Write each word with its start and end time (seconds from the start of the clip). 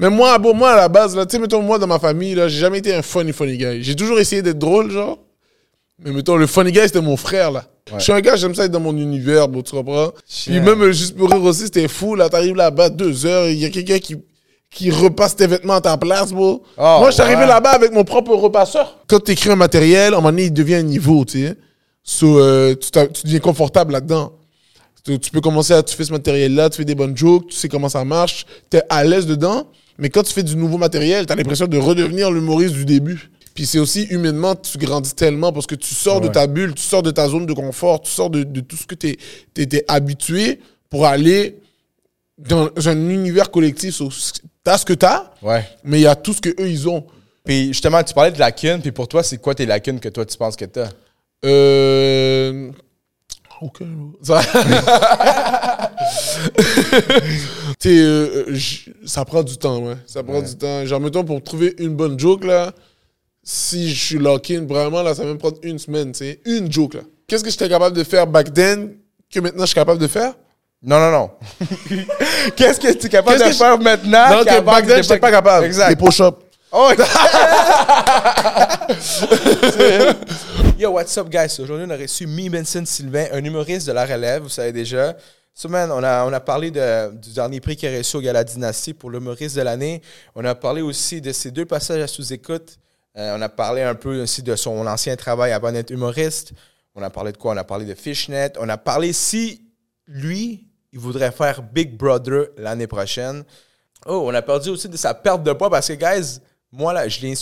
Mais 0.00 0.08
moi, 0.08 0.38
bon, 0.38 0.54
moi, 0.54 0.70
à 0.70 0.76
la 0.76 0.88
base, 0.88 1.14
là, 1.14 1.26
tu 1.26 1.32
sais, 1.32 1.38
mettons, 1.38 1.60
moi, 1.60 1.78
dans 1.78 1.86
ma 1.86 1.98
famille, 1.98 2.34
là, 2.34 2.48
j'ai 2.48 2.58
jamais 2.58 2.78
été 2.78 2.94
un 2.94 3.02
funny, 3.02 3.34
funny 3.34 3.58
guy. 3.58 3.82
J'ai 3.82 3.94
toujours 3.94 4.18
essayé 4.18 4.40
d'être 4.40 4.58
drôle, 4.58 4.90
genre. 4.90 5.18
Mais 6.02 6.10
mettons, 6.10 6.36
le 6.36 6.46
funny 6.46 6.72
guy, 6.72 6.80
c'était 6.80 7.02
mon 7.02 7.18
frère, 7.18 7.50
là. 7.50 7.66
Je 7.92 7.98
suis 8.02 8.12
un 8.12 8.20
gars, 8.20 8.34
j'aime 8.36 8.54
ça 8.54 8.64
être 8.64 8.70
dans 8.70 8.80
mon 8.80 8.96
univers, 8.96 9.46
bon, 9.48 9.60
tu 9.60 9.72
comprends? 9.72 10.12
Puis 10.46 10.58
même, 10.60 10.90
juste 10.92 11.16
pour 11.16 11.28
rire 11.30 11.42
aussi, 11.42 11.64
c'était 11.64 11.86
fou, 11.86 12.14
là. 12.14 12.30
T'arrives 12.30 12.54
là-bas, 12.54 12.88
deux 12.88 13.26
heures, 13.26 13.48
il 13.48 13.58
y 13.58 13.66
a 13.66 13.68
quelqu'un 13.68 13.98
qui, 13.98 14.16
qui 14.70 14.90
repasse 14.90 15.36
tes 15.36 15.46
vêtements 15.46 15.74
à 15.74 15.80
ta 15.82 15.98
place, 15.98 16.32
bro. 16.32 16.62
Oh, 16.78 16.80
moi, 16.80 17.10
je 17.10 17.14
suis 17.14 17.22
arrivé 17.22 17.44
là-bas 17.44 17.70
avec 17.70 17.92
mon 17.92 18.04
propre 18.04 18.34
repasseur. 18.34 19.00
Quand 19.06 19.20
tu 19.20 19.32
écris 19.32 19.50
un 19.50 19.56
matériel, 19.56 20.14
à 20.14 20.16
un 20.16 20.20
moment 20.20 20.30
donné, 20.30 20.44
il 20.44 20.52
devient 20.52 20.76
un 20.76 20.82
niveau, 20.82 21.26
tu 21.26 21.46
sais. 21.46 21.56
So, 22.02 22.38
euh, 22.38 22.74
tu, 22.74 22.90
tu 22.90 23.24
deviens 23.24 23.40
confortable 23.40 23.92
là-dedans. 23.92 24.32
Tu, 25.04 25.18
tu 25.18 25.30
peux 25.30 25.40
commencer 25.42 25.74
à, 25.74 25.82
tu 25.82 25.94
fais 25.94 26.04
ce 26.04 26.12
matériel-là, 26.12 26.70
tu 26.70 26.78
fais 26.78 26.84
des 26.84 26.94
bonnes 26.94 27.16
jokes, 27.16 27.48
tu 27.48 27.56
sais 27.56 27.68
comment 27.68 27.88
ça 27.90 28.04
marche, 28.04 28.46
tu 28.70 28.78
es 28.78 28.82
à 28.88 29.04
l'aise 29.04 29.26
dedans. 29.26 29.66
Mais 30.00 30.08
quand 30.10 30.22
tu 30.22 30.32
fais 30.32 30.42
du 30.42 30.56
nouveau 30.56 30.78
matériel, 30.78 31.26
tu 31.26 31.32
as 31.32 31.36
l'impression 31.36 31.66
de 31.66 31.78
redevenir 31.78 32.30
l'humoriste 32.32 32.74
du 32.74 32.84
début. 32.84 33.30
Puis 33.54 33.66
c'est 33.66 33.78
aussi 33.78 34.04
humainement, 34.04 34.54
tu 34.56 34.78
grandis 34.78 35.14
tellement 35.14 35.52
parce 35.52 35.66
que 35.66 35.74
tu 35.74 35.94
sors 35.94 36.20
de 36.20 36.28
ta 36.28 36.46
bulle, 36.46 36.74
tu 36.74 36.82
sors 36.82 37.02
de 37.02 37.10
ta 37.10 37.28
zone 37.28 37.46
de 37.46 37.52
confort, 37.52 38.00
tu 38.00 38.10
sors 38.10 38.30
de, 38.30 38.42
de 38.44 38.60
tout 38.60 38.76
ce 38.76 38.86
que 38.86 38.94
tu 38.94 39.16
étais 39.56 39.84
habitué 39.88 40.60
pour 40.88 41.04
aller 41.06 41.58
dans 42.38 42.70
un 42.86 43.10
univers 43.10 43.50
collectif. 43.50 44.00
T'as 44.64 44.78
ce 44.78 44.84
que 44.86 44.92
t'as, 44.94 45.30
Ouais. 45.42 45.64
mais 45.84 45.98
il 45.98 46.02
y 46.02 46.06
a 46.06 46.16
tout 46.16 46.32
ce 46.32 46.40
que 46.40 46.48
eux 46.60 46.68
ils 46.70 46.88
ont. 46.88 47.04
Puis 47.44 47.68
justement, 47.68 48.02
tu 48.02 48.14
parlais 48.14 48.30
de 48.30 48.38
lacunes, 48.38 48.80
puis 48.80 48.92
pour 48.92 49.08
toi, 49.08 49.22
c'est 49.22 49.38
quoi 49.38 49.54
tes 49.54 49.66
lacunes 49.66 49.98
que 50.00 50.08
toi, 50.08 50.24
tu 50.24 50.36
penses 50.38 50.56
que 50.56 50.64
t'as? 50.66 50.90
Euh... 51.44 52.70
Ok. 53.62 53.82
Ça... 54.22 54.40
Euh, 57.86 58.44
j- 58.50 58.92
ça 59.06 59.24
prend 59.24 59.42
du 59.42 59.56
temps, 59.56 59.78
ouais. 59.78 59.94
Ça 60.06 60.22
prend 60.22 60.40
du 60.42 60.54
temps. 60.56 60.84
Genre, 60.84 61.00
mettons, 61.00 61.24
pour 61.24 61.42
trouver 61.42 61.74
une 61.78 61.94
bonne 61.96 62.18
joke, 62.18 62.44
là, 62.44 62.72
si 63.42 63.90
je 63.92 64.04
suis 64.04 64.18
lock-in, 64.18 64.66
vraiment, 64.66 65.02
là, 65.02 65.14
ça 65.14 65.24
va 65.24 65.32
me 65.32 65.38
prendre 65.38 65.56
une 65.62 65.78
semaine, 65.78 66.12
tu 66.12 66.18
sais. 66.18 66.40
Une 66.44 66.70
joke, 66.70 66.94
là. 66.94 67.00
Qu'est-ce 67.26 67.42
que 67.42 67.50
j'étais 67.50 67.68
capable 67.68 67.96
de 67.96 68.04
faire 68.04 68.26
back 68.26 68.52
then 68.52 68.94
que 69.32 69.40
maintenant 69.40 69.62
je 69.62 69.66
suis 69.68 69.74
capable 69.74 70.00
de 70.00 70.06
faire? 70.08 70.34
Non, 70.82 70.98
non, 70.98 71.10
non. 71.10 71.30
Qu'est-ce 72.56 72.80
que 72.80 72.92
tu 72.92 73.06
es 73.06 73.10
capable 73.10 73.38
de 73.38 73.52
faire 73.52 73.78
maintenant? 73.78 74.30
non, 74.30 74.44
que 74.44 74.60
back 74.60 74.86
then, 74.86 74.96
t'étais 74.96 75.02
j'étais 75.02 75.18
pas 75.18 75.30
capable? 75.30 75.66
Exact. 75.66 75.88
Les 75.90 75.96
push-ups. 75.96 76.36
Oh, 76.72 76.92
Yo, 80.78 80.92
what's 80.92 81.16
up, 81.18 81.28
guys? 81.28 81.58
Aujourd'hui, 81.58 81.84
on 81.86 81.90
a 81.90 81.96
reçu 81.96 82.28
Mi 82.28 82.48
Benson 82.48 82.84
Sylvain, 82.86 83.26
un 83.32 83.44
humoriste 83.44 83.88
de 83.88 83.92
la 83.92 84.06
relève, 84.06 84.42
vous 84.42 84.48
savez 84.48 84.70
déjà. 84.72 85.16
So, 85.52 85.68
man, 85.68 85.90
on 85.90 86.04
a, 86.04 86.24
on 86.24 86.32
a 86.32 86.38
parlé 86.38 86.70
du 86.70 87.32
dernier 87.34 87.60
prix 87.60 87.74
qu'il 87.74 87.92
a 87.92 87.98
reçu 87.98 88.16
au 88.16 88.20
Gala 88.20 88.44
Dynastie 88.44 88.94
pour 88.94 89.10
l'humoriste 89.10 89.56
de 89.56 89.62
l'année. 89.62 90.00
On 90.36 90.44
a 90.44 90.54
parlé 90.54 90.80
aussi 90.80 91.20
de 91.20 91.32
ses 91.32 91.50
deux 91.50 91.66
passages 91.66 92.02
à 92.02 92.06
sous-écoute. 92.06 92.78
Euh, 93.16 93.36
on 93.36 93.42
a 93.42 93.48
parlé 93.48 93.82
un 93.82 93.96
peu 93.96 94.22
aussi 94.22 94.44
de 94.44 94.54
son 94.54 94.86
ancien 94.86 95.16
travail 95.16 95.50
avant 95.50 95.72
d'être 95.72 95.90
humoriste. 95.90 96.52
On 96.94 97.02
a 97.02 97.10
parlé 97.10 97.32
de 97.32 97.36
quoi? 97.36 97.52
On 97.52 97.56
a 97.56 97.64
parlé 97.64 97.84
de 97.84 97.94
Fishnet. 97.94 98.52
On 98.60 98.68
a 98.68 98.78
parlé 98.78 99.12
si 99.12 99.60
lui, 100.06 100.68
il 100.92 101.00
voudrait 101.00 101.32
faire 101.32 101.62
Big 101.62 101.96
Brother 101.96 102.50
l'année 102.56 102.86
prochaine. 102.86 103.42
Oh, 104.06 104.22
on 104.24 104.34
a 104.34 104.40
perdu 104.40 104.70
aussi 104.70 104.88
de 104.88 104.96
sa 104.96 105.14
perte 105.14 105.42
de 105.42 105.52
poids 105.52 105.68
parce 105.68 105.88
que, 105.88 105.94
guys, 105.94 106.38
moi, 106.72 106.92
là, 106.92 107.08
je 107.08 107.20
l'ai 107.20 107.34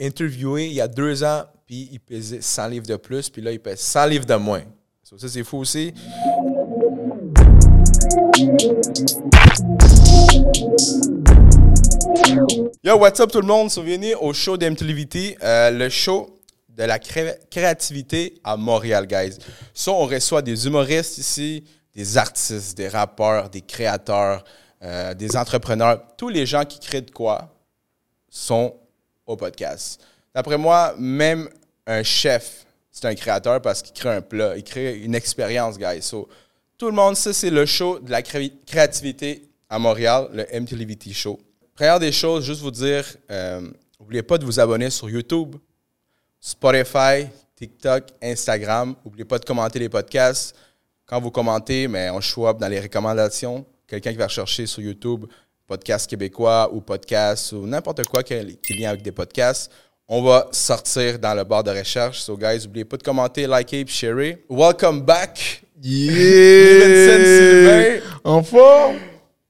interviewé, 0.00 0.66
il 0.66 0.72
y 0.74 0.80
a 0.80 0.88
deux 0.88 1.22
ans, 1.22 1.44
puis 1.66 1.88
il 1.92 2.00
pesait 2.00 2.40
100 2.40 2.68
livres 2.68 2.86
de 2.86 2.96
plus, 2.96 3.30
puis 3.30 3.40
là, 3.42 3.52
il 3.52 3.60
pèse 3.60 3.78
100 3.80 4.06
livres 4.06 4.26
de 4.26 4.34
moins. 4.34 4.62
Ça, 5.04 5.28
c'est 5.28 5.44
fou 5.44 5.58
aussi. 5.58 5.92
Yo, 12.82 12.96
what's 12.98 13.20
up 13.20 13.30
tout 13.30 13.40
le 13.40 13.46
monde? 13.46 13.70
Bienvenue 13.84 14.14
au 14.20 14.32
show 14.32 14.56
d'MTLVT, 14.56 15.38
euh, 15.42 15.70
le 15.70 15.88
show 15.88 16.40
de 16.68 16.82
la 16.82 16.98
cré- 16.98 17.38
créativité 17.50 18.40
à 18.42 18.56
Montréal, 18.56 19.06
guys. 19.06 19.38
So, 19.72 19.92
on 19.92 20.06
reçoit 20.06 20.42
des 20.42 20.66
humoristes 20.66 21.18
ici, 21.18 21.62
des 21.94 22.16
artistes, 22.18 22.76
des 22.76 22.88
rappeurs, 22.88 23.48
des 23.50 23.60
créateurs, 23.60 24.42
euh, 24.82 25.14
des 25.14 25.36
entrepreneurs, 25.36 26.02
tous 26.18 26.28
les 26.28 26.44
gens 26.46 26.64
qui 26.64 26.80
créent 26.80 27.02
de 27.02 27.10
quoi 27.12 27.48
sont 28.34 28.74
au 29.26 29.36
podcast. 29.36 30.00
D'après 30.34 30.56
moi, 30.56 30.94
même 30.98 31.48
un 31.86 32.02
chef, 32.02 32.64
c'est 32.90 33.06
un 33.06 33.14
créateur 33.14 33.60
parce 33.60 33.82
qu'il 33.82 33.92
crée 33.92 34.08
un 34.08 34.22
plat, 34.22 34.56
il 34.56 34.64
crée 34.64 34.98
une 35.00 35.14
expérience, 35.14 35.76
guys. 35.78 36.10
Tout 36.78 36.86
le 36.86 36.92
monde, 36.92 37.14
ça, 37.14 37.32
c'est 37.34 37.50
le 37.50 37.66
show 37.66 37.98
de 37.98 38.10
la 38.10 38.22
cré- 38.22 38.52
créativité 38.66 39.48
à 39.68 39.78
Montréal, 39.78 40.28
le 40.32 40.46
MTLVT 40.60 41.12
Show. 41.12 41.38
Première 41.74 42.00
des 42.00 42.10
choses, 42.12 42.44
juste 42.44 42.62
vous 42.62 42.70
dire, 42.70 43.04
euh, 43.30 43.68
n'oubliez 44.00 44.22
pas 44.22 44.38
de 44.38 44.44
vous 44.46 44.58
abonner 44.58 44.88
sur 44.88 45.08
YouTube, 45.10 45.56
Spotify, 46.40 47.26
TikTok, 47.54 48.04
Instagram. 48.22 48.94
N'oubliez 49.04 49.24
pas 49.26 49.38
de 49.38 49.44
commenter 49.44 49.78
les 49.78 49.88
podcasts. 49.88 50.56
Quand 51.06 51.20
vous 51.20 51.30
commentez, 51.30 51.86
mais 51.88 52.08
on 52.10 52.20
up 52.48 52.58
dans 52.58 52.68
les 52.68 52.80
recommandations. 52.80 53.64
Quelqu'un 53.86 54.10
qui 54.12 54.16
va 54.16 54.26
rechercher 54.26 54.66
sur 54.66 54.82
YouTube 54.82 55.26
podcast 55.72 56.06
québécois 56.06 56.68
ou 56.70 56.82
podcast 56.82 57.52
ou 57.52 57.66
n'importe 57.66 58.06
quoi 58.06 58.22
qui, 58.22 58.34
est 58.34 58.78
lien 58.78 58.90
avec 58.90 59.00
des 59.00 59.10
podcasts, 59.10 59.72
on 60.06 60.22
va 60.22 60.46
sortir 60.50 61.18
dans 61.18 61.32
le 61.32 61.44
bar 61.44 61.64
de 61.64 61.70
recherche. 61.70 62.20
So, 62.20 62.36
guys, 62.36 62.64
n'oubliez 62.64 62.84
pas 62.84 62.98
de 62.98 63.02
commenter, 63.02 63.46
liker 63.46 63.80
et 63.80 63.86
sharer. 63.86 64.44
Welcome 64.50 65.00
back. 65.00 65.62
Yeah! 65.82 68.00
En 68.22 68.42
forme? 68.42 68.96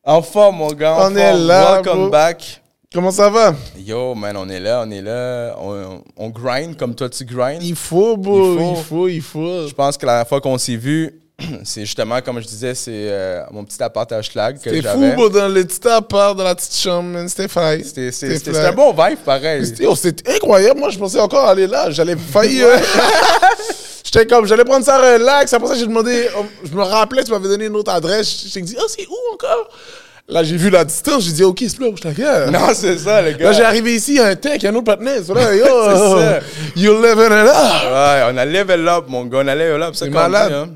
En 0.04 0.22
forme, 0.22 0.58
mon 0.58 0.68
gars. 0.68 0.96
On 1.00 1.16
est 1.16 1.32
là, 1.32 1.74
Welcome 1.74 2.02
bro. 2.02 2.10
back. 2.10 2.62
Comment 2.94 3.10
ça 3.10 3.28
va? 3.28 3.56
Yo, 3.76 4.14
man, 4.14 4.36
on 4.36 4.48
est 4.48 4.60
là, 4.60 4.84
on 4.86 4.90
est 4.92 5.02
là. 5.02 5.56
On, 5.58 6.04
on 6.16 6.28
grind 6.28 6.76
comme 6.76 6.94
toi, 6.94 7.08
tu 7.08 7.24
grind. 7.24 7.60
Il 7.64 7.74
faut, 7.74 8.16
bro. 8.16 8.52
Il 8.52 8.58
faut. 8.58 8.70
Il 8.70 8.82
faut, 8.82 9.08
il 9.08 9.22
faut. 9.22 9.66
Je 9.66 9.74
pense 9.74 9.98
que 9.98 10.06
la 10.06 10.12
dernière 10.12 10.28
fois 10.28 10.40
qu'on 10.40 10.56
s'est 10.56 10.76
vu, 10.76 11.20
c'est 11.64 11.82
justement, 11.82 12.20
comme 12.20 12.40
je 12.40 12.46
disais, 12.46 12.74
c'est 12.74 12.90
euh, 12.92 13.42
mon 13.50 13.64
petit 13.64 13.82
appart 13.82 14.10
à 14.12 14.22
Schlag 14.22 14.60
que 14.60 14.70
C'était 14.70 14.88
fou, 14.88 15.12
bro, 15.14 15.28
dans 15.28 15.48
le 15.48 15.64
petit 15.64 15.86
appart, 15.88 16.36
dans 16.36 16.44
la 16.44 16.54
petite 16.54 16.74
chambre. 16.76 17.18
C'était 17.28 17.48
failli. 17.48 17.84
C'était 17.84 18.10
c'est- 18.12 18.64
un 18.66 18.72
bon 18.72 18.92
vibe, 18.92 19.18
pareil. 19.24 19.66
C'était 19.66 19.86
oh, 19.86 19.94
c'était 19.94 20.34
incroyable. 20.34 20.80
Moi, 20.80 20.90
je 20.90 20.98
pensais 20.98 21.20
encore 21.20 21.46
aller 21.48 21.66
là. 21.66 21.90
J'allais 21.90 22.16
faillir. 22.16 22.66
J'étais 24.04 24.26
comme, 24.26 24.46
j'allais 24.46 24.64
prendre 24.64 24.84
ça 24.84 24.98
relax. 24.98 25.52
Après 25.52 25.68
ça, 25.68 25.74
j'ai 25.74 25.86
demandé, 25.86 26.28
oh, 26.38 26.44
je 26.64 26.74
me 26.76 26.82
rappelais, 26.82 27.24
tu 27.24 27.30
m'avais 27.30 27.48
donné 27.48 27.66
une 27.66 27.76
autre 27.76 27.92
adresse. 27.92 28.44
J'ai 28.52 28.60
dit, 28.60 28.76
oh, 28.78 28.84
c'est 28.88 29.06
où 29.06 29.16
encore? 29.34 29.68
Là, 30.28 30.42
j'ai 30.44 30.56
vu 30.56 30.70
la 30.70 30.84
distance. 30.84 31.24
J'ai 31.24 31.32
dit, 31.32 31.44
OK, 31.44 31.58
c'est 31.60 31.78
là 31.80 31.88
où 31.88 31.96
je 31.96 32.02
t'inquiète. 32.02 32.50
Non, 32.50 32.68
c'est 32.74 32.98
ça, 32.98 33.22
le 33.22 33.32
gars. 33.32 33.46
Là, 33.46 33.52
j'ai 33.52 33.62
arrivé 33.64 33.94
ici, 33.94 34.12
il 34.12 34.16
y 34.16 34.20
a 34.20 34.26
un 34.26 34.34
tech, 34.36 34.56
il 34.58 34.62
y 34.64 34.66
a 34.66 34.70
un 34.70 34.74
autre 34.74 34.84
partenaire. 34.84 35.20
Là, 35.34 35.54
yo, 35.54 35.64
ça. 36.20 36.40
you 36.76 36.94
living 36.94 37.26
it 37.26 37.48
up. 37.48 37.82
Ouais, 37.84 38.22
on 38.32 38.36
a 38.36 38.44
level 38.44 38.88
up, 38.88 39.04
mon 39.08 39.24
gars. 39.26 39.38
On 39.42 39.48
a 39.48 39.54
level 39.54 39.82
up. 39.82 39.94
C'est 39.94 40.04
C'est 40.06 40.10
malade. 40.10 40.48
dit, 40.50 40.54
hein. 40.54 40.68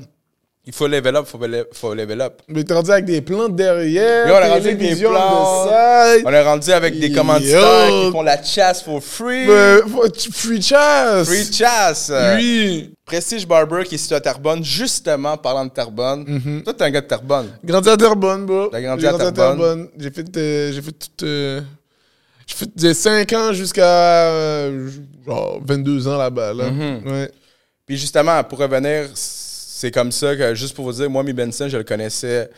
Il 0.69 0.73
faut 0.73 0.85
level 0.85 1.15
up, 1.15 1.25
faut, 1.25 1.37
le- 1.47 1.65
faut 1.71 1.93
level 1.93 2.19
up. 2.19 2.41
Mais 2.49 2.61
t'es 2.61 2.73
rendu 2.73 2.91
avec 2.91 3.05
des 3.05 3.21
plantes 3.21 3.55
derrière. 3.55 4.27
Yo, 4.27 4.33
on 4.35 4.37
est 4.37 4.49
rendu 4.49 4.67
avec 4.67 4.77
des 4.77 4.95
plantes. 4.97 5.67
de. 5.69 6.25
On 6.27 6.29
est 6.33 6.41
rendu 6.43 6.71
avec 6.73 6.99
des 6.99 7.07
Yo. 7.07 7.15
commanditaires 7.17 7.87
qui 7.87 8.11
font 8.11 8.21
la 8.21 8.43
chasse 8.43 8.83
for 8.83 9.01
free. 9.01 9.47
Mais, 9.47 9.77
free 10.33 10.61
chasse. 10.61 11.25
Free 11.27 11.53
chasse. 11.53 12.11
Oui. 12.35 12.93
Prestige 13.05 13.47
Barber 13.47 13.83
qui 13.85 13.95
est 13.95 13.97
situé 13.97 14.15
à 14.15 14.19
Terrebonne, 14.19 14.61
justement, 14.61 15.37
parlant 15.37 15.63
de 15.63 15.69
Terrebonne. 15.71 16.25
Mhm. 16.27 16.63
Toi, 16.63 16.73
t'es 16.73 16.83
un 16.83 16.89
gars 16.91 16.99
de 17.01 17.07
Terrebonne. 17.07 17.47
Grandi 17.63 17.89
à 17.89 17.95
Terrebonne, 17.95 18.45
bro. 18.45 18.67
T'as 18.67 18.81
grandi 18.81 19.01
J'ai 19.03 19.07
à 19.07 19.31
Terrebonne. 19.31 19.87
J'ai 19.97 20.11
fait, 20.11 20.37
euh, 20.37 20.71
j'ai 20.73 20.81
fait 20.81 20.91
tout. 20.91 21.23
euh, 21.25 21.61
j'ai 22.45 22.55
fait 22.57 22.69
des 22.75 22.93
5 22.93 23.31
ans 23.31 23.53
jusqu'à 23.53 23.85
euh, 23.85 24.89
genre 25.25 25.61
22 25.65 26.09
ans 26.09 26.17
là-bas. 26.17 26.53
Là. 26.53 26.69
Mhm. 26.69 27.01
Ouais. 27.09 27.31
Puis 27.85 27.95
justement, 27.97 28.43
pour 28.43 28.59
revenir, 28.59 29.05
c'est 29.79 29.91
comme 29.91 30.11
ça 30.11 30.35
que, 30.35 30.55
juste 30.55 30.75
pour 30.75 30.85
vous 30.85 30.93
dire, 30.93 31.09
moi, 31.09 31.23
Mi 31.23 31.33
Benson, 31.33 31.67
je 31.69 31.77
le 31.77 31.83
connaissais 31.83 32.49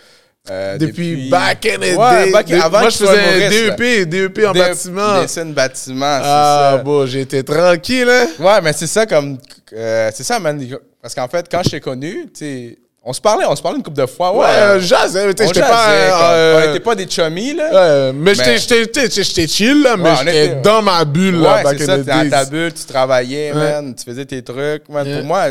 euh, 0.50 0.78
Depuis, 0.78 1.30
back 1.30 1.66
in 1.66 1.76
the 1.78 1.98
Ouais, 1.98 2.26
day. 2.26 2.32
back- 2.32 2.52
avant 2.54 2.80
moi, 2.80 2.90
je 2.90 2.98
faisais 2.98 3.50
DEP, 3.50 4.06
DEP 4.10 4.46
en 4.48 4.54
Des- 4.54 4.60
bâtiment. 4.60 5.22
Dessin 5.22 5.46
bâtiment, 5.48 6.18
c'est 6.22 6.26
Ah, 6.26 6.74
ça. 6.78 6.84
bon, 6.84 7.06
j'étais 7.06 7.44
tranquille, 7.44 8.08
hein. 8.10 8.28
Ouais, 8.40 8.62
mais 8.64 8.72
c'est 8.74 8.88
ça 8.88 9.06
comme. 9.06 9.38
euh, 9.74 10.10
c'est 10.16 10.24
ça, 10.24 10.40
man. 10.40 10.66
Parce 11.02 11.14
qu'en 11.14 11.28
fait, 11.28 11.46
quand 11.52 11.62
je 11.64 11.72
t'ai 11.72 11.80
connu, 11.82 12.26
tu 12.34 12.40
sais, 12.40 12.78
on 13.04 13.12
se 13.14 13.20
parlait, 13.22 13.46
on 13.48 13.56
se 13.56 13.62
parlait 13.62 13.78
une 13.78 13.84
couple 13.84 14.02
de 14.02 14.06
fois. 14.06 14.32
Ouais, 14.34 14.40
Ouais, 14.40 14.46
euh, 14.50 14.80
jazz, 14.80 15.16
hein, 15.18 15.26
on 15.26 15.28
j'étais 15.30 15.60
pas. 15.60 15.90
euh, 15.92 16.62
on 16.64 16.68
n'était 16.68 16.84
pas 16.84 16.96
des 16.96 17.08
chummies, 17.10 17.54
là. 17.56 18.08
Ouais, 18.08 18.14
mais 18.14 18.34
j'étais- 18.34 18.86
Mais- 18.96 19.10
j'étais 19.10 19.48
chill, 19.48 19.82
là, 19.84 19.98
mais 19.98 20.10
Ouais, 20.10 20.16
j'étais 20.20 20.46
était- 20.48 20.62
dans 20.62 20.82
ma 20.82 21.04
bulle, 21.06 21.42
là, 21.42 21.64
back 21.64 21.82
in 21.82 21.86
ça, 21.86 21.98
the 21.98 22.06
dans 22.06 22.30
ta 22.30 22.44
days. 22.46 22.50
bulle, 22.50 22.74
tu 22.74 22.86
travaillais, 22.86 23.54
man, 23.54 23.94
tu 23.94 24.04
faisais 24.06 24.26
tes 24.26 24.42
trucs, 24.42 24.88
man. 24.90 25.06
Yeah. 25.06 25.18
Pour 25.18 25.26
moi, 25.28 25.46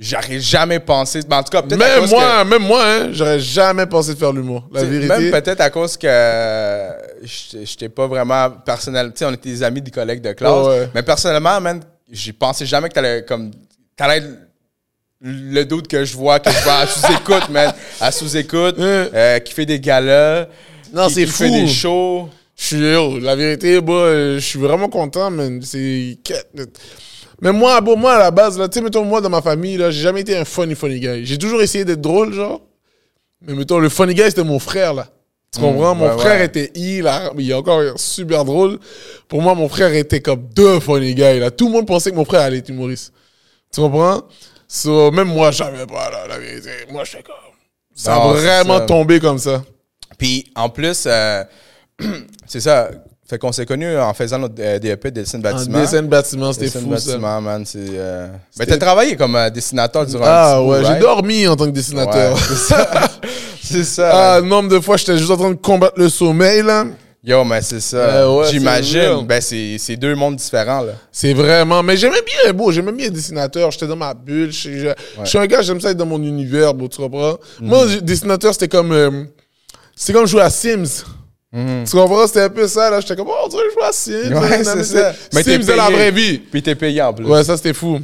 j'aurais 0.00 0.40
jamais 0.40 0.80
pensé. 0.80 1.20
ben, 1.28 1.38
en 1.38 1.42
tout 1.42 1.50
cas, 1.50 1.62
peut-être 1.62 1.78
Même 1.78 2.08
moi, 2.08 2.44
même 2.44 2.62
moi, 2.62 2.82
hein, 2.84 3.08
j'aurais 3.12 3.38
jamais 3.38 3.86
pensé 3.86 4.14
de 4.14 4.18
faire 4.18 4.32
l'humour. 4.32 4.66
La 4.72 4.80
que, 4.80 4.86
vérité. 4.86 5.08
Même 5.08 5.30
peut-être 5.30 5.60
à 5.60 5.70
cause 5.70 5.96
que 5.96 6.06
euh, 6.08 6.90
j'étais 7.22 7.90
pas 7.90 8.06
vraiment 8.06 8.50
personnel. 8.50 9.12
Tu 9.12 9.18
sais, 9.18 9.24
on 9.26 9.32
était 9.32 9.50
des 9.50 9.62
amis, 9.62 9.82
des 9.82 9.90
collègues 9.90 10.22
de 10.22 10.32
classe. 10.32 10.66
Ouais. 10.66 10.88
Mais 10.94 11.02
personnellement, 11.02 11.60
man, 11.60 11.80
j'ai 12.10 12.32
pensé 12.32 12.64
jamais 12.64 12.88
que 12.88 12.94
t'allais 12.94 13.24
comme. 13.24 13.50
T'allais 13.94 14.22
le 15.20 15.64
doute 15.64 15.86
que 15.86 16.02
je 16.02 16.16
vois, 16.16 16.40
que 16.40 16.50
je 16.50 16.62
vois 16.64 16.78
à 16.78 16.86
sous-écoute, 16.86 17.48
man. 17.50 17.72
À 18.00 18.10
sous-écoute, 18.10 18.76
euh, 18.78 19.38
qui 19.40 19.52
fait 19.52 19.66
des 19.66 19.78
galas. 19.78 20.46
Non, 20.94 21.08
c'est 21.10 21.26
qui 21.26 21.30
fait 21.30 21.48
fou. 21.48 21.54
des 21.54 21.66
shows. 21.68 22.28
Je 22.56 22.64
suis, 22.64 23.20
la 23.22 23.36
vérité, 23.36 23.76
euh, 23.76 24.34
je 24.34 24.44
suis 24.44 24.58
vraiment 24.58 24.88
content, 24.88 25.30
man. 25.30 25.60
C'est. 25.62 26.18
Mais 27.40 27.52
moi, 27.52 27.80
bon, 27.80 27.96
moi, 27.96 28.14
à 28.14 28.18
la 28.18 28.30
base, 28.30 28.58
là, 28.58 28.68
tu 28.68 28.74
sais, 28.74 28.80
mettons, 28.82 29.04
moi, 29.04 29.20
dans 29.20 29.30
ma 29.30 29.40
famille, 29.40 29.76
là, 29.76 29.90
j'ai 29.90 30.02
jamais 30.02 30.20
été 30.20 30.36
un 30.36 30.44
funny, 30.44 30.74
funny 30.74 31.00
guy. 31.00 31.24
J'ai 31.24 31.38
toujours 31.38 31.62
essayé 31.62 31.84
d'être 31.84 32.00
drôle, 32.00 32.34
genre. 32.34 32.60
Mais 33.42 33.54
mettons, 33.54 33.78
le 33.78 33.88
funny 33.88 34.14
guy, 34.14 34.24
c'était 34.24 34.44
mon 34.44 34.58
frère, 34.58 34.92
là. 34.94 35.08
Tu 35.52 35.60
comprends? 35.60 35.96
mon 35.96 36.06
ouais, 36.08 36.18
frère 36.18 36.38
ouais. 36.38 36.46
était 36.46 36.70
il, 36.76 37.02
là, 37.02 37.32
il 37.36 37.50
est 37.50 37.54
encore 37.54 37.82
super 37.96 38.44
drôle. 38.44 38.78
Pour 39.26 39.42
moi, 39.42 39.54
mon 39.56 39.68
frère 39.68 39.92
était 39.92 40.20
comme 40.20 40.46
deux 40.54 40.78
funny 40.78 41.14
guys, 41.14 41.40
là. 41.40 41.50
Tout 41.50 41.66
le 41.66 41.72
monde 41.72 41.86
pensait 41.86 42.10
que 42.10 42.16
mon 42.16 42.24
frère 42.24 42.42
allait 42.42 42.58
être 42.58 42.68
humoriste. 42.68 43.12
Tu 43.72 43.80
comprends? 43.80 44.22
So, 44.68 45.10
même 45.10 45.28
moi, 45.28 45.50
je 45.50 45.58
savais 45.58 45.86
pas, 45.86 46.10
là, 46.10 46.28
la 46.28 46.38
vérité. 46.38 46.70
Moi, 46.90 47.04
j'étais 47.04 47.24
comme. 47.24 47.34
Ça 47.94 48.14
a 48.14 48.32
vraiment 48.32 48.86
tombé 48.86 49.18
comme 49.18 49.38
ça. 49.38 49.64
Puis 50.16 50.50
en 50.54 50.68
plus, 50.68 51.04
euh, 51.06 51.42
c'est 52.46 52.60
ça. 52.60 52.90
Fait 53.30 53.38
qu'on 53.38 53.52
s'est 53.52 53.64
connus 53.64 53.96
en 53.96 54.12
faisant 54.12 54.40
notre 54.40 54.54
euh, 54.58 54.80
DEP 54.80 55.04
de 55.04 55.10
dessin 55.20 55.38
de 55.38 55.46
En 55.46 55.52
bâtiment. 55.52 55.80
dessin 55.80 56.02
de 56.02 56.08
bâtiment, 56.08 56.52
c'était 56.52 56.64
Dessin 56.64 56.80
de 56.80 56.84
fou, 56.86 56.96
ça. 56.98 57.10
bâtiment, 57.12 57.40
man. 57.40 57.62
C'est. 57.64 57.78
euh, 57.78 58.26
Mais 58.58 58.66
t'as 58.66 58.76
travaillé 58.76 59.14
comme 59.14 59.36
euh, 59.36 59.48
dessinateur 59.50 60.04
durant 60.04 60.24
un 60.24 60.28
Ah 60.28 60.54
petit 60.56 60.64
bout, 60.64 60.70
ouais, 60.72 60.78
j'ai 60.80 60.86
right? 60.86 61.00
dormi 61.00 61.46
en 61.46 61.54
tant 61.54 61.66
que 61.66 61.70
dessinateur. 61.70 62.34
Ouais, 62.34 62.40
c'est 62.48 62.56
ça. 62.56 62.90
c'est 63.62 63.84
ça. 63.84 64.34
Ah, 64.34 64.40
nombre 64.40 64.68
de 64.68 64.80
fois, 64.80 64.96
j'étais 64.96 65.16
juste 65.16 65.30
en 65.30 65.36
train 65.36 65.50
de 65.50 65.54
combattre 65.54 65.94
le 65.96 66.08
sommeil, 66.08 66.62
là. 66.64 66.86
Yo, 67.22 67.44
mais 67.44 67.62
c'est 67.62 67.80
ça. 67.80 68.28
Ouais, 68.34 68.46
J'imagine. 68.50 69.24
Ben, 69.26 69.40
c'est 69.40 69.96
deux 69.96 70.16
mondes 70.16 70.34
différents, 70.36 70.80
là. 70.80 70.92
C'est 71.12 71.32
vraiment. 71.34 71.84
Mais 71.84 71.96
j'aimais 71.96 72.22
bien, 72.26 72.52
beau. 72.52 72.72
J'aimais 72.72 72.90
bien 72.92 73.10
dessinateur. 73.10 73.70
J'étais 73.70 73.86
dans 73.86 73.94
ma 73.94 74.12
bulle. 74.12 74.50
Je, 74.52 74.70
je- 74.72 74.88
je 75.22 75.28
suis 75.28 75.38
un 75.38 75.46
gars, 75.46 75.62
j'aime 75.62 75.80
ça 75.80 75.90
être 75.92 75.96
dans 75.98 76.06
mon 76.06 76.20
univers, 76.20 76.74
beau, 76.74 76.88
tu 76.88 76.96
comprends? 76.96 77.36
Mhm. 77.60 77.68
Moi, 77.68 77.86
j- 77.86 78.02
dessinateur, 78.02 78.52
c'était 78.54 78.68
comme. 78.68 78.90
euh, 78.90 79.24
c'était 79.94 80.14
comme 80.14 80.26
jouer 80.26 80.42
à 80.42 80.50
Sims. 80.50 81.04
Mhm. 81.52 81.84
Tu 81.84 81.96
comprends? 81.96 82.26
C'était 82.26 82.42
un 82.42 82.48
peu 82.50 82.68
ça, 82.68 82.90
là. 82.90 83.00
J'étais 83.00 83.16
comme, 83.16 83.28
oh, 83.28 83.34
on 83.44 83.48
dirait 83.48 83.62
jouer 83.72 83.82
à 83.84 83.92
Sims. 83.92 84.32
Ouais, 84.34 84.62
c'est 84.64 84.84
ça. 84.84 85.12
Mais 85.32 85.42
Sims 85.42 85.58
de 85.66 85.72
la 85.72 85.90
vraie 85.90 86.10
vie. 86.12 86.38
Puis 86.38 86.62
t'es 86.62 86.74
payé 86.74 87.02
en 87.02 87.12
plus. 87.12 87.24
Ouais, 87.26 87.42
ça, 87.42 87.56
c'était 87.56 87.74
fou. 87.74 87.98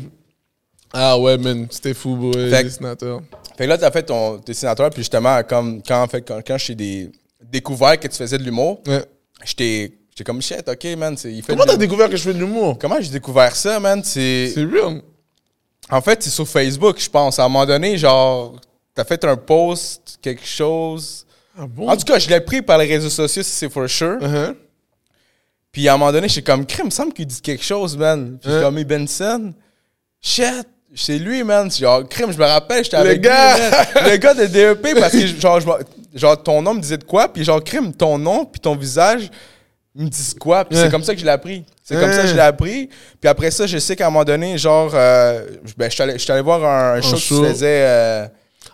Ah 0.92 1.18
ouais, 1.18 1.36
man. 1.38 1.66
C'était 1.70 1.94
fou, 1.94 2.16
beau, 2.16 2.32
Fait 2.32 2.64
dessinateur. 2.64 3.20
Fait 3.56 3.64
que 3.64 3.68
là, 3.68 3.78
t'as 3.78 3.90
fait 3.90 4.02
ton 4.02 4.36
dessinateur, 4.38 4.90
puis 4.90 5.00
justement, 5.02 5.42
comme 5.42 5.82
quand, 5.86 6.06
fait, 6.08 6.22
quand, 6.22 6.40
quand 6.46 6.58
j'ai 6.58 7.10
découvert 7.42 7.98
que 8.00 8.08
tu 8.08 8.16
faisais 8.16 8.38
de 8.38 8.42
l'humour, 8.44 8.80
Ouais. 8.86 9.04
j'étais 9.44 9.92
comme 10.24 10.40
shit, 10.42 10.66
ok, 10.68 10.84
man. 10.96 11.16
Il 11.24 11.42
fait 11.42 11.52
Comment 11.52 11.64
t'as 11.64 11.76
découvert 11.76 12.08
que 12.08 12.16
je 12.16 12.22
fais 12.22 12.34
de 12.34 12.38
l'humour? 12.38 12.78
Comment 12.80 12.96
j'ai 13.00 13.10
découvert 13.10 13.54
ça, 13.54 13.78
man? 13.78 14.02
C'est. 14.02 14.52
C'est 14.54 14.64
real. 14.64 15.02
En 15.90 16.00
fait, 16.00 16.22
c'est 16.22 16.30
sur 16.30 16.48
Facebook, 16.48 16.98
je 16.98 17.08
pense. 17.08 17.38
À 17.38 17.44
un 17.44 17.48
moment 17.48 17.66
donné, 17.66 17.96
genre, 17.96 18.56
t'as 18.94 19.04
fait 19.04 19.22
un 19.24 19.36
post, 19.36 20.18
quelque 20.22 20.46
chose. 20.46 21.25
Ah 21.58 21.66
bon? 21.66 21.88
En 21.88 21.96
tout 21.96 22.04
cas, 22.04 22.18
je 22.18 22.28
l'ai 22.28 22.40
pris 22.40 22.62
par 22.62 22.78
les 22.78 22.86
réseaux 22.86 23.10
sociaux, 23.10 23.42
c'est 23.42 23.70
for 23.70 23.88
sure. 23.88 24.18
Uh-huh. 24.20 24.54
Puis 25.72 25.88
à 25.88 25.94
un 25.94 25.96
moment 25.98 26.12
donné, 26.12 26.28
j'étais 26.28 26.42
comme, 26.50 26.64
crime, 26.66 26.84
il 26.84 26.86
me 26.86 26.90
semble 26.90 27.12
qu'il 27.12 27.26
dit 27.26 27.40
quelque 27.40 27.64
chose, 27.64 27.96
man. 27.96 28.38
Puis 28.42 28.50
Hein? 28.52 28.60
comme, 28.62 28.82
Benson, 28.84 29.52
shit, 30.20 30.66
c'est 30.94 31.18
lui, 31.18 31.42
man. 31.44 31.70
Genre, 31.70 32.08
crime, 32.08 32.32
je 32.32 32.38
me 32.38 32.44
rappelle, 32.44 32.84
j'étais 32.84 32.96
Le 32.98 33.02
avec 33.10 33.20
gars! 33.20 33.56
lui. 33.56 34.10
Le 34.10 34.16
gars 34.16 34.34
de 34.34 34.46
DEP, 34.46 34.98
parce 34.98 35.12
que, 35.12 35.26
genre, 35.40 35.60
je 35.60 36.18
genre, 36.18 36.42
ton 36.42 36.62
nom 36.62 36.74
me 36.74 36.80
disait 36.80 36.98
de 36.98 37.04
quoi, 37.04 37.28
puis 37.32 37.44
genre, 37.44 37.62
crime, 37.62 37.92
ton 37.92 38.16
nom, 38.18 38.44
puis 38.46 38.60
ton 38.60 38.74
visage 38.74 39.30
me 39.94 40.08
disent 40.08 40.34
quoi, 40.34 40.64
puis 40.64 40.78
Hein? 40.78 40.82
c'est 40.84 40.90
comme 40.90 41.02
ça 41.02 41.14
que 41.14 41.20
je 41.20 41.24
l'ai 41.24 41.30
appris. 41.30 41.64
C'est 41.82 41.94
comme 41.98 42.10
ça 42.12 42.18
que 42.22 42.26
Hein? 42.26 42.30
je 42.30 42.34
l'ai 42.34 42.40
appris. 42.40 42.88
Puis 43.20 43.28
après 43.28 43.50
ça, 43.50 43.66
je 43.66 43.78
sais 43.78 43.96
qu'à 43.96 44.06
un 44.06 44.10
moment 44.10 44.24
donné, 44.24 44.56
genre, 44.58 44.90
euh, 44.94 45.46
ben, 45.76 45.88
je 45.90 45.94
suis 45.94 46.02
allé- 46.02 46.16
allé 46.30 46.40
voir 46.42 46.64
un, 46.64 47.00
show, 47.00 47.16
show. 47.16 47.40
que 47.42 47.46
tu 47.46 47.52
faisais 47.52 47.80
euh, 47.86 48.26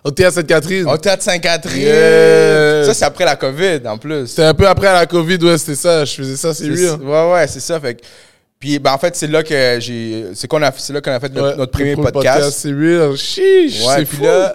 Au 0.05 0.11
théâtre 0.11 0.35
Sainte-Catherine. 0.35 0.87
au 0.89 0.97
Théâtre 0.99 1.23
Sainte-Catherine. 1.23 1.81
Yeah. 1.83 2.85
Ça, 2.87 2.95
c'est 2.95 3.05
après 3.05 3.25
la 3.25 3.37
COVID, 3.37 3.81
en 3.87 3.99
plus. 3.99 4.27
C'était 4.27 4.43
un 4.45 4.55
peu 4.55 4.67
après 4.67 4.93
la 4.93 5.07
COVID, 5.07 5.37
ouais, 5.45 5.59
c'était 5.59 5.77
ça. 5.77 6.05
Je 6.05 6.15
faisais 6.15 6.37
ça, 6.37 6.53
c'est 6.53 6.65
C'est- 6.75 6.91
real. 6.91 7.01
Ouais, 7.03 7.33
ouais, 7.33 7.47
c'est 7.47 7.61
ça. 7.61 7.79
Fait 7.79 8.01
puis, 8.59 8.79
ben, 8.79 8.93
en 8.93 8.99
fait, 8.99 9.15
c'est 9.17 9.27
là 9.27 9.43
que 9.43 9.79
j'ai. 9.81 10.27
C'est 10.35 10.47
qu'on 10.47 10.63
a, 10.63 10.71
c'est 10.77 10.93
là 10.93 11.01
qu'on 11.01 11.11
a 11.11 11.19
fait 11.19 11.33
notre, 11.33 11.49
Ouais, 11.51 11.57
notre 11.57 11.73
premier 11.73 11.97
podcast. 11.97 12.51
C'est 12.59 12.73
real. 12.73 13.17
Chiche, 13.17 13.85
Ouais, 13.85 13.95
c'est 13.99 14.05
fou. 14.05 14.23
là, 14.25 14.55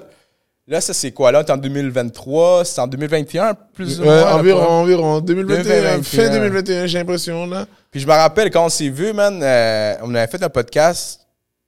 là, 0.65 0.79
ça, 0.81 0.93
c'est 0.93 1.11
quoi? 1.11 1.29
Là, 1.31 1.39
on 1.39 1.45
est 1.45 1.51
en 1.51 1.57
2023, 1.57 2.63
c'est 2.63 2.79
en 2.79 2.87
2021, 2.87 3.53
plus 3.73 3.99
ou 3.99 4.03
ouais, 4.03 4.07
moins. 4.07 4.33
environ, 4.35 4.65
environ. 4.69 5.19
2021, 5.19 5.63
2021. 5.63 6.03
fin 6.03 6.29
2021, 6.29 6.87
j'ai 6.87 6.99
l'impression, 6.99 7.45
là. 7.47 7.65
Puis, 7.91 7.99
je 7.99 8.07
me 8.07 8.11
rappelle, 8.13 8.49
quand 8.49 8.65
on 8.65 8.69
s'est 8.69 8.87
vu, 8.89 9.11
man, 9.11 9.41
euh, 9.43 9.95
on 10.01 10.13
avait 10.15 10.27
fait 10.27 10.41
un 10.41 10.49
podcast 10.49 11.19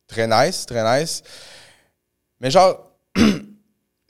très 0.08 0.26
nice, 0.28 0.66
très 0.66 1.00
nice. 1.02 1.22
Mais 2.42 2.50
genre. 2.52 2.86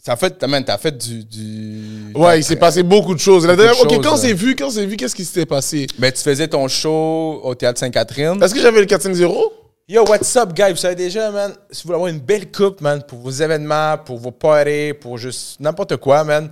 Ça 0.02 0.16
fait, 0.16 0.42
man, 0.44 0.64
t'as 0.64 0.78
fait 0.78 0.98
du. 0.98 2.14
Ouais, 2.16 2.40
il 2.40 2.44
s'est 2.44 2.56
passé 2.56 2.84
beaucoup 2.84 3.14
de 3.14 3.20
choses. 3.20 3.46
La 3.46 3.54
Beaucoup 3.56 3.64
de 3.68 3.68
dernière- 3.74 3.84
ok, 3.84 3.94
choses, 3.96 4.06
quand 4.06 4.18
c'est 4.18 4.34
vu, 4.34 4.56
quand 4.56 4.70
c'est 4.70 4.86
vu, 4.86 4.96
qu'est-ce 4.96 5.14
qui 5.16 5.26
s'était 5.26 5.46
passé? 5.46 5.88
Ben, 5.98 6.12
tu 6.12 6.22
faisais 6.22 6.48
ton 6.48 6.68
show 6.70 7.42
au 7.44 7.54
Théâtre 7.54 7.80
Sainte-Catherine. 7.80 8.42
Est-ce 8.42 8.54
que 8.56 8.62
j'avais 8.62 8.80
le 8.80 8.86
450? 8.86 9.36
Yo, 9.90 10.06
what's 10.08 10.34
up, 10.38 10.54
guys? 10.54 10.72
Vous 10.72 10.78
savez 10.78 10.96
déjà, 10.96 11.32
man, 11.32 11.54
si 11.72 11.84
vous 11.84 11.88
voulez 11.88 11.96
avoir 11.96 12.08
une 12.12 12.20
belle 12.20 12.50
coupe, 12.52 12.80
man, 12.80 13.04
pour 13.06 13.20
vos 13.20 13.32
événements, 13.32 13.98
pour 13.98 14.20
vos 14.20 14.32
parties, 14.32 14.94
pour 14.94 15.18
juste 15.18 15.60
n'importe 15.60 15.98
quoi, 15.98 16.24
man, 16.24 16.50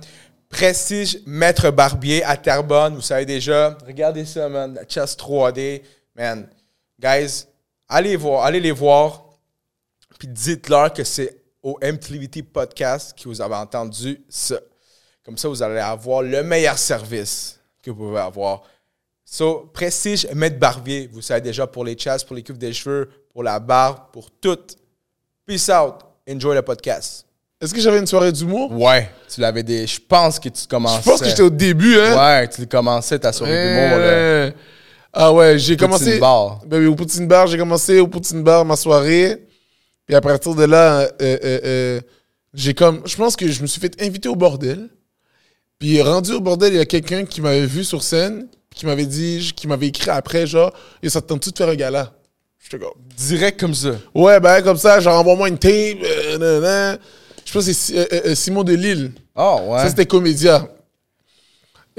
Prestige 0.50 1.18
Maître 1.24 1.70
Barbier 1.70 2.22
à 2.24 2.36
Terrebonne, 2.36 2.96
vous 2.96 3.00
savez 3.00 3.24
déjà. 3.26 3.78
Regardez 3.86 4.24
ça, 4.24 4.48
man, 4.48 4.74
la 4.74 4.82
chasse 4.88 5.16
3D. 5.16 5.82
Man, 6.16 6.48
guys, 7.00 7.44
allez 7.88 8.16
voir, 8.16 8.44
allez 8.44 8.60
les 8.60 8.72
voir, 8.72 9.24
puis 10.18 10.28
dites-leur 10.28 10.92
que 10.92 11.04
c'est 11.04 11.36
au 11.62 11.78
MTVT 11.82 12.42
Podcast 12.42 13.16
que 13.16 13.28
vous 13.28 13.40
avez 13.40 13.54
entendu 13.54 14.20
ça. 14.28 14.56
Comme 15.24 15.36
ça, 15.36 15.48
vous 15.48 15.62
allez 15.62 15.80
avoir 15.80 16.22
le 16.22 16.42
meilleur 16.42 16.78
service 16.78 17.58
que 17.82 17.90
vous 17.90 17.96
pouvez 18.08 18.20
avoir. 18.20 18.62
So, 19.24 19.70
Prestige 19.74 20.26
Maître 20.34 20.58
Barbier, 20.58 21.08
vous 21.12 21.20
savez 21.20 21.42
déjà 21.42 21.66
pour 21.66 21.84
les 21.84 21.98
chasses, 21.98 22.24
pour 22.24 22.34
les 22.34 22.42
coupes 22.42 22.56
des 22.56 22.72
cheveux, 22.72 23.10
pour 23.30 23.42
la 23.42 23.60
barbe, 23.60 24.10
pour 24.12 24.30
tout. 24.30 24.58
Peace 25.44 25.68
out. 25.70 25.96
Enjoy 26.30 26.54
le 26.54 26.62
podcast. 26.62 27.26
Est-ce 27.60 27.74
que 27.74 27.80
j'avais 27.80 27.98
une 27.98 28.06
soirée 28.06 28.30
d'humour? 28.32 28.70
Ouais, 28.72 29.10
tu 29.28 29.40
l'avais 29.40 29.62
des. 29.62 29.86
Je 29.86 30.00
pense 30.00 30.38
que 30.38 30.48
tu 30.48 30.66
commençais. 30.66 31.02
Je 31.02 31.10
pense 31.10 31.20
que 31.20 31.26
j'étais 31.26 31.42
au 31.42 31.50
début, 31.50 31.98
hein? 31.98 32.16
Ouais, 32.16 32.48
tu 32.48 32.66
commençais 32.66 33.18
ta 33.18 33.32
soirée 33.32 33.52
d'humour, 33.52 33.98
là. 33.98 34.06
Ouais. 34.06 34.54
Ah 35.12 35.32
ouais, 35.32 35.58
j'ai 35.58 35.76
commencé. 35.76 36.18
bar. 36.18 36.60
Ben 36.66 36.78
oui, 36.78 36.86
au 36.86 36.94
Poutine 36.94 37.26
Bar, 37.26 37.46
j'ai 37.48 37.58
commencé 37.58 37.98
au 37.98 38.06
Poutine 38.06 38.42
Bar 38.42 38.64
ma 38.64 38.76
soirée. 38.76 39.47
Puis 40.08 40.16
à 40.16 40.20
partir 40.20 40.54
de 40.54 40.64
là, 40.64 41.00
euh, 41.02 41.08
euh, 41.22 41.38
euh, 41.64 42.00
j'ai 42.54 42.74
comme. 42.74 43.02
Je 43.06 43.14
pense 43.16 43.36
que 43.36 43.46
je 43.46 43.62
me 43.62 43.66
suis 43.66 43.80
fait 43.80 44.02
inviter 44.02 44.28
au 44.28 44.34
bordel. 44.36 44.88
Puis 45.78 46.00
rendu 46.02 46.32
au 46.32 46.40
bordel, 46.40 46.72
il 46.72 46.76
y 46.78 46.80
a 46.80 46.86
quelqu'un 46.86 47.24
qui 47.24 47.40
m'avait 47.40 47.66
vu 47.66 47.84
sur 47.84 48.02
scène, 48.02 48.48
qui 48.74 48.86
m'avait 48.86 49.06
dit, 49.06 49.52
qui 49.54 49.68
m'avait 49.68 49.86
écrit 49.88 50.10
après, 50.10 50.46
genre, 50.46 50.72
et 51.02 51.08
ça 51.10 51.20
te 51.20 51.26
tente-tu 51.28 51.50
de 51.50 51.56
faire 51.56 51.68
un 51.68 51.74
gala? 51.76 52.14
J'étais 52.58 52.78
comme. 52.82 52.94
Direct 53.16 53.60
comme 53.60 53.74
ça. 53.74 53.90
Ouais, 54.14 54.40
ben 54.40 54.62
comme 54.62 54.76
ça, 54.78 54.98
genre, 54.98 55.20
envoie-moi 55.20 55.48
une 55.50 55.58
tape. 55.58 55.72
euh. 56.02 56.96
Je 57.44 57.52
pense 57.52 57.66
que 57.66 57.72
c'est 57.72 58.26
Si- 58.26 58.34
Simon 58.36 58.64
Delille. 58.64 59.12
Oh, 59.36 59.60
ouais. 59.68 59.78
Ça, 59.80 59.88
c'était 59.90 60.06
Comédia. 60.06 60.68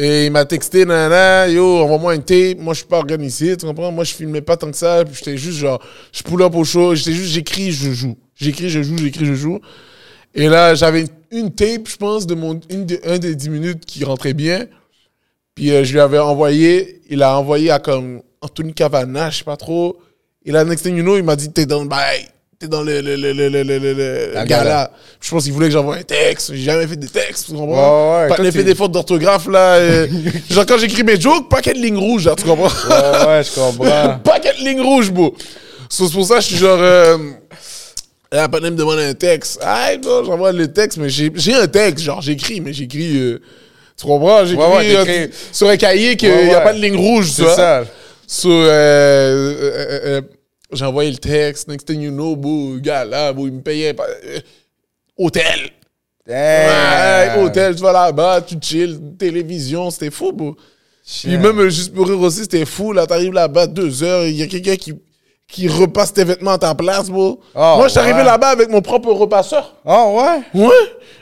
Et 0.01 0.27
il 0.27 0.32
m'a 0.32 0.46
texté, 0.46 0.86
nanana, 0.86 1.50
yo, 1.50 1.79
envoie-moi 1.79 2.15
une 2.15 2.24
tape. 2.24 2.58
Moi, 2.58 2.74
je 2.74 2.79
suis 2.79 2.88
pas 2.88 3.00
organisé, 3.00 3.58
tu 3.58 3.65
comprends? 3.65 3.91
Moi, 3.91 4.06
je 4.06 4.13
filmais 4.13 4.39
pas 4.39 4.56
tant 4.56 4.72
que 4.72 4.77
ça. 4.77 5.03
Puis 5.03 5.15
j'étais 5.15 5.36
juste 5.36 5.58
genre, 5.58 5.84
je 6.13 6.24
pull 6.24 6.41
up 6.41 6.56
au 6.56 6.63
show. 6.63 6.96
J'étais 6.96 7.12
juste, 7.12 7.34
j'écris, 7.34 7.74
je 7.74 7.91
joue. 7.91 8.18
J'écris, 8.34 8.70
je 8.70 8.82
joue, 8.82 8.98
j'écris, 8.98 9.25
je 9.25 9.34
joue. 9.34 9.60
Et 10.34 10.48
là, 10.48 10.74
j'avais 10.74 11.03
une, 11.32 11.53
tape, 11.53 11.89
je 11.89 11.98
pense, 11.98 12.25
de 12.25 12.34
mon, 12.34 12.58
une 12.70 12.86
de, 12.86 12.98
un 13.03 13.18
des 13.18 13.36
10 13.36 13.50
minutes 13.50 13.86
qui 13.86 14.06
rentrait 14.06 14.34
bien. 14.34 14.68
Puis 15.53 15.74
euh, 15.74 15.84
je 15.84 15.91
lui 15.91 16.00
avais 16.00 16.20
envoyé, 16.20 17.01
il 17.10 17.22
a 17.22 17.38
envoyé 17.38 17.70
à 17.70 17.79
comme 17.79 18.22
Anthony 18.39 18.74
Cavana, 18.74 19.29
je 19.29 19.39
sais 19.39 19.44
pas 19.44 19.58
trop. 19.58 20.00
Et 20.46 20.53
là, 20.53 20.63
next 20.63 20.86
thing 20.86 20.96
you 20.96 21.03
know, 21.03 21.18
il 21.18 21.24
m'a 21.24 21.36
dit, 21.36 21.51
t'es 21.51 21.65
dans 21.65 21.82
le 21.82 21.89
bail. 21.89 22.29
T'es 22.60 22.68
dans 22.68 22.82
le, 22.84 23.00
le, 23.00 23.16
le, 23.16 23.32
le, 23.32 23.48
le, 23.48 23.63
le, 23.63 23.78
le- 23.80 23.94
le 23.94 24.32
La 24.34 24.44
gala. 24.44 24.63
gala. 24.66 24.92
Je 25.22 25.30
pense 25.30 25.46
qu'il 25.46 25.54
voulait 25.54 25.68
que 25.68 25.72
j'envoie 25.72 25.96
un 25.96 26.01
texte. 26.04 26.51
J'ai 26.54 26.63
jamais 26.63 26.86
fait 26.88 26.98
de 26.98 27.08
texte, 27.08 27.46
tu 27.46 27.54
comprends? 27.54 28.18
Ouais, 28.18 28.24
ouais, 28.24 28.36
pas 28.36 28.44
de 28.44 28.51
fait 28.51 28.66
des 28.66 28.75
fautes 28.75 28.92
d'orthographe, 28.92 29.48
là. 29.48 29.75
euh, 29.75 30.08
genre, 30.50 30.66
quand 30.66 30.78
j'écris 30.78 31.04
mes 31.06 31.18
jokes, 31.18 31.48
pas 31.50 31.62
qu'elle 31.62 31.80
ligne 31.82 31.96
rouge, 31.96 32.25
là, 32.25 32.36
tu 32.36 32.44
comprends? 32.44 32.66
Ouais, 32.68 33.28
ouais, 33.28 33.44
je 33.46 33.56
comprends. 33.56 34.20
pas 34.25 34.42
qu'elle 34.42 34.58
ligne 34.58 34.82
rouge, 34.82 35.10
bro. 35.10 35.34
So, 35.89 36.08
c'est 36.08 36.13
pour 36.13 36.25
ça 36.25 36.36
que 36.36 36.42
je 36.42 36.46
suis 36.48 36.58
genre. 36.58 36.80
Euh, 36.82 37.18
la 38.30 38.50
panne 38.50 38.63
me 38.63 38.70
demande 38.72 39.00
un 39.00 39.13
texte. 39.13 39.60
Ah, 39.63 39.92
bon, 40.04 40.25
j'envoie 40.25 40.51
le 40.51 40.68
texte, 40.70 40.98
mais 40.98 41.08
j'ai 41.08 41.32
j'ai 41.36 41.54
un 41.54 41.68
texte, 41.68 42.04
genre, 42.04 42.22
j'écris, 42.22 42.60
mais 42.60 42.74
j'écris. 42.74 43.18
euh, 43.20 43.39
tu 43.98 44.06
comprends? 44.06 44.44
J'écris 44.44 44.66
Ouais, 44.66 44.75
ouais, 44.96 44.96
euh, 45.08 45.28
sur 45.54 45.70
un 45.70 45.78
cahier 45.78 46.18
qu'il 46.18 46.30
n'y 46.48 46.54
a 46.54 46.60
pas 46.60 46.74
de 46.74 46.80
ligne 46.82 46.98
rouge, 46.98 47.28
tu 47.28 47.36
C'est 47.36 47.56
ça. 47.56 47.86
So, 48.28 48.50
j'ai 50.72 50.86
envoyé 50.86 51.12
le 51.12 51.18
texte. 51.18 51.68
Next 51.68 51.88
thing 51.88 52.02
you 52.02 52.12
know, 52.12 52.36
le 52.36 52.80
gars 52.80 53.06
là, 53.06 53.34
bro, 53.34 53.48
il 53.48 53.54
me 53.54 53.62
payait. 53.62 53.94
pas- 53.94 54.08
euh, 54.26 54.40
hôtel. 55.18 55.72
Ouais, 56.28 57.28
Damn. 57.34 57.44
hôtel, 57.44 57.76
tu 57.76 57.82
vas 57.82 57.92
là-bas, 57.92 58.42
tu 58.42 58.56
chill, 58.62 59.00
télévision, 59.18 59.90
c'était 59.90 60.12
fou, 60.12 60.32
bro. 60.32 60.56
Puis 61.24 61.38
même, 61.38 61.68
juste 61.70 61.94
pour 61.94 62.08
rire 62.08 62.20
aussi, 62.22 62.42
c'était 62.42 62.66
fou. 62.66 62.94
Là, 62.94 63.08
t'arrives 63.08 63.34
là-bas, 63.34 63.66
deux 63.66 64.04
heures, 64.04 64.26
il 64.26 64.36
y 64.36 64.44
a 64.44 64.48
quelqu'un 64.48 64.76
qui, 64.76 64.94
qui 65.48 65.68
repasse 65.68 66.14
tes 66.14 66.24
vêtements 66.24 66.52
à 66.52 66.58
ta 66.60 66.76
place, 66.76 67.10
bro. 67.10 67.42
Oh, 67.56 67.74
Moi, 67.78 67.88
je 67.88 67.92
suis 67.94 68.00
arrivé 68.00 68.20
ouais. 68.20 68.24
là-bas 68.26 68.50
avec 68.50 68.70
mon 68.70 68.82
propre 68.84 69.12
repasseur. 69.12 69.76
Oh, 69.84 70.22
ouais? 70.22 70.62
Ouais. 70.66 70.72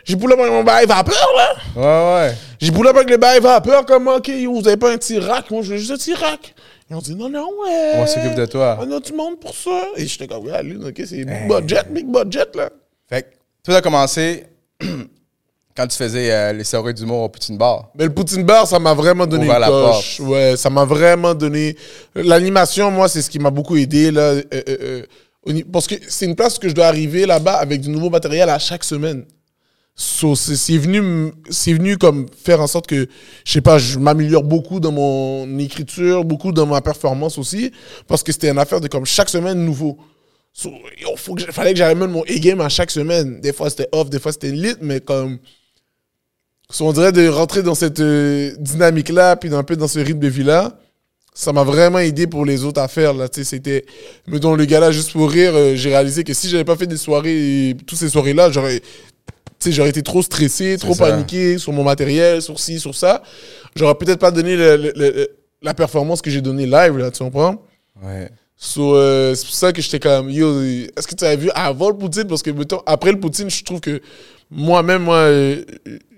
J'ai 0.03 0.17
poulé 0.17 0.33
avec 0.33 0.51
mon 0.51 0.63
bail 0.65 0.85
vapeur, 0.85 1.27
là. 1.37 1.53
Ouais, 1.75 2.25
ouais. 2.27 2.35
J'ai 2.59 2.71
poulé 2.73 2.89
avec 2.89 3.09
le 3.09 3.15
bail 3.15 3.39
vapeur, 3.39 3.85
comme, 3.85 4.09
OK, 4.09 4.29
vous 4.29 4.67
avez 4.67 4.75
pas 4.77 4.91
un 4.91 4.97
petit 4.97 5.19
rack? 5.19 5.49
Moi, 5.51 5.61
je 5.61 5.71
veux 5.71 5.77
juste 5.77 5.91
un 5.91 5.95
petit 5.95 6.13
rack. 6.15 6.53
Ils 6.89 6.95
ont 6.95 6.99
dit, 6.99 7.15
non, 7.15 7.29
non, 7.29 7.49
ouais. 7.63 7.93
On 7.97 8.07
s'occupe 8.07 8.35
de 8.35 8.45
toi. 8.45 8.77
On 8.81 8.89
a 8.91 8.99
du 8.99 9.11
monde 9.13 9.39
pour 9.39 9.53
ça. 9.53 9.81
Et 9.97 10.07
j'étais 10.07 10.27
comme, 10.27 10.45
ouais, 10.45 10.53
allez, 10.53 10.75
OK, 10.77 11.01
c'est 11.05 11.25
big 11.25 11.47
budget, 11.47 11.83
big 11.89 12.07
budget, 12.07 12.45
là. 12.55 12.69
Fait 13.09 13.23
que 13.23 13.27
tout 13.63 13.71
a 13.73 13.81
commencé 13.81 14.45
quand 15.75 15.87
tu 15.87 15.97
faisais 15.97 16.31
euh, 16.31 16.53
les 16.53 16.63
soirées 16.63 16.93
d'humour 16.93 17.23
au 17.23 17.29
Poutine 17.29 17.57
Bar. 17.57 17.89
Mais 17.95 18.05
le 18.05 18.13
Poutine 18.13 18.43
Bar, 18.43 18.65
ça 18.67 18.79
m'a 18.79 18.93
vraiment 18.93 19.27
donné 19.27 19.45
Ouvert 19.45 19.61
une 19.63 19.91
coche. 19.91 20.19
Ouais, 20.21 20.55
ça 20.55 20.69
m'a 20.69 20.85
vraiment 20.85 21.33
donné. 21.33 21.75
L'animation, 22.15 22.89
moi, 22.89 23.09
c'est 23.09 23.21
ce 23.21 23.29
qui 23.29 23.39
m'a 23.39 23.49
beaucoup 23.51 23.75
aidé. 23.75 24.09
Là, 24.11 24.21
Euh, 24.21 24.43
euh, 24.53 25.05
euh, 25.49 25.61
parce 25.71 25.87
que 25.87 25.95
c'est 26.07 26.25
une 26.25 26.35
place 26.35 26.57
que 26.57 26.67
je 26.69 26.73
dois 26.73 26.87
arriver 26.87 27.25
là-bas 27.25 27.53
avec 27.55 27.81
du 27.81 27.89
nouveau 27.89 28.09
matériel 28.09 28.49
à 28.49 28.59
chaque 28.59 28.83
semaine. 28.83 29.25
So, 29.99 30.35
c'est 30.35 30.77
venu, 30.77 31.33
c'est 31.49 31.73
venu 31.73 31.97
comme 31.97 32.27
faire 32.29 32.61
en 32.61 32.67
sorte 32.67 32.85
que, 32.85 33.07
je 33.43 33.51
sais 33.51 33.61
pas, 33.61 33.79
je 33.79 33.97
m'améliore 33.97 34.43
beaucoup 34.43 34.79
dans 34.79 34.91
mon 34.91 35.57
écriture, 35.57 36.23
beaucoup 36.23 36.51
dans 36.51 36.67
ma 36.67 36.81
performance 36.81 37.39
aussi, 37.39 37.71
parce 38.07 38.21
que 38.21 38.31
c'était 38.31 38.51
une 38.51 38.59
affaire 38.59 38.79
de 38.79 38.87
comme 38.87 39.05
chaque 39.05 39.27
semaine 39.29 39.65
nouveau. 39.65 39.97
So, 40.53 40.69
yo, 41.01 41.15
faut 41.15 41.33
que, 41.33 41.51
fallait 41.51 41.73
que 41.73 41.79
j'amène 41.79 42.11
mon 42.11 42.21
A-game 42.23 42.61
à 42.61 42.69
chaque 42.69 42.91
semaine. 42.91 43.41
Des 43.41 43.53
fois 43.53 43.71
c'était 43.71 43.89
off, 43.91 44.09
des 44.11 44.19
fois 44.19 44.31
c'était 44.31 44.51
lit, 44.51 44.75
mais 44.81 45.01
comme 45.01 45.39
So, 46.69 46.85
on 46.85 46.91
dirait 46.91 47.13
de 47.13 47.27
rentrer 47.29 47.63
dans 47.63 47.75
cette 47.75 48.01
euh, 48.01 48.53
dynamique-là, 48.59 49.37
puis 49.37 49.53
un 49.53 49.63
peu 49.63 49.77
dans 49.77 49.87
ce 49.87 49.99
rythme 49.99 50.19
de 50.19 50.27
vie-là. 50.27 50.77
Ça 51.33 51.53
m'a 51.53 51.63
vraiment 51.63 51.99
aidé 51.99 52.27
pour 52.27 52.45
les 52.45 52.65
autres 52.65 52.81
affaires. 52.81 53.13
Là, 53.13 53.29
Tu 53.29 53.39
sais, 53.39 53.45
c'était, 53.45 53.85
mettons, 54.27 54.55
le 54.55 54.65
gars-là, 54.65 54.91
juste 54.91 55.13
pour 55.13 55.31
rire, 55.31 55.55
euh, 55.55 55.75
j'ai 55.75 55.89
réalisé 55.89 56.23
que 56.25 56.33
si 56.33 56.49
j'avais 56.49 56.65
pas 56.65 56.75
fait 56.75 56.87
des 56.87 56.97
soirées, 56.97 57.77
toutes 57.85 57.97
ces 57.97 58.09
soirées-là, 58.09 58.51
j'aurais, 58.51 58.81
sais, 59.59 59.71
j'aurais 59.71 59.89
été 59.89 60.01
trop 60.03 60.21
stressé, 60.21 60.77
trop 60.77 60.93
ça. 60.93 61.07
paniqué 61.09 61.57
sur 61.57 61.73
mon 61.73 61.83
matériel, 61.83 62.41
sur 62.41 62.59
ci, 62.59 62.79
sur 62.79 62.95
ça. 62.95 63.23
J'aurais 63.75 63.95
peut-être 63.95 64.19
pas 64.19 64.31
donné 64.31 64.55
le- 64.55 64.77
le- 64.77 64.93
le- 64.95 65.29
la 65.61 65.73
performance 65.73 66.21
que 66.21 66.29
j'ai 66.29 66.41
donnée 66.41 66.65
live, 66.65 66.97
là, 66.97 67.09
tu 67.11 67.23
comprends? 67.23 67.61
Ouais. 68.03 68.29
So, 68.55 68.95
euh, 68.95 69.35
c'est 69.35 69.45
pour 69.45 69.55
ça 69.55 69.71
que 69.73 69.81
j'étais 69.81 69.99
comme, 69.99 70.29
yo, 70.29 70.61
est-ce 70.63 71.07
que 71.07 71.15
tu 71.15 71.25
avais 71.25 71.35
vu 71.37 71.49
avant 71.53 71.89
le 71.89 71.97
Poutine? 71.97 72.25
Parce 72.25 72.41
que, 72.41 72.49
mettons, 72.51 72.81
après 72.85 73.11
le 73.11 73.19
Poutine, 73.19 73.49
je 73.49 73.63
trouve 73.63 73.79
que 73.79 74.01
moi-même, 74.49 75.03
moi, 75.03 75.17
euh, 75.17 75.63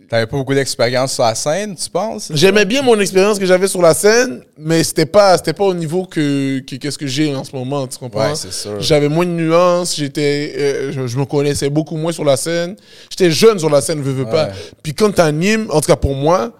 T'avais 0.09 0.25
pas 0.25 0.37
beaucoup 0.37 0.55
d'expérience 0.55 1.13
sur 1.13 1.23
la 1.23 1.35
scène, 1.35 1.75
tu 1.75 1.87
penses? 1.89 2.31
J'aimais 2.33 2.65
bien 2.65 2.81
mon 2.81 2.99
expérience 2.99 3.37
que 3.37 3.45
j'avais 3.45 3.67
sur 3.67 3.81
la 3.81 3.93
scène, 3.93 4.41
mais 4.57 4.83
c'était 4.83 5.05
pas, 5.05 5.37
c'était 5.37 5.53
pas 5.53 5.65
au 5.65 5.73
niveau 5.75 6.05
que, 6.05 6.59
que 6.59 6.77
qu'est-ce 6.77 6.97
que 6.97 7.05
j'ai 7.05 7.35
en 7.35 7.43
ce 7.43 7.55
moment, 7.55 7.85
tu 7.85 7.99
comprends? 7.99 8.29
Ouais, 8.29 8.35
c'est 8.35 8.51
sûr. 8.51 8.81
J'avais 8.81 9.07
moins 9.07 9.25
de 9.25 9.31
nuances, 9.31 9.95
j'étais, 9.95 10.53
euh, 10.57 10.91
je, 10.91 11.05
je 11.05 11.17
me 11.17 11.25
connaissais 11.25 11.69
beaucoup 11.69 11.95
moins 11.95 12.11
sur 12.11 12.23
la 12.25 12.37
scène. 12.37 12.75
J'étais 13.11 13.29
jeune 13.29 13.59
sur 13.59 13.69
la 13.69 13.81
scène, 13.81 14.01
veux, 14.01 14.11
veux 14.11 14.25
pas. 14.25 14.49
Puis 14.81 14.95
quand 14.95 15.11
t'animes, 15.11 15.67
en 15.69 15.79
tout 15.79 15.87
cas 15.87 15.95
pour 15.95 16.15
moi, 16.15 16.53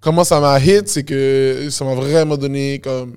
comment 0.00 0.24
ça 0.24 0.38
m'a 0.38 0.60
hit, 0.60 0.86
c'est 0.86 1.04
que 1.04 1.68
ça 1.70 1.86
m'a 1.86 1.94
vraiment 1.94 2.36
donné 2.36 2.80
comme 2.80 3.16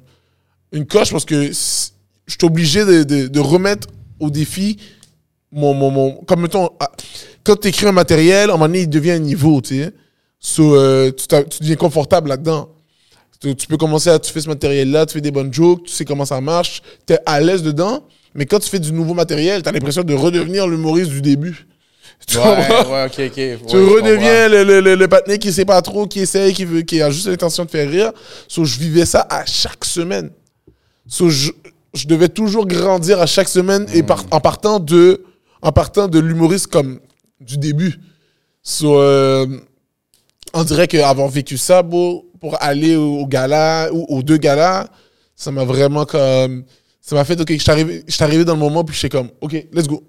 une 0.72 0.86
coche 0.86 1.12
parce 1.12 1.26
que 1.26 1.48
je 1.48 1.52
suis 1.52 2.46
obligé 2.46 2.86
de, 2.86 3.04
de, 3.04 3.28
de 3.28 3.40
remettre 3.42 3.90
au 4.20 4.30
défi 4.30 4.78
mon, 5.52 5.74
mon, 5.74 5.92
mon 5.92 6.12
comme 6.26 6.42
mettons, 6.42 6.70
ah, 6.80 6.90
quand 7.44 7.56
tu 7.58 7.68
écris 7.68 7.86
un 7.88 7.92
matériel, 7.92 8.50
à 8.50 8.54
un 8.54 8.58
moment 8.58 8.66
donné, 8.68 8.82
il 8.82 8.90
devient 8.90 9.12
un 9.12 9.20
niveau, 9.20 9.62
tu 9.62 9.80
sais. 9.80 9.92
So, 10.40 10.76
euh, 10.76 11.12
tu, 11.12 11.26
tu 11.28 11.60
deviens 11.62 11.76
confortable 11.76 12.30
là-dedans. 12.30 12.70
Tu, 13.42 13.56
tu 13.56 13.68
peux 13.68 13.78
commencer 13.78 14.10
à, 14.10 14.20
tu 14.20 14.32
fais 14.32 14.42
ce 14.42 14.48
matériel-là, 14.50 15.06
tu 15.06 15.14
fais 15.14 15.22
des 15.22 15.32
bonnes 15.32 15.54
jokes, 15.54 15.84
tu 15.84 15.92
sais 15.94 16.06
comment 16.06 16.26
ça 16.26 16.40
marche, 16.42 16.82
tu 17.06 17.14
es 17.14 17.20
à 17.26 17.40
l'aise 17.42 17.62
dedans, 17.64 18.06
mais 18.34 18.46
quand 18.46 18.60
tu 18.60 18.70
fais 18.70 18.80
du 18.80 18.92
nouveau 18.94 19.14
matériel, 19.14 19.62
tu 19.64 19.70
as 19.70 19.72
l'impression 19.72 20.04
de 20.04 20.14
redevenir 20.14 20.68
l'humoriste 20.68 21.10
du 21.12 21.22
début. 21.22 21.68
Tu 22.26 22.38
Ouais, 22.38 22.46
ouais, 22.46 23.06
ok, 23.06 23.20
ok. 23.20 23.38
Ouais, 23.38 23.60
tu 23.68 23.76
redeviens 23.76 24.48
le, 24.48 24.64
le, 24.64 24.80
le, 24.80 24.96
le 24.96 25.08
patiné 25.10 25.38
qui 25.40 25.52
sait 25.52 25.66
pas 25.66 25.82
trop, 25.82 26.08
qui 26.08 26.22
essaye, 26.22 26.54
qui, 26.54 26.64
veut, 26.64 26.82
qui 26.84 27.02
a 27.02 27.10
juste 27.10 27.28
l'intention 27.28 27.66
de 27.66 27.70
faire 27.70 27.90
rire. 27.90 28.12
So, 28.48 28.64
je 28.64 28.80
vivais 28.80 29.06
ça 29.06 29.28
à 29.30 29.46
chaque 29.46 29.84
semaine. 29.84 30.30
So, 31.06 31.30
je, 31.30 31.52
je 31.94 32.08
devais 32.08 32.30
toujours 32.30 32.66
grandir 32.66 33.20
à 33.20 33.26
chaque 33.26 33.50
semaine 33.50 33.88
et 33.94 34.04
par- 34.04 34.24
en 34.32 34.40
partant 34.40 34.80
de, 34.80 35.22
en 35.62 35.74
partant 35.74 36.08
de 36.08 36.18
l'humoriste 36.20 36.68
comme 36.68 37.00
du 37.46 37.58
début. 37.58 38.00
So, 38.62 38.98
euh, 39.00 39.46
on 40.54 40.64
dirait 40.64 40.88
qu'avoir 40.88 41.28
vécu 41.28 41.58
ça, 41.58 41.82
bro, 41.84 42.26
pour 42.40 42.62
aller 42.62 42.96
au, 42.96 43.20
au 43.20 43.28
gala 43.28 43.90
ou 43.92 44.06
aux 44.10 44.24
deux 44.24 44.38
galas, 44.38 44.88
ça 45.36 45.52
m'a 45.52 45.64
vraiment 45.64 46.06
comme. 46.06 46.64
Ça 47.02 47.16
m'a 47.16 47.26
fait, 47.26 47.40
ok, 47.40 47.52
je 47.52 47.58
suis 47.58 47.72
arrivé, 47.72 48.04
je 48.08 48.14
suis 48.14 48.24
arrivé 48.24 48.46
dans 48.46 48.54
le 48.54 48.60
moment, 48.60 48.84
puis 48.84 48.96
j'étais 48.96 49.18
comme, 49.18 49.30
ok, 49.42 49.52
let's 49.74 49.88
go. 49.88 50.02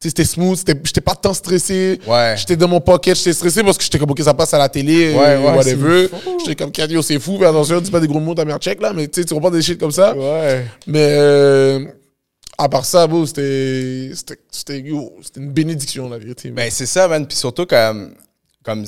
Tu 0.00 0.08
sais, 0.08 0.10
c'était 0.10 0.24
smooth, 0.24 0.58
j'étais 0.84 1.00
pas 1.00 1.14
tant 1.16 1.34
stressé. 1.34 2.00
Ouais. 2.06 2.34
J'étais 2.36 2.56
dans 2.56 2.68
mon 2.68 2.80
pocket, 2.80 3.16
j'étais 3.16 3.32
stressé 3.32 3.62
parce 3.64 3.76
que 3.76 3.82
j'étais 3.84 3.98
comme, 3.98 4.10
ok, 4.10 4.20
ça 4.20 4.34
passe 4.34 4.54
à 4.54 4.58
la 4.58 4.68
télé, 4.68 5.14
Ouais, 5.14 5.18
euh, 5.20 5.40
ouais, 5.40 5.56
whatever. 5.56 6.08
J'étais 6.40 6.54
comme, 6.56 6.70
Cadio, 6.70 7.02
c'est 7.02 7.18
fou, 7.18 7.38
mais 7.40 7.46
attention, 7.46 7.80
dis 7.80 7.90
pas 7.90 7.98
des 8.00 8.06
gros 8.06 8.20
mots, 8.20 8.34
ta 8.34 8.44
mère 8.44 8.58
check 8.58 8.80
là, 8.80 8.92
mais 8.92 9.08
tu 9.08 9.20
sais, 9.20 9.26
tu 9.26 9.34
comprends 9.34 9.50
des 9.50 9.62
shit 9.62 9.78
comme 9.78 9.90
ça. 9.90 10.16
Ouais. 10.16 10.64
Mais 10.86 11.06
euh, 11.10 11.86
à 12.64 12.68
part 12.68 12.84
ça, 12.84 13.06
bro, 13.06 13.26
c'était 13.26 14.10
c'était- 14.50 14.78
une 15.36 15.50
bénédiction, 15.52 16.08
la 16.08 16.18
vérité. 16.18 16.50
Ben, 16.50 16.70
c'est 16.70 16.86
ça, 16.86 17.08
man. 17.08 17.26
Puis 17.26 17.36
surtout, 17.36 17.66
comme, 17.66 18.14
comme 18.62 18.84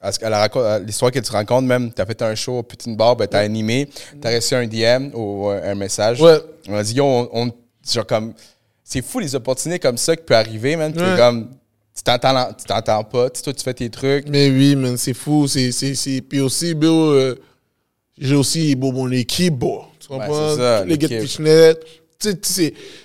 à 0.00 0.78
l'histoire 0.80 1.10
que 1.10 1.18
tu 1.18 1.30
racontes, 1.30 1.64
même, 1.66 1.92
t'as 1.92 2.06
fait 2.06 2.20
un 2.22 2.34
show 2.34 2.58
au 2.58 2.62
Poutine 2.62 2.96
Bar, 2.96 3.16
ben, 3.16 3.26
t'as 3.26 3.40
animé, 3.40 3.88
t'as 4.20 4.34
reçu 4.34 4.54
un 4.54 4.66
DM 4.66 5.10
ou 5.14 5.50
euh, 5.50 5.72
un 5.72 5.74
message. 5.74 6.20
Ouais. 6.20 6.38
On 6.68 6.74
a 6.76 6.82
dit, 6.82 6.94
yo, 6.94 7.04
on, 7.04 7.28
on- 7.32 7.52
genre, 7.88 8.06
comme, 8.06 8.32
c'est 8.82 9.02
fou 9.02 9.18
les 9.20 9.34
opportunités 9.34 9.78
comme 9.78 9.98
ça 9.98 10.16
qui 10.16 10.24
peuvent 10.24 10.38
arriver, 10.38 10.76
man. 10.76 10.92
Ouais. 10.96 11.16
comme, 11.16 11.50
tu 11.94 12.02
t'entends, 12.02 12.52
tu 12.54 12.64
t'entends 12.64 13.04
pas, 13.04 13.28
tu 13.30 13.42
toi, 13.42 13.52
tu 13.52 13.62
fais 13.62 13.74
tes 13.74 13.90
trucs. 13.90 14.28
Mais 14.28 14.48
oui, 14.48 14.74
man, 14.74 14.96
c'est 14.96 15.12
fou. 15.14 15.46
C'est, 15.46 15.70
c'est. 15.72 16.20
Puis 16.22 16.40
aussi, 16.40 16.72
bro, 16.74 16.88
euh, 17.12 17.38
j'ai 18.18 18.34
aussi 18.36 18.74
bon, 18.74 18.92
mon 18.92 19.10
équipe, 19.10 19.54
bon. 19.54 19.82
Tu 19.98 20.08
comprends? 20.08 20.56
ça, 20.56 20.84
les 20.84 20.96
gars 20.96 21.08
de 21.08 21.99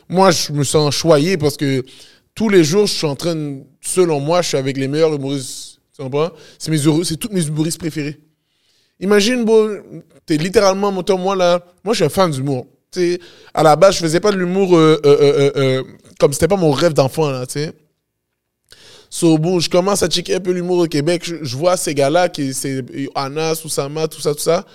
moi, 0.09 0.31
je 0.31 0.51
me 0.51 0.63
sens 0.63 0.93
choyé 0.95 1.37
parce 1.37 1.57
que 1.57 1.83
tous 2.33 2.49
les 2.49 2.63
jours, 2.63 2.85
je 2.87 2.93
suis 2.93 3.07
en 3.07 3.15
train, 3.15 3.35
de- 3.35 3.61
selon 3.81 4.19
moi, 4.19 4.41
je 4.41 4.49
suis 4.49 4.57
avec 4.57 4.77
les 4.77 4.87
meilleurs 4.87 5.13
humoristes. 5.13 5.79
C'est, 6.59 6.69
mes, 6.71 6.77
c'est 7.03 7.15
tous 7.17 7.29
mes 7.31 7.45
humoristes 7.45 7.79
préférés. 7.79 8.19
Imagine, 8.99 9.45
t'es 10.25 10.37
littéralement, 10.37 10.91
mettons, 10.91 11.17
moi, 11.17 11.35
là, 11.35 11.63
moi, 11.83 11.93
je 11.93 11.97
suis 11.97 12.05
un 12.05 12.09
fan 12.09 12.31
d'humour. 12.31 12.67
À 13.53 13.63
la 13.63 13.75
base, 13.75 13.95
je 13.95 13.99
faisais 13.99 14.19
pas 14.19 14.31
de 14.31 14.37
l'humour 14.37 14.75
euh, 14.75 14.99
euh, 15.05 15.17
euh, 15.19 15.33
euh, 15.37 15.51
euh, 15.55 15.83
comme 16.19 16.31
c'était 16.33 16.47
pas 16.47 16.55
mon 16.55 16.71
rêve 16.71 16.93
d'enfant, 16.93 17.29
là, 17.29 17.45
tu 17.45 17.53
sais. 17.59 17.73
So, 19.09 19.37
bon, 19.37 19.59
je 19.59 19.69
commence 19.69 20.03
à 20.03 20.07
checker 20.07 20.35
un 20.35 20.39
peu 20.39 20.51
l'humour 20.51 20.79
au 20.79 20.87
Québec. 20.87 21.23
Je, 21.25 21.55
vois 21.55 21.77
ces 21.77 21.93
gars-là, 21.93 22.27
qui 22.29 22.53
c'est 22.53 22.83
Anas, 23.15 23.61
Oussama, 23.63 24.07
tout 24.07 24.19
ça, 24.19 24.33
tout 24.33 24.41
ça. 24.41 24.65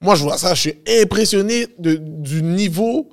Moi, 0.00 0.14
je 0.14 0.22
vois 0.22 0.38
ça, 0.38 0.54
je 0.54 0.60
suis 0.60 0.74
impressionné 1.02 1.66
de, 1.78 1.96
du 1.96 2.42
niveau 2.42 3.08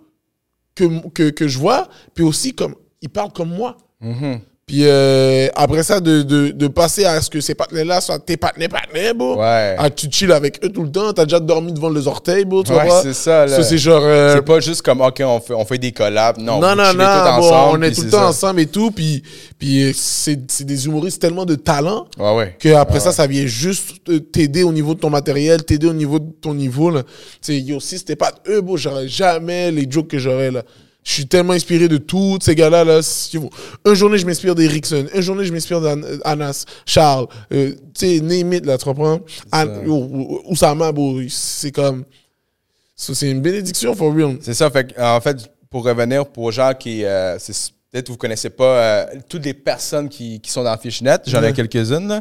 que, 0.78 1.48
je 1.48 1.58
vois. 1.60 1.90
Puis 2.14 2.24
aussi, 2.24 2.54
comme, 2.54 2.76
ils 3.02 3.10
parlent 3.10 3.34
comme 3.34 3.50
moi. 3.50 3.78
Mhm. 4.02 4.42
Puis 4.70 4.82
euh, 4.84 5.48
après 5.56 5.82
ça, 5.82 6.02
de, 6.02 6.24
de, 6.24 6.50
de 6.50 6.68
passer 6.68 7.06
à 7.06 7.22
ce 7.22 7.30
que 7.30 7.40
ces 7.40 7.56
partenaires-là 7.56 8.02
soient 8.02 8.20
tes 8.20 8.36
partenaires, 8.36 8.68
partenaires, 8.68 9.16
bro. 9.16 9.38
Ouais. 9.40 9.78
Ah, 9.80 9.90
tu 9.90 10.08
chill 10.12 10.30
avec 10.30 10.60
eux 10.62 10.68
tout 10.68 10.84
le 10.84 10.92
temps. 10.92 11.14
T'as 11.14 11.24
déjà 11.24 11.40
dormi 11.40 11.72
devant 11.72 11.90
les 11.90 12.06
orteils, 12.06 12.44
bro. 12.44 12.64
Tu 12.64 12.74
Ouais, 12.74 12.84
vois? 12.86 13.02
c'est 13.02 13.14
ça, 13.14 13.46
là. 13.46 13.56
Ça, 13.56 13.64
c'est 13.64 13.78
genre. 13.78 14.02
euh, 14.04 14.36
C'est 14.36 14.42
pas 14.46 14.60
juste 14.60 14.82
comme, 14.82 15.00
OK, 15.00 15.22
on 15.26 15.40
fait, 15.40 15.54
on 15.54 15.64
fait 15.64 15.78
des 15.78 15.94
collabs. 15.94 16.38
Non, 16.38 16.60
non, 16.60 16.76
non, 16.76 16.94
non, 16.94 16.94
bon, 16.98 17.48
ensemble, 17.48 17.80
on 17.80 17.82
est 17.82 17.92
tout 17.96 18.02
le 18.02 18.10
temps 18.10 18.18
ça. 18.18 18.28
ensemble 18.28 18.60
et 18.60 18.66
tout. 18.66 18.92
Puis, 18.92 19.24
puis 19.58 19.84
euh, 19.84 19.92
c'est 19.96 20.38
c'est 20.52 20.66
des 20.66 20.86
humoristes 20.86 21.22
tellement 21.22 21.46
de 21.46 21.56
talent 21.56 22.06
Ouais, 22.20 22.36
ouais. 22.36 22.56
que 22.60 22.74
après 22.74 23.00
ça, 23.00 23.14
ça 23.14 23.26
vient 23.26 23.46
juste 23.46 24.02
t'aider 24.34 24.64
au 24.64 24.74
niveau 24.74 24.94
de 24.96 25.00
ton 25.00 25.10
matériel, 25.10 25.64
t'aider 25.64 25.88
au 25.88 25.94
niveau 25.94 26.20
de 26.20 26.30
ton 26.42 26.54
niveau. 26.54 26.90
Là. 26.90 27.04
Tu 27.04 27.10
sais, 27.54 27.60
yo, 27.62 27.80
si 27.80 27.98
c'était 27.98 28.18
pas 28.18 28.34
eux, 28.50 28.60
bro, 28.60 28.76
j'aurais 28.76 29.08
jamais 29.08 29.72
les 29.72 29.88
jokes 29.90 30.10
que 30.10 30.20
j'aurais 30.20 30.52
là. 30.52 30.64
Je 31.08 31.14
suis 31.14 31.26
tellement 31.26 31.54
inspiré 31.54 31.88
de 31.88 31.96
tous 31.96 32.38
ces 32.42 32.54
gars-là. 32.54 32.84
Là. 32.84 33.02
Si 33.02 33.38
vous- 33.38 33.50
Un 33.86 33.94
journée, 33.94 34.18
je 34.18 34.26
m'inspire 34.26 34.54
d'Erickson. 34.56 35.06
Un 35.16 35.22
journée, 35.22 35.46
je 35.46 35.54
m'inspire 35.54 35.80
d'Anas, 35.80 36.66
Charles. 36.86 37.28
Euh, 37.54 37.72
tu 37.98 38.18
sais, 38.18 38.20
name 38.20 38.52
it, 38.52 38.66
là, 38.66 38.78
tu 38.78 38.84
comprends? 38.84 39.22
Oussama, 40.50 40.92
c'est 41.30 41.72
comme... 41.72 42.04
C'est 42.96 43.30
une 43.32 43.42
bénédiction, 43.42 43.96
for 43.96 44.14
real. 44.14 44.38
C'est 44.42 44.54
ça. 44.56 44.70
Fait, 44.70 44.92
que, 44.94 45.00
en 45.02 45.22
fait, 45.22 45.38
pour 45.70 45.86
revenir 45.86 46.26
pour 46.26 46.52
gens 46.52 46.74
qui. 46.78 47.06
euh, 47.06 47.38
Peut-être 47.90 48.06
que 48.08 48.12
vous 48.12 48.16
ne 48.16 48.20
connaissez 48.20 48.50
pas 48.50 48.64
euh, 48.66 49.06
toutes 49.30 49.46
les 49.46 49.54
personnes 49.54 50.10
qui, 50.10 50.42
qui 50.42 50.52
sont 50.52 50.64
dans 50.64 50.76
Fishnet. 50.78 51.20
J'en 51.28 51.42
ai 51.42 51.46
Ouais. 51.48 51.54
quelques-unes. 51.54 52.20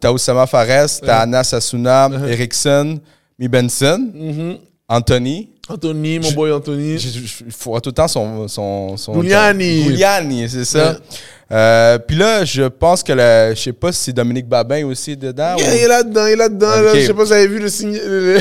T'as 0.00 0.12
Oussama 0.12 0.46
Fares, 0.46 1.00
t'as 1.00 1.20
Anna 1.20 1.42
Sassouna, 1.42 2.08
Uh-huh. 2.10 2.28
Erickson, 2.28 3.00
Mi 3.38 3.48
Benson, 3.48 4.10
Mhm. 4.14 4.58
Anthony. 4.88 5.48
Anthony, 5.68 6.18
mon 6.18 6.32
boy 6.32 6.52
Anthony. 6.52 6.94
Il 6.94 7.52
faut 7.52 7.78
tout 7.80 7.90
le 7.90 7.94
temps 7.94 8.08
son. 8.08 8.48
son, 8.48 8.96
son 8.96 9.14
Giuliani. 9.20 9.82
Giuliani, 9.84 10.48
c'est 10.48 10.64
ça. 10.64 10.92
Ouais. 10.92 10.96
Euh, 11.50 11.98
Puis 11.98 12.16
là, 12.16 12.44
je 12.44 12.62
pense 12.64 13.02
que 13.02 13.12
le, 13.12 13.54
je 13.54 13.60
sais 13.60 13.72
pas 13.72 13.90
si 13.92 14.04
c'est 14.04 14.12
Dominique 14.12 14.46
Babin 14.48 14.84
aussi 14.86 15.16
dedans. 15.16 15.56
Il 15.58 15.64
ou- 15.64 15.66
est 15.66 15.88
là-dedans, 15.88 16.26
il 16.26 16.32
est 16.32 16.36
là-dedans. 16.36 16.80
là. 16.82 16.92
Ok. 16.92 16.98
Je 17.00 17.06
sais 17.06 17.14
pas 17.14 17.22
si 17.22 17.26
vous 17.28 17.32
avez 17.32 17.46
vu 17.48 17.58
le 17.58 17.68
signe. 17.68 17.92
le- 17.96 18.38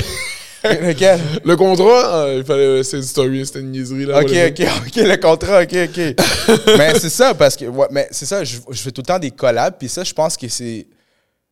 Lequel? 0.63 1.19
Le 1.45 1.55
contrat, 1.55 2.23
euh, 2.25 2.37
il 2.39 2.43
fallait. 2.43 2.83
C'est 2.83 2.97
une 2.97 3.03
story, 3.03 3.45
c'était 3.45 3.59
une 3.59 3.71
niaiserie, 3.71 4.05
là. 4.05 4.19
Ok, 4.19 4.31
ok, 4.31 4.67
ok, 4.87 4.95
le 4.95 5.15
contrat, 5.15 5.61
ok, 5.61 5.75
ok. 5.85 6.57
mais 6.77 6.99
c'est 6.99 7.09
ça, 7.11 7.33
parce 7.35 7.55
que, 7.55 7.65
ouais, 7.65 7.87
mais 7.91 8.07
c'est 8.11 8.25
ça, 8.25 8.43
je, 8.43 8.57
je 8.71 8.81
fais 8.81 8.91
tout 8.91 9.01
le 9.01 9.05
temps 9.05 9.19
des 9.19 9.31
collabs, 9.31 9.75
puis 9.77 9.87
ça, 9.87 10.03
je 10.03 10.13
pense 10.13 10.35
que 10.35 10.47
c'est. 10.49 10.87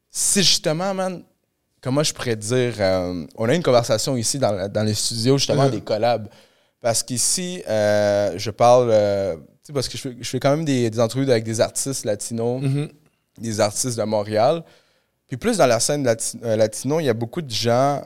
C'est 0.10 0.42
justement, 0.44 0.94
man, 0.94 1.22
comment 1.86 2.04
je 2.04 2.14
pourrais 2.14 2.36
dire. 2.36 2.74
euh, 2.80 3.26
on 3.38 3.48
a 3.48 3.54
une 3.56 3.64
conversation 3.64 4.18
ici 4.18 4.40
dans, 4.40 4.68
dans 4.70 4.84
les 4.84 4.96
studios, 4.96 5.38
justement, 5.38 5.66
Mhm. 5.66 5.72
des 5.72 5.82
collabs. 5.82 6.28
Parce 6.82 7.02
qu'ici, 7.04 7.64
euh, 7.70 8.34
je 8.38 8.52
parle. 8.52 8.90
euh, 8.92 9.36
tu 9.36 9.42
sais, 9.68 9.74
parce 9.74 9.88
que 9.88 9.98
je 9.98 10.02
fais, 10.02 10.18
je 10.20 10.30
fais 10.30 10.40
quand 10.40 10.50
même 10.52 10.66
des, 10.66 10.90
des 10.90 11.00
entrevues 11.00 11.30
avec 11.32 11.44
des 11.44 11.62
artistes 11.62 12.04
latinos, 12.06 12.62
Mhm. 12.62 12.90
des 13.40 13.60
artistes 13.62 13.98
de 13.98 14.04
Montréal. 14.04 14.64
Puis 15.28 15.38
plus 15.38 15.58
dans 15.58 15.66
la 15.68 15.80
scène 15.80 16.04
lati- 16.06 16.38
euh, 16.44 16.56
latino, 16.56 17.00
il 17.00 17.06
y 17.06 17.10
a 17.10 17.14
beaucoup 17.14 17.42
de 17.42 17.50
gens 17.52 18.02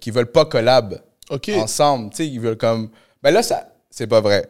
qui 0.00 0.10
veulent 0.10 0.30
pas 0.30 0.44
collab 0.44 1.00
Ok. 1.30 1.50
ensemble. 1.56 2.10
Tu 2.10 2.16
sais, 2.18 2.26
ils 2.28 2.40
veulent 2.40 2.56
comme. 2.56 2.90
Ben 3.22 3.30
là, 3.32 3.42
ça, 3.42 3.68
c'est 3.90 4.06
pas 4.08 4.20
vrai. 4.20 4.48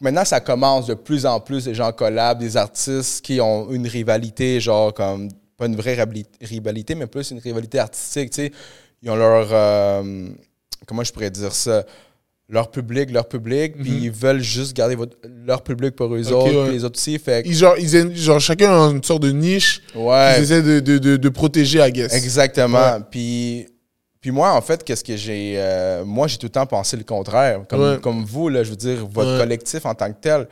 Maintenant, 0.00 0.24
ça 0.24 0.40
commence 0.40 0.86
de 0.86 0.94
plus 0.94 1.24
en 1.26 1.40
plus, 1.40 1.66
les 1.66 1.74
gens 1.74 1.90
collabent, 1.92 2.38
des 2.38 2.56
artistes 2.56 3.24
qui 3.24 3.40
ont 3.40 3.70
une 3.70 3.86
rivalité, 3.88 4.60
genre 4.60 4.92
comme. 4.92 5.28
Pas 5.56 5.66
une 5.66 5.76
vraie 5.76 5.96
rivalité, 6.42 6.94
mais 6.94 7.06
plus 7.06 7.30
une 7.30 7.38
rivalité 7.38 7.78
artistique. 7.78 8.32
Ils 9.02 9.10
ont 9.10 9.16
leur. 9.16 9.48
euh, 9.52 10.28
comment 10.86 11.02
je 11.04 11.12
pourrais 11.12 11.30
dire 11.30 11.52
ça? 11.52 11.84
Leur 12.48 12.70
public, 12.70 13.10
leur 13.10 13.26
public, 13.26 13.74
puis 13.76 13.90
ils 14.04 14.10
veulent 14.10 14.40
juste 14.40 14.76
garder 14.76 14.94
votre- 14.94 15.16
leur 15.44 15.62
public 15.64 15.96
pour 15.96 16.14
eux 16.14 16.20
Mhm. 16.20 16.32
Autres, 16.32 16.64
ouais. 16.66 16.70
les 16.72 16.84
autres 16.84 16.96
aussi. 16.98 17.18
Fait 17.18 17.42
que- 17.42 17.48
Ils, 17.48 17.54
genre, 17.56 17.74
ils, 17.76 17.92
aiment- 17.96 18.14
genre, 18.14 18.38
chacun 18.38 18.70
a 18.70 18.90
une 18.90 19.02
sorte 19.02 19.22
de 19.22 19.32
niche 19.32 19.82
ouais. 19.96 20.34
qu'ils 20.36 20.44
essaient 20.44 20.62
de, 20.62 20.78
de, 20.78 20.98
de, 20.98 21.16
de 21.16 21.28
protéger, 21.28 21.80
I 21.84 21.90
guess. 21.90 22.12
Exactement. 22.14 23.00
Puis, 23.10 23.66
puis 24.20 24.30
moi, 24.30 24.52
en 24.52 24.60
fait, 24.60 24.84
qu'est-ce 24.84 25.02
que 25.02 25.16
j'ai. 25.16 25.54
euh, 25.56 26.04
moi, 26.04 26.28
j'ai 26.28 26.36
tout 26.38 26.46
le 26.46 26.50
temps 26.50 26.66
pensé 26.66 26.96
le 26.96 27.02
contraire. 27.02 27.62
Comme, 27.68 27.80
Ouais. 27.80 27.98
comme 28.00 28.24
vous, 28.24 28.48
là, 28.48 28.62
je 28.62 28.70
veux 28.70 28.76
dire, 28.76 29.04
votre 29.06 29.32
Ouais. 29.32 29.38
collectif 29.38 29.84
en 29.84 29.94
tant 29.96 30.08
que 30.12 30.18
tel, 30.20 30.46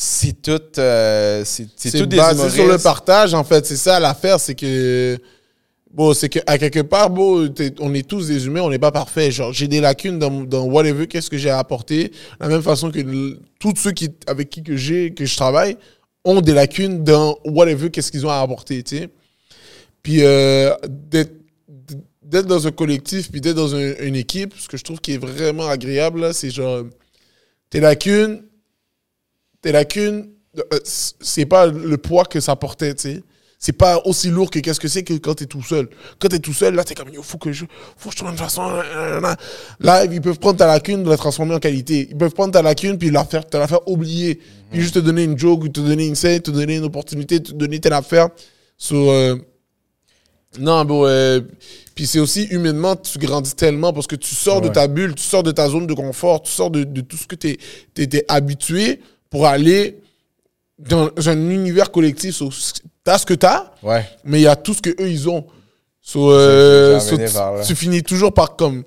c'est 0.00 0.40
tout. 0.40 0.60
euh, 0.78 1.42
c'est 1.44 1.66
tout 1.90 2.06
des 2.06 2.16
basé 2.16 2.34
humoristes. 2.34 2.54
sur 2.56 2.68
le 2.68 2.78
partage, 2.78 3.34
en 3.34 3.42
fait. 3.42 3.66
C'est 3.66 3.76
ça 3.76 3.98
l'affaire, 3.98 4.38
c'est 4.38 4.54
que. 4.54 5.18
Bon, 5.92 6.14
c'est 6.14 6.28
qu'à 6.28 6.56
quelque 6.58 6.82
part, 6.82 7.10
bon, 7.10 7.52
on 7.80 7.94
est 7.94 8.06
tous 8.06 8.28
des 8.28 8.46
humains, 8.46 8.60
on 8.60 8.70
n'est 8.70 8.78
pas 8.78 8.92
parfaits. 8.92 9.32
Genre, 9.32 9.52
j'ai 9.52 9.66
des 9.66 9.80
lacunes 9.80 10.18
dans, 10.20 10.30
dans 10.44 10.64
whatever, 10.66 11.08
qu'est-ce 11.08 11.28
que 11.30 11.36
j'ai 11.38 11.50
à 11.50 11.58
apporter. 11.58 12.08
De 12.08 12.12
la 12.40 12.48
même 12.48 12.62
façon 12.62 12.90
que 12.92 13.00
tous 13.58 13.72
ceux 13.76 13.90
qui, 13.90 14.10
avec 14.28 14.50
qui 14.50 14.62
que 14.62 14.76
j'ai, 14.76 15.12
que 15.14 15.24
je 15.24 15.34
travaille, 15.36 15.76
ont 16.24 16.40
des 16.42 16.52
lacunes 16.52 17.02
dans 17.02 17.36
whatever, 17.44 17.90
qu'est-ce 17.90 18.12
qu'ils 18.12 18.24
ont 18.24 18.30
à 18.30 18.36
apporter, 18.40 18.82
tu 18.84 18.98
sais. 18.98 19.08
Puis, 20.02 20.18
euh, 20.22 20.72
d'être 20.88 21.32
d'être 22.22 22.46
dans 22.46 22.66
un 22.66 22.70
collectif, 22.70 23.30
puis 23.32 23.40
d'être 23.40 23.56
dans 23.56 23.74
un- 23.74 23.94
une 24.02 24.14
équipe, 24.14 24.52
ce 24.58 24.68
que 24.68 24.76
je 24.76 24.84
trouve 24.84 25.00
qui 25.00 25.14
est 25.14 25.18
vraiment 25.18 25.66
agréable, 25.66 26.32
c'est 26.34 26.50
genre, 26.50 26.82
tes 27.70 27.80
lacunes, 27.80 28.42
tes 29.62 29.72
lacunes, 29.72 30.30
euh, 30.58 30.78
c'est 30.84 31.46
pas 31.46 31.66
le 31.66 31.96
poids 31.98 32.24
que 32.24 32.40
ça 32.40 32.56
portait, 32.56 32.94
tu 32.94 33.02
sais. 33.02 33.22
C'est 33.60 33.72
pas 33.72 34.00
aussi 34.04 34.30
lourd 34.30 34.50
que 34.50 34.60
qu'est-ce 34.60 34.78
que 34.78 34.86
c'est 34.86 35.02
que 35.02 35.14
quand 35.14 35.34
t'es 35.34 35.46
tout 35.46 35.64
seul. 35.64 35.88
Quand 36.20 36.28
t'es 36.28 36.38
tout 36.38 36.52
seul, 36.52 36.76
là, 36.76 36.84
t'es 36.84 36.94
comme, 36.94 37.08
il 37.12 37.18
faut 37.20 37.38
que 37.38 37.50
je, 37.50 37.64
faut 37.96 38.08
que 38.08 38.14
je 38.14 38.20
trouve 38.20 38.30
une 38.30 38.38
façon. 38.38 38.62
nanana. 38.70 39.36
Là, 39.80 40.04
ils 40.04 40.20
peuvent 40.20 40.38
prendre 40.38 40.58
ta 40.58 40.68
lacune, 40.68 41.02
la 41.08 41.16
transformer 41.16 41.56
en 41.56 41.58
qualité. 41.58 42.06
Ils 42.08 42.16
peuvent 42.16 42.32
prendre 42.32 42.52
ta 42.52 42.62
lacune, 42.62 42.98
puis 42.98 43.10
la 43.10 43.24
faire, 43.24 43.44
te 43.44 43.56
la 43.56 43.66
faire 43.66 43.86
oublier. 43.88 44.38
Puis 44.70 44.80
juste 44.80 44.94
te 44.94 45.00
donner 45.00 45.24
une 45.24 45.36
joke, 45.36 45.64
ou 45.64 45.68
te 45.68 45.80
donner 45.80 46.06
une 46.06 46.14
scène, 46.14 46.40
te 46.40 46.52
donner 46.52 46.76
une 46.76 46.84
opportunité, 46.84 47.42
te 47.42 47.50
donner 47.50 47.80
telle 47.80 47.94
affaire. 47.94 48.28
Euh, 48.92 49.36
non, 50.60 50.84
bon, 50.84 51.04
euh, 51.06 51.40
puis 51.96 52.06
c'est 52.06 52.20
aussi 52.20 52.44
humainement, 52.44 52.94
tu 52.94 53.18
grandis 53.18 53.56
tellement 53.56 53.92
parce 53.92 54.06
que 54.06 54.14
tu 54.14 54.36
sors 54.36 54.60
de 54.60 54.68
ta 54.68 54.86
bulle, 54.86 55.16
tu 55.16 55.24
sors 55.24 55.42
de 55.42 55.50
ta 55.50 55.68
zone 55.68 55.88
de 55.88 55.94
confort, 55.94 56.42
tu 56.42 56.52
sors 56.52 56.70
de, 56.70 56.84
de 56.84 57.00
tout 57.00 57.16
ce 57.16 57.26
que 57.26 57.34
tu 57.34 57.58
étais 57.96 58.24
habitué 58.28 59.00
pour 59.30 59.46
aller 59.46 60.00
dans 60.78 61.10
un 61.26 61.50
univers 61.50 61.90
collectif. 61.90 62.36
So, 62.36 62.50
t'as 63.04 63.18
ce 63.18 63.26
que 63.26 63.34
t'as, 63.34 63.72
Ouais. 63.82 64.04
mais 64.24 64.40
il 64.40 64.44
y 64.44 64.46
a 64.46 64.56
tout 64.56 64.74
ce 64.74 64.82
que 64.82 64.90
eux 64.90 65.10
ils 65.10 65.28
ont. 65.28 65.44
So, 66.00 66.32
euh, 66.32 66.98
so, 67.00 67.16
tu, 67.66 67.74
finis 67.74 68.02
toujours 68.02 68.32
par 68.32 68.56
comme 68.56 68.84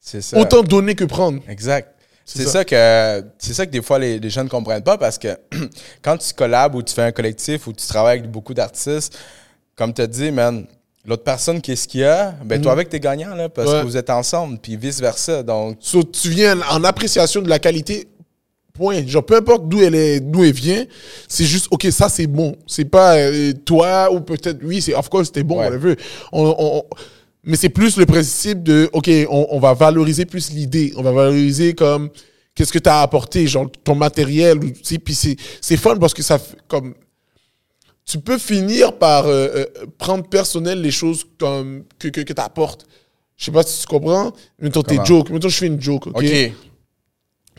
ça. 0.00 0.38
autant 0.38 0.62
donner 0.62 0.94
que 0.94 1.04
prendre. 1.04 1.40
Exact. 1.48 1.90
C'est 2.26 2.44
ça. 2.44 2.50
ça. 2.50 2.64
que 2.64 3.24
c'est 3.38 3.52
ça 3.54 3.66
que 3.66 3.70
des 3.70 3.82
fois 3.82 3.98
les, 3.98 4.18
les 4.18 4.30
gens 4.30 4.44
ne 4.44 4.48
comprennent 4.48 4.82
pas 4.82 4.96
parce 4.98 5.18
que 5.18 5.38
quand 6.02 6.16
tu 6.18 6.32
collabes 6.34 6.74
ou 6.74 6.82
tu 6.82 6.94
fais 6.94 7.02
un 7.02 7.12
collectif 7.12 7.66
ou 7.66 7.72
tu 7.72 7.86
travailles 7.86 8.18
avec 8.20 8.30
beaucoup 8.30 8.54
d'artistes, 8.54 9.18
comme 9.76 9.92
tu 9.92 10.00
as 10.02 10.06
dit, 10.06 10.30
man, 10.30 10.66
l'autre 11.04 11.22
personne 11.22 11.60
qu'est-ce 11.60 11.86
qu'il 11.86 12.00
y 12.00 12.04
a, 12.04 12.32
ben 12.44 12.60
toi 12.60 12.72
avec 12.72 12.88
t'es 12.88 13.00
gagnant 13.00 13.34
là 13.34 13.48
parce. 13.48 13.70
Ouais. 13.70 13.80
que 13.80 13.84
vous 13.86 13.96
êtes 13.96 14.10
ensemble 14.10 14.58
puis 14.58 14.76
vice 14.76 15.00
versa. 15.00 15.42
Donc 15.42 15.76
So, 15.80 16.02
tu 16.02 16.30
viens 16.30 16.60
en 16.70 16.82
appréciation 16.84 17.42
de 17.42 17.48
la 17.48 17.58
qualité. 17.58 18.08
Point. 18.74 19.06
Genre, 19.06 19.24
peu 19.24 19.36
importe 19.36 19.68
d'où 19.68 19.80
elle 19.82 19.94
est, 19.94 20.18
d'où 20.20 20.42
elle 20.44 20.52
vient, 20.52 20.84
c'est 21.28 21.44
juste, 21.44 21.68
ok, 21.70 21.86
ça 21.92 22.08
c'est 22.08 22.26
bon. 22.26 22.56
C'est 22.66 22.84
pas 22.84 23.16
euh, 23.16 23.52
toi 23.64 24.12
ou 24.12 24.20
peut-être, 24.20 24.58
oui, 24.64 24.82
c'est, 24.82 24.94
of 24.94 25.08
course, 25.08 25.26
c'était 25.26 25.44
bon, 25.44 25.58
Ouais. 25.60 25.66
whatever. 25.68 25.94
On, 26.32 26.44
on- 26.44 26.76
on- 26.78 26.84
mais 27.44 27.56
c'est 27.56 27.68
plus 27.68 27.96
le 27.98 28.04
principe 28.06 28.62
de, 28.64 28.88
ok, 28.92 29.08
on, 29.30 29.46
on 29.50 29.60
va 29.60 29.74
valoriser 29.74 30.24
plus 30.24 30.50
l'idée. 30.50 30.92
On 30.96 31.02
va 31.02 31.12
valoriser 31.12 31.74
comme, 31.74 32.08
qu'est-ce 32.54 32.72
que 32.72 32.78
tu 32.80 32.88
as 32.88 33.00
apporté, 33.02 33.46
genre 33.46 33.70
ton 33.84 33.94
matériel. 33.94 34.58
tu 34.58 34.72
sais, 34.82 34.98
Puis 34.98 35.14
c'est, 35.14 35.36
c'est 35.60 35.76
fun 35.76 35.96
parce 35.96 36.14
que 36.14 36.22
ça, 36.22 36.38
comme, 36.66 36.94
tu 38.04 38.18
peux 38.18 38.38
finir 38.38 38.98
par 38.98 39.26
euh, 39.26 39.48
euh, 39.54 39.66
prendre 39.98 40.26
personnel 40.28 40.80
les 40.80 40.90
choses 40.90 41.24
comme, 41.38 41.84
que, 41.98 42.08
que, 42.08 42.22
que 42.22 42.32
tu 42.32 42.40
apportes. 42.42 42.86
Je 43.36 43.44
sais 43.44 43.50
pas 43.52 43.62
si 43.62 43.80
tu 43.82 43.86
comprends. 43.86 44.32
Mettons 44.60 44.82
tes 44.82 44.98
jokes. 45.04 45.30
Mettons, 45.30 45.48
je 45.48 45.56
fais 45.56 45.66
une 45.66 45.80
joke, 45.80 46.08
ok? 46.08 46.16
OK. 46.16 46.52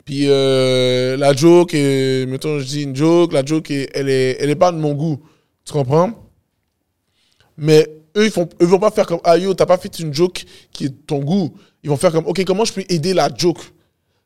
Puis 0.05 0.25
euh, 0.29 1.17
la 1.17 1.33
joke, 1.33 1.73
est, 1.73 2.27
mettons, 2.27 2.59
je 2.59 2.65
dis 2.65 2.83
une 2.83 2.95
joke, 2.95 3.33
la 3.33 3.43
joke, 3.43 3.71
est- 3.71 3.89
elle 3.95 4.07
est, 4.09 4.37
elle 4.39 4.49
est 4.51 4.55
pas 4.55 4.71
de 4.71 4.77
mon 4.77 4.93
goût. 4.93 5.19
Tu 5.65 5.73
comprends? 5.73 6.11
Mais 7.57 7.87
eux, 8.17 8.25
ils 8.25 8.31
font, 8.31 8.47
eux 8.61 8.65
vont 8.65 8.79
pas 8.79 8.91
faire 8.91 9.07
comme, 9.07 9.19
ah 9.23 9.37
yo, 9.37 9.53
t'as 9.53 9.65
pas 9.65 9.77
fait 9.77 9.99
une 9.99 10.13
joke 10.13 10.45
qui 10.71 10.85
est 10.85 10.89
de 10.89 10.95
ton 11.07 11.19
goût. 11.19 11.53
Ils 11.83 11.89
vont 11.89 11.97
faire 11.97 12.11
comme, 12.11 12.25
ok, 12.27 12.43
comment 12.45 12.65
je 12.65 12.73
peux 12.73 12.83
aider 12.89 13.13
la 13.13 13.29
joke? 13.35 13.59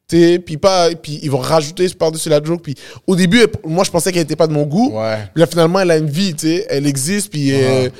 Puis 0.07 0.57
pas, 0.57 0.89
puis 0.95 1.19
ils 1.21 1.29
vont 1.29 1.37
rajouter 1.37 1.87
par-dessus 1.89 2.29
la 2.29 2.43
joke. 2.43 2.63
Puis 2.63 2.73
au 3.05 3.15
début, 3.15 3.39
elle- 3.41 3.69
moi, 3.69 3.83
je 3.83 3.91
pensais 3.91 4.11
qu'elle 4.11 4.23
était 4.23 4.35
pas 4.35 4.47
de 4.47 4.53
mon 4.53 4.63
goût. 4.63 4.91
Ouais. 4.99 5.17
Puis 5.33 5.39
là, 5.39 5.45
finalement, 5.47 5.79
elle 5.79 5.91
a 5.91 5.97
une 5.97 6.09
vie, 6.09 6.33
tu 6.33 6.61
elle 6.67 6.87
existe. 6.87 7.29
Puis, 7.31 7.53
euh, 7.53 7.87
Uh-huh. 7.87 7.91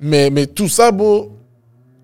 mais, 0.00 0.30
mais 0.30 0.46
tout 0.48 0.68
ça, 0.68 0.90
bon, 0.90 1.30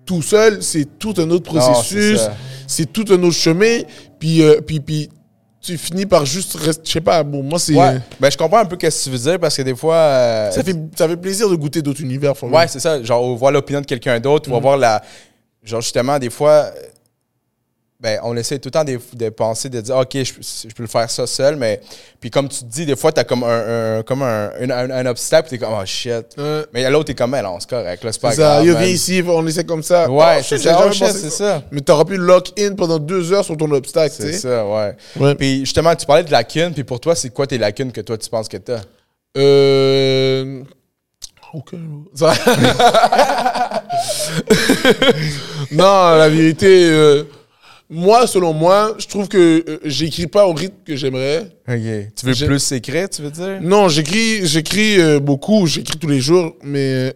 tout 0.05 0.21
seul, 0.21 0.63
c'est 0.63 0.97
tout 0.97 1.13
un 1.17 1.29
autre 1.29 1.43
processus, 1.51 2.21
c'est 2.67 2.91
tout 2.91 3.05
un 3.09 3.21
autre 3.21 3.35
chemin. 3.35 3.79
Puis, 4.23 4.41
euh, 4.41 4.61
puis, 4.65 4.79
puis 4.79 5.09
tu 5.59 5.77
finis 5.77 6.05
par 6.05 6.25
juste 6.25 6.55
rester, 6.55 6.81
je 6.85 6.91
sais 6.93 7.01
pas, 7.01 7.23
bon, 7.23 7.43
moi, 7.43 7.59
c'est. 7.59 7.75
Ouais. 7.75 7.99
Ben 8.21 8.31
je 8.31 8.37
comprends 8.37 8.59
un 8.59 8.65
peu 8.65 8.77
ce 8.79 8.87
que 8.87 9.03
tu 9.03 9.09
veux 9.09 9.17
dire 9.17 9.37
parce 9.37 9.57
que 9.57 9.63
des 9.63 9.75
fois 9.75 9.95
euh, 9.95 10.51
Ça 10.51 10.63
fait, 10.63 10.77
ça 10.95 11.09
fait 11.09 11.17
plaisir 11.17 11.49
de 11.49 11.55
goûter 11.57 11.81
d'autres 11.81 11.99
univers. 11.99 12.31
Ouais, 12.41 12.65
c'est 12.69 12.79
ça. 12.79 13.03
Genre, 13.03 13.21
on 13.21 13.35
voit 13.35 13.51
l'opinion 13.51 13.81
de 13.81 13.85
quelqu'un 13.85 14.21
d'autre, 14.21 14.49
on 14.49 14.53
va 14.53 14.59
voir 14.61 14.77
la. 14.77 15.03
Genre, 15.61 15.81
justement, 15.81 16.17
des 16.19 16.29
fois, 16.29 16.71
ben, 18.03 18.19
on 18.23 18.35
essaie 18.35 18.59
tout 18.59 18.67
le 18.67 18.71
temps 18.71 18.83
de, 18.83 18.99
de 19.13 19.29
penser, 19.29 19.69
de 19.69 19.79
dire, 19.79 19.95
OK, 19.95 20.09
je, 20.13 20.23
je 20.23 20.73
peux 20.75 20.83
le 20.83 20.87
faire 20.89 21.09
ça 21.09 21.25
seul, 21.25 21.55
mais. 21.55 21.79
Puis, 22.19 22.29
comme 22.29 22.47
tu 22.49 22.59
te 22.59 22.65
dis, 22.65 22.85
des 22.85 22.95
fois, 22.97 23.11
t'as 23.13 23.23
comme 23.23 23.43
un, 23.43 23.97
un- 23.99 24.03
comme 24.03 24.21
un, 24.23 24.51
un, 24.59 25.05
obstacle, 25.05 25.47
puis 25.49 25.57
t'es 25.57 25.65
comme, 25.65 25.73
oh 25.73 25.85
shit. 25.85 26.25
Ouais. 26.37 26.65
Mais 26.73 26.89
l'autre, 26.89 27.05
t'es 27.05 27.15
comme, 27.15 27.31
non, 27.31 27.57
c'est 27.59 27.69
correct, 27.69 28.03
là, 28.03 28.11
c'est 28.11 28.21
pas 28.21 28.31
C'est 28.31 28.37
ça, 28.41 28.61
grave. 28.61 28.65
man. 28.67 28.77
viens 28.83 28.87
ici, 28.93 29.23
on 29.25 29.47
essaie 29.47 29.63
comme 29.63 29.83
ça. 29.83 30.09
Ouais, 30.09 30.37
Oh, 30.39 30.41
c'est 30.43 30.57
ça, 30.57 30.83
oh, 30.85 30.91
shit, 30.91 31.05
pensé 31.07 31.19
c'est 31.19 31.29
ça. 31.29 31.63
Mais 31.71 31.81
t'auras 31.81 32.05
pu 32.05 32.17
lock-in 32.17 32.75
pendant 32.75 32.99
deux 32.99 33.31
heures 33.31 33.43
sur 33.45 33.55
ton 33.57 33.71
obstacle, 33.71 34.13
tu 34.15 34.21
C'est 34.23 34.33
ça, 34.33 34.65
ouais. 34.65 34.95
Ouais. 35.17 35.35
Puis, 35.35 35.59
justement, 35.61 35.95
tu 35.95 36.05
parlais 36.05 36.23
de 36.23 36.31
lacunes, 36.31 36.73
puis 36.73 36.83
pour 36.83 36.99
toi, 36.99 37.15
c'est 37.15 37.29
quoi 37.29 37.47
tes 37.47 37.57
lacunes 37.57 37.91
que 37.93 38.01
toi, 38.01 38.17
tu 38.17 38.29
penses 38.29 38.47
que 38.49 38.57
t'as? 38.57 38.81
Euh. 39.37 40.61
Ça- 42.15 42.33
non, 45.71 46.15
la 46.15 46.27
vérité, 46.29 46.85
euh, 46.89 47.23
moi, 47.93 48.25
selon 48.27 48.53
moi, 48.53 48.95
je 48.97 49.07
trouve 49.07 49.27
que 49.27 49.63
euh, 49.67 49.77
j'écris 49.85 50.27
pas 50.27 50.47
au 50.47 50.53
rythme 50.53 50.75
que 50.85 50.95
j'aimerais. 50.95 51.47
OK. 51.67 51.75
Tu 52.15 52.25
veux 52.25 52.33
J'ai- 52.33 52.45
plus 52.47 52.71
écrire, 52.71 53.07
tu 53.09 53.21
veux 53.21 53.31
dire? 53.31 53.59
Non, 53.61 53.87
j'écris, 53.87 54.45
j'écris 54.47 54.99
euh, 54.99 55.19
beaucoup, 55.19 55.67
j'écris 55.67 55.97
tous 55.99 56.07
les 56.07 56.19
jours, 56.19 56.55
mais 56.63 57.13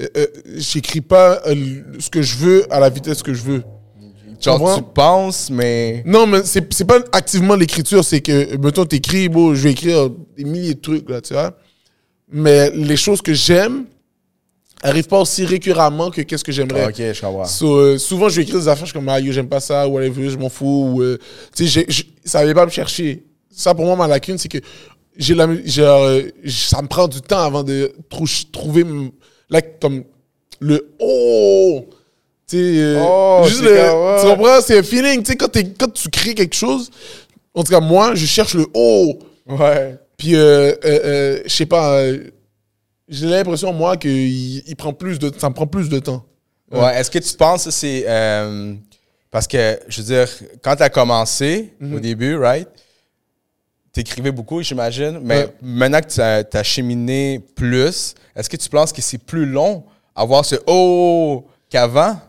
euh, 0.00 0.06
euh, 0.16 0.26
j'écris 0.56 1.00
pas 1.00 1.40
euh, 1.46 1.54
ce 2.00 2.10
que 2.10 2.20
je 2.22 2.36
veux 2.36 2.66
à 2.72 2.80
la 2.80 2.88
vitesse 2.90 3.22
que 3.22 3.32
je 3.32 3.42
veux. 3.42 3.62
Genre, 4.40 4.56
comprends? 4.58 4.76
tu 4.78 4.84
penses, 4.94 5.50
mais. 5.50 6.02
Non, 6.06 6.26
mais 6.26 6.40
c'est 6.44 6.72
c'est 6.72 6.84
pas 6.84 7.00
activement 7.12 7.56
l'écriture, 7.56 8.04
c'est 8.04 8.20
que, 8.20 8.56
mettons, 8.56 8.84
t'écris, 8.84 9.28
bon, 9.28 9.54
je 9.54 9.62
vais 9.64 9.72
écrire 9.72 10.10
des 10.36 10.44
milliers 10.44 10.74
de 10.74 10.80
trucs, 10.80 11.08
là, 11.10 11.20
tu 11.20 11.32
vois. 11.34 11.56
Mais 12.30 12.70
les 12.70 12.96
choses 12.96 13.20
que 13.22 13.34
j'aime 13.34 13.86
arrivent 14.82 15.08
pas 15.08 15.20
aussi 15.20 15.44
récurremment 15.44 16.10
que 16.10 16.22
qu'est-ce 16.22 16.44
que 16.44 16.52
j'aimerais. 16.52 16.86
OK, 16.86 16.94
je 16.96 17.20
comprends. 17.20 17.44
So, 17.44 17.76
euh, 17.76 17.98
souvent, 17.98 18.28
je 18.28 18.36
vais 18.36 18.42
écrire 18.42 18.58
des 18.60 18.68
affaires 18.68 18.86
je 18.86 18.90
suis 18.92 18.98
comme, 18.98 19.08
ah, 19.08 19.18
yo, 19.20 19.32
j'aime 19.32 19.48
pas 19.48 19.60
ça, 19.60 19.86
whatever, 19.88 20.30
je 20.30 20.36
m'en 20.36 20.48
fous. 20.48 20.92
Ou, 20.94 21.02
euh, 21.02 21.18
tu 21.54 21.66
sais, 21.68 21.86
ça 22.24 22.40
n'avait 22.40 22.54
pas 22.54 22.64
me 22.64 22.70
chercher. 22.70 23.24
Ça, 23.50 23.74
pour 23.74 23.84
moi, 23.84 23.96
ma 23.96 24.06
lacune, 24.06 24.38
c'est 24.38 24.48
que 24.48 24.58
j'ai 25.16 25.34
la, 25.34 25.46
euh, 25.48 26.22
ça 26.46 26.80
me 26.80 26.86
prend 26.86 27.08
du 27.08 27.20
temps 27.20 27.40
avant 27.42 27.64
de 27.64 27.92
trou- 28.08 28.24
trouver, 28.52 28.84
là, 29.50 29.60
comme, 29.80 30.04
le 30.60 30.88
oh! 31.00 31.84
Tu 32.48 32.56
sais, 32.56 32.96
Oh, 33.00 33.42
juste 33.46 33.62
le- 33.62 34.20
tu 34.22 34.26
comprends? 34.28 34.60
C'est 34.62 34.78
un 34.78 34.82
feeling. 34.82 35.22
Tu 35.22 35.32
sais, 35.32 35.36
quand, 35.36 35.50
quand 35.78 35.92
tu 35.92 36.08
crées 36.08 36.34
quelque 36.34 36.54
chose, 36.54 36.88
en 37.52 37.62
tout 37.62 37.70
cas, 37.72 37.80
moi, 37.80 38.14
je 38.14 38.24
cherche 38.26 38.54
le 38.54 38.66
haut. 38.72 39.18
Ouais. 39.46 39.96
Puis, 40.16 40.30
je 40.32 41.42
sais 41.48 41.66
pas, 41.66 42.02
j'ai 43.08 43.26
l'impression, 43.26 43.72
moi, 43.72 43.96
que 43.96 44.08
il, 44.08 44.62
il 44.66 44.76
prend 44.76 44.92
plus 44.92 45.18
de, 45.18 45.32
ça 45.38 45.48
me 45.48 45.54
prend 45.54 45.66
plus 45.66 45.88
de 45.88 45.98
temps. 45.98 46.24
Ouais. 46.70 46.94
Est-ce 46.96 47.10
que 47.10 47.18
tu 47.18 47.34
penses 47.36 47.64
que 47.64 47.70
c'est. 47.70 48.04
euh, 48.06 48.74
parce 49.30 49.46
que, 49.46 49.78
je 49.88 50.00
veux 50.02 50.06
dire, 50.06 50.28
quand 50.62 50.76
tu 50.76 50.82
as 50.82 50.90
commencé 50.90 51.72
Mhm. 51.80 51.94
au 51.94 52.00
début, 52.00 52.36
right? 52.36 52.68
T'écrivais 53.92 54.32
beaucoup, 54.32 54.62
j'imagine. 54.62 55.18
Mais 55.22 55.44
Ouais. 55.44 55.54
maintenant 55.62 56.00
que 56.00 56.08
tu 56.08 56.20
as, 56.20 56.44
t'as 56.44 56.62
cheminé 56.62 57.40
plus, 57.56 58.14
est-ce 58.36 58.48
que 58.48 58.56
tu 58.56 58.68
penses 58.68 58.92
que 58.92 59.00
c'est 59.02 59.18
plus 59.18 59.46
long 59.46 59.84
avoir 60.14 60.44
ce 60.44 60.56
oh 60.66 61.46
qu'avant? 61.70 62.20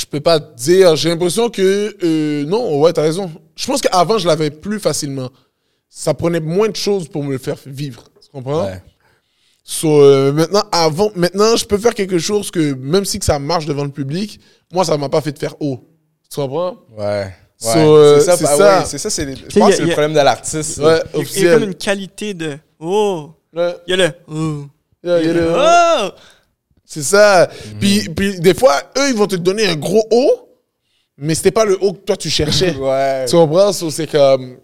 Je 0.00 0.06
peux 0.06 0.20
pas 0.20 0.38
te 0.40 0.54
dire. 0.56 0.94
J'ai 0.96 1.08
l'impression 1.10 1.50
que. 1.50 1.96
euh, 2.02 2.44
non, 2.46 2.78
ouais, 2.80 2.92
t'as 2.92 3.02
raison. 3.02 3.30
Je 3.56 3.66
pense 3.66 3.80
qu'avant, 3.80 4.18
je 4.18 4.26
l'avais 4.28 4.50
plus 4.50 4.78
facilement. 4.78 5.28
Ça 5.90 6.14
prenait 6.14 6.40
moins 6.40 6.68
de 6.68 6.76
choses 6.76 7.08
pour 7.08 7.24
me 7.24 7.32
le 7.32 7.38
faire 7.38 7.56
vivre. 7.66 8.04
Tu 8.22 8.30
comprends? 8.30 8.64
Ouais. 8.64 8.80
So, 9.70 10.00
euh, 10.00 10.32
maintenant, 10.32 10.62
avant, 10.72 11.12
maintenant, 11.14 11.54
je 11.54 11.66
peux 11.66 11.76
faire 11.76 11.92
quelque 11.94 12.18
chose 12.18 12.50
que, 12.50 12.72
même 12.72 13.04
si 13.04 13.18
que 13.18 13.24
ça 13.26 13.38
marche 13.38 13.66
devant 13.66 13.84
le 13.84 13.90
public, 13.90 14.40
moi, 14.72 14.82
ça 14.82 14.96
m'a 14.96 15.10
pas 15.10 15.20
fait 15.20 15.30
de 15.32 15.38
faire 15.38 15.54
haut. 15.60 15.78
Tu 16.32 16.40
comprends? 16.40 16.78
Ouais. 16.96 17.04
Ouais. 17.04 17.32
So, 17.58 17.68
euh, 17.78 18.18
c'est 18.18 18.24
ça, 18.24 18.36
c'est 18.38 18.44
bah 18.44 18.56
ça. 18.56 18.78
ouais, 18.78 18.84
c'est 18.86 18.96
ça, 18.98 19.10
c'est, 19.10 19.36
je 19.36 19.58
pense 19.58 19.68
que 19.68 19.74
a- 19.74 19.76
c'est 19.76 19.82
le 19.84 19.90
problème 19.90 20.14
de 20.14 20.20
l'artiste. 20.20 20.78
Ouais, 20.78 21.02
Il 21.14 21.42
y 21.44 21.48
a- 21.48 21.52
comme 21.52 21.64
une 21.64 21.74
qualité 21.74 22.32
de 22.32 22.56
oh. 22.80 23.28
Ouais. 23.54 23.76
Il 23.86 23.90
y 23.90 23.92
a 24.00 24.06
le 24.06 24.12
oh. 24.26 24.64
Il 25.04 25.10
y 25.10 25.12
a 25.12 25.32
le 25.34 25.54
oh. 25.54 26.08
C'est 26.86 27.02
ça. 27.02 27.46
Mhm. 27.74 27.78
Puis, 27.78 28.08
puis, 28.08 28.40
des 28.40 28.54
fois, 28.54 28.74
eux, 28.96 29.10
ils 29.10 29.14
vont 29.16 29.26
te 29.26 29.36
donner 29.36 29.66
un 29.66 29.76
gros 29.76 30.02
haut, 30.10 30.48
mais 31.18 31.34
c'était 31.34 31.50
pas 31.50 31.66
le 31.66 31.76
haut 31.84 31.92
que 31.92 31.98
toi, 32.06 32.16
tu 32.16 32.30
cherchais. 32.30 32.74
Ouais. 32.80 33.26
Tu 33.28 33.36
comprends? 33.36 33.70
So, 33.74 33.90
c'est 33.90 34.06
comme. 34.06 34.56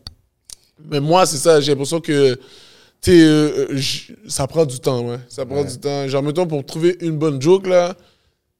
Mais 0.88 0.98
moi, 1.00 1.26
c'est 1.26 1.36
ça. 1.36 1.60
J'ai 1.60 1.72
l'impression 1.72 2.00
que. 2.00 2.38
Euh, 3.12 3.66
euh, 3.70 3.78
ça 4.28 4.46
prend 4.46 4.64
du 4.64 4.78
temps, 4.80 5.00
ouais. 5.08 5.18
Ça 5.28 5.44
prend 5.44 5.62
Ouais. 5.62 5.64
du 5.66 5.78
temps. 5.78 6.08
Genre, 6.08 6.22
mettons, 6.22 6.46
pour 6.46 6.64
trouver 6.64 6.96
une 7.00 7.18
bonne 7.18 7.40
joke, 7.40 7.66
là, 7.66 7.94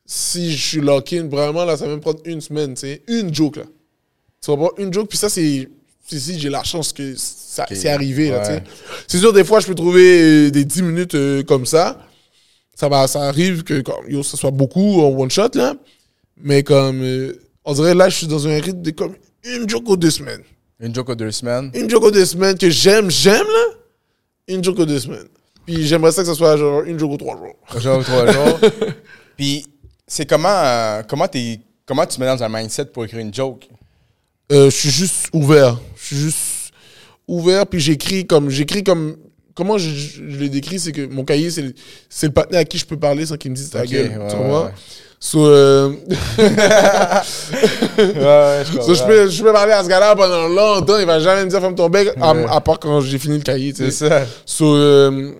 si 0.07 0.52
je 0.52 0.62
suis 0.66 0.80
lock-in, 0.80 1.28
vraiment, 1.28 1.64
là, 1.64 1.76
ça 1.76 1.87
va 1.87 1.94
me 1.96 2.00
prendre 2.00 2.20
une 2.24 2.40
semaine, 2.40 2.74
tu 2.74 2.80
sais. 2.80 3.02
Une 3.09 3.35
joke, 3.35 3.57
là. 3.57 3.64
Tu 4.42 4.50
comprends? 4.50 4.72
Une 4.78 4.92
joke, 4.92 5.09
puis 5.09 5.18
ça, 5.18 5.28
c'est. 5.28 5.68
Si 6.07 6.38
j'ai 6.38 6.50
la 6.50 6.62
chance 6.62 6.92
que 6.92 7.14
ça 7.16 7.62
Ok. 7.62 7.74
c'est 7.76 7.88
arrivé, 7.88 8.28
là, 8.30 8.40
tu 8.40 8.46
sais. 8.52 8.62
C'est 9.09 9.18
sûr, 9.18 9.33
des 9.33 9.44
fois, 9.44 9.61
je 9.61 9.66
peux 9.66 9.74
trouver 9.74 10.20
euh, 10.48 10.50
des 10.50 10.66
10 10.66 10.83
minutes 10.83 11.14
euh, 11.14 11.42
comme 11.42 11.64
ça. 11.64 11.98
Ça, 12.74 12.88
va, 12.90 13.07
ça 13.07 13.22
arrive 13.22 13.62
que, 13.62 13.83
yo, 14.09 14.22
ça 14.22 14.37
soit 14.37 14.50
beaucoup 14.50 15.00
en 15.00 15.09
one-shot, 15.18 15.48
là. 15.54 15.74
Mais 16.37 16.62
comme. 16.62 17.00
euh, 17.02 17.33
on 17.64 17.72
dirait, 17.72 17.94
là, 17.94 18.11
je 18.11 18.16
suis 18.18 18.26
dans 18.26 18.46
un 18.46 18.61
rythme 18.61 18.83
de 18.83 18.90
comme 18.90 19.14
une 19.44 19.66
joke 19.66 19.88
aux 19.88 19.96
deux 19.96 20.11
semaines. 20.11 20.42
Une 20.80 20.94
joke 20.94 21.09
aux 21.09 21.14
deux 21.14 21.30
semaines. 21.30 21.70
Une 21.72 21.88
joke 21.88 22.02
aux 22.04 22.11
deux 22.11 22.26
semaines 22.26 22.59
que 22.59 22.68
j'aime, 22.68 23.11
j'aime, 23.11 23.46
là. 23.46 23.74
Une 24.48 24.62
joke 24.62 24.78
aux 24.80 24.87
deux 24.87 25.00
semaines. 25.00 25.28
Puis 25.66 25.87
j'aimerais 25.87 26.12
ça 26.12 26.22
que 26.22 26.28
ce 26.28 26.35
soit 26.35 26.57
genre 26.57 26.83
une 26.83 26.98
joke 26.98 27.12
aux 27.12 27.16
trois 27.16 27.37
jours. 27.37 27.57
Un 27.74 27.80
jour 27.80 27.98
ou 27.98 28.02
trois 28.02 28.33
jours. 28.33 28.61
Puis, 29.37 29.66
c'est 30.07 30.26
comment, 30.26 30.48
euh, 30.48 31.02
comment, 31.09 31.26
comment 31.87 32.07
tu 32.07 32.16
te 32.16 32.20
mets 32.20 32.26
dans 32.26 32.42
un 32.42 32.48
mindset 32.48 32.87
pour 32.87 33.04
écrire 33.04 33.20
une 33.20 33.33
joke? 33.33 33.68
Euh, 34.52 34.66
je 34.66 34.76
suis 34.76 34.90
juste 34.90 35.28
ouvert. 35.33 35.80
Je 35.96 36.04
suis 36.07 36.16
juste 36.16 36.72
ouvert, 37.26 37.66
puis 37.66 37.80
j'écris 37.80 38.26
comme. 38.26 38.50
J'écris 38.50 38.85
comme. 38.85 39.16
Comment 39.54 39.78
je, 39.78 39.88
je, 39.88 40.28
je 40.28 40.38
le 40.38 40.48
décris, 40.48 40.80
c'est 40.80 40.92
que 40.92 41.07
mon 41.07 41.24
cahier, 41.24 41.48
c'est 41.50 41.62
le, 41.62 41.74
le 42.22 42.28
partenaire 42.30 42.61
à 42.61 42.64
qui 42.64 42.76
je 42.76 42.85
peux 42.85 42.98
parler 42.98 43.24
sans 43.24 43.37
qu'il 43.37 43.52
me 43.52 43.57
dise 43.57 43.70
ta 43.70 43.87
gueule. 43.87 44.11
ouais, 44.18 44.28
tu 44.28 44.37
ouais. 44.37 44.70
So, 45.26 45.46
euh, 45.46 45.88
ouais, 46.38 46.46
je 48.66 48.80
so, 48.82 48.92
je, 48.94 49.02
peux, 49.04 49.30
je 49.30 49.42
peux 49.42 49.52
parler 49.54 49.72
à 49.72 49.82
ce 49.82 49.88
gars-là 49.88 50.14
pendant 50.14 50.48
longtemps, 50.48 50.98
il 50.98 51.06
va 51.06 51.18
jamais 51.18 51.46
me 51.46 51.50
dire 51.50 51.60
ferme 51.60 51.74
ton 51.74 51.88
bec, 51.88 52.10
à, 52.20 52.34
Ouais. 52.34 52.44
à 52.46 52.60
part 52.60 52.78
quand 52.78 53.00
j'ai 53.00 53.18
fini 53.18 53.38
le 53.38 53.42
cahier. 53.42 53.72
C'est 53.74 53.90
ça. 53.90 54.26
So, 54.44 54.76
euh, 54.76 55.32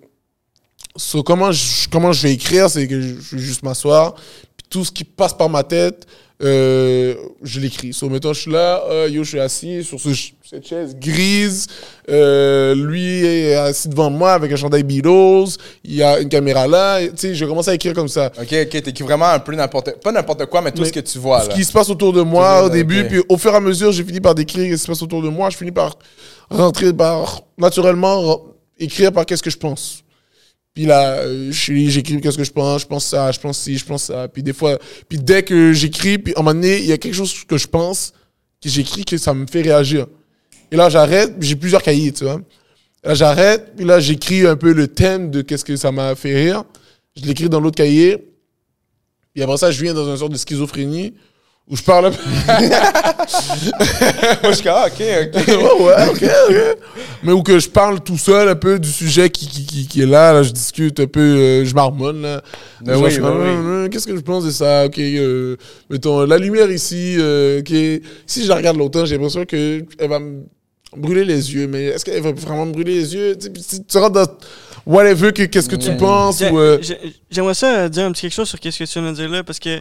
so, 0.97 1.23
comment, 1.23 1.53
je, 1.53 1.87
comment 1.91 2.13
je 2.13 2.23
vais 2.23 2.33
écrire, 2.33 2.71
c'est 2.71 2.89
que 2.89 2.99
je, 2.99 3.09
je 3.21 3.37
vais 3.37 3.43
juste 3.43 3.63
m'asseoir, 3.63 4.15
puis 4.15 4.67
tout 4.71 4.87
ce 4.87 4.91
qui 4.91 5.05
passe 5.05 5.35
par 5.35 5.51
ma 5.51 5.63
tête, 5.63 6.07
euh, 6.43 7.15
je 7.43 7.61
l'écris. 7.61 7.93
So, 7.93 8.09
mettons, 8.09 8.33
je 8.33 8.41
suis 8.41 8.51
là, 8.51 8.83
euh, 8.91 9.09
yo, 9.09 9.23
je 9.23 9.29
suis 9.31 9.41
assis 9.41 9.85
sur 9.85 10.01
ce- 10.01 10.09
cette 10.49 10.67
chaise 10.67 10.97
grise, 11.01 11.67
euh, 12.11 12.75
lui 12.75 13.25
est 13.25 13.55
assis 13.55 13.89
devant 13.89 14.11
moi 14.11 14.33
avec 14.33 14.51
un 14.53 14.57
chandail 14.57 14.83
Beatles, 14.83 15.57
il 15.85 15.95
y 15.95 16.03
a 16.03 16.19
une 16.21 16.29
caméra 16.29 16.67
là, 16.67 17.01
tu 17.07 17.13
sais, 17.17 17.35
je 17.35 17.45
commence 17.45 17.69
à 17.69 17.75
écrire 17.75 17.95
comme 17.95 18.09
ça. 18.09 18.33
Ok, 18.41 18.53
ok, 18.53 18.83
t'écris 18.83 19.05
vraiment 19.05 19.27
un 19.27 19.39
peu 19.39 19.55
n'importe... 19.55 20.01
Pas 20.03 20.13
n'importe 20.13 20.47
quoi, 20.47 20.61
mais 20.61 20.73
tout 20.73 20.83
Mais 20.83 20.89
ce 20.89 20.93
que 20.93 21.01
tu 21.01 21.19
vois, 21.19 21.43
Ce 21.43 21.49
là. 21.49 21.55
qui 21.55 21.65
se 21.65 21.73
passe 21.73 21.89
autour 21.89 22.13
de 22.13 22.23
moi 22.23 22.65
au 22.65 22.69
début, 22.69 23.05
puis 23.07 23.21
au 23.29 23.39
fur 23.39 23.53
et 23.53 23.57
à 23.57 23.61
mesure, 23.61 23.93
j'ai 23.93 24.05
fini 24.05 24.21
par 24.21 24.35
décrire 24.35 24.65
ce 24.67 24.73
qui 24.75 24.79
se 24.79 24.87
passe 24.87 25.03
autour 25.03 25.23
de 25.23 25.29
moi, 25.29 25.51
je 25.51 25.57
finis 25.57 25.73
par 25.73 25.97
rentrer, 26.51 26.93
par 26.93 27.43
naturellement 27.59 28.23
re- 28.23 28.43
écrire 28.79 29.13
par 29.13 29.25
qu'est-ce 29.25 29.43
que 29.43 29.51
je 29.51 29.57
pense. 29.57 30.04
Puis 30.75 30.87
là, 30.87 31.19
euh, 31.21 31.53
j'écris 31.53 32.21
qu'est-ce 32.21 32.37
que 32.37 32.43
je 32.43 32.51
pense, 32.51 32.83
je 32.83 32.87
pense 32.87 33.07
ça, 33.07 33.31
je 33.31 33.39
pense 33.39 33.59
ci, 33.59 33.79
je 33.79 33.85
pense 33.85 34.05
ça. 34.05 34.27
Puis 34.27 34.43
des 34.43 34.53
fois, 34.53 34.77
puis 35.09 35.19
dès 35.19 35.45
que 35.45 35.73
j'écris, 35.73 36.19
puis 36.19 36.35
à 36.35 36.41
un 36.41 36.43
moment 36.43 36.55
donné, 36.55 36.79
il 36.81 36.87
y 36.87 36.93
a 36.93 36.99
quelque 36.99 37.15
chose 37.15 37.45
que 37.45 37.57
je 37.57 37.69
pense, 37.69 38.13
que 38.61 38.69
j'écris, 38.69 39.05
que 39.05 39.17
ça 39.17 39.33
me 39.35 39.47
fait 39.47 39.63
réagir. 39.63 40.07
Et 40.73 40.77
là, 40.77 40.89
j'arrête, 40.89 41.33
j'ai 41.39 41.55
plusieurs 41.55 41.83
cahiers, 41.83 42.11
tu 42.11 42.25
vois. 42.25 42.41
Là, 43.05 43.15
j'arrête, 43.15 43.77
puis 43.77 43.85
là, 43.85 44.01
j'écris 44.01 44.47
un 44.47 44.57
peu 44.57 44.73
le 44.73 44.89
thème 44.89 45.31
de 45.31 45.43
qu'est-ce 45.43 45.65
que 45.65 45.77
ça 45.77 45.93
m'a 45.93 46.17
fait 46.17 46.35
rire. 46.35 46.65
Je 47.17 47.25
l'écris 47.25 47.49
dans 47.49 47.61
l'autre 47.61 47.77
cahier. 47.77 48.27
Puis 49.33 49.43
après 49.45 49.59
ça, 49.59 49.71
je 49.71 49.81
viens 49.81 49.95
dans 49.95 50.11
une 50.11 50.17
sorte 50.17 50.33
de 50.33 50.39
schizophrénie 50.39 51.15
où 51.69 51.77
je 51.77 51.83
parle 51.83 52.07
un 52.07 52.11
peu. 52.13 52.19
Moi, 54.43 54.51
je 54.51 54.53
suis 54.55 54.63
comme, 54.65 54.75
ah, 54.77 54.87
ok, 54.87 55.01
ok. 55.01 55.47
ouais, 55.49 55.85
ouais, 55.85 56.09
ok, 56.11 56.23
ok. 56.51 56.79
Mais 57.23 57.33
où 57.33 57.43
que 57.43 57.59
je 57.59 57.69
parle 57.69 58.01
tout 58.01 58.19
seul 58.19 58.49
un 58.49 58.55
peu 58.55 58.79
du 58.79 58.91
sujet 58.91 59.31
qui, 59.31 59.47
qui, 59.47 59.65
qui, 59.65 59.87
qui 59.87 60.03
est 60.03 60.07
là, 60.07 60.33
là, 60.33 60.43
je 60.43 60.51
discute 60.51 61.01
un 61.01 61.07
peu, 61.07 61.21
euh, 61.21 61.65
je 61.65 61.75
marmonne, 61.75 62.23
là. 62.23 62.43
Ben 62.83 62.95
Genre, 62.95 63.05
oui, 63.05 63.19
ben 63.19 63.33
oui. 63.39 63.49
Hum, 63.51 63.89
Qu'est-ce 63.91 64.07
que 64.07 64.15
je 64.17 64.21
pense 64.21 64.45
de 64.45 64.51
ça? 64.51 64.85
Ok, 64.87 64.99
euh, 64.99 65.57
mettons, 65.91 66.25
la 66.27 66.39
lumière 66.39 66.71
ici, 66.71 67.17
euh, 67.19 67.61
ok. 67.61 68.03
Si 68.27 68.45
je 68.45 68.49
la 68.49 68.57
regarde 68.57 68.77
longtemps, 68.77 69.05
j'ai 69.07 69.15
l'impression 69.17 69.45
qu'elle 69.45 69.87
va 70.01 70.19
me 70.19 70.43
brûler 70.97 71.25
les 71.25 71.55
yeux, 71.55 71.67
mais 71.67 71.85
est-ce 71.87 72.05
qu'elle 72.05 72.23
va 72.23 72.33
vraiment 72.33 72.67
me 72.67 72.73
brûler 72.73 72.95
les 72.95 73.15
yeux? 73.15 73.37
Tu 73.37 73.49
sais, 73.63 73.79
tu 73.89 73.99
rentres 73.99 74.13
dans 74.13 74.27
whatever, 74.87 75.33
que- 75.33 75.45
qu'est-ce 75.45 75.69
que 75.69 75.77
tu 75.77 75.89
Ouais. 75.89 75.97
penses? 75.97 76.41
Ou, 76.41 76.59
euh, 76.59 76.79
j'ai- 76.83 76.99
J'aimerais 77.31 77.55
ça 77.55 77.75
euh, 77.75 77.89
dire 77.89 78.05
un 78.05 78.13
petit 78.13 78.23
quelque 78.23 78.35
chose 78.35 78.49
sur 78.49 78.61
qu'est-ce 78.61 78.79
que 78.79 78.85
tu 78.85 79.01
viens 79.01 79.11
de 79.11 79.17
dire 79.17 79.29
là, 79.31 79.43
parce 79.43 79.59
que 79.59 79.81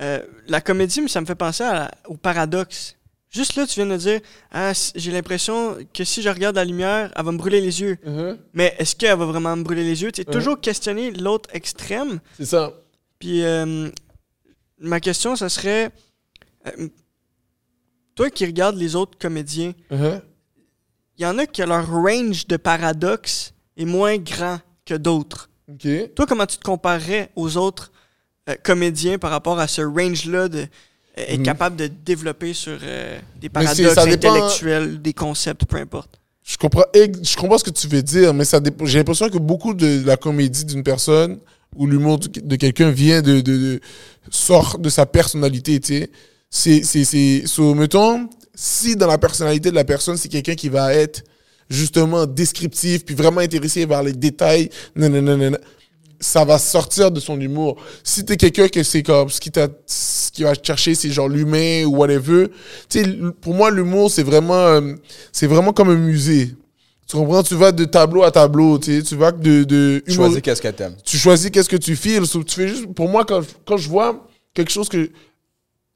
euh, 0.00 0.22
la 0.48 0.60
comédie, 0.60 1.08
ça 1.08 1.20
me 1.20 1.26
fait 1.26 1.34
penser 1.34 1.62
à 1.64 1.90
au 2.08 2.16
paradoxe. 2.16 2.96
Juste 3.30 3.56
là, 3.56 3.66
tu 3.66 3.74
viens 3.80 3.86
de 3.86 3.96
dire, 3.96 4.20
ah, 4.52 4.72
j'ai 4.94 5.10
l'impression 5.10 5.76
que 5.92 6.04
si 6.04 6.22
je 6.22 6.28
regarde 6.28 6.54
la 6.54 6.64
lumière, 6.64 7.12
elle 7.16 7.24
va 7.24 7.32
me 7.32 7.38
brûler 7.38 7.60
les 7.60 7.80
yeux. 7.80 7.98
uh-huh, 8.06 8.38
Mais 8.52 8.76
est-ce 8.78 8.94
qu'elle 8.94 9.18
va 9.18 9.24
vraiment 9.24 9.56
me 9.56 9.64
brûler 9.64 9.82
les 9.82 10.02
yeux? 10.02 10.12
Tu 10.12 10.22
sais, 10.22 10.28
Ouais. 10.28 10.32
toujours 10.34 10.60
questionner 10.60 11.10
l'autre 11.10 11.48
extrême. 11.52 12.20
C'est 12.36 12.44
ça. 12.46 12.72
Puis 13.18 13.42
euh, 13.44 13.88
ma 14.78 15.00
question, 15.00 15.34
ça 15.34 15.48
serait, 15.48 15.90
euh, 16.68 16.88
toi 18.14 18.30
qui 18.30 18.46
regardes 18.46 18.76
les 18.76 18.94
autres 18.94 19.18
comédiens, 19.18 19.72
Uh-huh. 19.90 20.20
il 21.18 21.22
y 21.22 21.26
en 21.26 21.38
a 21.38 21.46
que 21.46 21.62
leur 21.62 21.88
range 21.90 22.46
de 22.46 22.56
paradoxe 22.56 23.52
est 23.76 23.84
moins 23.84 24.16
grand 24.18 24.60
que 24.84 24.94
d'autres. 24.94 25.50
Ok. 25.68 25.88
Toi, 26.14 26.26
comment 26.26 26.46
tu 26.46 26.58
te 26.58 26.62
comparerais 26.64 27.30
aux 27.34 27.56
autres 27.56 27.90
euh, 28.48 28.54
comédiens 28.62 29.18
par 29.18 29.30
rapport 29.30 29.58
à 29.58 29.66
ce 29.68 29.82
range-là 29.82 30.48
de 30.48 30.58
euh, 30.58 30.64
être 31.16 31.38
Mhm. 31.38 31.44
capable 31.44 31.76
de 31.76 31.86
développer 32.04 32.52
sur 32.52 32.76
euh, 32.82 33.18
des 33.40 33.48
paradoxes 33.48 33.76
dépend- 33.78 34.34
intellectuels, 34.34 35.00
des 35.00 35.12
concepts, 35.12 35.64
peu 35.64 35.76
importe. 35.76 36.18
Je 36.42 36.56
comprends, 36.58 36.84
je 36.94 37.36
comprends 37.36 37.56
ce 37.56 37.64
que 37.64 37.70
tu 37.70 37.88
veux 37.88 38.02
dire, 38.02 38.34
mais 38.34 38.44
ça 38.44 38.60
j'ai 38.84 38.98
l'impression 38.98 39.30
que 39.30 39.38
beaucoup 39.38 39.72
de 39.72 40.02
la 40.04 40.16
comédie 40.18 40.64
d'une 40.66 40.82
personne 40.82 41.38
ou 41.74 41.86
l'humour 41.86 42.18
de, 42.18 42.56
quelqu'un 42.56 42.90
vient 42.90 43.22
de, 43.22 43.40
de, 43.40 43.56
de- 43.56 43.80
sort 44.30 44.78
de 44.78 44.88
sa 44.90 45.06
personnalité, 45.06 45.80
tu 45.80 45.94
sais. 46.00 46.10
C'est, 46.50 46.82
c'est, 46.84 47.04
c'est, 47.04 47.46
so, 47.46 47.74
mettons, 47.74 48.28
si 48.54 48.94
dans 48.94 49.06
la 49.08 49.18
personnalité 49.18 49.70
de 49.70 49.74
la 49.74 49.84
personne, 49.84 50.16
c'est 50.16 50.28
quelqu'un 50.28 50.54
qui 50.54 50.68
va 50.68 50.92
être 50.94 51.24
justement 51.70 52.26
descriptif, 52.26 53.04
puis 53.04 53.14
vraiment 53.14 53.40
intéressé 53.40 53.86
vers 53.86 54.02
les 54.02 54.12
détails, 54.12 54.68
non, 54.94 55.08
ça 56.24 56.44
va 56.44 56.58
sortir 56.58 57.10
de 57.10 57.20
son 57.20 57.38
humour. 57.40 57.76
Si 58.02 58.24
t'es 58.24 58.36
quelqu'un 58.38 58.68
que 58.68 58.82
c'est 58.82 59.02
comme, 59.02 59.28
ce 59.28 59.40
qui, 59.40 59.50
t'a, 59.50 59.68
ce 59.86 60.30
qui 60.30 60.42
va 60.42 60.54
chercher, 60.60 60.94
c'est 60.94 61.10
genre 61.10 61.28
l'humain 61.28 61.84
ou 61.84 61.96
whatever, 61.98 62.48
tu 62.88 63.02
sais, 63.04 63.16
pour 63.42 63.52
moi, 63.54 63.70
l'humour, 63.70 64.10
c'est 64.10 64.22
vraiment, 64.22 64.54
euh, 64.54 64.94
c'est 65.32 65.46
vraiment 65.46 65.72
comme 65.74 65.90
un 65.90 65.96
musée. 65.96 66.54
Tu 67.06 67.16
comprends? 67.18 67.42
Tu 67.42 67.54
vas 67.54 67.70
de 67.72 67.84
tableau 67.84 68.22
à 68.22 68.30
tableau, 68.30 68.78
tu 68.78 68.96
sais, 68.96 69.02
tu 69.02 69.16
vas 69.16 69.32
de, 69.32 69.64
de 69.64 70.02
humour- 70.06 70.24
Choisis 70.26 70.40
qu'est-ce 70.40 70.62
que 70.62 70.68
t'aimes. 70.68 70.96
tu 71.04 71.18
choisis 71.18 71.50
qu'est-ce 71.50 71.68
que 71.68 71.76
tu 71.76 71.94
files. 71.94 72.22
Tu 72.26 72.42
fais 72.54 72.68
juste, 72.68 72.86
pour 72.94 73.08
moi, 73.10 73.26
quand, 73.26 73.42
quand 73.66 73.76
je 73.76 73.88
vois 73.90 74.26
quelque 74.54 74.70
chose 74.72 74.88
que. 74.88 75.10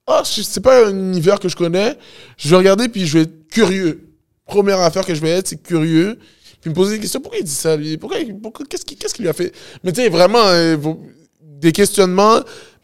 Ah, 0.06 0.22
je- 0.24 0.42
c'est 0.42 0.60
pas 0.60 0.86
un 0.88 0.90
univers 0.90 1.40
que 1.40 1.48
je 1.48 1.56
connais, 1.56 1.96
je 2.36 2.50
vais 2.50 2.56
regarder 2.56 2.88
puis 2.88 3.06
je 3.06 3.16
vais 3.18 3.24
être 3.24 3.48
curieux. 3.50 4.04
Première 4.44 4.80
affaire 4.80 5.04
que 5.06 5.14
je 5.14 5.20
vais 5.22 5.30
être, 5.30 5.48
c'est 5.48 5.62
curieux. 5.62 6.18
Puis 6.60 6.70
me 6.70 6.74
poser 6.74 6.96
des 6.96 7.00
questions. 7.00 7.20
Pourquoi 7.20 7.38
il 7.38 7.44
dit 7.44 7.50
ça, 7.50 7.76
lui? 7.76 7.96
Pourquoi, 7.96 8.18
pourquoi- 8.42 8.66
qu'est-ce, 8.66 8.84
qui, 8.84 8.96
qu'est-ce 8.96 9.14
qu'il 9.14 9.24
lui 9.24 9.30
a 9.30 9.32
fait? 9.32 9.52
Mais 9.84 9.92
tu 9.92 10.00
sais, 10.02 10.08
vraiment, 10.08 10.42
euh, 10.46 10.76
des 11.42 11.72
questionnements. 11.72 12.40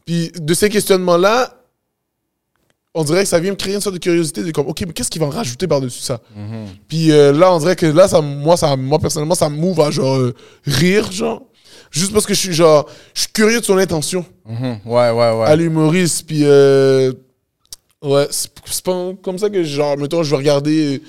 Puis 0.07 0.31
de 0.39 0.55
ces 0.55 0.69
questionnements-là, 0.69 1.61
on 2.97 3.03
dirait 3.03 3.23
que 3.25 3.29
ça 3.29 3.41
vient 3.41 3.51
me 3.51 3.57
créer 3.57 3.75
une 3.75 3.81
sorte 3.81 3.95
de 3.95 4.01
curiosité 4.01 4.43
de 4.45 4.51
comme, 4.53 4.69
OK, 4.69 4.83
mais 4.87 4.93
qu'est-ce 4.93 5.11
qu'ils 5.11 5.21
vont 5.21 5.31
rajouter 5.31 5.67
par-dessus 5.67 6.01
ça? 6.01 6.21
Puis 6.87 7.11
euh, 7.11 7.33
là, 7.33 7.53
on 7.53 7.59
dirait 7.59 7.75
que 7.75 7.87
là, 7.87 8.07
ça, 8.07 8.21
moi, 8.21 8.57
ça, 8.57 8.77
moi, 8.77 8.99
personnellement, 9.01 9.35
ça 9.35 9.49
me 9.49 9.57
move 9.57 9.81
à 9.81 9.91
genre 9.91 10.17
euh, 10.17 10.35
rire, 10.65 11.11
genre. 11.11 11.43
Juste 11.91 12.13
parce 12.13 12.27
que 12.27 12.35
je 12.35 12.41
suis 12.41 12.53
genre, 12.53 12.89
je 13.15 13.23
suis 13.23 13.33
curieux 13.33 13.61
de 13.61 13.65
son 13.65 13.79
intention 13.79 14.25
Mhm. 14.47 14.79
Ouais, 14.85 15.11
ouais, 15.11 15.33
ouais. 15.33 15.45
à 15.47 15.57
l'humoriste. 15.57 16.27
Puis, 16.27 16.41
euh, 16.45 17.13
ouais, 18.03 18.29
c'est 18.31 18.51
pas 18.85 19.13
comme 19.23 19.39
ça 19.39 19.49
que, 19.51 19.63
genre, 19.65 19.97
mettons, 19.97 20.23
je 20.23 20.31
vais 20.31 20.37
regarder 20.37 21.03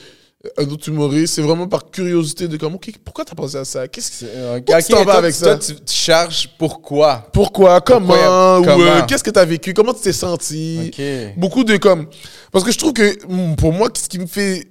un 0.57 0.67
autre 0.69 0.87
humoriste. 0.89 1.35
C'est 1.35 1.41
vraiment 1.41 1.67
par 1.67 1.89
curiosité 1.89 2.47
de 2.47 2.57
comme, 2.57 2.75
OK, 2.75 2.91
pourquoi 3.03 3.25
t'as 3.25 3.35
pensé 3.35 3.57
à 3.57 3.65
ça? 3.65 3.87
Qu'est-ce 3.87 4.25
que 4.25 4.85
tu 4.85 4.91
t'en 4.93 5.03
vas 5.03 5.15
avec 5.15 5.35
toi, 5.37 5.59
ça? 5.61 5.73
tu, 5.73 5.75
tu 5.75 5.93
cherches 5.93 6.49
pourquoi? 6.57 7.27
Pourquoi? 7.33 7.81
Comment? 7.81 8.07
Pourquoi? 8.07 8.77
Ou 8.77 8.81
euh, 8.81 8.85
Comment? 8.93 9.05
qu'est-ce 9.05 9.23
que 9.23 9.29
t'as 9.31 9.45
vécu? 9.45 9.73
Comment 9.73 9.93
tu 9.93 10.01
t'es 10.01 10.13
senti? 10.13 10.91
Beaucoup 11.37 11.63
de 11.63 11.77
comme. 11.77 12.07
Parce 12.51 12.63
que 12.65 12.71
je 12.71 12.77
trouve 12.77 12.93
que 12.93 13.15
mm, 13.27 13.55
pour 13.55 13.73
moi, 13.73 13.89
ce 13.93 14.07
qui 14.07 14.19
me 14.19 14.27
fait. 14.27 14.67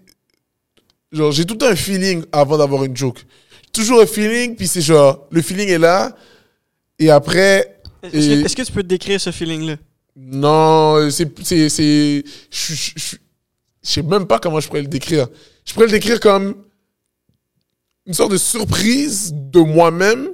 Genre, 1.13 1.31
j'ai 1.31 1.45
tout 1.45 1.55
le 1.55 1.59
temps 1.59 1.69
un 1.69 1.77
feeling 1.77 2.25
avant 2.33 2.59
d'avoir 2.59 2.85
une 2.85 2.97
joke. 2.97 3.25
Toujours 3.73 4.01
un 4.01 4.07
feeling, 4.07 4.57
puis 4.57 4.67
c'est 4.67 4.81
genre, 4.81 5.27
le 5.31 5.43
feeling 5.43 5.69
est 5.69 5.79
là, 5.79 6.15
et 6.99 7.11
après. 7.11 7.81
Est-ce 8.03 8.31
Et- 8.31 8.43
que, 8.43 8.53
que 8.55 8.63
tu 8.63 8.73
peux 8.73 8.83
te 8.83 8.89
décrire 8.89 9.21
ce 9.21 9.31
feeling-là? 9.31 9.77
Non, 10.17 11.09
c'est. 11.11 11.27
Je 11.39 12.25
je- 12.51 13.17
je- 13.85 13.91
sais 13.91 14.03
même 14.03 14.27
pas 14.27 14.39
comment 14.39 14.61
je 14.61 14.67
pourrais 14.69 14.83
le 14.83 14.89
décrire. 14.89 15.29
Je 15.65 15.73
pourrais 15.73 15.87
le 15.87 15.93
décrire 15.93 16.19
comme 16.21 16.55
une 18.07 18.15
sorte 18.15 18.33
de 18.33 18.37
surprise 18.39 19.33
de 19.35 19.61
moi-même, 19.61 20.29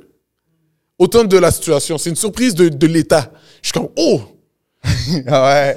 autant 0.98 1.24
de 1.24 1.36
la 1.38 1.50
situation. 1.50 1.98
C'est 1.98 2.10
une 2.10 2.16
surprise 2.16 2.54
de, 2.54 2.68
de 2.68 2.86
l'état. 2.86 3.32
Je 3.62 3.68
suis 3.68 3.72
comme, 3.72 3.88
oh! 3.96 4.20
Ah 5.26 5.44
ouais. 5.44 5.76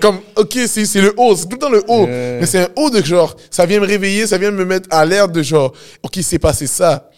Comme, 0.00 0.20
ok, 0.36 0.58
c'est 0.66 1.00
le 1.00 1.14
haut, 1.16 1.34
c'est 1.34 1.44
tout 1.46 1.52
le 1.52 1.58
temps 1.58 1.70
le 1.70 1.82
haut. 1.88 2.06
Euh. 2.06 2.38
Mais 2.40 2.46
c'est 2.46 2.58
un 2.58 2.68
haut 2.76 2.90
de 2.90 3.02
genre, 3.02 3.34
ça 3.50 3.64
vient 3.64 3.80
me 3.80 3.86
réveiller, 3.86 4.26
ça 4.26 4.36
vient 4.36 4.50
me 4.50 4.64
mettre 4.66 4.86
à 4.90 5.04
l'air 5.06 5.28
de 5.28 5.42
genre, 5.42 5.72
ok, 6.02 6.18
c'est 6.22 6.38
passé 6.38 6.66
ça. 6.66 7.08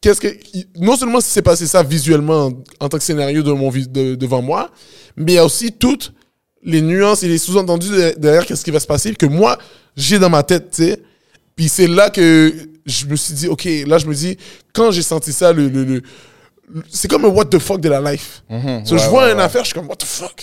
Qu'est-ce 0.00 0.20
que. 0.20 0.36
Non 0.80 0.96
seulement 0.96 1.20
c'est 1.20 1.42
passé 1.42 1.68
ça 1.68 1.84
visuellement 1.84 2.50
en 2.80 2.88
tant 2.88 2.98
que 2.98 3.04
scénario 3.04 3.42
de 3.44 3.52
mon, 3.52 3.70
de- 3.70 4.16
devant 4.16 4.42
moi, 4.42 4.70
mais 5.16 5.32
il 5.32 5.34
y 5.36 5.38
a 5.38 5.44
aussi 5.44 5.70
toutes 5.70 6.12
les 6.62 6.80
nuances 6.82 7.22
et 7.22 7.28
les 7.28 7.38
sous-entendus 7.38 7.88
de- 7.90 8.14
derrière 8.18 8.46
qu'est-ce 8.46 8.64
qui 8.64 8.70
va 8.70 8.80
se 8.80 8.86
passer 8.86 9.14
que 9.14 9.26
moi, 9.26 9.58
j'ai 9.96 10.18
dans 10.18 10.30
ma 10.30 10.42
tête, 10.42 10.70
tu 10.70 10.84
sais. 10.84 11.02
Puis 11.56 11.68
c'est 11.68 11.86
là 11.88 12.08
que 12.10 12.52
je 12.86 13.06
me 13.06 13.16
suis 13.16 13.34
dit, 13.34 13.48
ok, 13.48 13.68
là, 13.86 13.98
je 13.98 14.06
me 14.06 14.14
dis, 14.14 14.36
quand 14.72 14.90
j'ai 14.90 15.02
senti 15.02 15.32
ça, 15.32 15.52
le. 15.52 15.68
le, 15.68 15.84
le- 15.84 16.02
le- 16.74 16.82
c'est 16.90 17.08
comme 17.08 17.24
un 17.26 17.28
what 17.28 17.46
the 17.46 17.58
fuck 17.58 17.80
de 17.80 17.88
la 17.90 18.00
life. 18.12 18.42
Mhm. 18.48 18.86
So, 18.86 18.94
Ouais, 18.94 19.00
je 19.02 19.08
vois 19.08 19.24
ouais, 19.26 19.32
une 19.32 19.38
ouais. 19.38 19.42
affaire, 19.44 19.62
je 19.62 19.66
suis 19.68 19.74
comme, 19.74 19.88
what 19.88 19.96
the 19.96 20.04
fuck? 20.04 20.42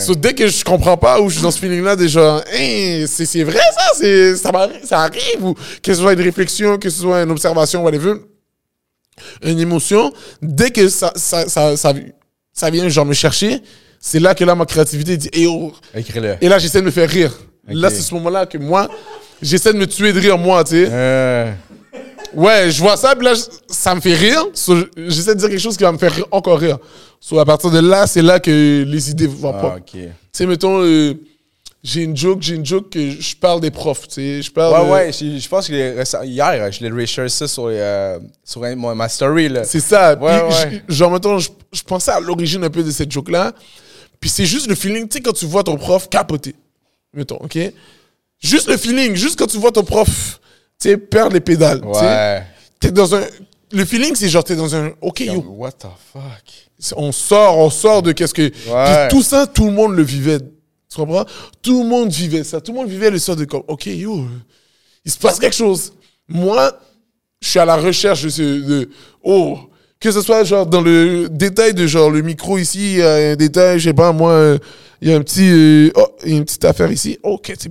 So, 0.00 0.14
dès 0.16 0.34
que 0.34 0.48
je 0.48 0.64
comprends 0.64 0.96
pas 0.96 1.20
ou 1.20 1.28
je 1.28 1.34
suis 1.34 1.42
dans 1.42 1.52
ce 1.52 1.60
feeling-là, 1.60 1.94
déjà, 1.94 2.42
Hein, 2.52 3.04
c'est 3.06 3.44
vrai 3.44 3.60
ça, 3.60 3.86
c'est 3.96 4.36
ça, 4.36 4.50
ça 4.84 5.00
arrive, 5.02 5.42
ou 5.44 5.54
que 5.54 5.94
ce 5.94 6.00
soit 6.00 6.12
une 6.14 6.20
réflexion, 6.20 6.78
que 6.78 6.90
ce 6.90 7.00
soit 7.00 7.22
une 7.22 7.30
observation, 7.30 7.82
whatever, 7.84 8.14
une 9.42 9.60
émotion, 9.60 10.12
dès 10.42 10.70
que 10.70 10.88
ça, 10.88 11.12
ça, 11.14 11.48
ça, 11.48 11.76
ça, 11.76 11.94
ça 12.52 12.70
vient 12.70 12.88
genre 12.88 13.06
me 13.06 13.14
chercher, 13.14 13.60
c'est 14.04 14.20
là 14.20 14.34
que 14.34 14.44
là 14.44 14.54
ma 14.54 14.66
créativité 14.66 15.16
dit, 15.16 15.30
et, 15.32 15.48
Écris-le. 15.94 16.36
et 16.40 16.48
là 16.48 16.58
j'essaie 16.58 16.80
de 16.80 16.86
me 16.86 16.90
faire 16.90 17.08
rire. 17.08 17.32
Là, 17.68 17.88
Ok. 17.88 17.94
c'est 17.94 18.02
ce 18.02 18.12
moment-là 18.14 18.44
que 18.44 18.58
moi, 18.58 18.88
j'essaie 19.40 19.72
de 19.72 19.78
me 19.78 19.86
tuer 19.86 20.12
de 20.12 20.18
rire, 20.18 20.36
moi, 20.36 20.64
tu 20.64 20.70
sais. 20.70 20.88
Euh, 20.90 21.52
Ouais, 22.34 22.70
je 22.70 22.80
vois 22.80 22.96
ça, 22.96 23.14
puis 23.14 23.26
là, 23.26 23.34
ça 23.68 23.94
me 23.94 24.00
fait 24.00 24.14
rire. 24.14 24.46
So, 24.54 24.74
j'essaie 24.96 25.34
de 25.34 25.40
dire 25.40 25.48
quelque 25.50 25.60
chose 25.60 25.76
qui 25.76 25.82
va 25.84 25.92
me 25.92 25.98
faire 25.98 26.12
rire, 26.12 26.26
encore 26.30 26.58
rire. 26.58 26.78
So, 27.20 27.38
à 27.38 27.44
partir 27.44 27.70
de 27.70 27.78
là, 27.78 28.06
c'est 28.06 28.22
là 28.22 28.40
que 28.40 28.84
les 28.86 29.10
idées 29.10 29.26
vont 29.26 29.54
ah, 29.54 29.60
pas. 29.60 29.76
ok. 29.76 29.90
Tu 29.92 30.08
sais, 30.32 30.46
mettons, 30.46 30.82
euh, 30.82 31.12
j'ai 31.84 32.02
une 32.02 32.16
joke, 32.16 32.38
j'ai 32.40 32.54
une 32.54 32.64
joke 32.64 32.88
que 32.90 33.10
je 33.10 33.36
parle 33.36 33.60
des 33.60 33.70
profs, 33.70 34.08
tu 34.08 34.14
sais. 34.14 34.42
Je 34.42 34.50
parle. 34.50 34.88
Ouais, 34.90 35.10
de- 35.12 35.24
ouais, 35.26 35.38
je 35.40 35.48
pense 35.48 35.68
que 35.68 36.24
hier, 36.24 36.72
je 36.72 36.86
l'ai 36.86 37.28
ça 37.28 37.46
sur, 37.46 37.66
euh, 37.68 38.18
sur 38.44 38.62
ma 38.76 39.08
story. 39.08 39.50
Là. 39.50 39.64
C'est 39.64 39.80
ça. 39.80 40.14
Ouais, 40.18 40.40
Puis, 40.48 40.56
ouais. 40.56 40.82
je- 40.88 40.94
genre, 40.94 41.10
mettons, 41.10 41.38
je, 41.38 41.50
je 41.72 41.82
pensais 41.82 42.12
à 42.12 42.18
l'origine 42.20 42.64
un 42.64 42.70
peu 42.70 42.82
de 42.82 42.90
cette 42.90 43.12
joke-là. 43.12 43.52
Puis 44.22 44.30
c'est 44.30 44.46
juste 44.46 44.68
le 44.68 44.76
feeling, 44.76 45.08
tu 45.08 45.16
sais, 45.18 45.20
quand 45.20 45.32
tu 45.32 45.46
vois 45.46 45.64
ton 45.64 45.76
prof 45.76 46.08
capoter. 46.08 46.54
Mettons, 47.12 47.38
OK? 47.38 47.58
Juste 48.38 48.68
le 48.68 48.76
feeling, 48.76 49.16
juste 49.16 49.36
quand 49.36 49.48
tu 49.48 49.58
vois 49.58 49.72
ton 49.72 49.82
prof, 49.82 50.40
tu 50.80 50.90
sais, 50.90 50.96
perdre 50.96 51.34
les 51.34 51.40
pédales. 51.40 51.80
tu 51.80 51.98
sais. 51.98 52.04
Ouais. 52.04 52.46
T'es 52.78 52.92
dans 52.92 53.16
un. 53.16 53.22
Le 53.72 53.84
feeling, 53.84 54.14
c'est 54.14 54.28
genre, 54.28 54.44
t'es 54.44 54.54
dans 54.54 54.76
un. 54.76 54.92
OK, 55.00 55.20
yo, 55.20 55.44
What 55.58 55.72
the 55.72 55.88
fuck? 56.12 56.94
on 56.96 57.10
sort, 57.10 57.58
on 57.58 57.68
sort 57.68 58.00
de 58.02 58.12
qu'est-ce 58.12 58.32
que. 58.32 58.52
Ouais. 58.70 59.08
tout 59.08 59.22
ça, 59.22 59.44
tout 59.48 59.64
le 59.66 59.72
monde 59.72 59.96
le 59.96 60.04
vivait. 60.04 60.38
Tu 60.38 60.96
comprends? 60.96 61.24
Tout 61.60 61.82
le 61.82 61.88
monde 61.88 62.12
vivait 62.12 62.44
ça. 62.44 62.60
Tout 62.60 62.70
le 62.70 62.78
monde 62.78 62.88
vivait 62.88 63.10
le 63.10 63.18
sort 63.18 63.34
de 63.34 63.44
comme, 63.44 63.64
OK, 63.66 63.86
yo, 63.86 64.24
il 65.04 65.10
se 65.10 65.18
passe 65.18 65.40
quelque 65.40 65.56
chose. 65.56 65.92
Moi, 66.28 66.78
je 67.40 67.48
suis 67.48 67.58
à 67.58 67.64
la 67.64 67.76
recherche 67.76 68.22
de 68.22 68.28
ce. 68.28 68.42
De, 68.42 68.90
oh, 69.24 69.58
que 70.02 70.10
ce 70.10 70.20
soit 70.20 70.44
genre 70.44 70.66
dans 70.66 70.80
le 70.82 71.28
détail 71.30 71.72
de 71.74 71.86
genre 71.86 72.10
le 72.10 72.20
micro 72.22 72.58
ici, 72.58 72.94
il 72.94 72.98
y 72.98 73.02
a 73.02 73.14
un 73.32 73.36
détail, 73.36 73.78
je 73.78 73.88
sais 73.90 73.94
pas, 73.94 74.12
moi, 74.12 74.56
il 75.00 75.08
y 75.08 75.12
a 75.12 75.16
un 75.16 75.22
petit. 75.22 75.48
euh, 75.50 75.90
oh, 75.94 76.06
il 76.24 76.32
y 76.32 76.34
a 76.34 76.38
une 76.38 76.44
petite 76.44 76.64
affaire 76.64 76.90
ici. 76.92 77.18
OK, 77.22 77.52
c'est. 77.58 77.70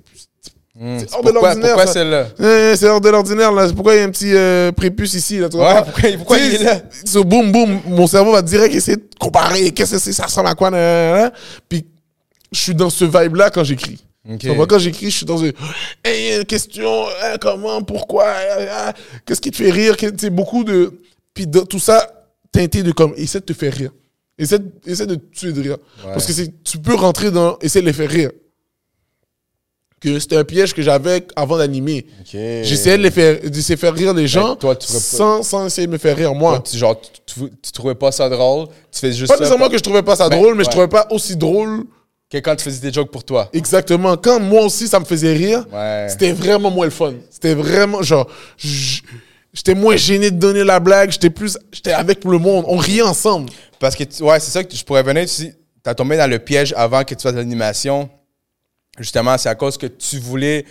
C'est 0.98 1.14
hors 1.14 1.24
de 1.24 1.30
l'ordinaire, 1.32 1.76
pourquoi 1.76 1.94
celle-là? 1.94 2.28
Eh, 2.40 2.76
c'est 2.76 2.88
hors 2.88 3.02
de 3.02 3.10
l'ordinaire, 3.10 3.52
là. 3.52 3.68
Pourquoi 3.76 3.94
il 3.94 3.98
y 4.00 4.02
a 4.02 4.06
un 4.06 4.10
petit 4.10 4.34
euh, 4.34 4.72
prépuce 4.72 5.14
ici, 5.14 5.38
là? 5.38 5.48
tu 5.48 5.58
Ouais, 5.58 5.64
comprends? 5.66 5.84
pourquoi- 5.84 6.12
pourquoi 6.18 6.40
il 6.40 6.56
est 6.56 6.64
là? 6.64 6.82
So, 7.06 7.24
boum, 7.24 7.52
boum, 7.52 7.82
mon 7.88 8.08
cerveau 8.08 8.32
va 8.32 8.42
direct 8.42 8.74
essayer 8.74 8.98
de 8.98 9.04
comparer. 9.20 9.70
Qu'est-ce 9.72 9.92
que 9.92 10.00
c'est? 10.00 10.14
Ça 10.14 10.24
ressemble 10.24 10.48
à 10.48 10.56
quoi? 10.56 10.72
nan. 10.72 11.32
Puis, 11.70 11.86
je 12.52 12.60
suis 12.60 12.74
dans 12.74 12.90
ce 12.90 13.06
vibe-là 13.06 13.52
quand 13.52 13.64
j'écris. 13.64 14.04
Ok. 14.28 14.40
Tu 14.40 14.48
comprends? 14.48 14.66
Quand 14.66 14.80
j'écris, 14.80 15.12
je 15.12 15.18
suis 15.18 15.26
dans 15.26 15.38
une 15.38 15.52
hey, 16.04 16.38
une 16.38 16.46
question, 16.46 17.04
hein, 17.24 17.36
comment, 17.40 17.84
pourquoi, 17.84 18.26
hein, 18.30 18.66
hein, 18.88 18.94
qu'est-ce 19.26 19.42
qui 19.42 19.52
te 19.52 19.58
fait 19.58 19.70
rire? 19.72 19.96
Sais, 20.18 20.30
beaucoup 20.32 20.64
de. 20.64 20.94
Puis, 21.36 21.46
dans 21.46 21.66
tout 21.66 21.80
ça, 21.80 22.08
teinté 22.52 22.84
de 22.84 22.92
comme, 22.92 23.14
essaie 23.18 23.40
de 23.40 23.46
te 23.46 23.54
faire 23.54 23.74
rire. 23.74 23.92
Essaie, 24.38 24.60
de- 24.60 24.72
essaie 24.86 25.06
de 25.06 25.16
te 25.16 25.36
tuer 25.36 25.52
de 25.54 25.62
rire. 25.62 25.78
Parce 26.04 26.26
que 26.26 26.32
tu 26.64 26.78
peux 26.80 26.96
rentrer 26.96 27.32
dans. 27.32 27.58
Essaie 27.60 27.82
de 27.82 27.86
les 27.86 27.94
faire 27.94 28.10
rire. 28.10 28.32
Que 30.00 30.18
c'était 30.18 30.38
un 30.38 30.44
piège 30.44 30.74
que 30.74 30.82
j'avais 30.82 31.28
avant 31.36 31.58
d'animer. 31.60 32.08
Ok. 32.22 32.32
J'essayais 32.32 32.98
de 32.98 33.04
les 33.04 33.12
faire, 33.12 33.40
de 33.40 33.62
faire 33.62 33.94
rire 33.94 34.16
les 34.16 34.28
gens 34.28 34.56
toi, 34.56 34.76
tu 34.76 34.88
ferais 34.88 34.98
pas- 34.98 35.04
sans, 35.06 35.44
sans 35.44 35.66
essayer 35.68 35.86
de 35.86 35.92
me 35.92 36.00
faire 36.00 36.18
rire 36.18 36.34
moi. 36.34 36.54
Toi, 36.54 36.64
tu, 36.72 36.78
genre, 36.78 37.00
tu, 37.62 37.72
trouvais 37.72 37.94
pas 37.94 38.12
ça 38.12 38.28
drôle, 38.28 38.66
tu 38.92 39.00
fais 39.00 39.14
juste 39.14 39.28
Pas 39.28 39.36
nécessairement 39.36 39.66
pour- 39.66 39.72
que 39.74 39.78
je 39.78 39.84
trouvais 39.84 40.02
pas 40.02 40.16
ça 40.16 40.28
Ben, 40.28 40.38
drôle, 40.40 40.56
mais 40.56 40.64
je 40.64 40.70
ouais. 40.70 40.72
trouvais 40.72 40.88
pas 40.88 41.06
aussi 41.12 41.36
drôle 41.36 41.84
que 42.32 42.38
quand 42.40 42.56
tu 42.56 42.64
faisais 42.64 42.80
des 42.82 42.92
jokes 42.92 43.12
pour 43.12 43.24
toi. 43.24 43.48
exactement. 43.54 44.18
Quand 44.18 44.40
moi 44.40 44.64
aussi 44.66 44.88
ça 44.88 45.00
me 45.00 45.06
faisait 45.06 45.34
rire, 45.34 45.68
Ouais. 45.72 46.08
c'était 46.10 46.32
vraiment 46.32 46.72
moins 46.72 46.86
le 46.86 46.92
fun. 46.92 47.14
C'était 47.30 47.54
vraiment 47.54 48.02
genre, 48.02 48.28
j'étais 49.54 49.74
moins 49.76 49.96
gêné 49.96 50.32
de 50.32 50.38
donner 50.38 50.64
la 50.64 50.80
blague, 50.80 51.12
j'étais 51.12 51.30
plus, 51.30 51.58
j'étais 51.72 51.94
avec 51.94 52.24
le 52.24 52.38
monde, 52.38 52.66
on 52.68 52.78
riait 52.78 53.02
ensemble. 53.02 53.50
Parce 53.80 53.96
que, 53.96 54.04
tu- 54.04 54.24
ouais, 54.24 54.40
c'est 54.40 54.52
ça 54.52 54.64
que 54.64 54.76
je 54.76 54.84
pourrais 54.84 55.04
venir. 55.04 55.26
Tu 55.28 55.54
as 55.86 55.96
tombé 55.96 56.18
dans 56.18 56.30
le 56.30 56.40
piège 56.40 56.74
avant 56.78 57.04
que 57.04 57.16
tu 57.16 57.22
fasses 57.24 57.34
l'animation. 57.34 58.10
Justement, 59.00 59.38
c'est 59.38 59.50
à 59.50 59.56
cause 59.56 59.78
que 59.78 59.88
tu 59.88 60.20
voulais 60.20 60.66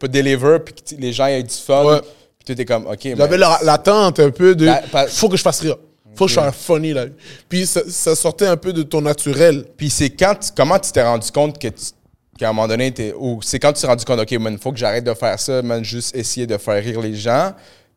pas 0.00 0.08
deliver, 0.08 0.58
puis 0.64 0.74
que 0.74 0.80
tu- 0.80 0.96
les 0.96 1.12
gens 1.12 1.26
aient 1.26 1.42
du 1.42 1.54
fun. 1.54 1.84
Ouais. 1.84 2.00
Puis 2.00 2.44
tu 2.46 2.52
étais 2.52 2.64
comme, 2.64 2.86
OK, 2.86 3.00
J'avais 3.16 3.38
la- 3.38 3.60
l'attente 3.62 4.18
un 4.20 4.30
peu 4.30 4.54
de, 4.54 4.66
La- 4.66 4.82
pas- 4.82 5.06
faut 5.06 5.28
que 5.28 5.36
je 5.36 5.42
fasse 5.42 5.60
rire, 5.60 5.76
faut 6.14 6.24
que 6.26 6.30
je 6.30 6.34
sois 6.34 6.52
funny 6.52 6.92
là. 6.92 7.06
Puis 7.48 7.66
ça, 7.66 7.82
ça 7.88 8.14
sortait 8.16 8.46
un 8.46 8.56
peu 8.56 8.72
de 8.72 8.82
ton 8.82 9.00
naturel. 9.00 9.64
Puis 9.76 9.90
c'est 9.90 10.10
quand, 10.10 10.34
tu- 10.34 10.50
comment 10.56 10.78
tu 10.78 10.90
t'es 10.92 11.02
rendu 11.02 11.30
compte 11.30 11.58
que 11.58 11.68
tu- 11.68 11.92
qu'à 12.38 12.48
un 12.50 12.52
moment 12.52 12.68
donné, 12.68 12.90
t'es- 12.92 13.14
ou 13.16 13.40
c'est 13.42 13.58
quand 13.58 13.72
tu 13.72 13.80
t'es 13.80 13.86
rendu 13.86 14.04
compte, 14.04 14.20
OK, 14.20 14.32
man, 14.32 14.58
faut 14.58 14.72
que 14.72 14.78
j'arrête 14.78 15.04
de 15.04 15.14
faire 15.14 15.38
ça, 15.40 15.62
man, 15.62 15.82
juste 15.84 16.14
essayer 16.16 16.46
de 16.46 16.58
faire 16.58 16.82
rire 16.82 17.00
les 17.00 17.14
gens, 17.14 17.52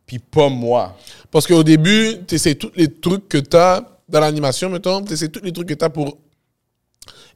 puis 0.10 0.17
pas 0.17 0.50
moi. 0.50 0.98
Parce 1.30 1.45
qu'au 1.45 1.62
début, 1.62 2.15
tu 2.28 2.34
essaies 2.34 2.56
tous 2.56 2.72
les 2.76 2.91
trucs 2.91 3.30
que 3.30 3.38
tu 3.38 3.56
as 3.56 3.86
dans 4.10 4.19
l'animation, 4.19 4.67
mettons, 4.67 5.04
tu 5.04 5.13
essaies 5.13 5.28
tous 5.30 5.43
les 5.43 5.52
trucs 5.52 5.67
que 5.69 5.76
tu 5.76 5.86
as 5.86 5.89
pour 5.91 6.17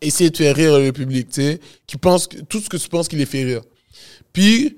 essayer 0.02 0.32
de 0.32 0.36
faire 0.36 0.56
rire 0.56 0.80
le 0.80 0.92
public, 0.92 1.30
tu 1.30 1.42
sais, 1.44 1.60
qui 1.86 1.98
pense 1.98 2.26
que- 2.26 2.38
tout 2.42 2.60
ce 2.60 2.68
que 2.70 2.78
tu 2.78 2.90
penses 2.90 3.08
qui 3.08 3.16
les 3.16 3.28
fait 3.28 3.44
rire. 3.44 3.62
Puis, 4.34 4.76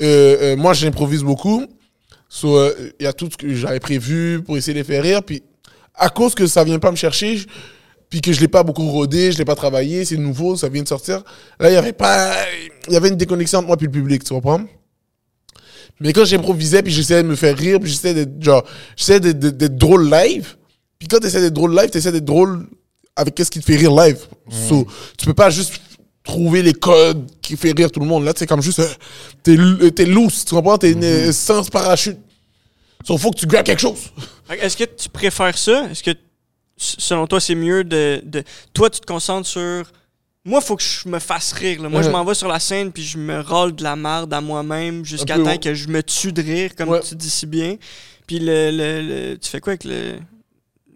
euh, 0.00 0.54
euh, 0.54 0.56
moi, 0.56 0.72
j'improvise 0.72 1.22
beaucoup. 1.22 1.66
So, 2.30 2.56
euh, 2.56 2.92
Il 2.98 3.04
y 3.04 3.06
a 3.06 3.12
tout 3.12 3.28
ce 3.30 3.36
que 3.36 3.54
j'avais 3.54 3.78
prévu 3.80 4.42
pour 4.42 4.56
essayer 4.56 4.72
de 4.72 4.78
les 4.78 4.84
faire 4.84 5.02
rire. 5.02 5.22
Puis, 5.22 5.42
à 5.94 6.08
cause 6.08 6.34
que 6.34 6.46
ça 6.46 6.64
vient 6.64 6.78
pas 6.78 6.90
me 6.90 6.96
chercher, 6.96 7.42
puis 8.08 8.22
que 8.22 8.32
je 8.32 8.40
l'ai 8.40 8.48
pas 8.48 8.62
beaucoup 8.62 8.88
rodé, 8.88 9.32
je 9.32 9.36
l'ai 9.36 9.44
pas 9.44 9.54
travaillé, 9.54 10.06
c'est 10.06 10.16
nouveau, 10.16 10.56
ça 10.56 10.70
vient 10.70 10.82
de 10.82 10.88
sortir. 10.88 11.22
Là, 11.58 11.70
il 11.70 11.74
y 11.74 11.76
avait 11.76 11.92
pas, 11.92 12.34
il 12.88 12.94
y 12.94 12.96
avait 12.96 13.10
une 13.10 13.16
déconnexion 13.16 13.58
entre 13.58 13.66
moi 13.68 13.76
et 13.78 13.84
le 13.84 13.90
public, 13.90 14.24
tu 14.24 14.32
comprends? 14.32 14.62
Mais 16.00 16.12
quand 16.12 16.24
j'improvisais, 16.24 16.82
puis 16.82 16.92
j'essayais 16.92 17.22
de 17.22 17.28
me 17.28 17.36
faire 17.36 17.56
rire, 17.56 17.78
puis 17.80 17.90
j'essayais 17.90 18.14
d'être, 18.14 18.42
genre, 18.42 18.64
j'essayais 18.96 19.20
d'être, 19.20 19.38
d'être- 19.38 19.76
drôle 19.76 20.10
live. 20.10 20.56
Puis 20.98 21.08
quand 21.08 21.18
t'essaies 21.18 21.40
d'être 21.42 21.52
drôle 21.54 21.74
live, 21.76 21.90
t'essaies 21.90 22.12
d'être 22.12 22.24
drôle 22.24 22.66
avec 23.16 23.34
qu'est-ce 23.34 23.50
qui 23.50 23.60
te 23.60 23.64
fait 23.64 23.76
rire 23.76 23.94
live. 23.94 24.18
So, 24.68 24.86
tu 25.18 25.26
peux 25.26 25.34
pas 25.34 25.50
juste 25.50 25.74
trouver 26.24 26.62
les 26.62 26.72
codes 26.72 27.30
qui 27.42 27.56
fait 27.56 27.72
rire 27.76 27.90
tout 27.90 28.00
le 28.00 28.06
monde. 28.06 28.24
Là, 28.24 28.32
c'est 28.36 28.46
comme 28.46 28.62
juste, 28.62 28.78
euh, 28.78 28.88
t'es, 29.42 29.54
l- 29.54 29.92
t'es 29.94 30.04
loose, 30.06 30.44
tu 30.44 30.54
comprends? 30.54 30.78
T'es 30.78 30.92
une- 30.92 31.32
sans 31.32 31.68
parachute. 31.68 32.18
So, 33.06 33.16
faut 33.18 33.30
que 33.30 33.38
tu 33.38 33.46
grabes 33.46 33.64
quelque 33.64 33.80
chose. 33.80 33.98
Est-ce 34.50 34.76
que 34.76 34.84
tu 34.84 35.08
préfères 35.08 35.56
ça? 35.56 35.88
Est-ce 35.90 36.02
que 36.02 36.10
selon 36.76 37.26
toi, 37.26 37.40
c'est 37.40 37.54
mieux 37.54 37.84
de, 37.84 38.20
de. 38.24 38.42
Toi, 38.72 38.88
tu 38.90 39.00
te 39.00 39.06
concentres 39.06 39.48
sur. 39.48 39.84
Moi, 40.44 40.60
faut 40.62 40.76
que 40.76 40.82
je 40.82 41.08
me 41.08 41.18
fasse 41.18 41.52
rire. 41.52 41.82
là. 41.82 41.88
Moi, 41.88 42.00
je 42.02 42.06
Ouais. 42.06 42.12
m'en 42.12 42.24
vais 42.24 42.34
sur 42.34 42.48
la 42.48 42.58
scène 42.58 42.90
puis 42.92 43.02
je 43.04 43.18
me 43.18 43.40
rôle 43.40 43.74
de 43.74 43.82
la 43.82 43.94
merde 43.94 44.32
à 44.32 44.40
moi-même 44.40 45.04
jusqu'à 45.04 45.36
temps 45.38 45.58
que 45.58 45.74
je 45.74 45.88
me 45.88 46.02
tue 46.02 46.32
de 46.32 46.40
rire, 46.42 46.74
comme 46.74 46.88
Ouais. 46.90 47.00
tu 47.00 47.14
dis 47.14 47.28
si 47.30 47.46
bien. 47.46 47.76
Puis 48.26 48.38
le, 48.38 48.70
le- 48.70 49.02
le- 49.32 49.38
tu 49.38 49.50
fais 49.50 49.60
quoi 49.60 49.72
avec 49.72 49.84
le, 49.84 50.14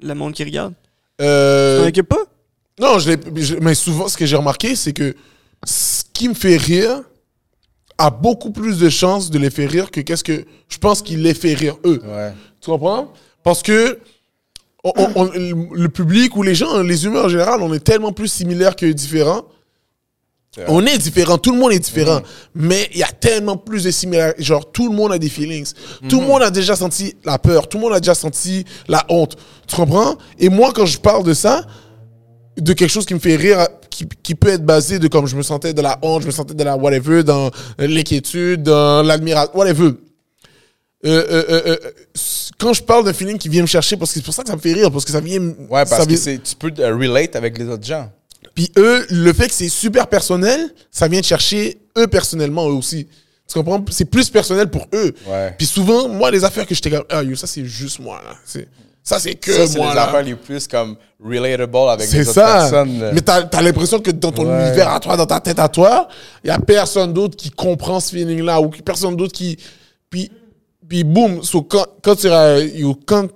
le 0.02 0.14
monde 0.14 0.32
qui 0.32 0.44
regarde? 0.44 0.72
Tu 1.18 1.24
Euh, 1.26 1.82
t'en 1.82 1.88
occupes 1.88 2.08
pas? 2.08 2.24
Non, 2.80 2.98
je 2.98 3.10
l'ai- 3.10 3.42
je- 3.44 3.56
mais 3.56 3.74
souvent, 3.74 4.08
ce 4.08 4.16
que 4.16 4.24
j'ai 4.26 4.36
remarqué, 4.36 4.74
c'est 4.76 4.92
que 4.92 5.14
ce 5.64 6.02
qui 6.12 6.28
me 6.28 6.34
fait 6.34 6.56
rire 6.56 7.02
a 7.98 8.10
beaucoup 8.10 8.50
plus 8.50 8.78
de 8.78 8.88
chances 8.88 9.30
de 9.30 9.38
les 9.38 9.50
faire 9.50 9.70
rire 9.70 9.90
que 9.90 10.00
qu'est-ce 10.00 10.24
que 10.24 10.44
je 10.68 10.78
pense 10.78 11.02
qu'il 11.02 11.22
les 11.22 11.34
fait 11.34 11.54
rire 11.54 11.76
eux. 11.84 12.00
Ouais. 12.04 12.32
Tu 12.60 12.70
comprends? 12.70 13.12
Parce 13.42 13.62
que 13.62 13.98
on- 14.84 15.30
le 15.72 15.88
public 15.88 16.36
ou 16.36 16.42
les 16.42 16.54
gens, 16.54 16.80
les 16.82 17.04
humains 17.06 17.24
en 17.24 17.28
général, 17.28 17.62
on 17.62 17.72
est 17.72 17.80
tellement 17.84 18.12
plus 18.12 18.28
similaires 18.28 18.76
que 18.76 18.86
différents. 18.86 19.42
On 20.68 20.86
est 20.86 20.98
différents, 20.98 21.36
tout 21.36 21.50
le 21.52 21.58
monde 21.58 21.72
est 21.72 21.80
différent, 21.80 22.20
mais 22.54 22.88
il 22.92 22.98
y 22.98 23.02
a 23.02 23.08
tellement 23.08 23.56
plus 23.56 23.82
de 23.82 23.90
similarités. 23.90 24.40
Genre, 24.40 24.70
tout 24.70 24.88
le 24.88 24.94
monde 24.94 25.10
a 25.12 25.18
des 25.18 25.28
feelings. 25.28 25.72
Tout 26.08 26.20
le 26.20 26.26
monde 26.28 26.42
a 26.44 26.50
déjà 26.52 26.76
senti 26.76 27.16
la 27.24 27.38
peur, 27.40 27.68
tout 27.68 27.76
le 27.78 27.82
monde 27.82 27.92
a 27.94 27.98
déjà 27.98 28.14
senti 28.14 28.64
la 28.86 29.04
honte. 29.08 29.36
Tu 29.66 29.74
comprends? 29.74 30.16
Et 30.38 30.48
moi, 30.50 30.70
quand 30.72 30.86
je 30.86 30.98
parle 30.98 31.24
de 31.24 31.34
ça, 31.34 31.66
de 32.56 32.72
quelque 32.72 32.90
chose 32.90 33.04
qui 33.04 33.14
me 33.14 33.18
fait 33.18 33.34
rire, 33.34 33.66
qui, 33.90 34.06
qui 34.22 34.36
peut 34.36 34.46
être 34.50 34.64
basé 34.64 35.00
de 35.00 35.08
comme 35.08 35.26
je 35.26 35.34
me 35.34 35.42
sentais 35.42 35.72
de 35.74 35.82
la 35.82 35.98
honte, 36.02 36.22
je 36.22 36.26
me 36.28 36.32
sentais 36.32 36.54
de 36.54 36.62
la 36.62 36.76
whatever, 36.76 37.24
dans 37.24 37.50
l'inquiétude, 37.78 38.62
dans 38.62 39.02
l'admiration, 39.02 39.50
whatever. 39.58 39.86
Euh, 41.04 41.24
euh, 41.30 41.44
euh, 41.50 41.62
euh, 41.66 41.76
quand 42.64 42.72
je 42.72 42.82
parle 42.82 43.04
d'un 43.04 43.12
feeling 43.12 43.36
qui 43.38 43.48
vient 43.48 43.62
me 43.62 43.66
chercher, 43.66 43.96
parce 43.96 44.10
que 44.10 44.18
c'est 44.18 44.24
pour 44.24 44.32
ça 44.34 44.42
que 44.42 44.48
ça 44.48 44.56
me 44.56 44.60
fait 44.60 44.72
rire, 44.72 44.90
parce 44.90 45.04
que 45.04 45.12
ça 45.12 45.20
vient. 45.20 45.40
Ouais, 45.40 45.84
parce 45.84 46.06
vient- 46.06 46.36
tu 46.38 46.56
peux 46.58 46.70
te 46.70 46.80
relate 46.82 47.36
avec 47.36 47.58
les 47.58 47.66
autres 47.68 47.84
gens. 47.84 48.10
puis 48.54 48.70
eux, 48.78 49.04
le 49.10 49.32
fait 49.32 49.48
que 49.48 49.54
c'est 49.54 49.68
super 49.68 50.06
personnel, 50.06 50.72
ça 50.90 51.08
vient 51.08 51.20
de 51.20 51.24
chercher 51.24 51.78
eux 51.98 52.06
personnellement, 52.06 52.68
eux 52.68 52.74
aussi. 52.74 53.06
Tu 53.48 53.54
comprends? 53.58 53.84
C'est 53.90 54.04
plus 54.06 54.30
personnel 54.30 54.70
pour 54.70 54.86
eux. 54.94 55.12
Ouais. 55.26 55.54
Puis 55.58 55.66
souvent, 55.66 56.08
moi, 56.08 56.30
les 56.30 56.42
affaires 56.44 56.66
que 56.66 56.74
j'étais 56.74 56.90
comme, 56.90 57.04
ah, 57.10 57.22
yo, 57.22 57.36
ça, 57.36 57.46
c'est 57.46 57.64
juste 57.64 57.98
moi, 58.00 58.20
là. 58.24 58.34
C'est- 58.44 58.66
Ça, 59.06 59.18
c'est 59.20 59.34
que 59.34 59.52
Ça, 59.52 59.66
c'est 59.66 59.76
moi, 59.78 59.92
les 59.92 59.98
affaires 60.00 60.22
les 60.22 60.34
plus 60.34 60.66
comme 60.66 60.96
relatable 61.22 61.76
avec 61.90 62.10
les 62.10 62.20
autres 62.22 62.32
ça. 62.32 62.54
personnes. 62.60 63.10
Mais 63.12 63.20
t'as 63.20 63.46
as, 63.52 63.60
l'impression 63.62 63.98
que 64.00 64.10
dans 64.10 64.32
ton 64.32 64.46
Ouais. 64.46 64.66
univers 64.68 64.88
à 64.88 64.98
toi, 64.98 65.14
dans 65.18 65.26
ta 65.26 65.40
tête 65.40 65.58
à 65.58 65.68
toi, 65.68 66.08
il 66.42 66.48
y 66.48 66.50
a 66.50 66.58
personne 66.58 67.12
d'autre 67.12 67.36
qui 67.36 67.50
comprend 67.50 68.00
ce 68.00 68.10
feeling-là 68.16 68.60
ou 68.62 68.70
personne 68.70 69.14
d'autre 69.14 69.34
qui. 69.34 69.58
Puis, 70.08 70.30
puis 70.88 71.04
boum, 71.04 71.42
so, 71.42 71.62
quand, 71.62 71.86
quand 72.02 72.22
yo, 72.74 72.94
quand, 73.06 73.28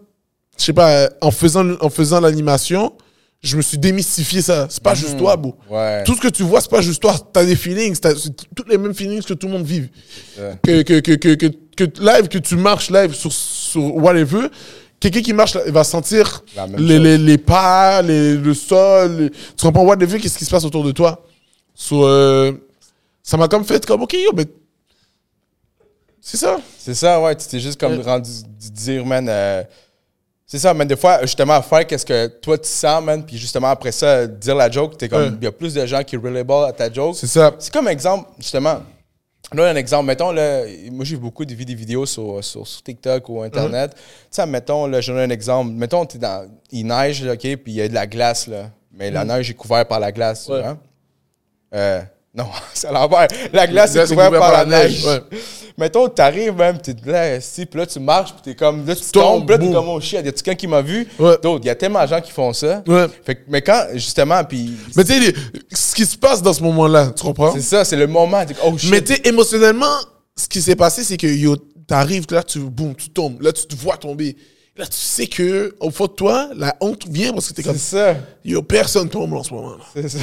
je 0.58 0.64
sais 0.64 0.72
pas, 0.72 0.90
euh, 0.90 1.08
en 1.20 1.30
faisant, 1.30 1.66
en 1.80 1.90
faisant 1.90 2.20
l'animation, 2.20 2.92
je 3.40 3.56
me 3.56 3.62
suis 3.62 3.78
démystifié 3.78 4.42
ça. 4.42 4.66
C'est 4.68 4.82
pas 4.82 4.94
juste 4.94 5.16
toi, 5.16 5.36
bro. 5.36 5.54
Mhm. 5.70 5.76
Ouais. 5.76 6.04
Tout 6.04 6.14
ce 6.16 6.20
que 6.20 6.28
tu 6.28 6.42
vois, 6.42 6.60
c'est 6.60 6.70
pas 6.70 6.80
juste 6.80 7.00
toi. 7.00 7.14
T'as 7.32 7.44
des 7.44 7.54
feelings, 7.54 7.96
t'as 7.96 8.12
tous 8.14 8.64
les 8.68 8.76
mêmes 8.78 8.94
feelings 8.94 9.22
que 9.22 9.34
tout 9.34 9.46
le 9.46 9.52
monde 9.52 9.64
vive. 9.66 9.88
ça. 10.36 10.42
Que, 10.62 10.82
que, 10.82 10.98
que, 11.00 11.12
que, 11.12 11.34
que, 11.34 11.46
que 11.76 11.84
live, 12.00 12.26
que 12.28 12.38
tu 12.38 12.56
marches 12.56 12.90
live 12.90 13.14
sur, 13.14 13.32
sur 13.32 13.94
whatever, 13.96 14.48
quelqu'un 14.98 15.22
qui 15.22 15.32
marche, 15.32 15.56
va 15.56 15.84
sentir 15.84 16.42
les, 16.78 16.98
les, 16.98 17.18
les 17.18 17.38
pas, 17.38 18.02
les- 18.02 18.34
le 18.36 18.54
sol. 18.54 19.16
les- 19.18 19.30
tu 19.30 19.62
comprends 19.62 19.84
whatever, 19.84 20.18
qu'est-ce 20.18 20.36
qui 20.36 20.44
se 20.44 20.50
passe 20.50 20.64
autour 20.64 20.82
de 20.82 20.90
toi. 20.90 21.24
So, 21.76 22.04
euh, 22.08 22.52
ça 23.22 23.36
m'a 23.36 23.46
comme 23.46 23.64
fait 23.64 23.86
comme, 23.86 24.02
ok, 24.02 24.14
yo, 24.14 24.32
mais. 24.36 24.46
C'est 26.30 26.36
ça. 26.36 26.58
C'est 26.78 26.94
ça, 26.94 27.18
ouais. 27.22 27.34
Tu 27.36 27.46
t'es 27.46 27.58
juste 27.58 27.80
comme 27.80 27.98
rendu 28.02 28.30
dire, 28.58 29.06
man. 29.06 29.26
euh, 29.30 29.64
c'est 30.44 30.58
ça, 30.58 30.74
man. 30.74 30.86
Des 30.86 30.94
fois, 30.94 31.22
justement, 31.22 31.62
faire 31.62 31.86
qu'est-ce 31.86 32.04
que 32.04 32.26
toi 32.26 32.58
tu 32.58 32.68
sens, 32.68 33.02
man. 33.02 33.24
Puis 33.24 33.38
justement, 33.38 33.68
après 33.68 33.92
ça, 33.92 34.26
dire 34.26 34.54
la 34.54 34.70
joke, 34.70 34.98
t'es 34.98 35.08
comme. 35.08 35.38
Il 35.40 35.44
y 35.44 35.46
a 35.46 35.52
plus 35.52 35.72
de 35.72 35.86
gens 35.86 36.04
qui 36.04 36.18
relable 36.18 36.52
à 36.52 36.72
ta 36.72 36.92
joke. 36.92 37.16
C'est 37.16 37.26
ça. 37.26 37.54
C'est 37.58 37.72
comme 37.72 37.88
exemple, 37.88 38.28
justement. 38.38 38.82
Là, 39.54 39.70
un 39.70 39.76
exemple, 39.76 40.04
mettons, 40.04 40.30
là, 40.30 40.64
moi 40.92 41.06
j'ai 41.06 41.16
beaucoup 41.16 41.46
de 41.46 41.54
des 41.54 41.74
vidéos 41.74 42.04
sur, 42.04 42.44
sur, 42.44 42.66
sur 42.66 42.82
TikTok 42.82 43.26
ou 43.30 43.40
Internet. 43.40 43.94
Tu 43.94 44.02
sais, 44.30 44.44
mettons, 44.44 44.86
là, 44.86 45.00
je 45.00 45.10
donne 45.10 45.30
un 45.30 45.32
exemple. 45.32 45.70
Mettons, 45.72 46.04
t'es 46.04 46.18
dans, 46.18 46.46
il 46.70 46.86
neige, 46.86 47.24
là, 47.24 47.32
OK, 47.32 47.40
puis 47.40 47.62
il 47.68 47.74
y 47.74 47.80
a 47.80 47.88
de 47.88 47.94
la 47.94 48.06
glace, 48.06 48.48
là. 48.48 48.70
Mais 48.92 49.10
la 49.10 49.24
neige 49.24 49.48
est 49.48 49.54
couverte 49.54 49.88
par 49.88 50.00
la 50.00 50.12
glace, 50.12 50.44
tu 50.44 50.50
vois. 50.50 50.76
Euh, 51.74 52.02
non, 52.38 52.46
c'est 52.74 52.86
à 52.86 52.92
l'envers. 52.92 53.26
La 53.52 53.66
glace 53.66 53.94
est 53.96 54.06
c'est 54.06 54.14
couverte 54.14 54.34
couvert 54.34 54.40
par, 54.40 54.52
la 54.52 54.64
neige. 54.64 55.04
ouais. 55.04 55.20
Mettons, 55.76 56.08
t'arrives 56.08 56.56
même, 56.56 56.78
t'es 56.78 56.94
si, 57.40 57.64
puis 57.64 57.78
là, 57.78 57.86
tu 57.86 58.00
marches, 58.00 58.32
puis 58.32 58.42
t'es 58.42 58.54
comme, 58.54 58.84
là, 58.84 58.96
tu 58.96 59.04
tombes, 59.12 59.48
là, 59.48 59.58
t'es 59.58 59.70
comme, 59.70 59.88
oh 59.88 60.00
shit, 60.00 60.14
y 60.14 60.28
a 60.28 60.32
quelqu'un 60.32 60.54
qui 60.56 60.66
m'a 60.66 60.82
vu? 60.82 61.06
Ouais. 61.18 61.36
D'autres, 61.40 61.64
il 61.64 61.66
y 61.66 61.70
a 61.70 61.76
tellement 61.76 62.02
de 62.02 62.08
gens 62.08 62.20
qui 62.20 62.32
font 62.32 62.52
ça. 62.52 62.82
Ouais. 62.86 63.06
Fait 63.24 63.36
que, 63.36 63.40
mais 63.48 63.62
quand, 63.62 63.86
justement, 63.94 64.42
puis 64.42 64.72
Mais 64.96 65.04
tu 65.04 65.12
sais, 65.12 65.34
ce 65.72 65.94
qui 65.94 66.04
se 66.04 66.16
passe 66.16 66.42
dans 66.42 66.52
ce 66.52 66.62
moment-là, 66.64 67.12
tu 67.14 67.22
comprends? 67.22 67.52
c'est 67.52 67.60
ça, 67.60 67.84
c'est 67.84 67.96
le 67.96 68.08
moment, 68.08 68.44
t'es 68.44 68.54
oh 68.64 68.76
shit. 68.76 68.90
Mais 68.90 69.02
tu 69.02 69.14
émotionnellement, 69.24 69.96
ce 70.36 70.48
qui 70.48 70.60
s'est 70.60 70.76
passé, 70.76 71.04
c'est 71.04 71.16
que 71.16 71.28
yo, 71.28 71.56
t'arrives, 71.86 72.26
là, 72.30 72.42
tu, 72.42 72.58
boum, 72.58 72.96
tu 72.96 73.10
tombes. 73.10 73.40
Là, 73.40 73.52
tu 73.52 73.66
te 73.66 73.76
vois 73.76 73.96
tomber. 73.96 74.36
Là, 74.76 74.84
tu 74.86 74.96
sais 74.96 75.26
que, 75.28 75.76
au 75.78 75.90
fond 75.90 76.06
de 76.06 76.12
toi, 76.12 76.50
la 76.56 76.76
honte 76.80 77.06
vient 77.08 77.32
parce 77.32 77.48
que 77.48 77.54
t'es 77.54 77.62
c'est 77.62 77.68
comme, 77.68 77.78
ça. 77.78 78.16
yo, 78.44 78.62
personne 78.62 79.08
tombe 79.08 79.32
en 79.32 79.44
ce 79.44 79.54
moment. 79.54 79.76
Là. 79.76 79.84
C'est 79.94 80.08
ça. 80.08 80.18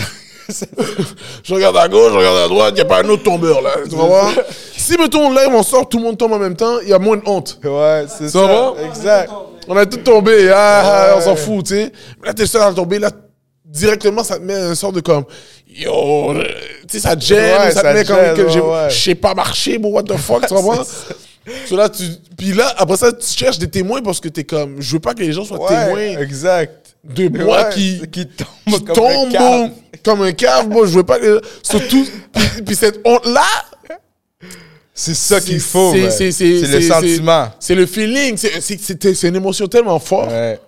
Je 1.43 1.53
regarde 1.53 1.77
à 1.77 1.87
gauche, 1.87 2.11
je 2.11 2.17
regarde 2.17 2.37
à 2.37 2.47
droite, 2.47 2.73
il 2.73 2.75
n'y 2.75 2.81
a 2.81 2.85
pas 2.85 3.01
un 3.03 3.09
autre 3.09 3.23
tombeur 3.23 3.61
là. 3.61 3.71
Tu 3.89 3.95
vois? 3.95 4.31
Si, 4.77 4.95
mettons, 4.99 5.31
là, 5.31 5.47
on 5.49 5.63
sort, 5.63 5.89
tout 5.89 5.97
le 5.97 6.03
monde 6.03 6.15
tombe 6.15 6.33
en 6.33 6.37
même 6.37 6.55
temps, 6.55 6.79
il 6.83 6.89
y 6.89 6.93
a 6.93 6.99
moins 6.99 7.17
de 7.17 7.23
honte. 7.25 7.59
Ouais, 7.63 8.05
c'est 8.07 8.29
Ça 8.29 8.45
ça. 8.45 8.73
Exact. 8.85 9.31
On 9.67 9.75
a 9.75 9.83
tous 9.87 9.97
tombé, 9.97 10.51
ah, 10.53 10.83
ah, 10.85 11.13
on 11.17 11.21
s'en 11.21 11.35
fout, 11.35 11.65
tu 11.65 11.73
sais. 11.73 11.91
Là, 12.23 12.35
t'es 12.35 12.45
seul 12.45 12.61
à 12.61 12.71
tomber, 12.71 12.99
là, 12.99 13.09
directement, 13.65 14.23
ça 14.23 14.37
te 14.37 14.43
met 14.43 14.53
un 14.53 14.75
sort 14.75 14.91
de 14.91 15.01
comme, 15.01 15.25
yo, 15.67 16.33
euh, 16.33 16.43
tu 16.87 16.91
sais, 16.91 16.99
ça 16.99 17.15
te 17.15 17.23
gêne, 17.23 17.59
Ouais, 17.59 17.71
ça, 17.71 17.81
te 17.81 17.87
met 17.87 18.05
comme 18.05 18.17
que 18.35 18.59
ouais, 18.59 18.89
je 18.89 18.95
sais 18.95 19.15
pas 19.15 19.33
marcher, 19.33 19.79
bon, 19.79 19.89
what 19.89 20.03
the 20.03 20.17
fuck, 20.17 20.45
tu 20.45 20.53
tu, 21.97 22.03
puis 22.37 22.53
là, 22.53 22.73
après 22.77 22.97
ça, 22.97 23.11
tu 23.11 23.27
cherches 23.27 23.57
des 23.57 23.69
témoins 23.69 24.01
parce 24.03 24.19
que 24.19 24.29
t'es 24.29 24.43
comme, 24.43 24.79
je 24.79 24.93
veux 24.93 24.99
pas 24.99 25.15
que 25.15 25.21
les 25.21 25.31
gens 25.31 25.45
soient 25.45 25.67
témoins 25.67 26.19
exact. 26.19 26.84
De 27.13 27.43
Ouais, 27.43 27.69
qui, 27.73 28.01
qui 28.11 28.25
tombe 28.27 28.47
qui 28.65 28.83
comme 28.83 28.95
tombe 28.95 29.35
un 29.35 29.39
bon, 29.39 29.71
comme 30.03 30.21
un 30.21 30.31
cave. 30.31 30.69
Moi, 30.69 30.85
je 30.87 30.91
veux 30.97 31.03
pas 31.03 31.19
que. 31.19 31.41
Surtout. 31.63 32.05
puis, 32.33 32.61
puis 32.65 32.75
cette 32.75 32.99
honte-là, 33.05 33.45
C'est 34.93 35.13
ça 35.13 35.41
qu'il 35.41 35.59
faut. 35.59 35.93
c'est- 36.09 36.39
le 36.39 36.81
sentiment. 36.81 37.49
c'est 37.59 37.75
le 37.75 37.85
feeling. 37.85 38.37
C'est 38.37 39.23
une 39.23 39.35
émotion 39.35 39.67
tellement 39.67 39.99
forte 39.99 40.29
Ouais. 40.31 40.59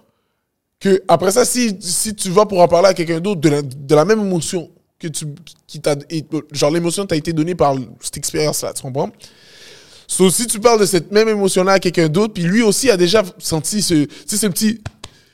que, 0.80 1.02
après 1.08 1.32
ça, 1.32 1.46
si, 1.46 1.76
si 1.80 2.14
tu 2.14 2.30
vas 2.30 2.46
pour 2.46 2.60
en 2.62 2.68
parler 2.68 2.90
à 2.90 2.94
quelqu'un 2.94 3.20
d'autre 3.20 3.42
de 3.42 3.50
la, 3.50 3.62
de 3.62 3.96
la 3.96 4.06
même 4.06 4.20
émotion 4.20 4.70
que 5.00 5.08
tu. 5.08 5.26
Qui 5.66 5.80
t'a, 5.82 5.96
genre, 6.52 6.72
l'émotion 6.72 7.06
t'a 7.06 7.16
été 7.16 7.34
donnée 7.34 7.56
par 7.56 7.76
cette 8.02 8.18
expérience-là, 8.18 8.74
tu 8.74 8.82
comprends? 8.82 9.10
So, 10.10 10.30
si 10.30 10.48
tu 10.48 10.60
parles 10.60 10.80
de 10.80 10.86
cette 10.86 11.12
même 11.12 11.28
émotion-là 11.28 11.74
à 11.74 11.80
quelqu'un 11.80 12.08
d'autre, 12.08 12.34
puis 12.34 12.44
lui 12.44 12.62
aussi 12.62 12.90
a 12.90 12.96
déjà 12.98 13.24
senti 13.38 13.82
ce. 13.82 14.08
Ce 14.26 14.48
petit. 14.48 14.80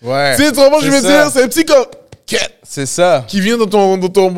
Ouais. 0.03 0.35
Tu 0.35 0.43
sais, 0.43 0.51
tu 0.51 0.57
comprends 0.59 0.79
je 0.81 0.89
veux 0.91 1.01
dire? 1.01 1.29
C'est 1.31 1.43
un 1.43 1.47
petit 1.47 1.65
comme. 1.65 1.85
C'est 2.63 2.85
ça. 2.85 3.23
qui 3.27 3.39
vient 3.41 3.57
dans 3.57 3.67
ton, 3.67 3.97
dans 3.97 4.09
ton 4.09 4.33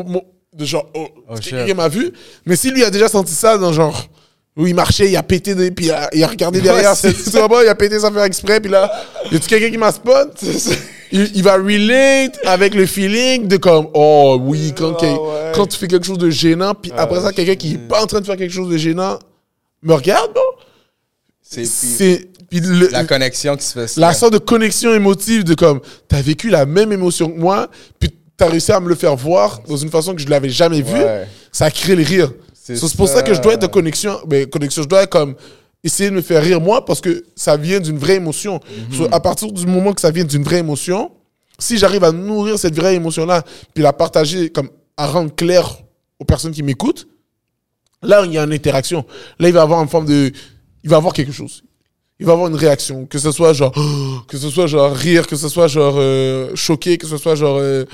de 0.52 0.64
genre 0.64 0.86
oh, 0.94 1.06
Oh, 1.28 1.34
quelqu'un 1.40 1.74
m'a 1.74 1.88
vu 1.88 2.12
mais 2.44 2.56
si 2.56 2.70
lui 2.70 2.84
a 2.84 2.90
déjà 2.90 3.08
senti 3.08 3.32
ça 3.32 3.56
dans 3.58 3.72
genre 3.72 4.06
où 4.56 4.66
il 4.66 4.74
marchait 4.74 5.08
il 5.08 5.16
a 5.16 5.22
pété 5.22 5.54
des, 5.54 5.70
puis 5.70 5.86
il 5.86 5.90
a, 5.92 6.08
il 6.12 6.22
a 6.22 6.26
regardé 6.26 6.60
derrière 6.60 6.90
Ouais, 6.90 7.12
c'est 7.12 7.48
pas, 7.48 7.62
il 7.64 7.68
a 7.68 7.74
pété 7.74 7.98
sans 7.98 8.12
faire 8.12 8.24
exprès 8.24 8.60
puis 8.60 8.70
là 8.70 8.90
y 9.30 9.36
a-tu 9.36 9.46
quelqu'un 9.48 9.70
qui 9.70 9.78
m'a 9.78 9.92
spot? 9.92 10.42
Il, 11.12 11.30
il 11.36 11.42
va 11.42 11.54
relate 11.54 12.38
avec 12.44 12.74
le 12.74 12.84
feeling 12.86 13.46
de 13.48 13.56
comme 13.56 13.88
oh 13.94 14.38
oui 14.42 14.74
quand, 14.76 14.96
Ah, 15.02 15.06
ouais. 15.06 15.52
quand 15.54 15.66
tu 15.66 15.78
fais 15.78 15.88
quelque 15.88 16.06
chose 16.06 16.18
de 16.18 16.28
gênant 16.30 16.74
puis 16.74 16.92
après 16.96 17.20
ça 17.20 17.32
quelqu'un 17.32 17.54
qui 17.56 17.74
est 17.74 17.78
pas 17.88 18.02
en 18.02 18.06
train 18.06 18.20
de 18.20 18.26
faire 18.26 18.36
quelque 18.36 18.52
chose 18.54 18.68
de 18.70 18.76
gênant 18.76 19.18
me 19.82 19.94
regarde 19.94 20.32
bon 20.34 20.40
C'est 21.42 22.28
puis 22.60 22.70
le- 22.70 22.88
la 22.88 23.04
connexion 23.04 23.56
qui 23.56 23.64
se 23.64 23.72
fait. 23.86 23.96
la 24.00 24.12
sorte 24.14 24.32
de 24.34 24.38
connexion 24.38 24.94
émotive 24.94 25.44
de 25.44 25.54
comme 25.54 25.80
t'as 26.08 26.20
vécu 26.22 26.48
la 26.50 26.66
même 26.66 26.92
émotion 26.92 27.30
que 27.30 27.38
moi 27.38 27.68
puis 27.98 28.10
t'as 28.36 28.48
réussi 28.48 28.72
à 28.72 28.80
me 28.80 28.88
le 28.88 28.94
faire 28.94 29.16
voir 29.16 29.60
dans 29.68 29.76
une 29.76 29.90
façon 29.90 30.14
que 30.14 30.20
je 30.20 30.28
l'avais 30.28 30.50
jamais 30.50 30.82
vu 30.82 30.94
Ouais. 30.94 31.26
ça 31.52 31.70
crée 31.70 31.96
le 31.96 32.02
rire 32.02 32.32
C'est 32.54 32.76
So, 32.76 32.88
pour 32.96 33.08
ça. 33.08 33.22
que 33.22 33.32
je 33.32 33.40
dois 33.40 33.54
être 33.54 33.62
de 33.62 33.66
connexion 33.66 34.18
ben, 34.26 34.46
connexion 34.46 34.82
je 34.82 34.88
dois 34.88 35.02
être 35.04 35.10
comme 35.10 35.34
essayer 35.84 36.10
de 36.10 36.14
me 36.16 36.20
faire 36.22 36.42
rire 36.42 36.60
moi 36.60 36.84
parce 36.84 37.00
que 37.00 37.24
ça 37.36 37.56
vient 37.56 37.78
d'une 37.80 37.98
vraie 37.98 38.16
émotion 38.16 38.60
Mhm. 38.90 38.96
So, 38.96 39.08
à 39.12 39.20
partir 39.20 39.52
du 39.52 39.66
moment 39.66 39.92
que 39.92 40.00
ça 40.00 40.10
vient 40.10 40.24
d'une 40.24 40.42
vraie 40.42 40.58
émotion 40.58 41.10
si 41.58 41.78
j'arrive 41.78 42.04
à 42.04 42.12
nourrir 42.12 42.58
cette 42.58 42.74
vraie 42.74 42.94
émotion 42.94 43.24
là 43.24 43.42
puis 43.72 43.82
la 43.82 43.92
partager 43.92 44.50
comme 44.50 44.68
à 44.96 45.06
rendre 45.06 45.34
clair 45.34 45.78
aux 46.18 46.24
personnes 46.24 46.52
qui 46.52 46.62
m'écoutent 46.62 47.06
là 48.02 48.22
il 48.26 48.32
y 48.32 48.38
a 48.38 48.42
une 48.44 48.52
interaction 48.52 49.04
là 49.38 49.48
il 49.48 49.54
va 49.54 49.62
avoir 49.62 49.80
une 49.82 49.88
forme 49.88 50.06
de 50.06 50.32
il 50.84 50.90
va 50.90 50.96
avoir 50.96 51.12
quelque 51.14 51.32
chose 51.32 51.62
il 52.18 52.26
va 52.26 52.32
avoir 52.32 52.48
une 52.48 52.56
réaction, 52.56 53.06
que 53.06 53.18
ce 53.18 53.30
soit 53.30 53.52
genre, 53.52 53.74
que 54.28 54.36
ce 54.38 54.48
soit 54.50 54.66
genre 54.66 54.92
rire, 54.92 55.26
que 55.26 55.36
ce 55.36 55.48
soit 55.48 55.68
genre 55.68 55.94
euh, 55.98 56.54
choqué, 56.54 56.96
que 56.98 57.06
ce 57.06 57.16
soit 57.16 57.34
genre 57.34 57.58
euh, 57.60 57.84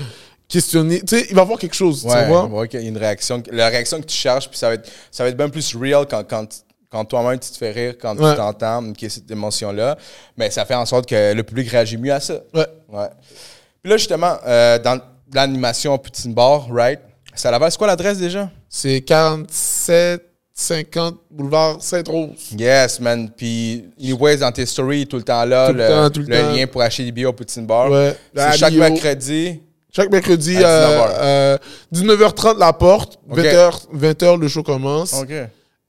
questionner. 0.47 1.01
Tu 1.01 1.17
sais, 1.19 1.27
il 1.29 1.35
va 1.35 1.41
avoir 1.41 1.59
quelque 1.59 1.75
chose, 1.75 2.01
tu 2.01 2.07
vois? 2.07 2.65
y 2.71 2.77
a 2.77 2.79
une 2.81 2.97
réaction. 2.97 3.41
La 3.51 3.69
réaction 3.69 3.99
que 4.01 4.05
tu 4.05 4.15
cherches, 4.15 4.49
puis 4.49 4.57
ça 4.57 4.67
va 4.69 4.75
être, 4.75 4.89
ça 5.11 5.23
va 5.23 5.29
être 5.29 5.37
bien 5.37 5.49
plus 5.49 5.75
real 5.75 6.05
quand, 6.09 6.23
quand, 6.27 6.47
quand 6.91 7.05
toi-même 7.05 7.39
tu 7.39 7.49
te 7.49 7.57
fais 7.57 7.71
rire, 7.71 7.95
quand 7.99 8.15
Ouais. 8.19 8.31
tu 8.31 8.37
t'entends, 8.37 8.93
qu'il 8.93 9.07
y 9.07 9.11
a 9.11 9.13
cette 9.13 9.29
émotion-là. 9.31 9.97
Mais 10.37 10.49
ça 10.51 10.63
fait 10.65 10.75
en 10.75 10.85
sorte 10.85 11.07
que 11.07 11.33
le 11.33 11.43
public 11.43 11.69
réagit 11.69 11.97
mieux 11.97 12.13
à 12.13 12.19
ça. 12.19 12.35
Ouais. 12.53 12.67
Ouais. 12.89 13.07
Puis 13.81 13.89
là, 13.89 13.97
justement, 13.97 14.37
euh, 14.45 14.77
dans 14.79 15.01
l'animation 15.33 15.97
Poutine 15.97 16.33
Bar, 16.33 16.67
right? 16.71 16.99
C'est 17.35 17.47
à 17.47 17.51
Laval. 17.51 17.71
C'est 17.71 17.77
quoi 17.79 17.87
l'adresse 17.87 18.19
déjà? 18.19 18.49
C'est 18.69 19.01
47 19.01 20.23
50 20.53 21.15
boulevard 21.31 21.77
Sainte-Rose. 21.81 22.51
Yes, 22.57 22.99
man. 22.99 23.29
Puis, 23.35 23.85
anyways, 23.99 24.37
dans 24.37 24.51
tes 24.51 24.65
stories, 24.65 25.07
tout 25.07 25.17
le 25.17 25.23
temps 25.23 25.43
là, 25.45 25.67
Tout 25.67 25.73
le 25.73 25.83
le, 25.83 25.89
temps, 25.89 26.09
tout 26.11 26.19
le 26.21 26.25
le 26.27 26.37
temps. 26.41 26.51
lien 26.53 26.67
pour 26.67 26.81
acheter 26.81 27.03
des 27.05 27.11
billets 27.11 27.25
au 27.25 27.33
Poutine 27.33 27.65
Bar. 27.65 27.89
Ouais. 27.89 28.15
C'est 28.35 28.57
chaque 28.57 28.71
bio. 28.71 28.79
mercredi. 28.81 29.59
Chaque 29.95 30.11
mercredi 30.11 30.57
À 30.63 31.53
à, 31.53 31.57
19h30 31.93 32.57
la 32.59 32.73
porte, 32.73 33.19
Ok. 33.29 33.39
20h, 33.39 33.71
20h 33.95 34.39
le 34.39 34.47
show 34.47 34.63
commence. 34.63 35.13
OK. 35.13 35.29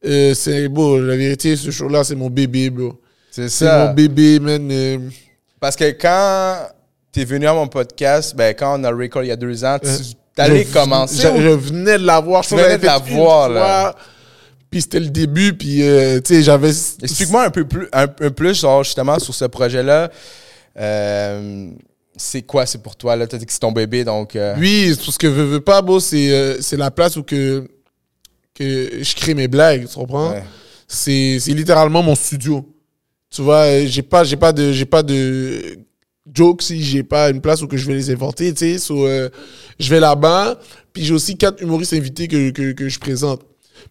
Euh, 0.07 0.35
c'est 0.35 0.69
beau, 0.69 0.99
la 1.01 1.17
vérité, 1.17 1.57
ce 1.57 1.71
show-là, 1.71 2.05
c'est 2.05 2.15
mon 2.15 2.29
bébé, 2.29 2.69
bro. 2.71 3.01
C'est 3.31 3.49
C'est 3.49 3.65
ça. 3.67 3.87
mon 3.87 3.95
bébé, 3.95 4.39
man. 4.41 4.69
euh, 4.71 4.99
Parce 5.61 5.77
que 5.77 5.91
quand 5.93 6.57
t'es 7.12 7.25
venu 7.25 7.47
à 7.47 7.55
mon 7.55 7.67
podcast, 7.67 8.35
ben, 8.37 8.55
quand 8.55 8.79
on 8.79 8.85
a 8.85 8.91
record 8.91 9.23
il 9.25 9.29
y 9.29 9.33
a 9.33 9.37
deux 9.37 9.65
ans, 9.65 9.79
tu 9.81 9.89
Euh, 9.89 9.93
t'allais 10.35 10.65
commencer. 10.67 11.23
Je, 11.23 11.29
ou- 11.29 11.41
je 11.41 11.49
venais 11.49 11.97
de 11.99 12.05
la 12.05 12.21
voir. 12.21 12.43
Je 12.43 12.51
venais 12.51 12.62
de 12.65 12.69
j'avais 12.73 12.87
la 12.87 13.01
fait 13.01 13.15
voir, 13.15 13.49
une 13.49 13.55
là. 13.55 13.95
Puis 14.75 14.83
c'était 14.83 14.99
le 14.99 15.11
début, 15.11 15.53
puis 15.53 15.85
euh, 15.85 16.20
tu 16.20 16.35
sais, 16.35 16.43
j'avais. 16.43 16.70
Explique-moi 16.70 17.45
un 17.45 17.51
peu 17.51 17.64
plus, 17.64 17.87
un, 17.93 18.09
un 18.20 18.31
plus 18.33 18.59
genre, 18.59 18.83
justement, 18.83 19.20
sur 19.20 19.33
ce 19.33 19.45
projet-là. 19.45 20.11
Euh, 20.77 21.70
c'est 22.16 22.43
quoi, 22.43 22.66
c'est 22.66 22.83
pour 22.83 22.97
toi? 22.97 23.14
Là? 23.14 23.29
T'as 23.29 23.39
dit 23.39 23.47
que 23.47 23.53
c'est 23.53 23.61
ton 23.61 23.70
bébé, 23.70 24.03
donc... 24.03 24.35
euh, 24.35 24.57
Oui, 24.59 24.93
tout 25.01 25.12
ce 25.12 25.18
que 25.20 25.29
veux, 25.29 25.45
veux 25.45 25.61
pas, 25.61 25.81
beau, 25.81 26.01
c'est 26.01 26.61
c'est 26.61 26.77
la 26.77 26.91
place 26.91 27.14
où 27.14 27.22
que, 27.22 27.68
que 28.53 28.99
je 29.01 29.14
crée 29.14 29.35
mes 29.35 29.47
blagues, 29.47 29.87
tu 29.87 29.95
comprends? 29.95 30.33
ouais. 30.33 30.43
C'est 30.89 31.39
littéralement 31.47 32.03
mon 32.03 32.16
studio. 32.16 32.68
Tu 33.31 33.43
vois, 33.43 33.85
j'ai 33.87 34.03
pas, 34.03 34.25
j'ai 34.25 34.37
pas 34.37 34.53
de, 34.53 34.83
pas 34.83 35.05
de 35.05 35.79
jokes 36.35 36.62
si 36.62 36.83
j'ai 36.83 37.05
pas 37.05 37.31
une 37.31 37.41
place 37.41 37.62
où 37.62 37.68
que 37.68 37.77
je 37.77 37.87
vais 37.87 37.95
les 37.95 38.11
inventer, 38.11 38.53
tu 38.53 38.72
sais. 38.72 38.79
So, 38.79 39.07
euh, 39.07 39.29
je 39.79 39.89
vais 39.89 40.01
là-bas, 40.01 40.59
puis 40.93 41.05
j'ai 41.05 41.14
aussi 41.14 41.37
quatre 41.37 41.62
humoristes 41.62 41.93
invités 41.93 42.27
que, 42.27 42.51
que, 42.51 42.72
que 42.72 42.89
je 42.89 42.99
présente. 42.99 43.41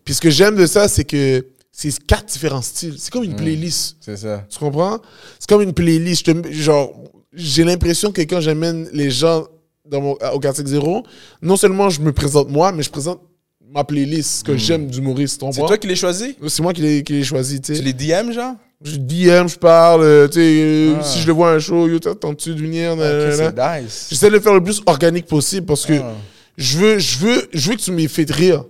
Puis 0.06 0.14
ce 0.16 0.22
que 0.22 0.30
j'aime 0.30 0.56
de 0.56 0.66
ça, 0.66 0.88
c'est 0.88 1.04
que 1.04 1.46
c'est 1.72 1.92
quatre 2.06 2.26
différents 2.26 2.62
styles. 2.62 2.96
C'est 2.98 3.12
comme 3.12 3.24
une 3.24 3.36
playlist. 3.36 3.98
C'est 4.02 4.18
ça. 4.18 4.46
Tu 4.50 4.60
comprends? 4.60 5.00
C'est 5.40 5.48
comme 5.50 5.62
une 5.62 5.74
playlist. 5.74 6.26
Je 6.28 6.32
te- 6.34 6.52
genre, 6.52 6.94
j'ai 7.34 7.64
l'impression 7.64 8.12
que 8.12 8.22
quand 8.22 8.42
j'amène 8.42 8.88
les 8.94 9.10
gens 9.10 9.46
dans 9.90 10.02
mon, 10.02 10.12
au 10.34 10.40
quartier 10.40 10.64
zéro, 10.66 11.04
non 11.42 11.58
seulement 11.58 11.90
je 11.90 12.00
me 12.02 12.12
présente 12.14 12.50
moi, 12.50 12.72
mais 12.72 12.84
je 12.84 12.90
présente 12.92 13.22
ma 13.68 13.84
playlist, 13.84 14.40
ce 14.40 14.44
que 14.44 14.56
j'aime 14.56 14.86
d'humoriste. 14.88 15.40
tu 15.40 15.46
Hmm. 15.48 15.52
C'est 15.52 15.62
toi 15.62 15.78
qui 15.78 15.88
l'as 15.88 15.96
choisi? 15.96 16.36
C'est 16.48 16.62
moi 16.62 16.74
qui 16.74 16.82
l'ai 16.82 17.02
l'ai 17.02 17.24
choisi, 17.24 17.60
tu 17.60 17.74
les 17.74 17.94
DM, 17.94 18.32
genre? 18.32 18.54
Je 18.86 18.98
DM, 18.98 19.48
je 19.48 19.58
parle, 19.58 20.02
euh, 20.04 20.28
tu 20.28 20.34
sais, 20.34 20.40
euh, 20.42 20.96
Ah. 21.00 21.04
si 21.04 21.22
je 21.22 21.28
le 21.28 21.34
vois 21.34 21.52
à 21.52 21.54
un 21.56 21.60
show, 21.60 21.88
yo, 21.88 21.98
t'attends-tu 22.00 22.54
de 22.54 22.60
venir? 22.60 22.92
Ok, 22.92 23.00
nanana. 23.00 23.36
c'est 23.80 23.84
nice. 23.86 24.08
J'essaie 24.12 24.28
de 24.28 24.34
le 24.34 24.40
faire 24.42 24.54
le 24.54 24.62
plus 24.64 24.82
organique 24.86 25.26
possible 25.26 25.66
parce 25.66 25.86
que 25.86 25.94
Ah. 25.94 26.14
je 26.58 26.78
veux, 26.78 27.00
je 27.00 27.18
veux, 27.18 27.48
je 27.54 27.70
veux 27.70 27.76
que 27.78 27.82
tu 27.82 27.92
m'aies 27.92 28.08
fait 28.10 28.30
rire. 28.30 28.66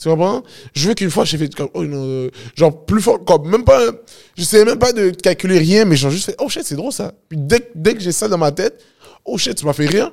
Tu 0.00 0.08
comprends? 0.08 0.42
Je 0.74 0.88
veux 0.88 0.94
qu'une 0.94 1.10
fois, 1.10 1.24
j'ai 1.24 1.38
fait 1.38 1.50
oh 1.72 1.84
non, 1.84 2.04
euh, 2.04 2.30
genre 2.56 2.84
plus 2.84 3.00
fort, 3.00 3.24
comme, 3.24 3.48
même 3.48 3.64
pas, 3.64 3.80
je 4.36 4.42
sais 4.42 4.64
même 4.64 4.78
pas 4.78 4.92
de 4.92 5.10
calculer 5.10 5.58
rien, 5.58 5.84
mais 5.84 5.96
genre 5.96 6.10
juste 6.10 6.26
fait, 6.26 6.36
oh 6.40 6.48
shit, 6.48 6.64
c'est 6.64 6.74
drôle 6.74 6.92
ça. 6.92 7.12
Puis 7.28 7.38
dès, 7.38 7.70
dès 7.74 7.94
que 7.94 8.00
j'ai 8.00 8.12
ça 8.12 8.26
dans 8.26 8.38
ma 8.38 8.50
tête, 8.50 8.82
oh 9.24 9.38
shit, 9.38 9.54
tu 9.54 9.64
m'as 9.64 9.72
fait 9.72 9.86
rire. 9.86 10.12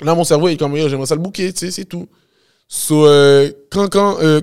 Là, 0.00 0.14
mon 0.14 0.24
cerveau 0.24 0.48
est 0.48 0.56
comme, 0.56 0.74
yo, 0.76 0.88
j'aimerais 0.88 1.06
ça 1.06 1.14
le 1.14 1.20
bouquer, 1.20 1.52
tu 1.52 1.66
sais, 1.66 1.70
c'est 1.70 1.84
tout. 1.84 2.08
So, 2.66 3.06
euh, 3.06 3.52
quand, 3.70 3.88
quand, 3.88 4.18
euh, 4.20 4.40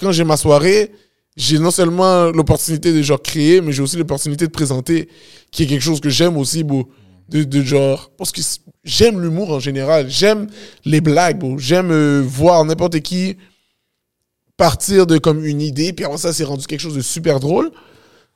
quand 0.00 0.12
j'ai 0.12 0.24
ma 0.24 0.38
soirée, 0.38 0.90
j'ai 1.36 1.58
non 1.58 1.70
seulement 1.70 2.30
l'opportunité 2.30 2.92
de 2.92 3.02
genre 3.02 3.22
créer, 3.22 3.60
mais 3.60 3.72
j'ai 3.72 3.82
aussi 3.82 3.96
l'opportunité 3.96 4.46
de 4.46 4.50
présenter, 4.50 5.08
qui 5.50 5.64
est 5.64 5.66
quelque 5.66 5.82
chose 5.82 6.00
que 6.00 6.08
j'aime 6.08 6.36
aussi, 6.38 6.64
bro. 6.64 6.88
De, 7.28 7.44
de 7.44 7.62
genre, 7.62 8.10
parce 8.16 8.32
que 8.32 8.40
j'aime 8.84 9.20
l'humour 9.20 9.50
en 9.50 9.60
général, 9.60 10.08
j'aime 10.08 10.48
les 10.86 11.00
blagues, 11.02 11.38
bro. 11.38 11.58
J'aime 11.58 11.90
euh, 11.90 12.22
voir 12.26 12.64
n'importe 12.64 13.00
qui 13.00 13.36
partir 14.56 15.06
de 15.06 15.18
comme 15.18 15.44
une 15.44 15.60
idée, 15.60 15.92
puis 15.92 16.04
après 16.04 16.18
ça, 16.18 16.32
c'est 16.32 16.44
rendu 16.44 16.66
quelque 16.66 16.80
chose 16.80 16.96
de 16.96 17.00
super 17.02 17.38
drôle. 17.38 17.70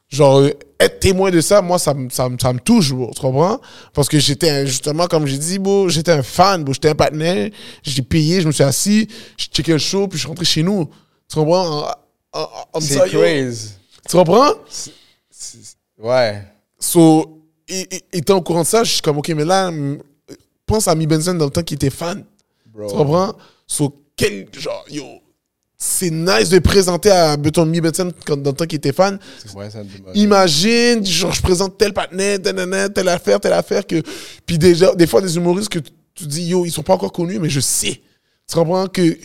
Genre, 0.08 0.40
euh, 0.40 0.50
être 0.78 1.00
témoin 1.00 1.30
de 1.30 1.40
ça, 1.40 1.62
moi, 1.62 1.78
ça, 1.78 1.94
me- 1.94 2.10
ça, 2.10 2.28
me- 2.28 2.38
ça 2.38 2.52
me 2.52 2.58
touche, 2.60 2.92
bro, 2.92 3.10
tu 3.14 3.20
comprends? 3.20 3.60
Parce 3.94 4.08
que 4.08 4.18
j'étais, 4.18 4.66
justement, 4.66 5.06
comme 5.06 5.26
j'ai 5.26 5.38
dit, 5.38 5.58
bro, 5.58 5.88
j'étais 5.88 6.12
un 6.12 6.22
fan, 6.22 6.62
bro, 6.64 6.74
j'étais 6.74 6.90
un 6.90 6.94
partenaire, 6.94 7.50
j'ai 7.82 8.02
payé, 8.02 8.40
je 8.42 8.46
me 8.46 8.52
suis 8.52 8.62
assis, 8.62 9.08
j'ai 9.38 9.46
checké 9.46 9.72
le 9.72 9.78
show, 9.78 10.06
puis 10.06 10.18
je 10.18 10.22
suis 10.24 10.28
rentré 10.28 10.44
chez 10.44 10.62
nous. 10.62 10.88
Tu 11.28 11.34
comprends? 11.36 11.88
C'est 12.80 12.98
crazy. 13.18 13.70
Tu 14.08 14.16
comprends? 14.16 14.52
Ouais. 15.98 16.42
So, 16.78 17.41
étant 18.12 18.38
au 18.38 18.42
courant 18.42 18.62
de 18.62 18.66
ça, 18.66 18.84
je 18.84 18.92
suis 18.92 19.02
comme, 19.02 19.18
ok, 19.18 19.28
mais 19.30 19.44
là, 19.44 19.70
pense 20.66 20.88
à 20.88 20.94
Mi 20.94 21.06
Benson 21.06 21.34
dans 21.34 21.46
le 21.46 21.50
temps 21.50 21.62
qu'il 21.62 21.74
était 21.76 21.90
fan. 21.90 22.24
Bro. 22.72 22.88
Tu 22.88 22.94
comprends? 22.96 23.34
So, 23.66 24.02
quel, 24.16 24.46
genre, 24.58 24.84
yo, 24.90 25.04
c'est 25.76 26.10
nice 26.10 26.48
de 26.48 26.58
présenter 26.60 27.10
à 27.10 27.36
Beton 27.36 27.66
Mi 27.66 27.80
Benson 27.80 28.12
quand, 28.24 28.36
dans 28.40 28.50
le 28.50 28.56
temps 28.56 28.66
qu'il 28.66 28.76
était 28.78 28.92
fan. 28.92 29.18
Ouais, 29.54 29.68
ça. 29.70 29.82
Imagine, 30.14 31.04
genre, 31.04 31.32
je 31.32 31.42
présente 31.42 31.76
tel 31.78 31.92
partenaire, 31.92 32.38
telle, 32.40 33.08
affaire, 33.08 33.40
telle 33.40 33.52
affaire 33.52 33.86
que. 33.86 34.02
Puis 34.46 34.58
déjà, 34.58 34.94
des 34.94 35.06
fois, 35.06 35.20
des 35.20 35.36
humoristes 35.36 35.68
que 35.70 35.78
tu- 35.80 35.90
tu 36.14 36.26
dis, 36.26 36.44
yo, 36.44 36.64
ils 36.64 36.70
sont 36.70 36.82
pas 36.82 36.94
encore 36.94 37.12
connus, 37.12 37.38
mais 37.38 37.48
je 37.48 37.60
sais. 37.60 38.00
Tu 38.48 38.54
comprends 38.54 38.86
que 38.86 39.16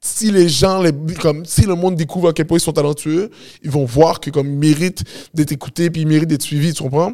si 0.00 0.30
les 0.32 0.48
gens, 0.48 0.82
les, 0.82 0.90
comme, 1.20 1.44
si 1.46 1.62
le 1.62 1.74
monde 1.76 1.94
découvre 1.94 2.28
à 2.28 2.32
quel 2.32 2.46
point 2.46 2.58
ils 2.58 2.60
sont 2.60 2.72
talentueux, 2.72 3.30
ils 3.62 3.70
vont 3.70 3.84
voir 3.84 4.18
que, 4.20 4.30
comme, 4.30 4.48
ils 4.48 4.58
méritent 4.58 5.04
d'être 5.32 5.52
écoutés, 5.52 5.88
puis 5.90 6.02
ils 6.02 6.06
méritent 6.08 6.28
d'être 6.28 6.42
suivis, 6.42 6.74
tu 6.74 6.82
comprends? 6.82 7.12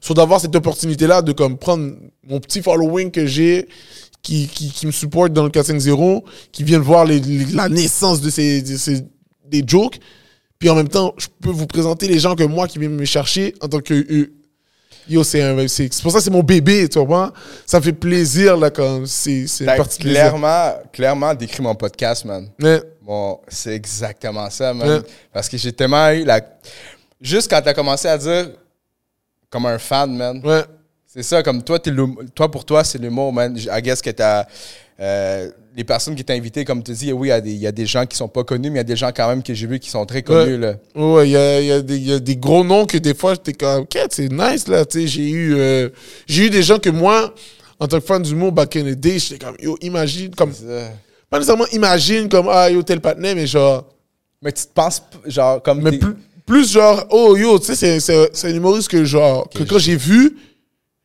Sur 0.00 0.14
d'avoir 0.14 0.40
cette 0.40 0.54
opportunité-là 0.56 1.22
de, 1.22 1.32
comme, 1.32 1.56
prendre 1.58 1.92
mon 2.26 2.40
petit 2.40 2.62
following 2.62 3.10
que 3.10 3.26
j'ai, 3.26 3.68
qui, 4.22 4.48
qui, 4.48 4.70
qui 4.70 4.86
me 4.86 4.92
supporte 4.92 5.32
dans 5.32 5.44
le 5.44 5.50
4-5-0, 5.50 6.22
qui 6.52 6.64
viennent 6.64 6.80
voir 6.82 7.04
les- 7.04 7.20
les- 7.20 7.44
la 7.46 7.68
naissance 7.68 8.20
de 8.20 8.28
ces, 8.30 8.60
de 8.62 8.76
ces- 8.76 9.02
des 9.48 9.62
jokes, 9.66 9.98
puis 10.58 10.68
en 10.68 10.74
même 10.74 10.88
temps, 10.88 11.14
je 11.16 11.26
peux 11.40 11.50
vous 11.50 11.66
présenter 11.66 12.06
les 12.06 12.18
gens 12.18 12.34
que 12.36 12.44
moi 12.44 12.68
qui 12.68 12.78
viennent 12.78 12.94
me 12.96 13.04
chercher 13.06 13.54
en 13.62 13.68
tant 13.68 13.80
que 13.80 13.94
eux. 13.94 14.32
Yo, 15.08 15.24
c'est 15.24 15.40
un- 15.42 15.66
c'est 15.66 15.88
pour 16.02 16.12
ça 16.12 16.18
que 16.18 16.24
c'est 16.24 16.30
mon 16.30 16.42
bébé, 16.42 16.86
tu 16.88 16.98
vois. 17.04 17.32
Ça 17.66 17.78
me 17.78 17.84
fait 17.84 17.92
plaisir, 17.94 18.56
là, 18.58 18.70
quand 18.70 19.02
c'est 19.06 19.46
plaisir. 19.98 19.98
clairement, 19.98 20.72
clairement 20.92 21.34
décrit 21.34 21.62
mon 21.62 21.74
podcast, 21.74 22.24
man. 22.26 22.48
Ouais. 22.62 22.82
Bon, 23.02 23.40
c'est 23.48 23.74
exactement 23.74 24.48
ça, 24.50 24.72
man. 24.74 24.88
Ouais. 24.88 25.00
Parce 25.32 25.48
que 25.48 25.56
j'ai 25.56 25.72
tellement 25.72 26.10
eu 26.10 26.24
la. 26.24 26.40
Juste 27.20 27.50
quand 27.50 27.60
t'as 27.62 27.74
commencé 27.74 28.06
à 28.06 28.16
dire, 28.18 28.50
comme 29.50 29.66
un 29.66 29.78
fan, 29.78 30.16
man. 30.16 30.40
Ouais. 30.44 30.62
C'est 31.06 31.24
ça, 31.24 31.42
comme 31.42 31.62
toi, 31.62 31.78
l'hum- 31.86 32.16
toi 32.34 32.48
pour 32.50 32.64
toi, 32.64 32.84
c'est 32.84 32.98
l'humour, 32.98 33.32
man. 33.32 33.56
I 33.58 33.82
guess 33.82 34.00
que 34.00 34.10
t'as. 34.10 34.46
euh, 35.00 35.50
les 35.74 35.84
personnes 35.84 36.14
qui 36.14 36.24
t'ont 36.24 36.34
invité, 36.34 36.64
comme 36.64 36.82
tu 36.82 36.92
dis, 36.92 37.12
oui, 37.12 37.28
il 37.28 37.30
y, 37.30 37.32
a 37.32 37.40
des- 37.40 37.52
il 37.52 37.58
y 37.58 37.66
a 37.66 37.72
des 37.72 37.86
gens 37.86 38.04
qui 38.04 38.16
sont 38.16 38.28
pas 38.28 38.44
connus, 38.44 38.68
mais 38.70 38.74
il 38.74 38.78
y 38.78 38.80
a 38.80 38.84
des 38.84 38.96
gens 38.96 39.10
quand 39.14 39.28
même 39.28 39.42
que 39.42 39.54
j'ai 39.54 39.66
vu 39.66 39.78
qui 39.78 39.88
sont 39.88 40.04
très 40.04 40.22
connus, 40.22 40.56
Ouais. 40.56 40.58
là. 40.58 40.74
Ouais, 40.94 41.28
il 41.28 41.32
y 41.32 41.36
a, 41.36 41.60
il 41.60 41.66
y, 41.68 41.72
a 41.72 41.80
des- 41.80 41.96
il 41.96 42.06
y 42.08 42.12
a 42.12 42.18
des 42.18 42.36
gros 42.36 42.62
noms 42.64 42.84
que 42.86 42.98
des 42.98 43.14
fois, 43.14 43.32
j'étais 43.34 43.52
comme, 43.54 43.82
ok, 43.82 43.98
c'est 44.10 44.30
nice, 44.30 44.68
là. 44.68 44.84
Tu 44.84 45.00
sais, 45.02 45.06
j'ai 45.06 45.30
eu, 45.30 45.54
euh, 45.54 45.88
j'ai 46.26 46.46
eu 46.46 46.50
des 46.50 46.62
gens 46.62 46.78
que 46.78 46.90
moi, 46.90 47.32
en 47.78 47.86
tant 47.86 47.98
que 47.98 48.04
fan 48.04 48.20
d'humour, 48.20 48.52
back 48.52 48.76
in 48.76 48.82
the 48.82 48.94
day, 48.96 49.18
j'étais 49.18 49.44
comme, 49.44 49.56
yo, 49.60 49.78
imagine, 49.80 50.34
comme, 50.34 50.52
pas 51.30 51.38
nécessairement 51.38 51.66
imagine, 51.72 52.28
comme, 52.28 52.48
ah, 52.50 52.68
yo, 52.70 52.82
tel 52.82 53.00
partenaire, 53.00 53.34
mais 53.36 53.46
genre, 53.46 53.86
Mais 54.42 54.52
tu 54.52 54.64
te 54.64 54.72
penses, 54.72 55.02
genre, 55.26 55.62
comme. 55.62 55.82
Mais 55.82 55.90
t'es- 55.92 55.98
plus, 55.98 56.14
plus 56.50 56.72
genre, 56.72 57.06
oh 57.10 57.36
yo, 57.36 57.58
tu 57.60 57.74
sais, 57.76 58.00
c'est- 58.00 58.44
un 58.44 58.54
humoriste 58.54 58.88
que 58.88 59.04
genre, 59.04 59.48
que 59.48 59.62
quand 59.62 59.78
j'ai 59.78 59.94
vu, 59.96 60.36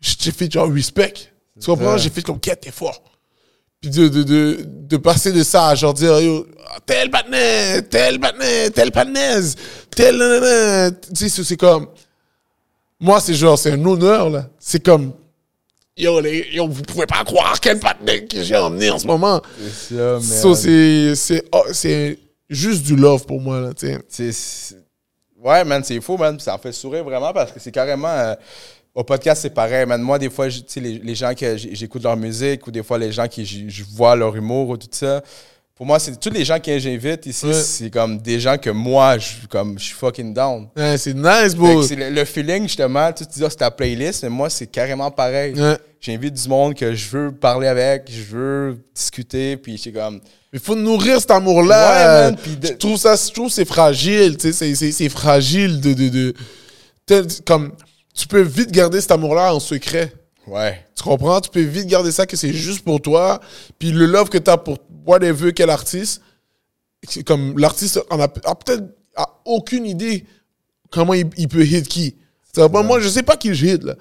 j'ai 0.02 0.32
fait 0.32 0.52
genre 0.52 0.72
respect. 0.72 1.14
Tu 1.60 1.66
comprends? 1.68 1.98
J'ai 1.98 2.10
fait 2.10 2.24
comme, 2.24 2.40
quête, 2.40 2.62
t'es 2.62 2.72
fort. 2.72 3.02
Puis 3.80 3.92
de, 3.92 4.08
de, 4.08 4.24
de, 4.24 4.58
de 4.66 4.98
passer 4.98 5.32
de 5.32 5.44
ça 5.44 5.68
à 5.68 5.76
genre 5.76 5.94
dire, 5.94 6.20
yo, 6.20 6.48
tel 6.88 7.12
partenaire, 7.12 7.84
tel 7.88 8.20
partenaire, 8.20 8.72
tel 8.74 8.92
partenaise, 8.92 9.56
tel 9.96 10.18
nanana. 10.18 10.92
Tu 11.16 11.30
sais, 11.30 11.44
c'est- 11.44 11.58
comme, 11.58 11.88
moi, 13.00 13.20
c'est 13.22 13.36
genre, 13.36 13.60
c'est 13.60 13.72
un 13.72 13.86
honneur, 13.86 14.30
là. 14.32 14.50
C'est 14.60 14.84
comme, 14.84 15.14
yo, 15.96 16.20
les, 16.22 16.48
yo, 16.54 16.68
vous 16.68 16.82
pouvez 16.82 17.06
pas 17.06 17.24
croire 17.24 17.60
quel 17.62 17.80
partenaire 17.80 18.28
que 18.28 18.42
j'ai 18.42 18.58
emmené 18.58 18.90
en 18.90 18.98
ce 18.98 19.06
moment. 19.06 19.42
C'est 19.88 19.96
ça. 19.96 20.20
So, 20.42 20.56
c'est, 20.56 21.14
c'est, 21.16 21.44
oh, 21.54 21.64
c'est 21.72 22.18
juste 22.50 22.82
du 22.84 22.96
love 22.96 23.26
pour 23.28 23.40
moi, 23.40 23.62
là, 23.62 23.74
tu 23.76 23.88
sais. 24.10 24.76
Ouais, 25.46 25.64
man, 25.64 25.84
c'est 25.84 26.02
fou, 26.02 26.18
man. 26.18 26.40
Ça 26.40 26.56
en 26.56 26.58
fait 26.58 26.72
sourire 26.72 27.04
vraiment 27.04 27.32
parce 27.32 27.52
que 27.52 27.60
c'est 27.60 27.72
carrément. 27.72 28.08
euh, 28.10 28.34
au 28.96 29.04
podcast, 29.04 29.42
c'est 29.42 29.50
pareil, 29.54 29.86
man. 29.86 30.02
Moi, 30.02 30.18
des 30.18 30.30
fois, 30.30 30.48
les, 30.48 31.00
les 31.00 31.16
gens 31.16 31.34
que 31.36 31.56
j'écoute 31.58 32.02
leur 32.04 32.16
musique 32.18 32.66
ou 32.66 32.72
des 32.72 32.82
fois 32.82 32.98
les 32.98 33.12
gens 33.12 33.28
qui 33.28 33.46
je 33.46 33.84
vois 33.84 34.16
leur 34.16 34.36
humour 34.36 34.70
ou 34.70 34.78
tout 34.78 34.88
ça. 34.90 35.22
Pour 35.76 35.86
moi, 35.86 36.00
c'est 36.00 36.18
tous 36.18 36.30
les 36.30 36.46
gens 36.46 36.58
que 36.58 36.80
j'invite 36.80 37.26
ici, 37.26 37.46
Ouais. 37.48 37.54
c'est 37.54 37.90
comme 37.90 38.18
des 38.20 38.40
gens 38.40 38.58
que 38.58 38.70
moi, 38.70 39.18
je, 39.18 39.46
comme, 39.50 39.78
je 39.78 39.84
suis 39.84 39.94
fucking 39.94 40.34
down. 40.34 40.70
Ouais, 40.78 40.98
c'est 40.98 41.14
nice, 41.14 41.54
bro. 41.54 41.82
le, 41.82 42.10
le 42.12 42.24
feeling, 42.26 42.64
justement, 42.64 43.12
tu 43.12 43.26
te 43.26 43.34
dis, 43.34 43.44
Ah, 43.44 43.50
c'est 43.50 43.58
ta 43.58 43.70
playlist, 43.72 44.24
mais 44.24 44.30
moi, 44.30 44.50
c'est 44.50 44.68
carrément 44.68 45.12
pareil. 45.12 45.54
Ouais. 45.60 45.78
J'invite 46.00 46.34
du 46.34 46.48
monde 46.48 46.76
que 46.76 46.96
je 46.96 47.10
veux 47.10 47.32
parler 47.34 47.68
avec, 47.68 48.10
je 48.10 48.24
veux 48.36 48.78
discuter, 48.96 49.58
puis 49.58 49.78
c'est 49.78 49.92
comme. 49.92 50.22
Il 50.54 50.60
faut 50.62 50.76
nourrir 50.76 51.20
cet 51.20 51.32
amour-là. 51.32 52.30
Ouais, 52.30 52.36
de- 52.56 52.68
Je 52.68 52.74
trouve 52.74 52.96
ça, 52.98 53.16
je 53.18 53.34
trouve 53.34 53.48
que 53.50 53.54
c'est 53.54 53.66
fragile, 53.66 54.38
tu 54.38 54.54
sais, 54.54 54.76
c'est- 54.76 55.10
fragile 55.10 55.82
de, 55.82 55.94
de, 55.94 56.08
de 56.08 56.34
tel- 57.06 57.28
comme 57.46 57.74
tu 58.14 58.28
peux 58.28 58.42
vite 58.42 58.72
garder 58.72 59.02
cet 59.02 59.12
amour-là 59.12 59.54
en 59.54 59.60
secret. 59.60 60.14
Ouais. 60.48 60.86
Tu 60.96 61.04
comprends? 61.04 61.42
Tu 61.42 61.50
peux 61.50 61.60
vite 61.60 61.88
garder 61.88 62.14
ça 62.14 62.26
que 62.26 62.38
c'est 62.38 62.54
juste 62.54 62.86
pour 62.86 63.02
toi. 63.02 63.42
Puis 63.78 63.92
le 63.92 64.06
love 64.06 64.30
que 64.30 64.38
tu 64.38 64.50
as 64.50 64.56
pour 64.58 64.78
whatever 65.06 65.54
quel 65.54 65.70
artiste, 65.70 66.22
comme 67.26 67.58
l'artiste 67.58 68.02
en 68.10 68.20
a, 68.20 68.24
a 68.24 68.56
peut-être 68.56 68.84
a 69.16 69.42
aucune 69.46 69.86
idée 69.86 70.26
comment 70.92 71.14
il, 71.14 71.30
il 71.38 71.48
peut 71.48 71.66
hit 71.66 71.88
qui. 71.88 72.16
Moi, 72.58 73.00
je 73.00 73.10
sais 73.10 73.24
pas 73.24 73.38
qui 73.38 73.54
je 73.54 73.66
hit, 73.66 73.84
là. 73.84 73.96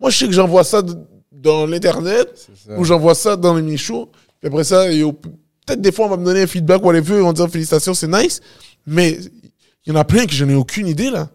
Moi, 0.00 0.10
je 0.10 0.18
sais 0.18 0.26
que 0.26 0.32
j'envoie 0.32 0.64
ça 0.64 0.82
dans 1.30 1.66
l'Internet 1.66 2.48
ou 2.76 2.84
j'envoie 2.84 3.14
ça 3.14 3.36
dans 3.36 3.54
les 3.54 3.76
shows. 3.76 4.10
Puis 4.40 4.48
après 4.48 4.64
ça, 4.64 4.86
peut-être 4.86 5.80
des 5.80 5.92
fois, 5.92 6.06
on 6.06 6.08
va 6.08 6.16
me 6.16 6.24
donner 6.24 6.42
un 6.42 6.46
feedback, 6.46 6.82
whatever, 6.84 7.20
on 7.20 7.26
va 7.28 7.32
dire 7.32 7.48
félicitations, 7.48 7.94
c'est 7.94 8.08
nice. 8.08 8.40
Mais 8.86 9.18
il 9.84 9.92
y 9.92 9.96
en 9.96 10.00
a 10.00 10.04
plein 10.04 10.26
que 10.26 10.32
je 10.32 10.44
n'ai 10.44 10.54
aucune 10.54 10.86
idée, 10.86 11.10
là. 11.10 11.30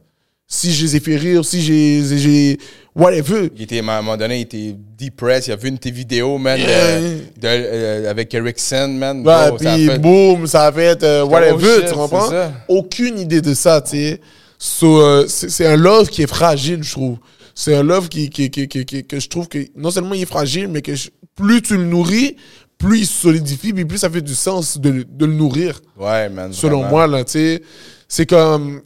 Si 0.48 0.74
je 0.74 0.84
les 0.84 0.96
ai 0.98 1.00
fait 1.00 1.16
rire, 1.16 1.44
si 1.44 1.62
j'ai. 1.62 2.58
Whatever. 2.96 3.50
Il 3.56 3.62
était, 3.64 3.80
à 3.80 3.82
un 3.82 4.02
moment 4.02 4.18
donné, 4.18 4.38
il 4.38 4.42
était 4.42 4.76
depressed. 4.98 5.48
Il 5.48 5.52
a 5.52 5.56
vu 5.56 5.68
une 5.70 5.76
de 5.76 5.80
tes 5.80 5.92
vidéos, 5.92 6.38
man, 6.38 6.58
de- 6.58 6.64
Yeah. 6.64 7.00
de- 7.02 7.18
euh, 7.44 8.10
avec 8.10 8.34
Eric 8.34 8.58
Sen, 8.60 8.98
man. 8.98 9.26
Ouais, 9.26 9.34
a 9.34 9.52
puis 9.52 9.86
fait- 9.88 10.00
boum, 10.00 10.48
ça 10.48 10.70
va 10.72 10.82
être 10.84 11.04
euh, 11.04 11.24
Oh 11.26 11.30
whatever, 11.30 11.76
shit, 11.82 11.88
tu 11.90 11.94
comprends? 11.94 12.30
Aucune 12.68 13.20
idée 13.20 13.42
de 13.42 13.54
ça, 13.54 13.82
tu 13.82 13.92
sais. 13.92 14.22
So, 14.58 15.02
euh, 15.02 15.26
c'est 15.28 15.66
un 15.66 15.76
love 15.76 16.10
qui 16.10 16.22
est 16.24 16.28
fragile, 16.28 16.82
je 16.84 16.92
trouve. 16.92 17.18
C'est 17.54 17.76
un 17.76 17.84
love 17.84 18.10
qui, 18.10 18.30
qui, 18.30 18.50
qui, 18.50 18.68
qui- 18.68 18.86
qui- 18.86 19.06
que 19.06 19.20
je 19.20 19.30
trouve 19.30 19.48
que 19.48 19.60
non 19.76 19.92
seulement 19.92 20.14
il 20.14 20.22
est 20.22 20.26
fragile, 20.26 20.68
mais 20.70 20.82
que 20.82 20.96
je- 20.96 21.10
plus 21.36 21.62
tu 21.62 21.78
le 21.78 21.84
nourris, 21.84 22.36
plus 22.78 23.00
il 23.00 23.06
se 23.06 23.22
solidifie, 23.22 23.74
puis 23.74 23.86
plus 23.86 23.98
ça 23.98 24.10
fait 24.10 24.22
du 24.22 24.36
sens 24.36 24.78
de, 24.78 24.90
le- 24.90 25.04
de 25.06 25.26
le 25.26 25.34
nourrir, 25.34 25.80
Ouais, 25.98 26.30
man. 26.30 26.52
selon 26.54 26.80
vraiment. 26.82 26.90
moi, 26.90 27.08
là, 27.08 27.24
tu 27.26 27.32
sais. 27.34 27.62
C'est 28.08 28.26
comme. 28.26 28.82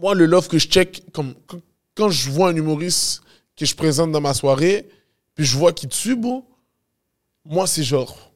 Moi, 0.00 0.14
le 0.14 0.26
love 0.26 0.46
que 0.48 0.58
je 0.58 0.68
check, 0.68 1.02
comme, 1.12 1.34
quand- 1.98 2.10
je 2.10 2.30
vois 2.30 2.50
un 2.50 2.56
humoriste 2.56 3.22
que 3.56 3.66
je 3.66 3.74
présente 3.74 4.12
dans 4.12 4.20
ma 4.20 4.34
soirée, 4.34 4.88
puis 5.34 5.44
je 5.44 5.56
vois 5.56 5.72
qu'il 5.72 5.88
tue, 5.88 6.16
bon, 6.16 6.44
moi, 7.44 7.66
c'est 7.66 7.82
genre. 7.82 8.32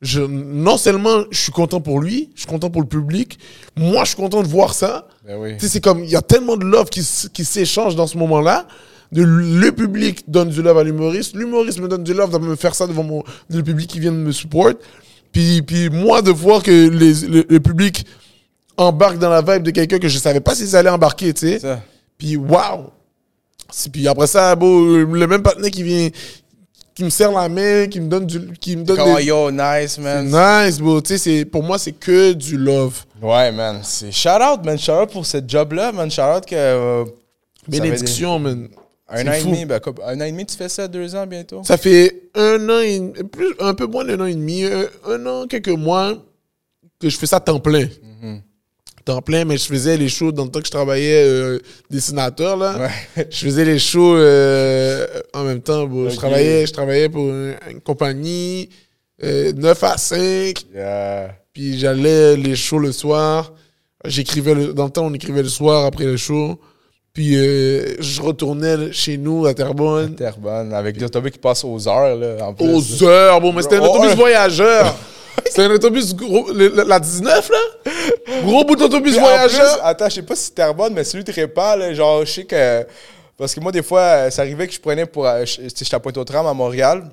Je, 0.00 0.20
non 0.20 0.76
seulement 0.76 1.24
je 1.30 1.38
suis 1.40 1.52
content 1.52 1.80
pour 1.80 1.98
lui, 2.00 2.30
je 2.34 2.40
suis 2.40 2.48
content 2.48 2.68
pour 2.70 2.82
le 2.82 2.86
public, 2.88 3.38
moi, 3.76 4.04
je 4.04 4.08
suis 4.10 4.16
content 4.16 4.42
de 4.42 4.48
voir 4.48 4.74
ça. 4.74 5.08
Ben 5.26 5.38
oui. 5.38 5.54
C'est 5.58 5.80
comme, 5.80 6.04
il 6.04 6.10
y 6.10 6.16
a 6.16 6.20
tellement 6.22 6.56
de 6.56 6.64
love 6.64 6.90
qui, 6.90 7.02
qui 7.32 7.44
s'échange 7.44 7.96
dans 7.96 8.06
ce 8.06 8.18
moment-là. 8.18 8.66
De, 9.12 9.22
le 9.22 9.70
public 9.72 10.24
donne 10.28 10.50
du 10.50 10.60
love 10.60 10.76
à 10.76 10.82
l'humoriste, 10.82 11.34
l'humoriste 11.36 11.78
me 11.78 11.88
donne 11.88 12.02
du 12.04 12.12
love 12.12 12.32
de 12.32 12.38
me 12.38 12.56
faire 12.56 12.74
ça 12.74 12.86
devant 12.86 13.04
mon, 13.04 13.22
le 13.48 13.62
public 13.62 13.88
qui 13.88 14.00
vient 14.00 14.12
de 14.12 14.16
me 14.16 14.32
support. 14.32 14.72
Puis, 15.32 15.62
puis 15.62 15.88
moi, 15.88 16.20
de 16.20 16.30
voir 16.32 16.62
que 16.62 16.70
les- 16.88 17.26
le, 17.26 17.46
le 17.48 17.60
public 17.60 18.04
embarque 18.76 19.18
dans 19.18 19.30
la 19.30 19.40
vibe 19.40 19.62
de 19.62 19.70
quelqu'un 19.70 19.98
que 19.98 20.08
je 20.08 20.18
savais 20.18 20.40
pas 20.40 20.54
s'ils 20.54 20.74
allaient 20.76 20.90
embarquer, 20.90 21.32
tu 21.32 21.40
sais. 21.48 21.60
Puis! 22.18 22.38
C'est- 23.70 23.90
Puis 23.90 24.06
après 24.06 24.26
ça, 24.26 24.54
beau, 24.54 24.98
le 25.04 25.26
même 25.26 25.42
partenaire 25.42 25.70
qui 25.70 25.82
vient, 25.82 26.08
qui 26.94 27.02
me 27.04 27.10
serre 27.10 27.32
la 27.32 27.48
main, 27.48 27.86
qui 27.88 28.00
me 28.00 28.08
donne 28.08 28.26
du, 28.26 28.52
qui 28.58 28.76
me 28.76 28.84
donne 28.84 29.16
des- 29.16 29.24
yo, 29.24 29.50
nice, 29.50 29.98
man. 29.98 30.26
nice, 30.26 30.78
bro. 30.78 31.00
Tu 31.00 31.18
sais, 31.18 31.44
pour 31.44 31.62
moi, 31.62 31.78
c'est 31.78 31.92
que 31.92 32.32
du 32.34 32.56
love. 32.56 33.04
Ouais, 33.20 33.50
man. 33.50 33.80
C'est 33.82 34.12
shout 34.12 34.28
out, 34.28 34.64
man. 34.64 34.78
Shout 34.78 34.92
out 34.92 35.10
pour 35.10 35.26
ce 35.26 35.38
job-là, 35.46 35.90
man. 35.92 36.10
Shout 36.10 36.22
out 36.22 36.44
que. 36.46 36.54
euh, 36.54 37.04
Bénédiction, 37.66 38.38
man. 38.38 38.68
Un 39.08 39.26
an 39.28 39.32
et 39.32 39.42
demi, 39.42 39.64
ben, 39.64 39.80
comme- 39.80 39.96
un 40.04 40.20
an 40.20 40.24
et 40.24 40.30
demi, 40.32 40.46
tu 40.46 40.56
fais 40.56 40.68
ça, 40.68 40.86
deux 40.88 41.14
ans 41.14 41.26
bientôt? 41.26 41.62
Ça 41.64 41.76
fait 41.76 42.22
un 42.34 42.68
an 42.68 42.80
et 42.80 43.00
plus, 43.24 43.54
un 43.60 43.74
peu 43.74 43.86
moins 43.86 44.04
d'un 44.04 44.20
an 44.20 44.24
et 44.26 44.34
demi, 44.34 44.64
un, 44.64 44.84
un 45.08 45.26
an, 45.26 45.46
quelques 45.46 45.68
mois 45.68 46.14
que 47.00 47.08
je 47.08 47.16
fais 47.18 47.26
ça 47.26 47.36
à 47.36 47.40
temps 47.40 47.58
plein. 47.60 47.88
Mhm. 48.22 48.40
Temps 49.04 49.20
plein, 49.20 49.44
mais 49.44 49.58
je 49.58 49.66
faisais 49.66 49.96
les 49.98 50.08
shows 50.08 50.32
dans 50.32 50.44
le 50.44 50.50
temps 50.50 50.60
que 50.60 50.66
je 50.66 50.70
travaillais 50.70 51.22
euh, 51.24 51.58
dessinateur, 51.90 52.56
là. 52.56 52.78
Ouais. 53.16 53.26
Je 53.30 53.36
faisais 53.44 53.64
les 53.66 53.78
shows 53.78 54.16
euh, 54.16 55.06
en 55.34 55.44
même 55.44 55.60
temps. 55.60 55.82
Ok. 55.82 56.10
Je, 56.10 56.16
travaillais, 56.16 56.66
je 56.66 56.72
travaillais 56.72 57.08
pour 57.10 57.24
une, 57.28 57.54
une 57.70 57.80
compagnie 57.80 58.70
euh, 59.22 59.52
9 59.52 59.84
à 59.84 59.98
5, 59.98 60.54
Yeah. 60.74 61.34
puis 61.52 61.78
j'allais 61.78 62.36
les 62.36 62.56
shows 62.56 62.78
le 62.78 62.92
soir. 62.92 63.52
J'écrivais 64.06 64.54
dans 64.72 64.84
le 64.84 64.90
temps, 64.90 65.06
on 65.06 65.12
écrivait 65.14 65.42
le 65.42 65.48
soir 65.48 65.84
après 65.84 66.04
le 66.04 66.16
show. 66.16 66.58
Puis 67.12 67.36
euh, 67.36 67.94
je 68.00 68.20
retournais 68.22 68.90
chez 68.92 69.18
nous 69.18 69.46
à 69.46 69.54
Terrebonne. 69.54 70.14
Terrebonne, 70.16 70.72
avec 70.72 71.00
l'autobus 71.00 71.30
qui 71.32 71.38
passe 71.38 71.62
aux 71.64 71.86
heures, 71.88 72.16
là, 72.16 72.36
en 72.48 72.54
plus. 72.54 72.66
Aux 72.66 73.04
heures, 73.04 73.40
bon, 73.40 73.52
mais 73.52 73.62
c'était 73.62 73.76
un 73.76 73.82
Oh, 73.82 73.90
autobus 73.90 74.10
ouais. 74.10 74.16
voyageur. 74.16 74.96
C'était 75.46 75.62
un 75.62 75.70
autobus 75.70 76.14
gros, 76.14 76.50
le- 76.52 76.68
le- 76.68 76.84
la 76.84 76.98
19 77.00 77.48
là? 77.50 77.92
Gros 78.42 78.64
bout 78.64 78.76
d'autobus 78.76 79.12
Puis 79.12 79.20
en 79.20 79.24
voyageur. 79.24 79.74
plus, 79.74 79.80
attends, 79.84 80.08
je 80.08 80.14
sais 80.16 80.22
pas 80.22 80.36
si 80.36 80.44
c'est 80.46 80.54
Terrebonne, 80.54 80.92
mais 80.94 81.04
celui 81.04 81.24
de 81.24 81.32
Répan, 81.32 81.76
là, 81.76 81.92
genre, 81.94 82.24
je 82.24 82.32
sais 82.32 82.44
que. 82.44 82.86
Parce 83.36 83.54
que 83.54 83.60
moi, 83.60 83.72
des 83.72 83.82
fois, 83.82 84.00
euh, 84.00 84.30
ça 84.30 84.42
arrivait 84.42 84.66
que 84.66 84.72
je 84.72 84.80
prenais 84.80 85.06
pour. 85.06 85.26
euh, 85.26 85.44
je- 85.44 85.56
tu 85.62 85.68
sais, 85.70 85.84
J'étais 85.84 85.94
à 85.96 86.00
Pointe-aux-Trembles, 86.00 86.48
à 86.48 86.54
Montréal. 86.54 87.04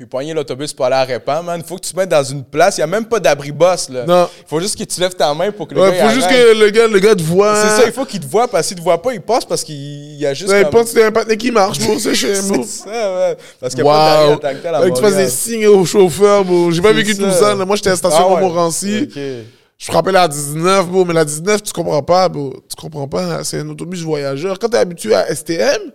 Puis 0.00 0.06
poigner 0.06 0.32
l'autobus 0.32 0.72
pour 0.72 0.86
aller 0.86 0.94
à 0.96 1.04
Répan, 1.04 1.42
man. 1.42 1.62
Faut 1.62 1.76
que 1.76 1.82
tu 1.82 1.92
te 1.92 1.96
mettes 1.98 2.08
dans 2.08 2.22
une 2.24 2.42
place. 2.42 2.78
Il 2.78 2.80
y 2.80 2.84
a 2.84 2.86
même 2.86 3.04
pas 3.04 3.20
d'abri-boss, 3.20 3.90
là. 3.90 4.06
Non. 4.06 4.30
Faut 4.46 4.58
juste 4.58 4.78
que 4.78 4.84
tu 4.84 4.98
lèves 4.98 5.14
ta 5.14 5.34
main 5.34 5.52
pour 5.52 5.68
que 5.68 5.74
le 5.74 5.82
Ouais, 5.82 5.92
gars. 5.92 6.04
faut 6.04 6.10
il 6.10 6.14
juste 6.14 6.26
que 6.30 6.58
le 6.58 6.70
gars, 6.70 6.86
le 6.86 6.98
gars 7.00 7.14
te 7.14 7.20
voit. 7.22 7.54
C'est 7.54 7.82
ça, 7.82 7.86
il 7.86 7.92
faut 7.92 8.06
qu'il 8.06 8.18
te 8.20 8.26
voit, 8.26 8.48
parce 8.48 8.66
qu'il 8.66 8.78
te 8.78 8.82
voit 8.82 9.02
pas, 9.02 9.12
il 9.12 9.20
passe 9.20 9.44
parce 9.44 9.62
qu'il 9.62 9.74
il 9.76 10.16
y 10.18 10.24
a 10.24 10.32
juste. 10.32 10.50
Ouais, 10.50 10.62
comme- 10.62 10.70
pense 10.70 10.82
que 10.84 10.88
c'était 10.88 11.04
un 11.04 11.12
partenaire 11.12 11.36
qui 11.36 11.50
marche. 11.50 11.76
C'est 11.98 12.14
chez 12.14 12.34
C'est 12.34 12.64
ça, 12.64 12.88
ouais. 12.88 13.36
Parce 13.60 13.74
qu'il 13.74 13.84
y 13.84 13.86
a 13.86 13.90
Wow. 13.90 13.92
pas 13.92 13.98
d'arrêt 14.14 14.32
en 14.32 14.36
tant 14.38 14.48
que 14.52 14.62
tel 14.62 14.74
à 14.74 14.80
Fait 14.80 14.90
que 14.90 14.96
tu 14.96 15.02
fasses 15.02 15.16
des 15.16 15.28
signes 15.28 15.66
au 15.66 15.84
chauffeur, 15.84 16.46
bro. 16.46 16.70
J'ai 16.70 16.80
pas 16.80 16.88
C'est 16.88 16.94
vécu 16.94 17.14
tout 17.18 17.30
ça. 17.32 17.54
là. 17.54 17.66
Moi, 17.66 17.76
j'étais 17.76 17.88
à 17.90 17.92
la 17.92 17.96
station 17.98 18.18
Ah 18.22 18.34
ouais. 18.36 18.40
Montmorency. 18.40 19.00
Ok. 19.02 19.20
Je 19.76 19.84
frappais 19.84 20.12
la 20.12 20.26
19, 20.28 20.86
bro. 20.88 21.04
Mais 21.04 21.12
la 21.12 21.26
19, 21.26 21.62
tu 21.62 21.72
comprends 21.74 22.02
pas, 22.02 22.26
bro. 22.30 22.54
Tu 22.70 22.74
comprends 22.80 23.06
pas. 23.06 23.44
C'est 23.44 23.58
un 23.58 23.68
autobus 23.68 24.00
voyageur. 24.00 24.58
Quand 24.58 24.70
t'es 24.70 24.78
habitué 24.78 25.14
à 25.14 25.26
STM, 25.34 25.92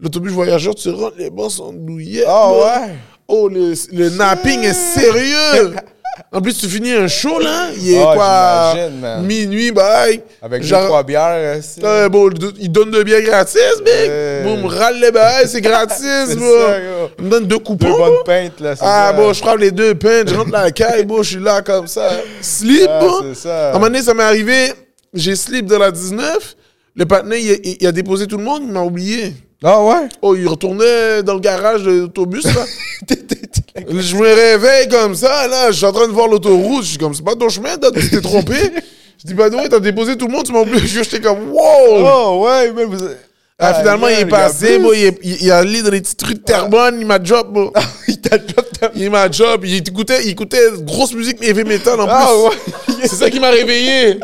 l'autobus 0.00 0.32
voyageur, 0.32 0.74
tu 0.74 0.90
rentres, 0.90 1.14
les 1.18 1.30
bancs 1.30 1.52
sont 1.52 1.72
douillets. 1.72 2.24
Ah 2.26 2.50
ouais? 2.52 2.94
Oh, 3.28 3.48
le, 3.48 3.72
le 3.92 4.10
napping 4.10 4.62
est 4.64 4.72
sérieux. 4.74 5.74
En 6.30 6.40
plus, 6.40 6.56
tu 6.56 6.68
finis 6.68 6.92
un 6.92 7.08
show, 7.08 7.40
là. 7.40 7.68
Il 7.76 7.92
est 7.94 7.98
Ah, 7.98 8.12
quoi? 8.14 9.18
Minuit, 9.22 9.72
bye. 9.72 10.20
Avec 10.42 10.62
deux, 10.62 10.68
Genre- 10.68 10.84
trois 10.86 11.02
bières. 11.02 11.60
euh, 11.82 12.08
bon, 12.08 12.30
il 12.60 12.70
donne 12.70 12.90
deux 12.92 13.02
bières 13.02 13.22
gratis, 13.22 13.56
mec. 13.84 14.08
Ouais. 14.08 14.42
Bon, 14.44 14.56
me 14.58 14.66
râle 14.68 15.00
les 15.00 15.10
bails, 15.10 15.48
c'est 15.48 15.60
gratis, 15.60 15.96
ça, 16.28 16.34
gros. 16.36 17.08
Il 17.18 17.24
me 17.24 17.30
donne 17.30 17.44
deux 17.46 17.56
Deux 17.56 17.62
coupons. 17.64 17.96
bonnes 17.96 18.24
peintes, 18.24 18.60
là. 18.60 18.74
Ah, 18.80 19.12
bon, 19.12 19.32
je 19.32 19.40
frappe 19.40 19.58
les 19.58 19.70
deux 19.72 19.94
peintes, 19.96 20.28
je 20.28 20.34
rentre 20.36 20.50
dans 20.52 20.60
la 20.62 20.70
caille, 20.70 21.04
bon, 21.04 21.22
je 21.22 21.30
suis 21.30 21.42
là 21.42 21.62
comme 21.62 21.86
ça. 21.88 22.10
Slip, 22.40 22.88
Ah, 22.88 23.00
bon. 23.00 23.14
c'est 23.34 23.48
ça. 23.48 23.66
À 23.66 23.70
un 23.70 23.72
moment 23.74 23.86
donné, 23.86 24.02
ça 24.02 24.14
m'est 24.14 24.22
arrivé, 24.22 24.72
j'ai 25.14 25.34
slip 25.34 25.66
dans 25.66 25.78
la 25.78 25.90
19. 25.90 26.56
Le 26.94 27.06
partenaire, 27.06 27.38
il, 27.38 27.60
il- 27.64 27.76
il 27.80 27.86
a 27.88 27.92
déposé 27.92 28.26
tout 28.28 28.38
le 28.38 28.44
monde, 28.44 28.62
il 28.66 28.72
m'a 28.72 28.82
oublié. 28.82 29.34
Ah 29.66 29.82
ouais? 29.82 30.08
Oh, 30.20 30.36
il 30.36 30.46
retournait 30.46 31.22
dans 31.22 31.32
le 31.34 31.40
garage 31.40 31.84
de 31.84 32.00
l'autobus, 32.00 32.44
là. 32.44 32.66
je 33.88 34.14
me 34.14 34.34
réveille 34.34 34.88
comme 34.88 35.14
ça, 35.14 35.48
là. 35.48 35.70
Je 35.70 35.76
suis 35.78 35.86
en 35.86 35.92
train 35.92 36.06
de 36.06 36.12
voir 36.12 36.28
l'autoroute. 36.28 36.82
Je 36.84 36.90
suis 36.90 36.98
comme, 36.98 37.14
c'est 37.14 37.24
pas 37.24 37.34
ton 37.34 37.48
chemin, 37.48 37.76
tu 37.78 38.10
t'es 38.10 38.20
trompé. 38.20 38.54
Je 39.18 39.26
dis, 39.28 39.32
bah, 39.32 39.48
ouais, 39.48 39.68
t'as 39.70 39.80
déposé 39.80 40.18
tout 40.18 40.26
le 40.26 40.32
monde, 40.32 40.44
tu 40.44 40.52
m'as 40.52 40.60
oublié. 40.60 40.86
J'étais 40.86 41.20
comme, 41.20 41.50
wow! 41.50 41.62
Oh 41.98 42.44
ouais, 42.46 42.72
mais 42.76 42.84
vous... 42.84 42.98
Ah, 43.58 43.72
finalement, 43.72 44.08
il 44.08 44.18
est 44.18 44.26
passé, 44.26 44.78
bon, 44.78 44.92
il, 44.92 45.04
est- 45.04 45.18
il, 45.22 45.42
il 45.44 45.50
a 45.50 45.58
allé 45.58 45.80
dans 45.80 45.90
les 45.92 46.00
petites 46.02 46.20
rues 46.22 46.34
de 46.34 46.40
Terrebonne, 46.40 46.96
il 47.00 47.06
m'a 47.06 47.22
job, 47.22 47.46
bon. 47.50 47.72
il 48.08 48.20
t'a 48.20 48.36
drop. 48.36 48.66
Il 48.94 49.10
m'a 49.10 49.30
job, 49.30 49.64
il 49.64 49.76
écoutait, 49.76 50.22
il 50.24 50.30
écoutait 50.30 50.70
grosse 50.80 51.12
musique 51.14 51.42
heavy 51.42 51.64
metal 51.64 52.00
en 52.00 52.06
plus. 52.06 52.14
Ah 52.16 52.36
ouais. 52.36 52.50
C'est 53.02 53.16
ça 53.16 53.30
qui 53.30 53.40
m'a 53.40 53.50
réveillé. 53.50 54.18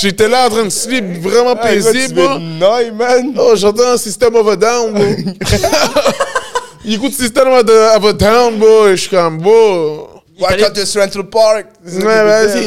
J'étais 0.00 0.28
là 0.28 0.46
en 0.46 0.50
train 0.50 0.64
de 0.64 0.70
sleep 0.70 1.20
vraiment 1.22 1.54
Ah, 1.58 1.66
paisible. 1.66 2.20
noy, 2.58 2.90
man. 2.92 3.34
Oh, 3.38 3.54
j'entends 3.56 3.96
System 3.96 4.34
of 4.36 4.48
a 4.48 4.56
Down, 4.56 4.92
bro. 4.92 5.04
il 6.84 6.94
écoute 6.94 7.12
System 7.12 7.48
of 7.48 7.68
a, 7.68 7.96
of 7.96 8.04
a 8.04 8.12
Down, 8.12 8.58
bro. 8.58 8.88
Et 8.88 8.96
je 8.96 9.00
suis 9.02 9.10
comme, 9.10 9.38
bro. 9.38 10.08
Welcome 10.38 10.72
to 10.74 10.84
Central 10.86 11.24
Park. 11.30 11.66
Ouais, 11.84 12.00
vas-y. 12.02 12.66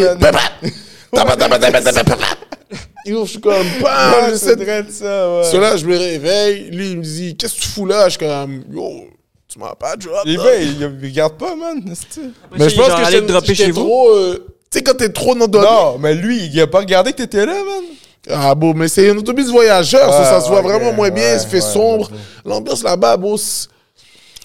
je 3.05 3.25
suis 3.25 3.39
comme, 3.39 3.53
bam, 3.81 4.35
c'est 4.35 4.91
ça, 4.91 5.31
ouais. 5.31 5.59
Là, 5.59 5.77
je 5.77 5.85
me 5.85 5.97
réveille. 5.97 6.69
Lui, 6.71 6.91
il 6.91 6.97
me 6.97 7.03
dit, 7.03 7.35
qu'est-ce 7.37 7.55
que 7.55 7.61
tu 7.61 7.67
fous 7.67 7.85
là? 7.85 8.05
Je 8.05 8.17
suis 8.17 8.19
comme, 8.19 8.63
yo, 8.71 9.05
tu 9.51 9.59
m'as 9.59 9.73
pas 9.75 9.95
drop. 9.95 10.21
Il 10.25 10.35
dog. 10.37 10.45
va, 10.45 10.55
il, 10.57 10.79
il 10.79 11.07
regarde 11.09 11.37
pas, 11.37 11.55
man. 11.55 11.83
c'est-tu? 11.95 12.29
Mais 12.57 12.69
je 12.69 12.75
pense 12.75 12.87
que 12.93 13.05
j'étais 13.05 13.21
dropper 13.21 13.47
j'étais 13.47 13.65
chez 13.65 13.71
vous. 13.71 13.81
trop. 13.81 14.09
euh, 14.15 14.37
Tu 14.71 14.77
sais, 14.77 14.83
quand 14.83 14.95
t'es 14.95 15.09
trop 15.09 15.33
dans 15.35 15.47
ton. 15.47 15.61
Non, 15.61 15.97
mais 15.97 16.13
lui, 16.13 16.45
il 16.45 16.61
a 16.61 16.67
pas 16.67 16.79
regardé 16.79 17.11
que 17.11 17.17
t'étais 17.17 17.45
là, 17.45 17.53
man. 17.53 17.83
Ah 18.29 18.53
bon, 18.53 18.73
mais 18.75 18.87
c'est 18.87 19.09
un 19.09 19.17
autobus 19.17 19.47
voyageur, 19.49 20.11
ça, 20.13 20.41
se 20.41 20.47
voit 20.49 20.61
vraiment 20.61 20.91
moins 20.93 21.09
bien, 21.09 21.35
ouais, 21.35 21.41
il 21.41 21.47
fait 21.47 21.55
ouais, 21.55 21.61
sombre. 21.73 22.11
L'ambiance 22.45 22.83
là-bas, 22.83 23.17
bon, 23.17 23.37
c'est 23.37 23.67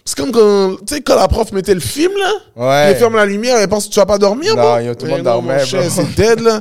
c'est 0.07 0.16
comme 0.16 0.30
quand, 0.32 0.76
tu 0.86 0.94
sais, 0.94 1.00
quand 1.00 1.16
la 1.16 1.26
prof 1.28 1.50
mettait 1.52 1.74
le 1.74 1.80
film, 1.80 2.12
là, 2.16 2.32
Ouais. 2.57 2.90
elle 2.90 2.96
ferme 2.96 3.16
la 3.16 3.24
lumière, 3.26 3.57
elle 3.57 3.68
pense 3.68 3.86
que 3.88 3.92
tu 3.92 3.98
vas 3.98 4.05
pas 4.07 4.18
dormir, 4.18 4.55
Non, 4.55 4.62
bon. 4.62 4.78
yo, 4.78 4.94
tout 4.94 5.07
le 5.07 5.12
Eh 5.12 5.14
monde 5.16 5.24
non, 5.24 5.32
dormait, 5.32 5.59
mon 5.59 5.64
cher, 5.64 5.80
bro. 5.80 5.90
C'est 5.90 6.14
dead, 6.14 6.40
là. 6.40 6.61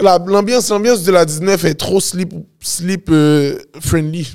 La- 0.00 0.18
L'ambiance, 0.24 0.68
l'ambiance 0.70 1.02
de 1.02 1.10
la 1.12 1.24
19 1.24 1.64
est 1.64 1.74
trop 1.74 2.00
sleep, 2.00 2.32
sleep 2.60 3.08
euh, 3.10 3.58
friendly. 3.80 4.28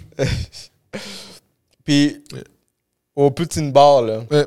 Puis, 1.86 2.24
au 3.26 3.32
Poutine 3.32 3.72
Bar, 3.72 4.01
là. 4.01 4.24
Ouais. 4.32 4.45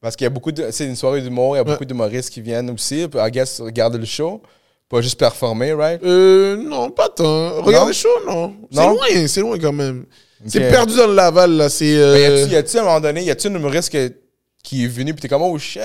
Parce 0.00 0.16
qu'il 0.16 0.24
y 0.24 0.26
a 0.26 0.30
beaucoup 0.30 0.52
de. 0.52 0.66
C'est 0.70 0.84
une 0.86 0.96
soirée 0.96 1.22
d'humour, 1.22 1.54
il 1.56 1.58
y 1.58 1.60
a 1.60 1.64
Ouais. 1.64 1.70
beaucoup 1.72 1.84
d'humoristes 1.84 2.30
qui 2.30 2.40
viennent 2.40 2.70
aussi. 2.70 3.02
I 3.14 3.30
guess, 3.30 3.60
regarder 3.60 3.98
le 3.98 4.04
show. 4.04 4.40
Pas 4.88 5.00
juste 5.00 5.18
performer, 5.18 5.72
right? 5.72 6.00
Euh, 6.04 6.56
non, 6.56 6.90
pas 6.90 7.08
tant. 7.08 7.62
Regarde 7.62 7.84
Non? 7.84 7.88
les 7.88 7.94
shows, 7.94 8.08
non. 8.26 8.54
C'est 8.70 8.86
loin, 8.86 9.26
c'est 9.28 9.40
loin 9.40 9.58
quand 9.58 9.72
même. 9.72 10.04
C'est 10.46 10.68
perdu 10.70 10.94
dans 10.96 11.06
le 11.06 11.14
Laval, 11.14 11.52
là. 11.56 11.68
C'est. 11.70 11.84
Mais 11.86 12.26
euh, 12.28 12.46
y 12.48 12.54
a-tu, 12.56 12.76
à 12.76 12.82
un 12.82 12.84
moment 12.84 13.00
donné, 13.00 13.22
y 13.24 13.30
a-tu 13.30 13.46
un 13.48 13.54
humoriste 13.54 13.90
que- 13.90 14.12
qui 14.62 14.84
est 14.84 14.88
venu, 14.88 15.14
puis 15.14 15.22
t'es 15.22 15.28
comme, 15.28 15.42
oh 15.42 15.58
shit? 15.58 15.80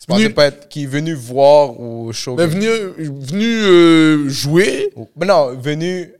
Tu 0.00 0.06
pensais 0.06 0.30
pas 0.30 0.46
être, 0.46 0.68
qui 0.68 0.84
est 0.84 0.86
venu 0.86 1.12
voir 1.14 1.78
au 1.78 2.12
show. 2.12 2.34
ben, 2.34 2.46
venu 2.46 2.66
venu 2.66 3.62
euh, 3.62 4.28
jouer. 4.28 4.90
Mais 5.16 5.26
non, 5.26 5.54
venu 5.54 6.12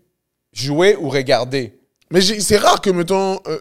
jouer 0.52 0.96
ou 0.96 1.08
regarder. 1.08 1.72
Mais 2.10 2.20
c'est 2.20 2.56
rare 2.58 2.80
que, 2.82 2.90
mettons. 2.90 3.40
euh, 3.46 3.58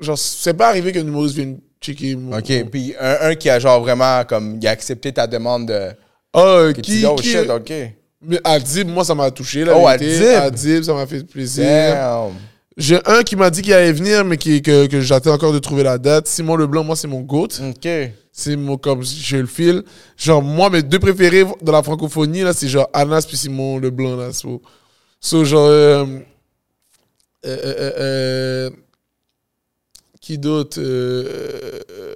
genre, 0.00 0.18
c'est 0.18 0.54
pas 0.54 0.68
arrivé 0.68 0.92
qu'un 0.92 1.00
humoriste 1.06 1.34
vienne 1.36 1.58
checker. 1.80 2.16
mon- 2.16 2.36
OK. 2.38 2.52
Puis 2.70 2.94
un, 3.00 3.16
un 3.30 3.34
qui 3.34 3.48
a 3.50 3.58
genre 3.58 3.80
vraiment, 3.80 4.24
comme, 4.24 4.58
il 4.60 4.66
a 4.66 4.70
accepté 4.70 5.12
ta 5.12 5.26
demande 5.26 5.66
de. 5.68 5.90
Ah, 6.32 6.40
euh, 6.40 6.72
Que 6.72 6.76
tu 6.76 6.82
qui. 6.82 6.90
dis, 6.98 7.06
oh 7.06 7.14
qui- 7.16 7.28
shit, 7.30 7.48
OK. 7.50 7.72
Mais 8.20 8.40
Adib, 8.42 8.88
moi, 8.88 9.04
ça 9.04 9.14
m'a 9.14 9.30
touché. 9.30 9.64
La 9.64 9.76
Oh. 9.78 9.86
Adib. 9.86 10.22
Adib, 10.22 10.82
ça 10.82 10.92
m'a 10.92 11.06
fait 11.06 11.22
plaisir. 11.24 11.64
Damn. 11.64 12.32
J'ai 12.76 12.98
un 13.06 13.22
qui 13.22 13.34
m'a 13.36 13.50
dit 13.50 13.60
qu'il 13.62 13.72
allait 13.72 13.92
venir, 13.92 14.24
mais 14.24 14.36
qui, 14.36 14.60
que, 14.62 14.86
que 14.86 15.00
j'attends 15.00 15.32
encore 15.32 15.52
de 15.52 15.58
trouver 15.58 15.82
la 15.82 15.98
date. 15.98 16.26
Simon 16.28 16.56
Leblanc, 16.56 16.84
moi, 16.84 16.94
c'est 16.96 17.08
mon 17.08 17.20
GOAT. 17.20 17.48
OK. 17.60 17.88
C'est 18.32 18.54
mon, 18.56 18.76
comme 18.76 19.02
je 19.04 19.36
le 19.36 19.46
file. 19.46 19.82
Genre, 20.16 20.40
moi, 20.42 20.70
mes 20.70 20.82
deux 20.82 20.98
préférés 21.00 21.44
de 21.60 21.72
la 21.72 21.82
francophonie, 21.82 22.42
là, 22.42 22.52
c'est 22.52 22.68
genre 22.68 22.88
Anas 22.92 23.24
puis 23.26 23.36
Simon 23.36 23.78
Leblanc, 23.78 24.14
là. 24.16 24.32
So, 24.32 24.62
so, 25.20 25.44
genre, 25.44 25.66
euh, 25.68 26.04
euh, 27.44 27.56
euh, 27.64 27.92
euh, 27.98 28.70
qui 30.28 30.36
d'autre? 30.36 30.78
Euh, 30.78 31.24
euh, 31.90 32.14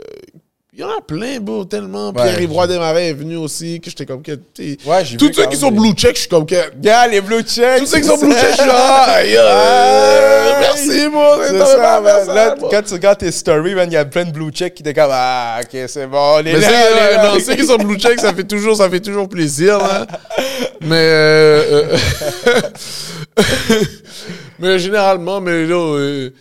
Il 0.75 0.81
y 0.81 0.85
en 0.85 0.89
a 0.89 1.01
plein, 1.01 1.41
bro, 1.41 1.65
tellement. 1.65 2.09
Ouais. 2.11 2.23
Pierre-Yves 2.23 2.53
Roy 2.53 2.67
Desmarais 2.67 3.09
est 3.09 3.13
venu 3.15 3.37
aussi, 3.37 3.81
que 3.81 3.89
j'étais 3.89 4.05
comme 4.05 4.23
que. 4.23 4.33
Ouais, 4.33 5.03
j'ai 5.03 5.17
Tous 5.17 5.33
ceux 5.33 5.47
qui 5.47 5.57
sont 5.57 5.71
blue 5.71 5.93
check, 5.93 6.15
je 6.15 6.21
suis 6.21 6.29
comme 6.29 6.45
que. 6.45 6.55
Gars, 6.79 7.09
les 7.09 7.23
blue 7.23 7.41
checks. 7.43 7.79
Tous 7.79 7.87
ceux 7.87 8.01
qui 8.01 8.07
sont 8.07 8.19
blue 8.19 8.33
check, 8.33 8.51
je 8.51 8.57
suis 8.57 8.67
là. 8.67 9.23
Euh. 9.23 10.61
Merci, 10.61 11.09
bro. 11.09 11.43
C'est 11.47 11.59
ça, 11.59 12.01
man. 12.03 12.27
Là, 12.35 12.55
quand 12.71 12.83
tu 12.83 12.93
regardes 12.93 13.19
tes 13.19 13.33
stories, 13.33 13.75
man, 13.75 13.89
il 13.91 13.95
y 13.95 13.97
a 13.97 14.05
plein 14.05 14.25
de 14.27 14.31
blue 14.31 14.51
checks 14.51 14.75
qui 14.75 14.83
étaient 14.83 14.93
comme 14.93 15.11
Ah, 15.11 15.61
ok, 15.63 15.81
c'est 15.87 16.07
bon, 16.07 16.39
les 16.45 16.53
Mais 16.53 16.61
là, 16.61 16.69
ouais, 16.69 17.17
là. 17.17 17.33
non, 17.33 17.41
ceux 17.41 17.55
qui 17.55 17.65
sont 17.65 17.77
blue 17.77 17.99
check, 17.99 18.21
ça 18.21 18.35
fait 18.35 18.45
toujours, 18.45 18.77
ça 18.77 18.91
fait 18.91 19.01
toujours 19.01 19.29
plaisir. 19.29 19.79
Là. 19.79 20.07
Mais, 20.83 20.97
euh, 20.97 21.97
euh, 22.49 22.63
mais 24.59 24.79
généralement, 24.79 25.41
mais 25.41 25.65
là, 25.67 25.77
euh, 25.77 26.31
mais 26.31 26.33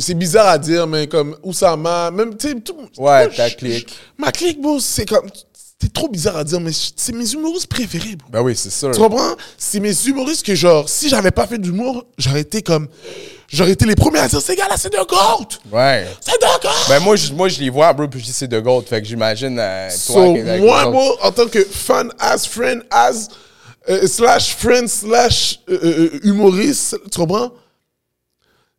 c'est 0.00 0.14
bizarre 0.14 0.48
à 0.48 0.58
dire, 0.58 0.86
mais 0.86 1.06
comme 1.06 1.36
Oussama, 1.42 2.10
même, 2.10 2.36
tu 2.36 2.48
sais, 2.48 2.54
tout- 2.60 2.74
Ouais, 2.98 3.26
moi, 3.26 3.28
ta 3.28 3.48
je- 3.48 3.56
clique. 3.56 3.88
je- 3.88 4.22
Ma 4.24 4.32
clique, 4.32 4.60
bro, 4.60 4.78
c'est 4.80 5.06
comme, 5.08 5.28
c'est 5.80 5.92
trop 5.92 6.08
bizarre 6.08 6.36
à 6.38 6.44
dire, 6.44 6.60
mais 6.60 6.72
c'est 6.96 7.12
mes 7.14 7.30
humoristes 7.32 7.66
préférés, 7.68 8.16
bro. 8.16 8.28
Ben 8.30 8.40
oui, 8.42 8.54
c'est 8.56 8.70
sûr. 8.70 8.90
Tu 8.90 8.98
comprends? 9.00 9.34
C'est 9.56 9.80
mes 9.80 9.94
humoristes 10.06 10.44
que, 10.44 10.54
genre, 10.54 10.88
si 10.88 11.08
j'avais 11.08 11.30
pas 11.30 11.46
fait 11.46 11.58
d'humour, 11.58 12.04
j'aurais 12.18 12.40
été 12.40 12.62
comme, 12.62 12.88
j'aurais 13.48 13.70
été 13.72 13.86
les 13.86 13.94
premiers 13.94 14.18
à 14.18 14.28
dire, 14.28 14.40
ces 14.42 14.56
gars-là, 14.56 14.76
c'est 14.76 14.92
de 14.92 14.98
GOAT! 14.98 15.46
Ouais. 15.72 16.06
C'est 16.20 16.32
de 16.40 16.46
GOAT! 16.62 16.68
Ben 16.88 17.00
moi, 17.00 17.16
je, 17.16 17.32
moi, 17.32 17.48
je 17.48 17.60
les 17.60 17.70
vois, 17.70 17.92
bro, 17.92 18.08
puis 18.08 18.20
je 18.20 18.24
dis 18.26 18.32
c'est 18.32 18.48
de 18.48 18.58
gold. 18.60 18.86
Fait 18.88 19.00
que 19.00 19.06
j'imagine 19.06 19.56
euh, 19.60 19.88
toi. 19.88 19.96
So, 20.26 20.34
moi, 20.64 20.90
moi, 20.90 21.16
en 21.22 21.30
tant 21.32 21.46
que 21.46 21.62
fan, 21.64 22.10
as 22.18 22.44
friend, 22.46 22.82
as 22.90 23.28
euh, 23.88 24.06
slash 24.06 24.54
friend, 24.56 24.86
slash 24.88 25.60
euh, 25.70 25.78
euh, 25.82 26.20
humoriste, 26.24 26.98
tu 27.10 27.18
comprends? 27.20 27.50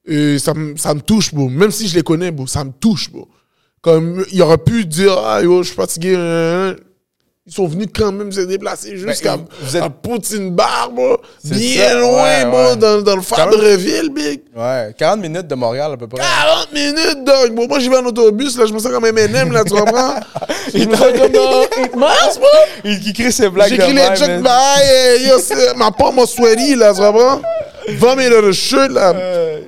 Euh, 0.10 0.38
ça, 0.40 0.54
me- 0.54 0.76
ça 0.78 0.94
me 0.94 1.02
touche, 1.02 1.34
bro. 1.34 1.50
Même 1.50 1.72
si 1.72 1.88
je 1.88 1.96
les 1.96 2.04
connais, 2.04 2.32
bro, 2.32 2.48
ça 2.48 2.64
me 2.64 2.72
touche, 2.72 3.12
bro. 3.12 3.28
Comme, 3.82 4.26
il 4.32 4.42
aurait 4.42 4.58
pu 4.58 4.86
dire, 4.86 5.18
ah, 5.26 5.42
yo, 5.42 5.62
je 5.64 5.68
suis 5.68 5.76
fatigué. 5.76 6.14
euh, 6.16 6.74
ils 7.46 7.54
sont 7.54 7.66
venus 7.66 7.88
quand 7.96 8.12
même 8.12 8.32
se 8.32 8.42
déplacer 8.42 8.96
jusqu'à 8.96 9.36
Ben, 9.38 9.46
vous 9.62 9.76
êtes- 9.76 9.82
à 9.82 9.90
Poutine 9.90 10.52
Bar, 10.52 10.92
bro. 10.94 11.18
Bien 11.44 11.88
ça, 11.90 11.96
loin, 11.96 12.24
ouais, 12.24 12.46
bro, 12.46 12.58
ouais. 12.58 12.76
dans, 12.76 13.02
dans 13.02 13.16
le 13.16 13.22
Fabreville, 13.24 14.10
big. 14.14 14.42
Ouais, 14.56 14.94
40 14.98 15.20
minutes 15.22 15.48
de 15.48 15.56
Montréal 15.56 15.92
à 15.94 15.98
peu 15.98 16.08
près. 16.08 16.22
40 16.22 16.72
minutes, 16.74 17.24
dog. 17.26 17.56
Bon, 17.56 17.68
moi, 17.68 17.80
j'y 17.80 17.90
vais 17.90 17.98
en 17.98 18.06
autobus, 18.06 18.56
là, 18.58 18.66
je 18.68 18.74
me 18.74 18.78
sens 18.80 18.92
comme 18.92 19.06
M&M, 19.06 19.52
là, 19.52 19.64
tu 19.64 19.72
comprends? 19.74 20.16
je 20.74 20.86
me 20.86 20.96
sens 20.96 21.08
comme 21.18 21.32
dans 21.32 21.62
8 21.82 21.96
mars, 21.96 22.38
bro. 22.38 22.48
Il 22.84 23.00
qui 23.00 23.14
crie 23.14 23.32
ses 23.32 23.50
blagues 23.50 23.70
J'écris 23.70 23.94
les 23.94 24.28
man. 24.28 24.44
bye, 24.44 25.28
yo, 25.28 25.38
ma 25.78 25.90
pomme 25.92 26.18
m'a 26.18 26.26
sweaty, 26.28 26.76
là, 26.76 26.94
tu 26.94 27.00
comprends? 27.02 27.42
20 27.88 28.16
000 28.30 28.42
de 28.44 28.52
shirt, 28.52 28.92
là. 28.92 29.14
Euh, 29.16 29.62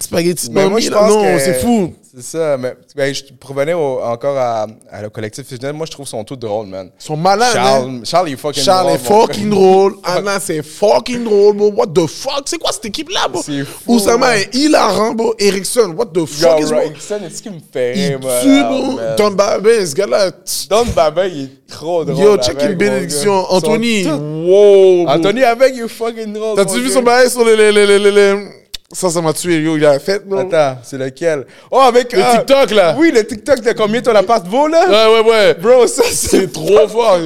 ben, 0.00 0.18
Spaghetti 0.18 0.48
Mais 0.50 0.62
moi, 0.62 0.70
mommy, 0.70 0.82
je 0.82 0.90
pense 0.90 1.10
Non, 1.10 1.22
que- 1.22 1.38
c'est 1.38 1.54
fou. 1.60 1.94
C'est 2.12 2.22
ça, 2.24 2.56
mais 2.58 2.74
ben, 2.96 3.14
je 3.14 3.22
revenais 3.46 3.72
au- 3.72 4.00
encore 4.02 4.36
à, 4.36 4.66
à 4.90 5.00
le 5.02 5.10
collectif 5.10 5.46
fusionnel. 5.46 5.74
Moi, 5.76 5.86
je 5.86 5.92
trouve 5.92 6.08
son 6.08 6.24
tout 6.24 6.34
drôle, 6.34 6.66
man. 6.66 6.90
Ils 7.00 7.04
sont 7.04 7.16
malades. 7.16 7.52
Charles, 7.52 8.00
Charles, 8.04 8.28
il 8.30 8.32
est 8.32 8.36
fucking 8.36 8.64
Charles 8.64 8.86
drôle, 8.88 8.96
est 8.98 9.10
mon 9.10 9.20
fucking 9.26 9.50
drôle. 9.50 9.94
Anna, 10.02 10.40
c'est 10.40 10.60
fucking 10.62 11.22
drôle, 11.22 11.56
bro. 11.56 11.70
What 11.70 11.86
the 11.94 12.08
fuck? 12.08 12.42
C'est 12.46 12.58
quoi 12.58 12.72
cette 12.72 12.86
équipe-là, 12.86 13.28
bro? 13.28 13.40
C'est 13.44 13.64
fou, 13.64 13.94
Oussama 13.94 14.26
man. 14.30 14.38
est 14.38 14.52
hilarant, 14.56 15.12
bro. 15.14 15.34
Erickson, 15.38 15.94
what 15.96 16.06
the 16.06 16.16
Yo, 16.16 16.26
fuck 16.26 16.60
is 16.60 16.64
wrong? 16.72 16.82
Rickson, 16.88 17.20
est-ce 17.24 17.40
qu'il 17.42 17.52
me 17.52 17.58
fait 17.72 17.92
rire, 17.92 18.18
moi, 18.20 18.40
tue, 18.42 18.62
bro. 18.64 18.92
man. 18.96 19.16
Don 19.16 19.30
Babin, 19.30 19.86
ce 19.86 19.94
gars-là. 19.94 20.30
Don 20.68 20.86
Baba, 20.86 21.28
il 21.28 21.44
est 21.44 21.50
trop 21.68 22.04
drôle. 22.04 22.24
Yo, 22.24 22.36
check 22.38 22.56
une 22.60 22.74
bénédiction. 22.74 23.44
Anthony, 23.52 24.04
wow. 24.08 25.04
bro. 25.04 25.08
Anthony 25.08 25.44
avec, 25.44 25.74
il 25.76 25.82
est 25.84 25.88
fucking 25.88 26.32
drôle. 26.32 26.56
T'as-tu 26.56 26.80
vu 26.80 26.90
son 26.90 27.02
bail 27.02 27.30
sur 27.30 27.44
les. 27.44 27.54
les, 27.54 27.70
les, 27.70 27.86
les, 27.86 27.98
les, 28.00 28.10
les- 28.10 28.59
Ça, 28.92 29.08
ça 29.08 29.22
m'a 29.22 29.32
tué, 29.32 29.60
yo. 29.60 29.76
Il 29.76 29.86
a 29.86 29.98
fait, 30.00 30.26
bro. 30.26 30.40
Attends, 30.40 30.78
c'est 30.82 30.98
lequel? 30.98 31.46
Oh, 31.70 31.78
avec. 31.78 32.12
Le 32.12 32.22
ah, 32.22 32.38
TikTok, 32.38 32.70
là. 32.72 32.96
Oui, 32.98 33.12
le 33.14 33.24
TikTok 33.24 33.60
de 33.60 33.72
combien 33.72 34.02
ton 34.02 34.14
appart 34.16 34.44
vaut, 34.46 34.66
là? 34.66 34.88
Ouais, 34.88 35.20
ouais, 35.20 35.30
ouais. 35.30 35.54
Bro, 35.54 35.86
ça, 35.86 36.02
c'est 36.06 36.28
C'est 36.28 36.52
trop 36.52 36.88
fort. 36.88 37.18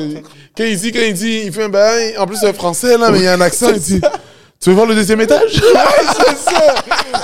Quand 0.56 0.64
il 0.64 0.78
dit, 0.78 0.92
quand 0.92 1.00
il 1.00 1.14
dit, 1.14 1.42
il 1.46 1.52
fait 1.52 1.64
un 1.64 1.68
bail, 1.68 2.16
en 2.18 2.26
plus 2.26 2.36
c'est 2.36 2.52
français 2.52 2.96
là, 2.96 3.10
mais 3.10 3.18
il 3.18 3.24
y 3.24 3.26
a 3.26 3.32
un 3.32 3.40
accent, 3.40 3.70
il 3.74 3.80
dit 3.80 4.00
Tu 4.64 4.70
veux 4.70 4.76
voir 4.76 4.86
le 4.86 4.94
deuxième 4.94 5.20
étage? 5.20 5.52
C'est 5.60 6.36
ça. 6.54 6.74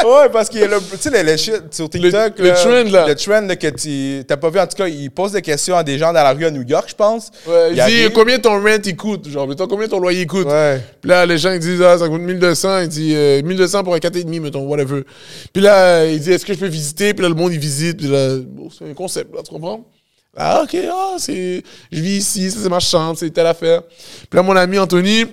Ouais, 0.06 0.28
parce 0.30 0.50
qu'il 0.50 0.60
y 0.60 0.64
a 0.64 0.66
le, 0.66 0.76
tu 0.78 0.98
sais, 0.98 1.10
le, 1.10 1.30
le 1.30 1.36
shit 1.38 1.62
sur 1.72 1.88
TikTok. 1.88 2.38
le 2.38 2.52
trend, 2.52 2.90
là. 2.92 3.08
Le 3.08 3.14
trend, 3.14 3.40
là, 3.46 3.56
que 3.56 3.66
tu 3.68 4.22
t'as 4.26 4.36
pas 4.36 4.50
vu. 4.50 4.60
En 4.60 4.66
tout 4.66 4.76
cas, 4.76 4.86
il 4.88 5.10
pose 5.10 5.32
des 5.32 5.40
questions 5.40 5.74
à 5.74 5.82
des 5.82 5.96
gens 5.96 6.08
dans 6.12 6.22
la 6.22 6.32
rue 6.34 6.44
à 6.44 6.50
New 6.50 6.62
York, 6.68 6.84
je 6.90 6.94
pense. 6.94 7.30
Ouais, 7.46 7.68
il 7.70 7.74
dit 7.76 7.80
arrive- 7.80 8.12
combien 8.12 8.38
ton 8.38 8.62
rent 8.62 8.76
il 8.84 8.94
coûte? 8.94 9.26
Genre, 9.26 9.48
mettons 9.48 9.66
combien 9.66 9.88
ton 9.88 10.00
loyer 10.00 10.26
coûte? 10.26 10.46
Ouais. 10.48 10.82
Puis 11.00 11.08
là, 11.08 11.24
les 11.24 11.38
gens 11.38 11.52
ils 11.52 11.58
disent 11.60 11.80
Ah, 11.80 11.96
ça 11.96 12.08
coûte 12.10 12.20
1200. 12.20 12.80
Il 12.80 12.88
dit 12.88 13.12
euh, 13.16 13.40
1200 13.42 13.84
pour 13.84 13.94
un 13.94 13.98
4,5, 13.98 14.40
mettons, 14.40 14.66
whatever. 14.66 15.02
Puis 15.50 15.62
là, 15.62 16.04
il 16.04 16.20
dit 16.20 16.32
Est-ce 16.32 16.44
que 16.44 16.52
je 16.52 16.58
peux 16.58 16.66
visiter? 16.66 17.14
Puis 17.14 17.22
là, 17.22 17.30
le 17.30 17.34
monde 17.34 17.54
il 17.54 17.58
visite. 17.58 17.96
Puis 17.96 18.08
là, 18.08 18.36
bon, 18.38 18.68
c'est 18.70 18.84
un 18.84 18.92
concept, 18.92 19.34
là, 19.34 19.40
tu 19.42 19.50
comprends? 19.50 19.82
Ah, 20.36 20.60
ok, 20.64 20.76
ah, 20.92 21.14
c'est. 21.18 21.62
Je 21.90 22.00
vis 22.02 22.18
ici, 22.18 22.50
ça 22.50 22.58
c'est 22.62 22.68
ma 22.68 22.80
chambre, 22.80 23.16
c'est 23.18 23.30
telle 23.30 23.46
affaire. 23.46 23.82
Puis 23.82 24.36
là, 24.36 24.42
mon 24.42 24.54
ami 24.54 24.78
Anthony, 24.78 25.24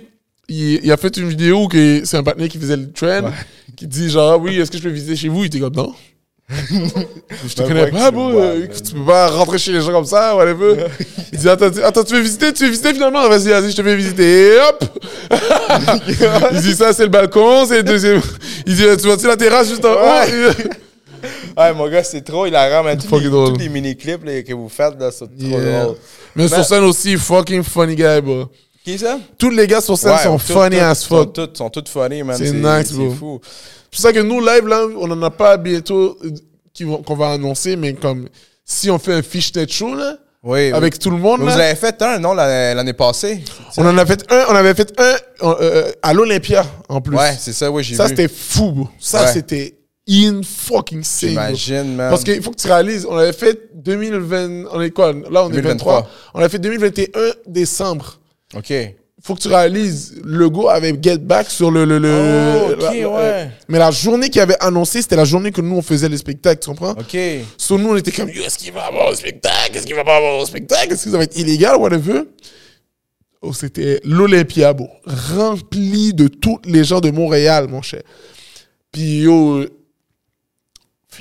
il, 0.48 0.80
il 0.84 0.92
a 0.92 0.96
fait 0.96 1.16
une 1.16 1.28
vidéo 1.28 1.64
où 1.64 1.68
que 1.68 2.02
c'est 2.04 2.16
un 2.16 2.22
partenaire 2.22 2.48
qui 2.48 2.58
faisait 2.58 2.76
le 2.76 2.90
trend, 2.92 3.30
qui 3.76 3.86
dit 3.86 4.08
genre, 4.10 4.40
oui, 4.40 4.58
est-ce 4.58 4.70
que 4.70 4.78
je 4.78 4.82
peux 4.82 4.88
visiter 4.90 5.16
chez 5.16 5.28
vous? 5.28 5.44
Il 5.44 5.46
était 5.46 5.60
comme 5.60 5.74
non. 5.74 5.94
je 6.50 7.54
te 7.54 7.60
Ben, 7.60 7.68
connais 7.68 7.82
ouais, 7.82 7.90
pas, 7.90 8.10
vois, 8.10 8.32
euh, 8.32 8.60
man. 8.60 8.68
tu 8.82 8.94
peux 8.94 9.04
pas 9.04 9.28
rentrer 9.28 9.58
chez 9.58 9.70
les 9.72 9.82
gens 9.82 9.92
comme 9.92 10.06
ça, 10.06 10.34
whatever. 10.34 10.86
il 11.30 11.38
dit, 11.38 11.46
attends, 11.48 11.66
attends, 11.84 12.04
tu 12.04 12.14
veux 12.14 12.22
visiter? 12.22 12.54
Tu 12.54 12.64
veux 12.64 12.70
visiter 12.70 12.94
finalement? 12.94 13.28
Vas-y, 13.28 13.48
vas-y, 13.50 13.70
je 13.70 13.76
te 13.76 13.82
fais 13.82 13.94
visiter. 13.94 14.54
Et 14.54 14.58
hop 14.60 14.84
Il 16.52 16.60
dit, 16.62 16.74
ça, 16.74 16.94
c'est 16.94 17.02
le 17.02 17.10
balcon, 17.10 17.66
c'est 17.66 17.76
le 17.78 17.82
deuxième. 17.82 18.22
Il 18.66 18.74
dit, 18.76 18.82
tu 18.98 19.06
vois-tu 19.06 19.26
la 19.26 19.36
terrasse 19.36 19.68
juste 19.68 19.84
en 19.84 19.92
haut? 19.92 21.58
Ouais, 21.58 21.72
mon 21.74 21.86
gars, 21.90 22.02
c'est 22.02 22.22
trop 22.22 22.46
hilarant, 22.46 22.82
man. 22.82 22.96
Tous 22.98 23.18
les, 23.18 23.28
tous 23.28 23.56
les 23.58 23.68
mini-clips 23.68 24.24
que 24.46 24.52
vous 24.54 24.70
faites, 24.70 24.98
là, 24.98 25.10
c'est 25.10 25.26
trop 25.26 25.34
Yeah. 25.38 25.82
drôle. 25.84 25.96
Mais 26.34 26.44
Mais- 26.44 26.48
sur 26.48 26.64
scène 26.64 26.84
aussi, 26.84 27.16
fucking 27.16 27.62
funny 27.62 27.94
guy, 27.94 28.20
bro. 28.22 28.46
Qui 28.92 28.98
ça? 28.98 29.18
Tous 29.36 29.50
les 29.50 29.66
gars 29.66 29.80
sur 29.80 29.98
scène 29.98 30.12
Ouais, 30.12 30.22
sont 30.22 30.38
tout- 30.38 30.46
funny 30.52 30.76
tout- 30.76 30.82
as 30.82 30.94
Sont 30.94 31.08
fuck. 31.16 31.32
tous 31.34 31.48
sont 31.58 31.68
tous 31.70 31.84
funny, 31.90 32.22
man. 32.22 32.36
C'est 32.38 32.52
nice, 32.52 32.92
bro. 32.92 33.10
C'est 33.10 33.16
fou. 33.16 33.40
C'est 33.42 33.90
pour 33.90 34.00
ça 34.00 34.12
que 34.12 34.20
nous, 34.20 34.40
live, 34.40 34.66
là, 34.66 34.86
on 34.98 35.10
en 35.10 35.22
a 35.22 35.30
pas 35.30 35.56
bientôt 35.58 36.16
euh, 36.24 36.96
qu'on 37.04 37.14
va 37.16 37.32
annoncer, 37.32 37.76
mais 37.76 37.92
comme 37.94 38.28
si 38.64 38.90
on 38.90 38.98
fait 38.98 39.12
un 39.14 39.22
fishnet 39.22 39.66
show, 39.68 39.94
là, 39.94 40.16
Oui. 40.42 40.72
avec 40.72 40.98
tout 40.98 41.10
le 41.10 41.18
monde, 41.18 41.40
Vous 41.42 41.48
avez 41.48 41.74
fait 41.74 42.00
un, 42.00 42.18
non, 42.18 42.32
l'année 42.32 42.92
passée? 42.94 43.42
on 43.76 43.86
en 43.86 43.98
a 43.98 44.06
fait 44.06 44.24
un, 44.32 44.44
on 44.48 44.54
avait 44.54 44.74
fait 44.74 44.90
un 44.98 45.02
euh, 45.46 45.54
euh, 45.60 45.92
à 46.02 46.14
l'Olympia, 46.14 46.64
en 46.88 47.00
plus. 47.02 47.16
Ouais, 47.16 47.36
c'est 47.38 47.52
ça, 47.52 47.70
oui, 47.70 47.82
j'ai 47.82 47.90
vu. 47.92 47.96
Ça, 47.96 48.08
c'était 48.08 48.28
fou, 48.28 48.72
bro. 48.72 48.88
Ça, 48.98 49.22
Ouais. 49.24 49.32
c'était 49.34 49.74
in 50.08 50.40
fucking 50.42 51.02
sane. 51.02 51.30
J'imagine, 51.30 51.94
man. 51.96 52.08
Parce 52.10 52.24
qu'il 52.24 52.42
faut 52.42 52.52
que 52.52 52.56
tu 52.56 52.66
réalises, 52.68 53.06
on 53.06 53.16
avait 53.18 53.32
fait 53.34 53.70
2020, 53.74 54.64
on 54.72 54.80
est 54.80 54.90
quoi? 54.92 55.12
Là, 55.12 55.44
on 55.44 55.50
est 55.50 55.52
2023. 55.56 55.94
23. 56.00 56.10
On 56.34 56.40
a 56.40 56.48
fait 56.48 56.58
2021 56.58 57.32
décembre. 57.46 58.18
OK. 58.56 58.72
faut 59.22 59.34
que 59.34 59.40
tu 59.40 59.48
réalises, 59.48 60.20
le 60.24 60.48
go 60.48 60.68
avait 60.68 60.96
Get 61.02 61.18
Back 61.18 61.50
sur 61.50 61.70
le. 61.70 61.84
le, 61.84 61.98
le 61.98 62.08
Oh, 62.10 62.72
ok, 62.72 62.80
la- 62.80 63.08
ouais. 63.10 63.50
mais 63.68 63.78
la 63.78 63.90
journée 63.90 64.30
qu'il 64.30 64.40
avait 64.40 64.56
annoncé, 64.60 65.02
c'était 65.02 65.16
la 65.16 65.24
journée 65.24 65.50
que 65.52 65.60
nous, 65.60 65.76
on 65.76 65.82
faisait 65.82 66.08
les 66.08 66.16
spectacles, 66.16 66.60
tu 66.62 66.68
comprends? 66.70 66.92
OK. 66.92 67.16
Sur 67.58 67.78
nous, 67.78 67.90
on 67.90 67.96
était 67.96 68.12
comme, 68.12 68.28
est-ce 68.28 68.56
qu'il 68.58 68.72
va 68.72 68.86
avoir 68.86 69.10
un 69.10 69.14
spectacle? 69.14 69.76
Est-ce 69.76 69.86
qu'il 69.86 69.96
va 69.96 70.04
pas 70.04 70.16
avoir 70.16 70.40
un 70.40 70.46
spectacle? 70.46 70.92
Est-ce 70.92 71.04
que 71.04 71.10
ça 71.10 71.18
va 71.18 71.24
être 71.24 71.36
illégal, 71.38 71.76
whatever 71.76 72.22
Oh, 73.42 73.52
c'était 73.52 74.00
l'Olympia, 74.04 74.72
bro. 74.72 74.88
Rempli 75.04 76.12
de 76.14 76.26
tous 76.28 76.58
les 76.64 76.82
gens 76.84 77.00
de 77.00 77.10
Montréal, 77.10 77.68
mon 77.68 77.82
cher. 77.82 78.02
Puis, 78.90 79.20
yo, 79.22 79.64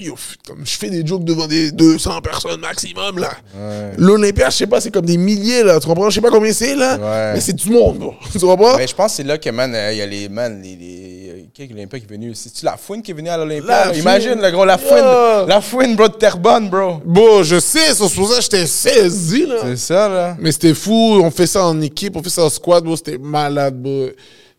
euh, 0.02 0.06
yo, 0.06 0.16
comme 0.48 0.66
je 0.66 0.78
fais 0.78 0.90
des 0.90 1.06
jokes 1.06 1.24
devant 1.24 1.48
des 1.48 1.72
200 1.72 2.22
personnes 2.22 2.60
maximum, 2.62 3.20
là. 3.20 3.32
Ouais. 3.56 3.92
L'Olympia, 3.98 4.50
je 4.50 4.58
sais 4.58 4.68
pas, 4.68 4.80
c'est 4.82 4.92
comme 4.92 5.06
des 5.06 5.18
milliers, 5.18 5.64
là. 5.64 5.80
Tu 5.80 5.88
comprends? 5.88 6.10
Je 6.10 6.16
sais 6.16 6.22
pas 6.22 6.30
combien 6.32 6.54
c'est, 6.54 6.76
là. 6.76 6.96
Ouais. 6.98 7.34
Mais 7.34 7.42
c'est 7.42 7.54
du 7.54 7.70
monde, 7.70 7.98
bro. 8.00 8.14
Tu 8.32 8.40
comprends? 8.40 8.78
Mais 8.78 8.88
je 8.88 8.96
pense 8.96 9.12
que 9.12 9.18
c'est 9.18 9.24
là 9.24 9.38
que, 9.38 9.50
man, 9.50 9.74
euh, 9.74 9.92
il 9.94 9.98
y 9.98 10.02
a 10.02 10.06
les, 10.06 10.30
man, 10.30 10.62
les, 10.62 10.76
les- 10.76 11.48
qui 11.54 11.64
est 11.64 11.68
l'Olympia 11.68 12.00
qui 12.00 12.06
est 12.06 12.10
venu? 12.10 12.36
C'est-tu 12.36 12.66
la 12.66 12.78
fouine 12.78 13.02
qui 13.02 13.12
est 13.12 13.14
venue 13.14 13.30
à 13.30 13.38
l'Olympia? 13.38 13.94
Imagine, 13.96 14.40
le 14.42 14.52
gros, 14.52 14.66
la 14.66 14.78
fouine. 14.78 14.98
Yeah. 14.98 15.46
La 15.48 15.62
fouine, 15.62 15.96
bro, 15.96 16.08
de 16.08 16.14
Terrebonne, 16.14 16.70
bro. 16.70 17.02
Bon, 17.06 17.42
je 17.44 17.60
sais, 17.60 17.94
c'est 17.94 18.14
pour 18.14 18.30
ça 18.30 18.38
que 18.38 18.42
j'étais 18.44 18.66
saisi, 18.68 19.46
là. 19.46 19.56
C'est 19.64 19.78
ça, 19.78 20.08
là. 20.10 20.38
Mais 20.40 20.52
c'était 20.52 20.74
fou, 20.74 21.20
on 21.24 21.32
fait 21.32 21.48
ça 21.48 21.66
en 21.66 21.80
équipe, 21.82 22.16
on 22.16 22.22
fait 22.24 22.30
ça 22.30 22.44
en 22.44 22.50
squad, 22.50 22.84
bro, 22.84 22.96
c'était 22.96 23.18
malade, 23.18 23.82
bro. 23.82 24.08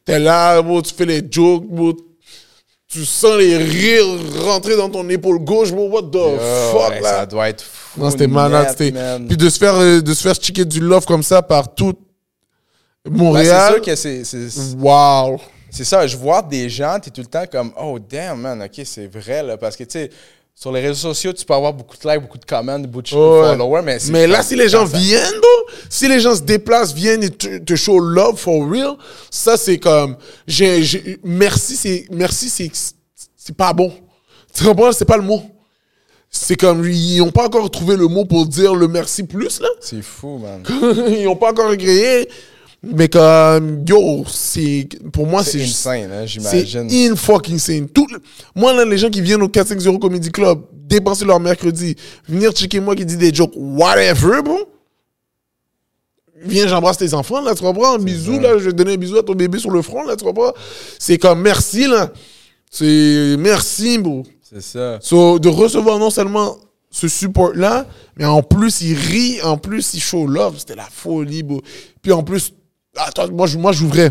T'es 0.05 0.19
là, 0.19 0.61
bro, 0.63 0.81
tu 0.83 0.93
fais 0.95 1.05
les 1.05 1.23
jokes, 1.31 1.65
bro. 1.67 1.93
Tu 2.91 3.05
sens 3.05 3.37
les 3.37 3.57
rires 3.59 4.07
rentrer 4.45 4.75
dans 4.77 4.89
ton 4.89 5.07
épaule 5.11 5.39
gauche, 5.41 5.71
bro. 5.73 5.89
What 5.91 6.05
the 6.05 6.41
fuck, 6.73 6.91
ouais, 6.91 7.01
là? 7.03 7.11
Ça 7.19 7.27
doit 7.27 7.49
être 7.51 7.63
fou. 7.63 8.01
Non, 8.01 8.11
c'était 8.11 8.27
malade. 8.27 8.69
net, 8.69 8.77
C'était... 8.79 9.19
Puis 9.29 9.37
de 9.37 9.49
se 9.51 9.59
faire, 9.59 9.75
euh, 9.75 10.01
de 10.01 10.15
se 10.15 10.23
faire 10.23 10.35
checker 10.35 10.65
du 10.65 10.81
love 10.81 11.05
comme 11.05 11.23
ça 11.23 11.43
par 11.43 11.75
tout 11.75 11.95
Ouais, 13.05 13.11
Montréal. 13.17 13.67
c'est 13.69 13.75
sûr 13.75 13.83
que 13.85 13.95
c'est- 13.95 14.25
c'est. 14.25 14.75
Wow. 14.79 15.39
C'est 15.71 15.85
ça, 15.85 16.07
je 16.07 16.17
vois 16.17 16.41
des 16.41 16.69
gens, 16.71 16.99
t'es 16.99 17.11
tout 17.11 17.21
le 17.21 17.27
temps 17.27 17.45
comme, 17.51 17.73
oh 17.79 17.99
damn, 17.99 18.41
man, 18.41 18.63
ok, 18.63 18.81
c'est 18.87 19.07
vrai, 19.07 19.43
là. 19.43 19.59
Parce 19.59 19.77
que, 19.77 19.85
tu 19.85 19.91
sais, 19.93 20.11
sur 20.61 20.73
les 20.73 20.81
réseaux 20.81 21.09
sociaux, 21.13 21.33
tu 21.33 21.45
peux 21.45 21.55
avoir 21.55 21.73
beaucoup 21.73 21.97
de 21.97 22.09
likes, 22.11 22.21
beaucoup 22.23 22.37
de 22.39 22.45
comments, 22.45 22.81
beaucoup 22.81 23.03
de 23.03 23.09
followers, 23.11 23.83
mais 23.85 23.99
Mais 24.11 24.27
là, 24.27 24.43
si 24.43 24.57
les 24.57 24.69
gens 24.69 24.87
ça- 24.89 24.99
viennent, 24.99 25.39
bro, 25.41 25.75
si 25.89 26.09
les 26.09 26.19
gens 26.19 26.35
se 26.35 26.41
déplacent, 26.43 26.93
viennent 26.93 27.23
et 27.23 27.31
te, 27.31 27.59
te 27.59 27.77
show 27.77 28.01
love 28.01 28.37
for 28.37 28.69
real, 28.69 28.97
ça, 29.31 29.57
c'est 29.57 29.79
comme, 29.79 30.17
merci, 31.23 31.77
c'est, 31.77 32.07
merci, 32.11 32.49
c'est, 32.49 32.73
c'est 33.37 33.57
pas 33.57 33.73
bon. 33.73 33.93
Tu 34.53 34.65
comprends? 34.65 34.91
C'est 34.91 35.05
pas 35.05 35.17
le 35.17 35.23
mot. 35.23 35.43
C'est 36.29 36.57
comme, 36.57 36.85
ils 36.89 37.21
ont 37.23 37.31
pas 37.31 37.47
encore 37.47 37.71
trouvé 37.71 37.97
le 37.97 38.09
mot 38.09 38.25
pour 38.25 38.45
dire 38.45 38.75
le 38.75 38.89
merci 38.89 39.23
plus, 39.23 39.61
là. 39.61 39.69
C'est 39.81 40.03
fou, 40.03 40.39
man. 40.39 40.65
ils 41.21 41.29
ont 41.29 41.37
pas 41.37 41.53
encore 41.53 41.75
créé. 41.77 42.29
Mais 42.83 43.09
comme, 43.09 43.85
yo, 43.89 44.25
c'est, 44.29 44.89
pour 45.13 45.27
moi, 45.27 45.43
C'est 45.43 45.59
c'est, 45.59 45.65
insane, 45.65 46.13
hein, 46.13 46.21
c'est 46.27 46.65
j'imagine. 46.65 47.13
in 47.13 47.17
fucking 47.17 47.57
insane. 47.57 47.89
Tout 47.89 48.07
moi, 48.55 48.73
là, 48.73 48.85
les 48.85 48.97
gens 48.99 49.11
qui 49.11 49.21
viennent 49.21 49.43
au 49.43 49.49
450 49.49 50.01
Comedy 50.01 50.31
Club, 50.31 50.61
dépenser 50.73 51.25
leur 51.25 51.41
mercredi, 51.41 51.97
venir 52.29 52.53
checker 52.53 52.79
moi 52.79 52.95
qui 52.95 53.05
dit 53.05 53.17
des 53.17 53.35
jokes, 53.35 53.53
whatever, 53.57 54.43
bon. 54.45 54.61
Viens, 56.45 56.69
j'embrasse 56.69 56.99
tes 56.99 57.15
enfants, 57.15 57.41
là, 57.41 57.53
tu 57.57 57.63
comprends? 57.63 57.97
Un 57.97 57.99
bisou, 57.99 58.39
là, 58.39 58.59
je 58.59 58.67
vais 58.67 58.73
donner 58.73 58.93
un 58.95 58.97
bisou 58.97 59.19
à 59.19 59.25
ton 59.25 59.35
bébé 59.35 59.59
sur 59.59 59.73
le 59.73 59.83
front, 59.83 60.05
là, 60.05 60.15
tu 60.15 60.25
comprends? 60.25 60.53
C'est 61.01 61.19
comme 61.19 61.41
merci, 61.41 61.89
là. 61.89 62.13
C'est 62.71 63.35
merci, 63.41 63.99
bro. 63.99 64.23
C'est 64.41 64.63
ça. 64.63 64.99
So, 65.01 65.41
de 65.41 65.49
recevoir 65.49 65.99
non 65.99 66.11
seulement 66.11 66.57
ce 66.91 67.09
support-là, 67.09 67.87
mais 68.17 68.25
en 68.25 68.43
plus, 68.43 68.83
il 68.83 68.95
rit, 68.95 69.43
en 69.43 69.59
plus, 69.59 69.95
il 69.95 70.01
show 70.01 70.27
love. 70.29 70.55
C'était 70.59 70.77
la 70.77 70.89
folie, 70.91 71.43
bro. 71.43 71.61
Puis 72.03 72.13
en 72.13 72.23
plus, 72.23 72.53
attends, 72.97 73.29
moi, 73.31 73.47
moi 73.57 73.73
j'ouvrais. 73.73 74.11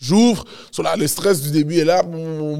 J'ouvre, 0.00 0.44
le 0.98 1.06
stress 1.06 1.40
du 1.40 1.50
début 1.50 1.78
est 1.78 1.84
là, 1.84 2.02
boum, 2.02 2.56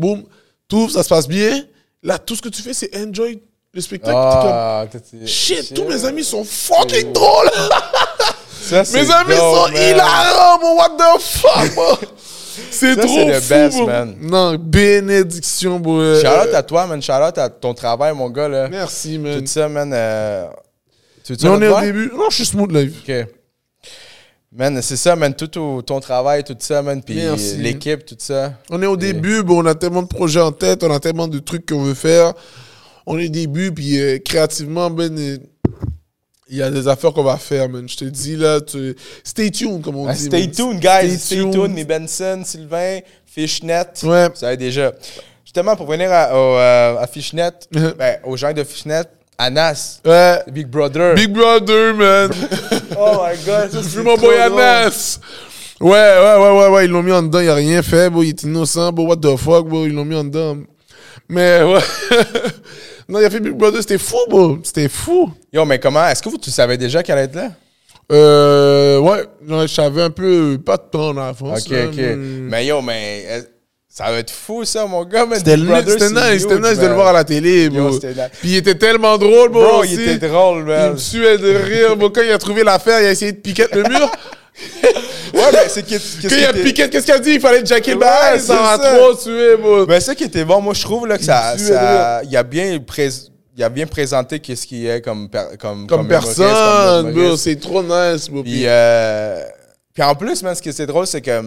boum, 0.69 0.89
ça 0.91 1.03
se 1.03 1.09
passe 1.09 1.29
bien. 1.29 1.63
Là, 2.03 2.19
tout 2.19 2.35
ce 2.37 2.43
que 2.43 2.49
tu 2.49 2.63
fais, 2.63 2.73
c'est 2.75 2.95
enjoy 2.97 3.43
le 3.73 3.81
spectacle. 3.81 4.13
Comme, 4.13 4.51
Ah, 4.53 4.87
t'es- 4.91 5.27
Shit, 5.27 5.75
tous 5.75 5.85
mes 5.85 6.05
amis 6.05 6.25
sont 6.25 6.45
fucking 6.45 7.13
drôles. 7.13 7.51
Ça, 8.63 8.83
Mes 8.95 9.11
amis 9.11 9.35
dope, 9.35 9.39
sont 9.39 9.69
man. 9.73 9.91
hilarants, 9.91 10.59
mon 10.59 10.77
what 10.77 10.97
the 10.97 11.21
fuck, 11.21 11.75
bro? 11.75 11.99
C'est 12.71 12.97
trop 12.97 13.09
c'est 13.09 13.25
le 13.27 13.41
fou, 13.41 13.49
best, 13.51 13.77
bro. 13.77 13.87
man. 13.87 14.17
Non, 14.23 14.55
bénédiction, 14.55 15.79
bro. 15.81 16.01
Euh, 16.01 16.23
Shout-out 16.23 16.55
à 16.55 16.63
toi, 16.63 16.87
man. 16.87 17.03
Shout-out 17.03 17.37
à 17.37 17.51
ton 17.51 17.75
travail, 17.75 18.15
mon 18.15 18.31
gars, 18.31 18.49
là. 18.49 18.69
Merci, 18.69 19.19
man. 19.19 19.41
Tout 19.41 19.47
ça, 19.47 19.69
man. 19.69 19.91
euh, 19.93 20.47
Tu 21.25 21.35
veux 21.35 21.51
on 21.51 21.61
est 21.61 21.69
au 21.69 21.81
début. 21.81 22.11
Non, 22.17 22.31
je 22.31 22.37
suis 22.37 22.47
smooth 22.47 22.73
live. 22.73 22.95
OK. 23.07 23.27
Man, 24.57 24.81
c'est 24.83 24.97
ça, 24.97 25.17
man. 25.17 25.35
Tout 25.35 25.49
ton 25.83 25.99
travail, 26.01 26.45
tout 26.45 26.55
ça, 26.61 26.81
man. 26.81 27.03
Puis 27.03 27.17
l'équipe, 27.59 28.05
tout 28.07 28.15
ça. 28.19 28.53
On 28.71 28.81
est 28.83 28.87
au 28.87 28.97
début, 28.97 29.43
bon, 29.43 29.63
on 29.63 29.67
a 29.67 29.75
tellement 29.75 30.03
de 30.03 30.07
projets 30.09 30.41
en 30.41 30.53
tête, 30.53 30.85
on 30.85 30.93
a 30.93 31.01
tellement 31.01 31.27
de 31.27 31.41
trucs 31.41 31.67
qu'on 31.69 31.83
veut 31.83 31.95
faire. 31.95 32.35
On 33.07 33.19
est 33.19 33.27
au 33.27 33.31
début, 33.31 33.73
puis 33.73 34.01
euh, 34.01 34.19
créativement, 34.19 34.91
ben, 34.91 35.19
euh, 35.19 35.39
il 36.49 36.57
y 36.57 36.63
a 36.63 36.71
des 36.71 36.87
affaires 36.87 37.13
qu'on 37.13 37.25
va 37.25 37.37
faire, 37.37 37.69
man. 37.69 37.89
Je 37.89 37.97
te 37.97 38.05
dis, 38.05 38.37
là, 38.37 38.61
tu... 38.61 38.95
stay 39.25 39.51
tuned, 39.51 39.83
comme 39.83 39.97
on 39.97 40.07
Ah, 40.07 40.13
dit. 40.15 40.27
stay 40.27 40.43
man. 40.47 40.51
tuned, 40.53 40.81
guys. 40.81 41.09
Stay 41.19 41.19
Stay, 41.19 41.37
tuned. 41.37 41.53
tuned. 41.53 41.77
Les 41.77 41.85
Benson, 41.85 42.43
Sylvain, 42.45 43.01
Fishnet. 43.27 43.83
Ouais. 44.05 44.29
Vous 44.29 44.37
savez 44.37 44.57
déjà. 44.57 44.93
Justement, 45.45 45.75
pour 45.75 45.87
venir 45.87 46.11
à, 46.13 46.33
au, 46.33 46.57
euh, 46.59 46.99
à 46.99 47.07
Fishnet, 47.09 47.51
ben, 47.73 48.19
aux 48.25 48.37
gens 48.37 48.53
de 48.53 48.63
Fishnet, 48.63 49.03
Anas, 49.39 50.01
Ouais. 50.05 50.41
Big 50.53 50.67
Brother. 50.69 51.15
Big 51.15 51.31
Brother, 51.33 51.95
man. 51.95 52.31
Oh 52.97 53.23
my 53.27 53.37
god, 53.45 53.71
ça, 53.73 53.83
Je 53.83 53.89
suis 53.89 53.99
mon 54.03 54.17
boy. 54.17 54.37
Anas. 54.37 55.19
Ouais, 55.81 55.91
ouais, 55.91 56.37
ouais, 56.39 56.59
ouais, 56.59 56.69
ouais, 56.69 56.85
ils 56.87 56.91
l'ont 56.91 57.03
mis 57.03 57.11
en 57.13 57.23
dedans, 57.23 57.41
il 57.41 57.49
a 57.49 57.55
rien 57.55 57.83
fait, 57.83 58.09
bro, 58.09 58.23
il 58.23 58.29
est 58.31 58.43
innocent, 58.45 58.93
bro, 58.93 59.07
what 59.07 59.17
the 59.17 59.37
fuck, 59.37 59.67
bro, 59.67 59.85
ils 59.87 59.93
l'ont 59.93 60.05
mis 60.05 60.15
en 60.15 60.25
dedans. 60.25 60.57
Mais, 61.29 61.63
ouais. 61.63 61.81
non, 63.09 63.19
il 63.19 63.25
a 63.25 63.31
fait 63.31 63.41
Big 63.41 63.53
Brother, 63.55 63.81
c'était 63.81 63.99
fou, 63.99 64.17
bro, 64.29 64.59
c'était 64.63 64.89
fou. 64.89 65.33
Yo, 65.53 65.65
mais 65.65 65.79
comment 65.81 66.07
Est-ce 66.07 66.23
que 66.23 66.29
vous, 66.29 66.39
tu 66.39 66.51
savais 66.51 66.79
déjà 66.79 67.03
qu'elle 67.03 67.19
allait 67.19 67.27
être 67.27 67.35
là? 67.35 67.51
Euh, 68.13 68.99
ouais, 69.01 69.25
non, 69.45 69.63
je 69.63 69.67
savais 69.75 70.03
un 70.03 70.11
peu, 70.11 70.59
pas 70.65 70.77
de 70.77 70.83
temps 70.91 71.09
en 71.09 71.17
avance. 71.17 71.67
Ok, 71.67 71.71
là, 71.73 71.87
ok. 71.87 71.95
mais- 71.97 72.17
Mais 72.17 72.67
yo, 72.67 72.81
mais 72.83 73.45
ça 73.97 74.11
va 74.11 74.19
être 74.19 74.31
fou, 74.33 74.65
ça, 74.65 74.87
mon 74.87 75.05
gars. 75.05 75.25
man. 75.25 75.39
C'était 75.39 75.57
nice, 75.57 75.69
c'était 75.87 76.59
nice 76.59 76.79
de 76.79 76.87
le 76.89 76.95
voir 76.95 77.07
à 77.09 77.13
la 77.13 77.23
télé, 77.23 77.71
bro. 77.71 77.79
Yo, 77.79 77.91
nice. 77.93 78.01
Puis 78.41 78.51
il 78.51 78.57
était 78.57 78.75
tellement 78.75 79.17
drôle, 79.17 79.51
bro. 79.51 79.61
Bro, 79.63 79.81
aussi. 79.83 79.95
il 79.95 80.09
était 80.09 80.27
drôle, 80.29 80.63
Il 80.63 80.65
man. 80.65 80.93
me 80.95 80.97
tuait 80.99 81.39
de 81.39 81.55
rire, 81.55 81.97
bro. 81.97 82.11
Quand 82.11 82.23
il 82.23 82.33
a 82.33 82.39
trouvé 82.39 82.65
l'affaire, 82.65 83.01
il 83.01 83.07
a 83.07 83.11
essayé 83.13 83.31
de 83.31 83.37
piquer 83.39 83.67
le 83.73 83.85
mur. 83.85 84.11
Ouais, 85.35 85.41
mais 85.53 85.69
c'est 85.69 85.83
qui. 85.83 85.95
qu'est-ce 85.95 86.29
Quand 86.29 86.37
il 86.37 86.45
a 86.45 86.53
piqué, 86.53 86.89
qu'est-ce 86.89 87.05
qu'il 87.05 87.15
a 87.15 87.19
dit? 87.19 87.33
Il 87.33 87.41
fallait 87.41 87.67
jacker 87.67 87.97
back, 87.97 88.35
c'est 88.39 88.47
ça 88.47 88.55
m'a 88.55 88.79
ça. 88.83 88.95
trop 88.97 89.13
tué, 89.15 89.57
bro. 89.57 89.85
Ben, 89.85 90.01
ça 90.01 90.15
qui 90.15 90.23
était 90.25 90.45
bon, 90.45 90.61
moi, 90.61 90.75
je 90.75 90.83
trouve 90.83 91.09
là, 91.09 91.19
que 91.19 91.25
ça. 91.25 91.55
Il 91.59 91.61
ça 91.61 92.21
il, 92.23 92.37
a 92.37 92.43
bien 92.45 92.79
il 93.57 93.65
a 93.65 93.69
bien 93.69 93.87
présenté 93.87 94.39
qu'est-ce 94.39 94.65
qu'il 94.65 94.87
est 94.87 95.01
comme, 95.01 95.29
per- 95.29 95.57
comme, 95.59 95.89
Comme 95.89 96.07
humoriste, 96.07 96.37
personne, 96.37 97.13
comme 97.13 97.13
bro. 97.25 97.37
C'est 97.37 97.57
trop 97.57 97.83
nice, 97.83 98.29
bro. 98.31 98.45
Puis, 98.45 98.63
euh, 98.65 99.43
puis 99.93 100.03
en 100.05 100.15
plus, 100.15 100.41
man, 100.45 100.55
ce 100.55 100.63
qui 100.63 100.69
était 100.69 100.87
drôle, 100.87 101.09
c'est 101.09 101.21
que. 101.21 101.43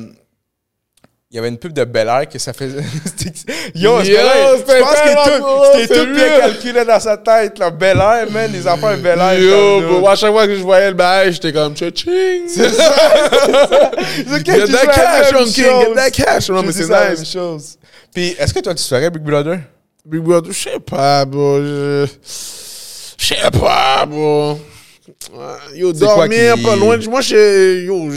Il 1.29 1.35
y 1.35 1.39
avait 1.39 1.49
une 1.49 1.57
pub 1.57 1.73
de 1.73 1.83
Bel 1.83 2.07
Air 2.07 2.29
que 2.29 2.39
ça 2.39 2.53
faisait. 2.53 2.77
Yo, 3.75 4.01
c'est 4.01 4.11
Yo, 4.11 4.17
je 4.53 4.57
c'était 4.59 4.79
pense 4.79 4.93
que 4.93 5.81
c'était 5.81 5.99
tout 6.05 6.13
bien 6.13 6.39
calculé 6.39 6.85
dans 6.85 6.99
sa 7.01 7.17
tête. 7.17 7.59
Là. 7.59 7.69
Bel 7.69 7.97
Air, 7.97 8.31
man, 8.31 8.49
les 8.49 8.65
enfants 8.65 8.91
de 8.95 9.01
Bel 9.01 9.19
Air. 9.19 9.37
Yo, 9.37 9.81
bro, 9.81 10.07
à 10.07 10.15
chaque 10.15 10.31
fois 10.31 10.47
que 10.47 10.55
je 10.55 10.61
voyais 10.61 10.87
le 10.87 10.95
bail, 10.95 11.33
j'étais 11.33 11.51
comme 11.51 11.75
ching. 11.75 11.91
C'est 12.47 12.69
ça. 12.69 13.91
C'est 14.25 14.45
Get 14.45 14.67
that 14.67 14.85
cash, 14.85 15.31
Young 15.33 15.47
King, 15.47 15.65
get 15.65 15.95
that 15.95 16.11
cash. 16.11 16.49
Non, 16.49 16.63
mais 16.63 16.71
c'est 16.71 16.87
la 16.87 17.09
nice. 17.09 17.19
même 17.19 17.25
chose. 17.25 17.77
Puis, 18.13 18.33
est-ce 18.39 18.53
que 18.53 18.61
toi, 18.61 18.73
tu 18.73 18.83
ferais 18.85 19.09
Big 19.09 19.21
Brother? 19.21 19.59
Big 20.05 20.21
Brother, 20.21 20.53
je 20.53 20.57
sais 20.69 20.79
pas, 20.79 21.25
bro. 21.25 21.59
Je 21.61 22.05
je 23.17 23.25
sais 23.25 23.51
pas, 23.51 24.05
bro. 24.05 24.57
Yo, 25.75 25.91
dormir 25.93 26.55
qui- 26.55 26.63
pas 26.63 26.75
loin. 26.75 26.97
de- 26.97 27.07
Moi, 27.09 27.21
je- 27.21 27.85
yo, 27.85 28.09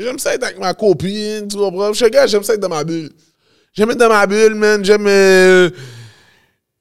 j'aime 0.00 0.18
ça 0.18 0.34
être 0.34 0.44
avec 0.44 0.58
ma 0.58 0.74
copine, 0.74 1.46
tu 1.48 1.56
comprends? 1.56 1.92
Je 1.92 2.06
gars, 2.06 2.26
j'aime 2.26 2.42
ça 2.42 2.54
être 2.54 2.60
dans 2.60 2.68
ma 2.68 2.82
bulle. 2.84 3.10
J'aime 3.72 3.90
être 3.90 3.98
dans 3.98 4.08
ma 4.08 4.26
bulle, 4.26 4.54
man. 4.54 4.84
J'aime. 4.84 5.06
euh, 5.06 5.70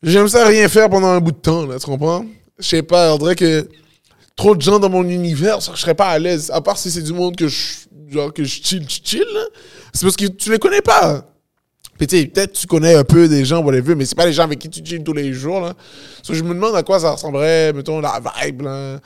J'aime 0.04 0.28
ça 0.28 0.46
rien 0.46 0.68
faire 0.70 0.88
pendant 0.90 1.08
un 1.08 1.20
bout 1.20 1.32
de 1.32 1.38
temps, 1.38 1.66
là, 1.66 1.80
tu 1.80 1.86
comprends? 1.86 2.26
Je 2.60 2.68
sais 2.68 2.84
pas, 2.84 3.16
on 3.16 3.18
dirait 3.18 3.36
que 3.36 3.68
trop 4.36 4.56
de 4.56 4.62
gens 4.62 4.78
dans 4.78 4.90
mon 4.90 5.04
univers, 5.04 5.60
je 5.62 5.80
serais 5.80 5.96
pas 5.96 6.10
à 6.10 6.20
l'aise. 6.20 6.52
À 6.54 6.62
part 6.62 6.78
si 6.78 6.92
c'est 6.92 7.02
du 7.02 7.12
monde 7.14 7.36
que 7.36 7.48
je, 7.48 7.58
genre, 8.12 8.32
que 8.32 8.44
je 8.44 8.62
chill, 8.62 8.86
je 8.88 9.00
chill. 9.04 9.26
C'est 9.94 10.06
parce 10.06 10.16
que 10.16 10.28
tu 10.28 10.52
les 10.52 10.60
connais 10.60 10.82
pas. 10.82 11.26
Puis 11.98 12.06
tu 12.08 12.28
peut-être 12.28 12.54
tu 12.54 12.68
connais 12.68 12.94
un 12.94 13.04
peu 13.04 13.28
des 13.28 13.46
gens, 13.46 13.64
whatever, 13.64 13.96
mais 13.96 14.06
c'est 14.06 14.16
pas 14.16 14.26
les 14.28 14.34
gens 14.34 14.44
avec 14.44 14.60
qui 14.60 14.70
tu 14.70 14.86
chilles 14.86 15.04
tous 15.04 15.14
les 15.14 15.34
jours, 15.34 15.62
là. 15.62 15.74
So, 16.22 16.34
je 16.36 16.44
me 16.44 16.50
demande 16.54 16.76
à 16.76 16.84
quoi 16.84 17.00
ça 17.00 17.12
ressemblerait, 17.12 17.74
mettons, 17.74 18.00
la 18.02 18.22
vibe, 18.44 18.62
là. 18.64 19.00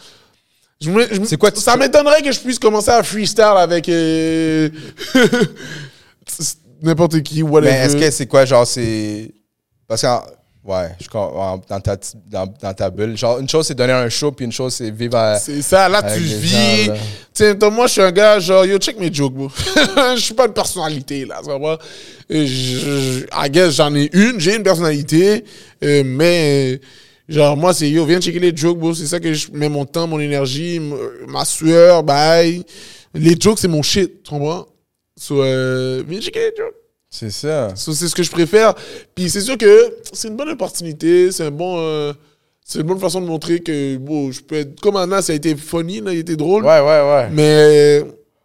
Je 0.82 0.90
me- 0.92 1.08
je 1.30 1.36
quoi, 1.36 1.52
ça 1.56 1.76
m'étonnerait 1.76 2.22
que 2.22 2.32
je 2.32 2.40
puisse 2.40 2.58
commencer 2.58 2.90
à 2.92 3.04
freestyle 3.04 3.44
avec 3.58 3.90
euh, 3.90 4.70
n'importe 6.82 7.22
qui, 7.22 7.44
whatever. 7.44 7.72
Mais 7.72 7.78
est-ce 7.86 7.98
que 7.98 8.12
c'est 8.12 8.28
quoi, 8.28 8.46
genre, 8.46 8.66
c'est. 8.66 9.32
Parce 9.88 10.02
que. 10.02 10.08
Ouais, 10.62 10.90
je 11.02 11.08
dans, 11.10 11.80
ta, 11.82 11.96
dans, 12.30 12.54
dans 12.62 12.74
ta 12.74 12.90
bulle. 12.90 13.18
Genre, 13.18 13.40
une 13.40 13.48
chose, 13.50 13.66
c'est 13.66 13.74
donner 13.76 13.94
un 13.94 14.10
show, 14.10 14.32
puis 14.34 14.46
une 14.46 14.52
chose, 14.52 14.74
c'est 14.74 14.92
vivre 14.92 15.18
à. 15.18 15.40
C'est 15.40 15.62
ça, 15.62 15.88
là, 15.90 16.04
tu 16.14 16.20
vis. 16.20 16.92
Tiens, 17.34 17.56
moi, 17.72 17.88
je 17.88 17.94
suis 17.94 18.02
un 18.02 18.12
gars, 18.12 18.40
genre, 18.40 18.66
yo, 18.66 18.78
check 18.78 19.00
mes 19.00 19.12
jokes, 19.12 19.34
bro. 19.34 19.50
Je 20.16 20.20
suis 20.22 20.34
pas 20.34 20.46
une 20.48 20.54
personnalité, 20.54 21.26
là, 21.26 21.40
tu 21.44 21.50
vois. 21.58 21.80
Je, 22.30 22.46
je- 22.46 23.26
I 23.34 23.50
guess, 23.50 23.76
j'en 23.76 23.96
ai 23.96 24.10
une, 24.14 24.40
j'ai 24.40 24.58
une 24.58 24.64
personnalité, 24.64 25.44
euh, 25.84 26.04
mais, 26.06 26.74
euh, 26.74 26.78
genre, 27.30 27.56
moi, 27.56 27.74
c'est, 27.74 27.90
yo, 27.90 28.06
viens 28.06 28.20
checker 28.20 28.40
les 28.40 28.56
jokes, 28.56 28.78
bro. 28.78 28.94
C'est 28.94 29.06
ça 29.06 29.20
que 29.20 29.32
je 29.34 29.52
mets 29.54 29.70
mon 29.70 29.86
temps, 29.86 30.08
mon 30.08 30.20
énergie, 30.20 30.82
ma 31.28 31.46
sueur, 31.46 32.04
bye. 32.04 32.64
Les 33.14 33.36
jokes, 33.40 33.60
c'est 33.60 33.68
mon 33.68 33.82
shit, 33.82 34.24
tu 34.24 34.30
comprends? 34.30 34.68
So, 35.16 35.42
euh, 35.42 36.04
viens 36.08 36.20
checker 36.20 36.40
les 36.40 36.54
jokes. 36.58 36.76
C'est 37.10 37.32
ça. 37.32 37.76
So, 37.76 37.94
c'est 37.94 38.08
ce 38.08 38.16
que 38.16 38.24
je 38.24 38.32
préfère. 38.32 38.74
Puis 39.16 39.30
c'est 39.30 39.42
sûr 39.42 39.58
que 39.58 39.96
c'est 40.12 40.28
une 40.28 40.36
bonne 40.36 40.50
opportunité, 40.50 41.32
c'est 41.32 41.44
un 41.44 41.52
bon, 41.52 41.78
euh, 41.80 42.14
c'est 42.64 42.80
une 42.80 42.86
bonne 42.86 43.00
façon 43.00 43.20
de 43.22 43.26
montrer 43.26 43.62
que 43.62 43.98
bon, 43.98 44.32
je 44.32 44.42
peux 44.42 44.58
être 44.58 44.80
comme 44.80 44.96
Anna, 44.96 45.22
ça 45.22 45.34
a 45.34 45.36
été 45.36 45.56
funny, 45.56 46.02
là, 46.02 46.14
il 46.14 46.20
était 46.20 46.36
drôle. 46.36 46.64
Ouais, 46.66 46.80
ouais, 46.80 47.02
ouais. 47.02 47.30
Mais 47.32 48.04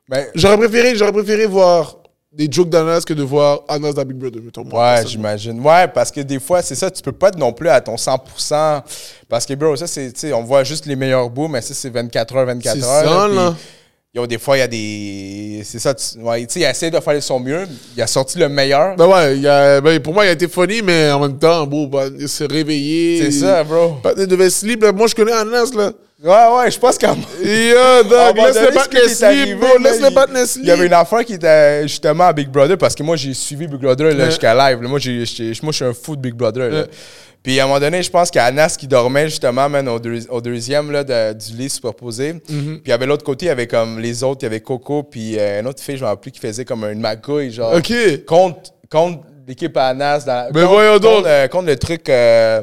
Ben, 0.08 0.26
j'aurais 0.34 0.56
préféré, 0.58 0.94
j'aurais 0.96 1.12
préféré 1.12 1.46
voir 1.46 1.98
des 2.36 2.48
jokes 2.50 2.68
d'Anas 2.68 3.02
que 3.06 3.14
de 3.14 3.22
voir 3.22 3.60
Anas 3.68 3.92
dans 3.92 4.04
Big 4.04 4.16
Brother, 4.16 4.42
mettons. 4.42 4.64
Ouais, 4.64 5.04
j'imagine. 5.06 5.60
Ouais, 5.60 5.86
parce 5.88 6.10
que 6.10 6.20
des 6.20 6.40
fois, 6.40 6.62
c'est 6.62 6.74
ça, 6.74 6.90
tu 6.90 7.02
peux 7.02 7.12
pas 7.12 7.28
être 7.28 7.38
non 7.38 7.52
plus 7.52 7.68
à 7.68 7.80
ton 7.80 7.94
100%. 7.94 8.82
Parce 9.28 9.46
que, 9.46 9.54
bro, 9.54 9.76
ça, 9.76 9.86
c'est, 9.86 10.12
tu 10.12 10.20
sais, 10.20 10.32
on 10.32 10.42
voit 10.42 10.64
juste 10.64 10.86
les 10.86 10.96
meilleurs 10.96 11.30
bouts, 11.30 11.48
mais 11.48 11.60
ça, 11.60 11.74
c'est 11.74 11.90
24 11.90 12.36
heures, 12.36 12.46
24 12.46 12.76
C'est 12.76 12.84
heures. 12.84 13.04
ça, 13.04 13.26
puis, 13.28 13.36
là. 13.36 13.54
Yo, 14.16 14.28
des 14.28 14.38
fois, 14.38 14.56
il 14.56 14.60
y 14.60 14.62
a 14.62 14.68
des. 14.68 15.62
C'est 15.64 15.80
ça, 15.80 15.92
tu 15.92 16.20
ouais, 16.20 16.46
sais, 16.48 16.60
il 16.60 16.64
essaie 16.64 16.88
de 16.88 17.00
faire 17.00 17.20
son 17.20 17.40
mieux. 17.40 17.66
Il 17.96 18.02
a 18.02 18.06
sorti 18.06 18.38
le 18.38 18.48
meilleur. 18.48 18.94
Ben 18.94 19.08
ouais, 19.08 19.36
il 19.36 19.42
y 19.42 19.48
a, 19.48 19.80
ben 19.80 19.98
pour 20.00 20.14
moi, 20.14 20.24
il 20.24 20.28
a 20.28 20.32
été 20.32 20.46
funny, 20.46 20.82
mais 20.82 21.10
en 21.10 21.18
même 21.18 21.36
temps, 21.36 21.66
bon, 21.66 21.88
ben, 21.88 22.12
il 22.16 22.28
s'est 22.28 22.46
réveillé. 22.46 23.22
c'est 23.24 23.40
ça, 23.40 23.64
bro. 23.64 23.96
Il 24.16 24.28
devait 24.28 24.50
sleep, 24.50 24.82
là. 24.82 24.92
Moi, 24.92 25.08
je 25.08 25.16
connais 25.16 25.32
Anas, 25.32 25.72
là. 25.74 25.90
Ouais, 26.22 26.30
ouais, 26.30 26.70
je 26.70 26.78
pense 26.78 26.96
qu'à 26.96 27.08
Yo, 27.44 28.02
dog, 28.08 28.36
laisse 28.36 28.56
le 28.60 28.74
battre 28.74 29.56
bro. 29.58 29.78
Laisse 29.78 30.56
le 30.56 30.62
il- 30.62 30.68
y 30.68 30.70
avait 30.70 30.86
une 30.86 30.92
affaire 30.92 31.24
qui 31.24 31.34
était 31.34 31.82
justement 31.82 32.24
à 32.24 32.32
Big 32.32 32.48
Brother 32.48 32.78
parce 32.78 32.94
que 32.94 33.02
moi 33.02 33.16
j'ai 33.16 33.34
suivi 33.34 33.66
Big 33.66 33.80
Brother 33.80 34.14
Ouais. 34.16 34.24
jusqu'à 34.26 34.54
live. 34.54 34.80
là. 34.80 34.88
Moi, 34.88 34.98
j'ai, 35.00 35.24
moi 35.62 35.72
je 35.72 35.76
suis 35.76 35.84
un 35.84 35.92
fou 35.92 36.14
de 36.16 36.20
Big 36.22 36.34
Brother. 36.34 36.70
là. 36.70 36.84
Puis 37.42 37.60
à 37.60 37.64
un 37.64 37.66
moment 37.66 37.80
donné, 37.80 38.02
je 38.02 38.10
pense 38.10 38.30
qu'Anas 38.30 38.76
qui 38.78 38.86
dormait 38.86 39.28
justement 39.28 39.68
man, 39.68 39.86
au, 39.88 39.98
deux- 39.98 40.26
au 40.30 40.40
deuxième 40.40 40.90
là, 40.92 41.04
de- 41.04 41.32
du 41.34 41.52
lit 41.56 41.68
superposé. 41.68 42.34
Mhm. 42.34 42.40
Puis 42.48 42.82
il 42.86 42.88
y 42.88 42.92
avait 42.92 43.06
l'autre 43.06 43.24
côté, 43.24 43.46
il 43.46 43.48
y 43.48 43.52
avait 43.52 43.66
comme 43.66 43.98
les 43.98 44.22
autres, 44.22 44.38
il 44.42 44.44
y 44.44 44.46
avait 44.46 44.60
Coco, 44.60 45.02
puis 45.02 45.38
euh, 45.38 45.60
une 45.60 45.66
autre 45.66 45.82
fille, 45.82 45.96
je 45.98 46.02
me 46.04 46.06
rappelle 46.08 46.20
plus, 46.22 46.30
qui 46.30 46.40
faisait 46.40 46.64
comme 46.64 46.84
une 46.84 47.00
magouille, 47.00 47.50
genre. 47.52 47.74
Ok. 47.74 47.92
Contre, 48.24 48.70
contre 48.90 49.18
l'équipe 49.46 49.76
à 49.76 49.88
Anas. 49.88 50.24
Dans, 50.24 50.46
contre, 50.52 50.66
voyons 50.66 50.92
contre, 50.94 51.02
donc. 51.02 51.26
euh, 51.26 51.48
contre 51.48 51.66
le 51.66 51.76
truc. 51.76 52.08
euh, 52.08 52.62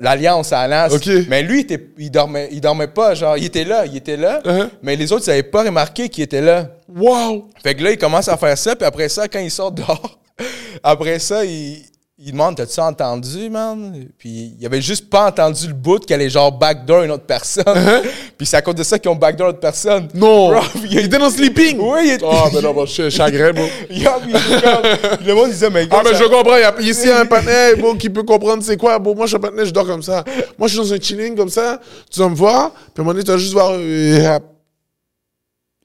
l'alliance 0.00 0.52
à 0.52 0.60
Anas. 0.60 0.88
Ok. 0.94 1.08
Mais 1.28 1.42
lui, 1.42 1.58
il, 1.58 1.62
était, 1.62 1.88
il, 1.98 2.10
dormait, 2.10 2.48
il 2.52 2.60
dormait 2.60 2.88
pas, 2.88 3.14
genre, 3.14 3.36
il 3.36 3.44
était 3.44 3.64
là, 3.64 3.84
il 3.86 3.96
était 3.96 4.16
là. 4.16 4.40
Uh-huh. 4.44 4.68
Mais 4.82 4.96
les 4.96 5.12
autres, 5.12 5.24
ils 5.26 5.30
n'avaient 5.30 5.42
pas 5.42 5.62
remarqué 5.62 6.08
qu'il 6.08 6.24
était 6.24 6.40
là. 6.40 6.68
Wow. 6.88 7.48
Fait 7.62 7.74
que 7.74 7.82
là, 7.82 7.90
il 7.90 7.98
commence 7.98 8.28
à 8.28 8.36
faire 8.36 8.56
ça, 8.56 8.74
puis 8.76 8.86
après 8.86 9.08
ça, 9.08 9.28
quand 9.28 9.40
il 9.40 9.50
sort 9.50 9.72
dehors, 9.72 10.18
après 10.82 11.18
ça, 11.18 11.44
il, 11.44 11.82
il 12.16 12.30
demande 12.30 12.56
T'as-tu 12.56 12.78
entendu, 12.78 13.50
man? 13.50 14.06
Puis 14.16 14.54
il 14.58 14.64
avait 14.64 14.80
juste 14.80 15.10
pas 15.10 15.26
entendu 15.28 15.66
le 15.66 15.72
bout 15.74 15.98
qu'elle 16.06 16.22
est 16.22 16.30
genre 16.30 16.52
backdoor 16.52 17.02
une 17.02 17.10
autre 17.10 17.24
personne. 17.24 17.64
puis 18.38 18.46
c'est 18.46 18.56
à 18.56 18.62
cause 18.62 18.76
de 18.76 18.84
ça 18.84 18.98
qu'ils 19.00 19.10
ont 19.10 19.16
backdoor 19.16 19.48
une 19.48 19.50
autre 19.50 19.60
personne. 19.60 20.08
Non. 20.14 20.50
Bro, 20.52 20.60
il 20.90 20.98
était 20.98 21.18
dans 21.18 21.28
Sleeping. 21.30 21.76
Oui, 21.80 21.98
il 22.04 22.10
était. 22.12 22.24
Oh, 22.24 22.48
ben 22.52 22.60
non, 22.60 22.72
bon, 22.72 22.86
je 22.86 22.92
suis 22.92 23.10
chagrin, 23.10 23.52
bro. 23.52 23.64
Yo, 23.90 24.10
comme- 24.10 25.26
le 25.26 25.34
monde 25.34 25.50
disait 25.50 25.70
Mais 25.70 25.88
gars, 25.88 25.96
Ah, 26.00 26.02
mais 26.04 26.12
ça- 26.16 26.22
je 26.22 26.24
comprends. 26.28 26.56
Il 26.56 26.86
y 26.86 26.88
a 26.88 26.90
ici 26.92 27.10
un 27.10 27.26
partenaire 27.26 27.76
bon, 27.78 27.96
qui 27.96 28.08
peut 28.08 28.22
comprendre 28.22 28.62
c'est 28.62 28.76
quoi. 28.76 28.96
Bon, 29.00 29.14
moi, 29.16 29.26
je 29.26 29.30
suis 29.30 29.36
un 29.36 29.40
partenaire, 29.40 29.64
je 29.66 29.72
dors 29.72 29.86
comme 29.86 30.02
ça. 30.02 30.22
Moi, 30.56 30.68
je 30.68 30.74
suis 30.78 30.78
dans 30.88 30.92
un 30.94 31.00
chilling 31.00 31.34
comme 31.34 31.50
ça. 31.50 31.80
Tu 32.10 32.20
vas 32.20 32.28
me 32.28 32.36
voir. 32.36 32.70
Puis 32.72 32.80
à 32.98 33.00
un 33.00 33.02
moment 33.04 33.12
donné, 33.14 33.24
tu 33.24 33.32
vas 33.32 33.38
juste 33.38 33.52
voir. 33.52 33.72
euh, 33.72 34.38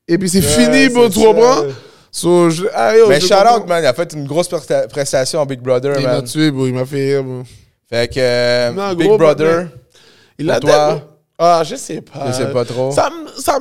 et 0.08 0.18
puis 0.20 0.30
c'est 0.30 0.40
Ouais, 0.40 0.66
fini, 0.66 0.90
bon, 0.90 1.10
tu 1.10 1.20
comprends? 1.20 1.64
So, 2.12 2.50
je, 2.50 2.66
ah, 2.74 2.96
yo, 2.98 3.08
Mais 3.08 3.20
je 3.20 3.28
shout 3.28 3.34
comprends. 3.36 3.58
out, 3.60 3.68
man, 3.68 3.84
il 3.84 3.88
a 3.88 3.94
fait 3.94 4.14
une 4.14 4.26
grosse 4.26 4.48
presta- 4.50 4.88
prestation 4.88 5.40
en 5.42 5.46
Big 5.46 5.60
Brother, 5.62 5.94
Il 6.00 6.06
m'a 6.06 6.14
man. 6.16 6.24
tué, 6.24 6.50
bro. 6.52 6.66
Il 6.68 6.74
m'a 6.74 6.86
fait 6.86 7.14
rire, 7.16 7.24
bro. 7.24 7.44
Fait 7.90 8.08
que 8.08 8.20
euh, 8.20 8.72
Non, 8.72 8.94
Big 8.94 9.08
gros 9.08 9.18
Brother. 9.18 9.68
Il 10.38 10.50
a 10.50 10.60
toi? 10.60 11.02
Ah, 11.38 11.62
je 11.66 11.76
sais 11.76 12.02
pas. 12.02 12.28
je 12.28 12.34
sais 12.34 12.52
pas 12.52 12.66
trop. 12.66 12.92
Ça 12.92 13.10
ça 13.38 13.60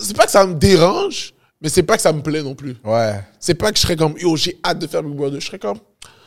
c'est 0.00 0.16
pas 0.16 0.24
que 0.24 0.30
ça 0.32 0.44
me 0.46 0.54
dérange, 0.54 1.32
mais 1.60 1.68
c'est 1.68 1.82
pas 1.82 1.96
que 1.96 2.02
ça 2.02 2.12
me 2.12 2.22
plaît 2.22 2.42
non 2.42 2.54
plus. 2.54 2.76
Ouais. 2.84 3.20
C'est 3.38 3.54
pas 3.54 3.70
que 3.70 3.76
je 3.76 3.82
serais 3.82 3.96
comme, 3.96 4.14
yo, 4.18 4.34
j'ai 4.36 4.58
hâte 4.64 4.78
de 4.78 4.86
faire 4.86 5.02
Big 5.02 5.14
Brother. 5.14 5.40
Je 5.40 5.46
serais 5.46 5.58
comme, 5.58 5.78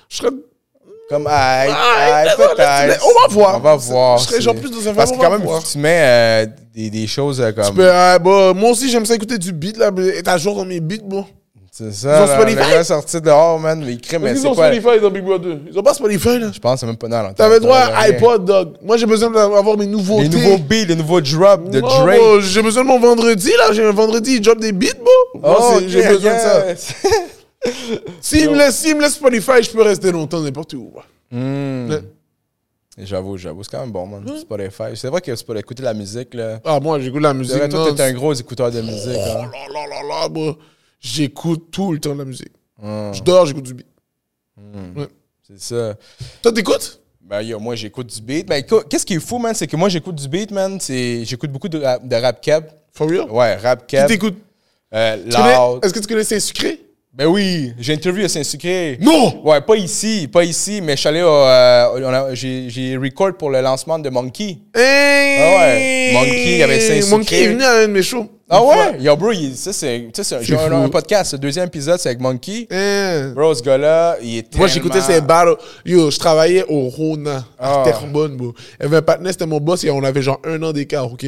je 0.09 0.17
serais 0.17 0.29
Comme, 1.09 1.27
aïe, 1.27 1.69
Ah, 1.73 2.15
aïe, 2.17 2.29
peut-être. 2.37 3.03
on 3.05 3.19
va 3.27 3.33
voir. 3.33 3.55
On 3.57 3.59
va 3.59 3.75
voir. 3.75 4.17
Je 4.19 4.23
serais 4.27 4.41
genre 4.41 4.55
plus 4.55 4.69
dans 4.71 4.87
un 4.89 4.93
Parce 4.93 5.11
que 5.11 5.17
quand 5.17 5.31
même, 5.31 5.45
tu 5.69 5.77
mets 5.79 6.01
euh, 6.03 6.45
des, 6.73 6.89
des 6.89 7.07
choses 7.07 7.41
euh, 7.41 7.51
comme. 7.51 7.65
Tu 7.65 7.73
peux, 7.73 7.87
bah, 7.87 8.19
moi 8.55 8.69
aussi, 8.71 8.89
j'aime 8.89 9.05
ça 9.05 9.15
écouter 9.15 9.37
du 9.37 9.51
beat, 9.51 9.75
là, 9.77 9.91
mais 9.91 10.25
à 10.27 10.37
jour 10.37 10.55
dans 10.55 10.65
mes 10.65 10.79
beats, 10.79 11.03
bon. 11.03 11.25
C'est 11.75 11.85
Ils 11.85 11.93
ça. 11.93 12.21
ont 12.23 12.27
là, 12.27 12.35
Spotify? 12.39 12.71
Est 12.73 12.83
sorti 12.83 13.19
dehors, 13.19 13.59
man. 13.59 13.79
Mais 13.83 13.93
ils 13.93 13.99
c'est 14.37 14.45
ont? 14.47 14.53
Spotify 14.53 14.99
dans 15.01 15.09
Big 15.09 15.23
Brother. 15.23 15.57
Ils 15.71 15.79
ont 15.79 15.81
pas 15.81 15.95
Spotify, 15.95 16.37
là. 16.37 16.51
Je 16.53 16.59
pense 16.59 16.79
c'est 16.79 16.85
même 16.85 16.97
pas 16.97 17.07
dans 17.07 17.33
T'avais 17.33 17.59
droit 17.59 17.77
à 17.79 18.01
iPod, 18.09 18.45
dog. 18.45 18.73
Moi, 18.83 18.95
j'ai 18.97 19.07
besoin 19.07 19.31
d'avoir 19.31 19.75
mes 19.75 19.87
nouveautés. 19.87 20.27
Les 20.27 20.29
nouveaux 20.29 20.59
beats, 20.59 20.85
les 20.87 20.95
nouveaux 20.95 21.19
drops 21.19 21.67
de 21.71 21.79
Drake. 21.79 22.19
bro, 22.19 22.39
J'ai 22.41 22.61
besoin 22.61 22.83
de 22.83 22.89
mon 22.89 22.99
vendredi, 22.99 23.49
là. 23.57 23.71
J'ai 23.73 23.83
un 23.83 23.91
vendredi, 23.91 24.35
il 24.35 24.41
drop 24.41 24.59
des 24.59 24.71
beats, 24.71 24.93
bro. 25.01 25.41
Oh, 25.43 25.73
c'est- 25.79 25.89
j'ai 25.89 26.07
besoin 26.07 26.35
de 26.35 26.39
ça. 26.39 26.67
yes. 26.69 26.93
S'il 28.21 28.51
me, 28.51 28.55
laisse- 28.57 28.75
s'il 28.75 28.95
me 28.95 29.01
laisse 29.01 29.13
Spotify, 29.15 29.63
je 29.63 29.71
peux 29.71 29.81
rester 29.81 30.11
longtemps 30.11 30.41
n'importe 30.41 30.73
où. 30.73 30.91
Hmm. 31.31 31.89
Ouais. 31.89 32.01
J'avoue, 32.99 33.35
j'avoue, 33.37 33.63
c'est 33.63 33.71
quand 33.71 33.79
même 33.79 33.91
bon, 33.91 34.05
man. 34.05 34.23
Spotify. 34.39 34.95
C'est 34.95 35.07
vrai 35.07 35.21
que 35.21 35.35
c'est 35.35 35.43
pour 35.45 35.57
écouter 35.57 35.81
la 35.81 35.95
musique, 35.95 36.35
là. 36.35 36.59
Ah, 36.63 36.79
moi, 36.79 36.99
j'écoute 36.99 37.23
la 37.23 37.33
musique. 37.33 37.55
vrai, 37.57 37.67
toi, 37.67 37.91
t'es 37.95 38.03
un 38.03 38.13
gros 38.13 38.31
écouteur 38.33 38.69
de 38.69 38.81
musique, 38.81 39.17
Oh 39.17 39.37
hein. 39.39 39.49
là 39.51 39.73
là 39.73 39.87
là 39.89 40.21
là, 40.21 40.29
bro. 40.29 40.53
J'écoute 41.03 41.65
tout 41.71 41.91
le 41.91 41.99
temps 41.99 42.13
de 42.13 42.19
la 42.19 42.25
musique. 42.25 42.53
Hmm. 42.81 43.11
Je 43.13 43.21
dors, 43.21 43.45
j'écoute 43.45 43.65
du 43.65 43.73
beat. 43.73 43.87
C'est 45.45 45.59
ça. 45.59 45.95
Toi, 46.41 46.53
t'écoutes? 46.53 47.01
Ben, 47.21 47.41
yo, 47.41 47.59
moi, 47.59 47.75
j'écoute 47.75 48.07
du 48.07 48.21
beat. 48.21 48.47
Ben, 48.47 48.63
qu'est-ce 48.89 49.05
qui 49.05 49.15
est 49.15 49.19
fou, 49.19 49.37
man, 49.37 49.53
c'est 49.53 49.67
que 49.67 49.75
moi, 49.75 49.89
j'écoute 49.89 50.15
du 50.15 50.27
beat, 50.27 50.51
man. 50.51 50.79
J'écoute 50.79 51.51
beaucoup 51.51 51.67
de 51.69 51.81
rap, 51.81 52.07
de 52.07 52.15
rap 52.15 52.41
cap. 52.41 52.71
For 52.93 53.09
real? 53.09 53.29
Ouais, 53.29 53.55
rap 53.55 53.85
Qui 53.85 53.95
cap. 53.97 54.07
t'écoute? 54.07 54.37
Euh. 54.93 55.79
Est-ce 55.81 55.93
que 55.93 55.99
tu 55.99 56.07
connais 56.07 56.23
Saint-Sucré? 56.23 56.79
Ben 57.11 57.27
oui, 57.27 57.73
j'ai 57.79 57.93
interviewé 57.93 58.25
à 58.25 58.29
Saint-Sucré. 58.29 58.97
Non! 59.01 59.41
Ouais, 59.43 59.61
pas 59.61 59.75
ici, 59.75 60.27
pas 60.31 60.43
ici, 60.43 60.81
mais 60.81 60.93
je 60.93 60.99
suis 61.01 61.09
allé 61.09 61.21
au. 61.21 61.27
euh, 61.27 62.33
j'ai 62.33 62.97
record 62.97 63.35
pour 63.37 63.49
le 63.51 63.61
lancement 63.61 63.99
de 63.99 64.09
Monkey. 64.09 64.57
Hey! 64.75 65.37
Ah 65.39 65.57
ouais. 65.59 66.11
Monkey, 66.13 66.51
il 66.53 66.57
y 66.57 66.63
avait 66.63 66.79
Saint-Sucré. 66.79 67.17
Monkey 67.17 67.43
est 67.43 67.47
venu 67.49 67.63
à 67.63 67.71
un 67.79 67.87
de 67.87 67.91
mes 67.91 68.01
shows. 68.03 68.27
Ah 68.55 68.63
ouais? 68.63 69.01
Yo, 69.01 69.15
bro, 69.15 69.31
il- 69.31 69.55
ça, 69.57 69.73
c'est, 69.73 70.09
j'ai 70.41 70.55
un, 70.57 70.71
un 70.83 70.89
podcast, 70.89 71.33
le 71.33 71.39
deuxième 71.39 71.67
épisode, 71.67 71.99
c'est 71.99 72.09
avec 72.09 72.19
Monkey. 72.21 72.67
Hein. 72.69 73.31
Bro, 73.35 73.55
ce 73.55 73.63
gars-là, 73.63 74.17
il 74.21 74.37
est 74.37 74.57
Moi, 74.57 74.67
j'écoutais 74.67 75.01
ses 75.01 75.21
battles. 75.21 75.55
Yo, 75.85 76.11
je 76.11 76.19
travaillais 76.19 76.63
au 76.69 76.87
Rona, 76.89 77.45
à 77.57 77.81
Ah. 77.81 77.83
Terrebonne, 77.83 78.37
bro. 78.37 78.53
Avait 78.79 78.97
un 78.97 79.01
partenaire, 79.01 79.31
c'était 79.31 79.45
mon 79.47 79.59
boss, 79.59 79.83
et 79.83 79.89
on 79.91 80.03
avait 80.03 80.21
genre 80.21 80.39
un 80.43 80.61
an 80.61 80.71
d'écart, 80.71 81.11
OK? 81.11 81.25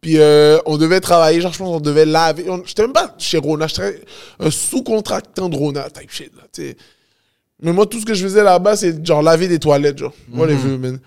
Puis 0.00 0.18
euh, 0.18 0.58
on 0.66 0.78
devait 0.78 0.98
travailler, 1.00 1.40
genre, 1.40 1.52
je 1.52 1.58
pense 1.58 1.68
qu'on 1.68 1.80
devait 1.80 2.04
laver. 2.06 2.44
J'étais 2.64 2.82
même 2.82 2.92
pas 2.92 3.14
chez 3.18 3.38
Rona, 3.38 3.68
je 3.68 3.74
travaillais 3.74 4.00
un 4.40 4.50
sous-contractant 4.50 5.48
de 5.48 5.56
Rona, 5.56 5.88
type 5.90 6.10
shit, 6.10 6.32
là, 6.36 6.42
tu 6.52 6.62
sais. 6.70 6.76
Mais 7.62 7.72
moi, 7.72 7.86
tout 7.86 8.00
ce 8.00 8.04
que 8.04 8.14
je 8.14 8.24
faisais 8.24 8.42
là-bas, 8.42 8.74
c'est 8.74 9.06
genre 9.06 9.22
laver 9.22 9.46
des 9.46 9.60
toilettes, 9.60 9.98
genre. 9.98 10.12
Moi, 10.28 10.48
les 10.48 10.56
vœux, 10.56 10.76
man. 10.76 10.98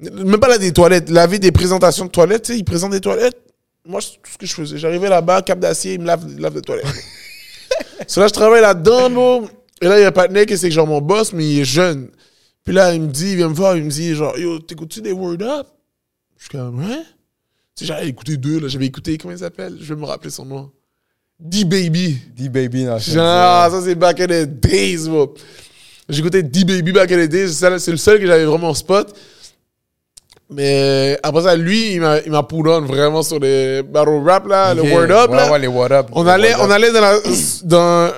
Même 0.00 0.40
pas 0.40 0.48
là 0.48 0.56
des 0.56 0.72
toilettes, 0.72 1.10
laver 1.10 1.38
des 1.38 1.52
présentations 1.52 2.06
de 2.06 2.10
toilettes, 2.10 2.44
tu 2.44 2.52
sais, 2.54 2.58
ils 2.58 2.64
présentent 2.64 2.92
des 2.92 3.00
toilettes. 3.02 3.36
Moi, 3.84 4.00
tout 4.00 4.30
ce 4.32 4.38
que 4.38 4.46
je 4.46 4.54
faisais. 4.54 4.78
J'arrivais 4.78 5.08
là-bas, 5.08 5.42
cap 5.42 5.58
d'acier, 5.58 5.94
ils 5.94 6.00
me 6.00 6.06
lavent, 6.06 6.26
ils 6.28 6.40
lavent 6.40 6.54
des 6.54 6.62
toilettes. 6.62 6.86
So 8.06 8.20
là, 8.20 8.28
je 8.28 8.32
travaille 8.32 8.62
là-dedans, 8.62 9.10
bro. 9.10 9.48
Et 9.80 9.86
là, 9.86 9.98
il 9.98 10.02
y 10.02 10.04
a 10.04 10.08
un 10.08 10.12
partenaire 10.12 10.46
qui 10.46 10.56
c'est 10.56 10.70
genre 10.70 10.86
mon 10.86 11.00
boss, 11.00 11.32
mais 11.32 11.46
il 11.46 11.60
est 11.60 11.64
jeune. 11.64 12.08
Puis 12.64 12.74
là, 12.74 12.94
il 12.94 13.02
me 13.02 13.08
dit, 13.08 13.30
il 13.32 13.36
vient 13.36 13.48
me 13.48 13.54
voir, 13.54 13.76
il 13.76 13.84
me 13.84 13.90
dit, 13.90 14.14
genre, 14.14 14.36
yo, 14.38 14.58
t'écoutes-tu 14.58 15.00
des 15.00 15.12
Word 15.12 15.42
Up? 15.42 15.66
Je 16.36 16.44
suis 16.44 16.50
comme, 16.50 16.78
ouais. 16.78 17.02
Tu 17.76 17.84
sais, 17.84 17.86
j'avais 17.86 18.08
écouté 18.08 18.36
deux, 18.36 18.60
là. 18.60 18.68
J'avais 18.68 18.86
écouté, 18.86 19.16
comment 19.18 19.32
il 19.32 19.38
s'appelle? 19.38 19.76
Je 19.80 19.94
vais 19.94 20.00
me 20.00 20.06
rappeler 20.06 20.30
son 20.30 20.44
nom. 20.44 20.70
D-Baby. 21.38 22.18
D-Baby 22.36 22.84
dans 22.84 22.98
Genre, 22.98 23.70
ça, 23.70 23.80
c'est 23.82 23.94
back 23.94 24.20
in 24.20 24.26
the 24.26 24.46
days, 24.46 25.08
bro. 25.08 25.34
J'écoutais 26.08 26.42
D-Baby 26.42 26.92
back 26.92 27.12
in 27.12 27.26
the 27.26 27.28
days. 27.28 27.52
C'est 27.52 27.78
c'est 27.78 27.90
le 27.90 27.96
seul 27.96 28.18
que 28.18 28.26
j'avais 28.26 28.44
vraiment 28.44 28.74
spot. 28.74 29.16
Mais 30.52 31.18
après 31.22 31.42
ça, 31.42 31.54
lui, 31.56 31.92
il 31.94 32.00
m'a 32.00 32.18
il 32.20 32.32
m'a 32.32 32.42
pull 32.42 32.68
on 32.68 32.80
vraiment 32.82 33.22
sur 33.22 33.38
les 33.38 33.82
battle 33.82 34.20
rap, 34.24 34.46
là, 34.48 34.74
le. 34.74 34.82
Word 34.82 35.10
Up, 35.10 35.30
ouais, 35.30 35.36
là. 35.36 35.50
Ouais, 35.52 35.58
les 35.60 35.66
What 35.68 35.92
Up. 35.92 36.06
On 36.12 36.26
allait, 36.26 36.54
on 36.56 36.64
Up. 36.64 36.70
allait 36.72 36.90
dans, 36.92 37.00
la, 37.00 37.14
dans 37.64 37.78
un 38.08 38.12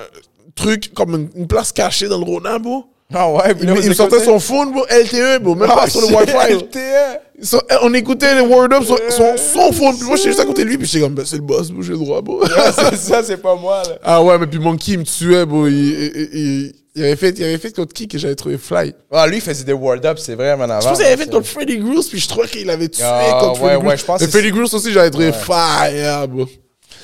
truc 0.55 0.93
comme 0.93 1.13
une, 1.15 1.29
une 1.35 1.47
place 1.47 1.71
cachée 1.71 2.07
dans 2.07 2.17
le 2.17 2.23
Rhône, 2.23 2.47
bro. 2.61 2.85
Ah 3.15 3.29
ouais, 3.31 3.53
puis 3.53 3.67
Il, 3.69 3.85
il 3.85 3.93
sortait 3.95 4.23
son 4.23 4.39
phone, 4.39 4.71
bro, 4.71 4.85
LTE, 4.89 5.39
bro, 5.43 5.53
même 5.53 5.69
Ah, 5.71 5.81
pas 5.81 5.87
sur 5.89 6.01
le 6.01 6.07
Wi-Fi. 6.07 6.53
LTE. 6.55 7.43
So- 7.43 7.61
on 7.83 7.93
écoutait 7.93 8.33
les 8.33 8.41
Word 8.41 8.69
Up 8.73 8.83
sur 8.83 8.97
son, 9.09 9.35
son 9.37 9.71
phone. 9.71 9.95
Puis 9.97 10.07
moi, 10.07 10.15
j'étais 10.15 10.29
juste 10.29 10.39
à 10.39 10.45
côté 10.45 10.63
de 10.63 10.69
lui, 10.69 10.77
puis 10.79 10.87
j'étais 10.87 11.03
comme, 11.03 11.13
ben, 11.13 11.23
c'est 11.25 11.35
le 11.35 11.43
boss, 11.43 11.69
bro, 11.69 11.83
j'ai 11.83 11.91
le 11.91 11.99
droit, 11.99 12.21
bro. 12.21 12.41
Ouais, 12.41 12.47
c'est 12.75 12.95
ça, 12.97 13.21
c'est 13.21 13.37
pas 13.37 13.55
moi, 13.55 13.83
là. 13.87 13.97
ah 14.03 14.23
ouais, 14.23 14.39
mais 14.39 14.47
puis 14.47 14.57
Monkey, 14.57 14.93
il 14.93 14.99
me 14.99 15.03
tuait, 15.03 15.45
bro. 15.45 15.67
Il, 15.67 15.73
il, 15.75 16.29
il- 16.33 16.71
il 16.95 17.03
avait 17.03 17.15
fait, 17.15 17.29
il 17.37 17.43
avait 17.43 17.57
fait 17.57 17.75
contre 17.75 17.93
qui 17.93 18.07
que 18.07 18.17
j'avais 18.17 18.35
trouvé 18.35 18.57
fly. 18.57 18.93
Ah, 19.11 19.25
lui, 19.27 19.37
il 19.37 19.41
faisait 19.41 19.63
des 19.63 19.73
Word 19.73 20.05
Up, 20.05 20.17
c'est 20.19 20.35
vrai, 20.35 20.55
man, 20.55 20.69
avant. 20.69 20.81
Je 20.81 20.87
pense 20.89 20.97
qu'il 20.97 21.07
avait 21.07 21.17
fait 21.17 21.23
c'est- 21.25 21.31
contre 21.31 21.47
Freddy 21.47 21.77
Groose, 21.79 22.07
puis 22.09 22.19
je 22.19 22.27
trouvais 22.27 22.47
qu'il 22.47 22.69
avait 22.69 22.89
tué 22.89 23.03
Ah, 23.03 23.37
contre 23.39 23.61
ouais, 23.61 23.69
Freddy 23.69 23.75
ouais, 23.77 23.83
Groose. 23.89 23.99
je 23.99 24.05
pense 24.05 24.21
Mais 24.21 24.25
que 24.27 24.31
Freddy 24.31 24.51
Groose 24.51 24.73
aussi, 24.73 24.91
j'avais 24.93 25.09
trouvé 25.09 25.31
fire, 25.33 26.27
bro. 26.27 26.45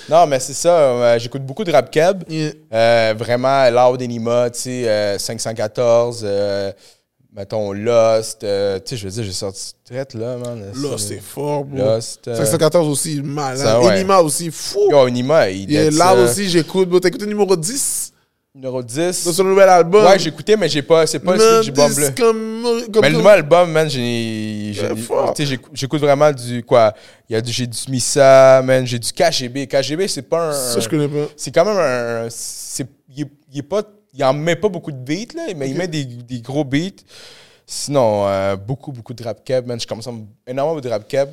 Non, 0.10 0.26
mais 0.28 0.40
c'est 0.40 0.54
ça. 0.54 0.76
euh, 0.76 1.20
J'écoute 1.20 1.44
beaucoup 1.46 1.64
de 1.64 1.72
rap 1.72 1.92
cab. 1.92 2.24
Yeah. 2.28 2.52
Euh, 2.74 3.14
vraiment, 3.18 3.70
Loud 3.70 4.02
Enima, 4.02 4.50
tu 4.50 4.60
sais, 4.60 4.88
euh, 4.90 5.18
514, 5.20 6.22
euh, 6.24 6.72
mettons 7.36 7.72
Lost. 7.74 8.44
euh, 8.44 8.80
tu 8.80 8.90
sais, 8.90 8.98
je 8.98 9.06
veux 9.06 9.12
dire, 9.14 9.24
j'ai 9.24 9.32
sorti 9.32 9.74
traite 9.86 10.14
là, 10.16 10.38
man. 10.38 10.66
Là, 10.82 10.90
c'est 10.98 11.20
fort, 11.22 11.64
bro. 11.64 11.78
Lost. 11.78 12.28
euh, 12.28 12.36
514 12.36 12.88
aussi, 12.88 13.22
malade. 13.24 13.58
Ça, 13.60 13.80
ouais. 13.82 13.94
Enima 14.00 14.20
aussi, 14.20 14.50
fou. 14.52 14.88
Yo, 14.90 15.08
Enima, 15.08 15.50
il 15.50 15.76
est 15.76 15.92
ça. 15.92 16.16
aussi, 16.16 16.50
j'écoute. 16.50 16.90
bro. 16.90 17.00
T'as 17.00 17.10
écouté 17.10 17.26
le 17.26 17.32
numéro 17.32 17.56
10 17.56 18.12
Numéro 18.56 18.82
10. 18.82 19.26
Dans 19.26 19.32
son 19.34 19.44
nouvel 19.44 19.70
album. 19.70 20.04
Ouais, 20.06 20.18
j'ai 20.18 20.30
écouté, 20.30 20.58
mais 20.58 20.68
j'ai 20.68 20.82
pas. 20.82 21.06
C'est 21.06 21.20
pas 21.20 21.38
celui 21.38 21.60
que 21.60 21.66
j'ai 21.66 21.72
bombé. 21.72 21.94
C'est 21.94 22.18
comme, 22.20 22.64
comme 22.92 23.02
Mais 23.04 23.10
le 23.12 23.18
nouvel 23.18 23.34
album, 23.34 23.72
man, 23.72 23.88
j'ai. 23.88 24.74
j'écoute- 25.74 26.00
vraiment 26.02 26.32
du. 26.32 26.64
Quoi 26.64 26.94
Il 27.30 27.34
y 27.34 27.36
a 27.36 27.42
du, 27.42 27.52
J'ai 27.52 27.68
du 27.68 27.78
Missa, 27.90 28.62
man, 28.64 28.86
j'ai 28.88 28.98
du 28.98 29.12
KGB. 29.14 29.68
KGB, 29.68 30.08
c'est 30.08 30.24
pas 30.24 30.50
un. 30.50 30.54
Ça, 30.54 30.80
je 30.80 30.90
connais 30.90 31.08
pas. 31.08 31.32
C'est 31.38 31.52
quand 31.54 31.64
même 31.64 31.78
un. 31.78 32.28
c'est- 32.32 32.88
Il, 33.16 33.28
il 33.52 33.60
est 33.60 33.64
pas. 33.64 33.84
Il 34.16 34.24
en 34.24 34.34
met 34.34 34.56
pas 34.56 34.68
beaucoup 34.70 34.92
de 34.92 34.98
beats, 34.98 35.36
là, 35.36 35.54
mais 35.56 35.70
il 35.70 35.76
met 35.78 35.88
des, 35.88 36.04
des 36.04 36.42
gros 36.42 36.64
beats. 36.64 37.04
Sinon, 37.68 38.28
euh, 38.28 38.56
beaucoup, 38.56 38.92
beaucoup 38.92 39.14
de 39.14 39.24
rap 39.24 39.44
keb, 39.46 39.68
man. 39.68 39.80
Je 39.80 39.86
m- 40.10 40.26
énormément 40.48 40.82
de 40.82 40.90
rap 40.90 41.08
keb. 41.08 41.30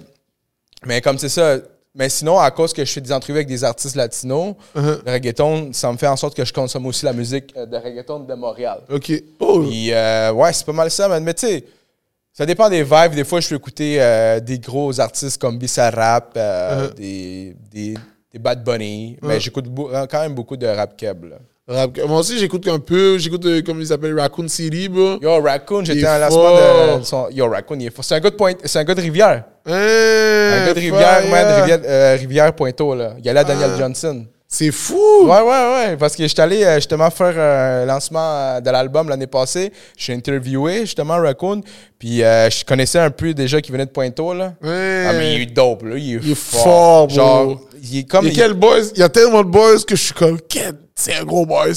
Mais 0.85 1.01
comme 1.01 1.17
c'est 1.19 1.31
ça. 1.31 1.57
Mais 1.99 2.11
sinon, 2.11 2.39
à 2.39 2.51
cause 2.51 2.73
que 2.75 2.85
je 2.85 2.93
fais 2.93 3.01
des 3.01 3.11
entrevues 3.13 3.39
avec 3.39 3.49
des 3.49 3.65
artistes 3.65 3.97
latinos, 3.97 4.55
Uh-huh. 4.77 4.99
le 5.07 5.13
reggaeton, 5.13 5.73
ça 5.73 5.91
me 5.91 5.97
fait 5.97 6.07
en 6.07 6.17
sorte 6.17 6.37
que 6.37 6.45
je 6.45 6.53
consomme 6.53 6.85
aussi 6.87 7.05
la 7.07 7.15
musique 7.15 7.55
euh, 7.57 7.65
de 7.65 7.77
reggaeton 7.77 8.21
de 8.21 8.35
Montréal. 8.35 8.81
Ok. 8.93 9.11
Oh. 9.41 9.61
Puis, 9.67 9.93
euh, 9.93 10.31
ouais, 10.33 10.53
c'est 10.53 10.67
pas 10.67 10.73
mal 10.73 10.91
ça, 10.91 11.09
man. 11.09 11.25
Mais 11.25 11.33
tu 11.33 11.47
sais, 11.47 11.65
ça 12.35 12.45
dépend 12.45 12.69
des 12.69 12.83
vibes. 12.83 13.15
Des 13.15 13.25
fois, 13.25 13.41
je 13.41 13.49
peux 13.49 13.55
écouter 13.57 13.97
euh, 13.99 14.41
des 14.41 14.59
gros 14.59 15.01
artistes 15.01 15.41
comme 15.41 15.57
Bissarap, 15.59 16.35
euh, 16.37 16.89
Uh-huh. 16.91 16.95
des, 16.95 17.57
des, 17.73 17.95
des 18.33 18.39
Bad 18.39 18.63
Bunny. 18.63 19.15
Uh-huh. 19.23 19.27
Mais 19.29 19.41
j'écoute 19.41 19.65
beau- 19.67 19.91
euh, 19.91 20.07
quand 20.07 20.21
même 20.21 20.35
beaucoup 20.35 20.57
de 20.59 20.67
rap 20.67 20.97
keb, 20.99 21.25
là. 21.25 21.37
Rap- 21.69 21.99
Moi 22.07 22.21
aussi, 22.21 22.39
j'écoute 22.39 22.69
un 22.69 22.79
peu. 22.79 23.19
J'écoute, 23.19 23.45
euh, 23.47 23.61
comme 23.63 23.81
ils 23.81 23.89
s'appellent, 23.89 24.19
Raccoon 24.19 24.47
City, 24.47 24.89
bro. 24.89 25.19
Yo, 25.21 25.41
Raccoon, 25.43 25.85
j'étais 25.85 26.07
un 26.07 26.19
lancement 26.21 26.99
de 26.99 27.03
son... 27.05 27.29
Yo, 27.31 27.49
Raccoon, 27.51 27.79
il 27.81 27.87
est 27.87 27.91
fort. 27.91 28.05
C'est 28.05 28.15
un 28.15 28.21
gars 28.21 28.31
de 28.31 28.37
Pointe... 28.37 28.59
C'est 28.65 28.79
un 28.79 28.85
gars 28.85 28.95
de 28.95 29.01
Rivière. 29.01 29.45
Hein, 29.67 29.73
Un 29.73 30.67
gars 30.67 30.75
de 30.75 30.79
Rivière, 30.79 31.23
man, 31.29 31.61
Rivière, 31.63 31.81
euh, 31.85 32.17
Rivière-Pointeau, 32.21 32.95
là. 32.95 33.15
Il 33.19 33.27
y 33.27 33.29
a 33.29 33.33
là 33.33 33.43
Daniel 33.43 33.71
Ah. 33.75 33.79
Johnson. 33.81 34.27
C'est 34.49 34.71
fou. 34.71 34.97
Ouais, 35.25 35.41
ouais, 35.41 35.75
ouais. 35.75 35.97
Parce 35.99 36.15
que 36.15 36.27
j'étais 36.27 36.41
allé 36.43 36.63
euh, 36.63 36.77
justement 36.77 37.11
faire 37.11 37.37
un 37.39 37.85
lancement 37.85 38.21
euh, 38.23 38.61
de 38.61 38.71
l'album 38.71 39.09
l'année 39.09 39.27
passée. 39.27 39.73
J'ai 39.97 40.15
interviewé 40.15 40.81
justement 40.83 41.17
Raccoon. 41.17 41.63
Puis 41.99 42.23
euh, 42.23 42.49
je 42.49 42.65
connaissais 42.65 43.01
un 43.01 43.11
peu 43.11 43.35
déjà 43.35 43.61
qui 43.61 43.73
venait 43.73 43.87
de 43.87 43.91
Pointeau, 43.91 44.33
là. 44.35 44.55
Ouais. 44.63 45.05
Ah, 45.09 45.13
mais 45.15 45.35
il 45.35 45.43
est 45.43 45.47
dope, 45.47 45.83
là. 45.83 45.97
Il 45.99 46.15
est, 46.15 46.21
Il 46.23 46.31
est 46.31 46.35
fort. 46.37 47.11
Genre, 47.11 47.61
il 47.83 47.99
est 47.99 48.05
comme. 48.05 48.25
Il 48.27 48.29
y 48.29 48.31
a 48.31 48.33
il- 48.45 48.49
quel 48.49 48.53
boys? 48.55 48.83
Il 48.95 49.01
y 49.01 49.03
a 49.03 49.09
tellement 49.09 49.43
de 49.43 49.51
boys 49.51 49.83
que 49.87 49.97
je 49.97 50.03
suis 50.03 50.15
comme, 50.15 50.39
Quel- 50.49 50.77
c'est 50.95 51.15
un 51.17 51.25
gros 51.25 51.45
boys. 51.45 51.73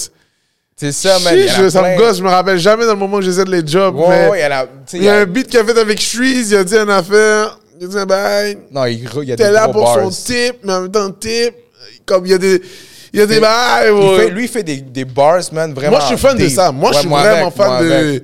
C'est 0.78 0.92
ça, 0.94 1.18
man. 1.20 1.36
Chiche, 1.36 1.70
ça 1.70 1.82
plein. 1.82 1.94
me 1.96 1.98
gosse, 1.98 2.18
je 2.20 2.24
me 2.24 2.30
rappelle 2.30 2.58
jamais 2.60 2.86
dans 2.86 2.94
le 2.94 3.00
moment 3.00 3.18
où 3.18 3.22
j'essaie 3.22 3.44
de 3.44 3.52
les 3.52 3.66
jobs. 3.66 3.96
Mais 4.08 4.30
il 4.36 4.40
y 4.40 4.44
a. 4.44 4.62
tu 4.64 4.68
sais, 4.86 4.98
il 4.98 5.04
y 5.04 5.10
a 5.10 5.16
un 5.16 5.26
beat 5.26 5.48
qu'il 5.48 5.60
a 5.60 5.66
fait 5.66 5.78
avec 5.78 6.00
Shreeze, 6.00 6.52
il 6.52 6.56
a 6.58 6.64
dit 6.64 6.76
une 6.76 6.90
affaire. 6.90 7.60
Il 7.82 7.86
a 7.86 7.88
dit, 7.88 8.06
ben, 8.08 8.56
Non, 8.72 8.86
il, 8.86 9.00
il 9.00 9.30
y 9.30 9.32
a 9.34 9.36
des 9.36 9.44
t'es 9.44 9.52
là 9.52 9.68
pour 9.70 9.92
son 9.94 10.10
tip, 10.10 10.58
mais 10.64 10.74
en 10.74 10.82
même 10.84 10.92
temps, 10.92 11.10
tip. 11.12 11.54
Comme 12.10 12.26
il 12.26 12.32
y 12.32 12.36
a 12.36 12.38
des, 12.40 12.62
il 13.14 13.20
y 13.20 13.24
a 13.24 13.26
des 13.28 13.36
Il- 13.36 13.42
bails, 13.42 13.88
Il 13.88 13.92
ouais. 13.94 14.18
fait- 14.18 14.30
lui, 14.32 14.44
il 14.46 14.48
fait 14.50 14.64
des, 14.64 14.78
des 14.82 15.06
bars, 15.06 15.42
man, 15.52 15.74
vraiment. 15.74 15.92
Moi, 15.98 16.00
je 16.02 16.06
suis 16.08 16.18
fan 16.18 16.36
de 16.38 16.50
ça. 16.50 16.72
Moi, 16.72 16.92
je 16.94 17.00
suis 17.00 17.08
moi 17.08 17.22
vraiment 17.22 17.48
avec, 17.48 17.56
fan 17.56 17.86
de. 17.88 17.92
avec. 17.92 18.24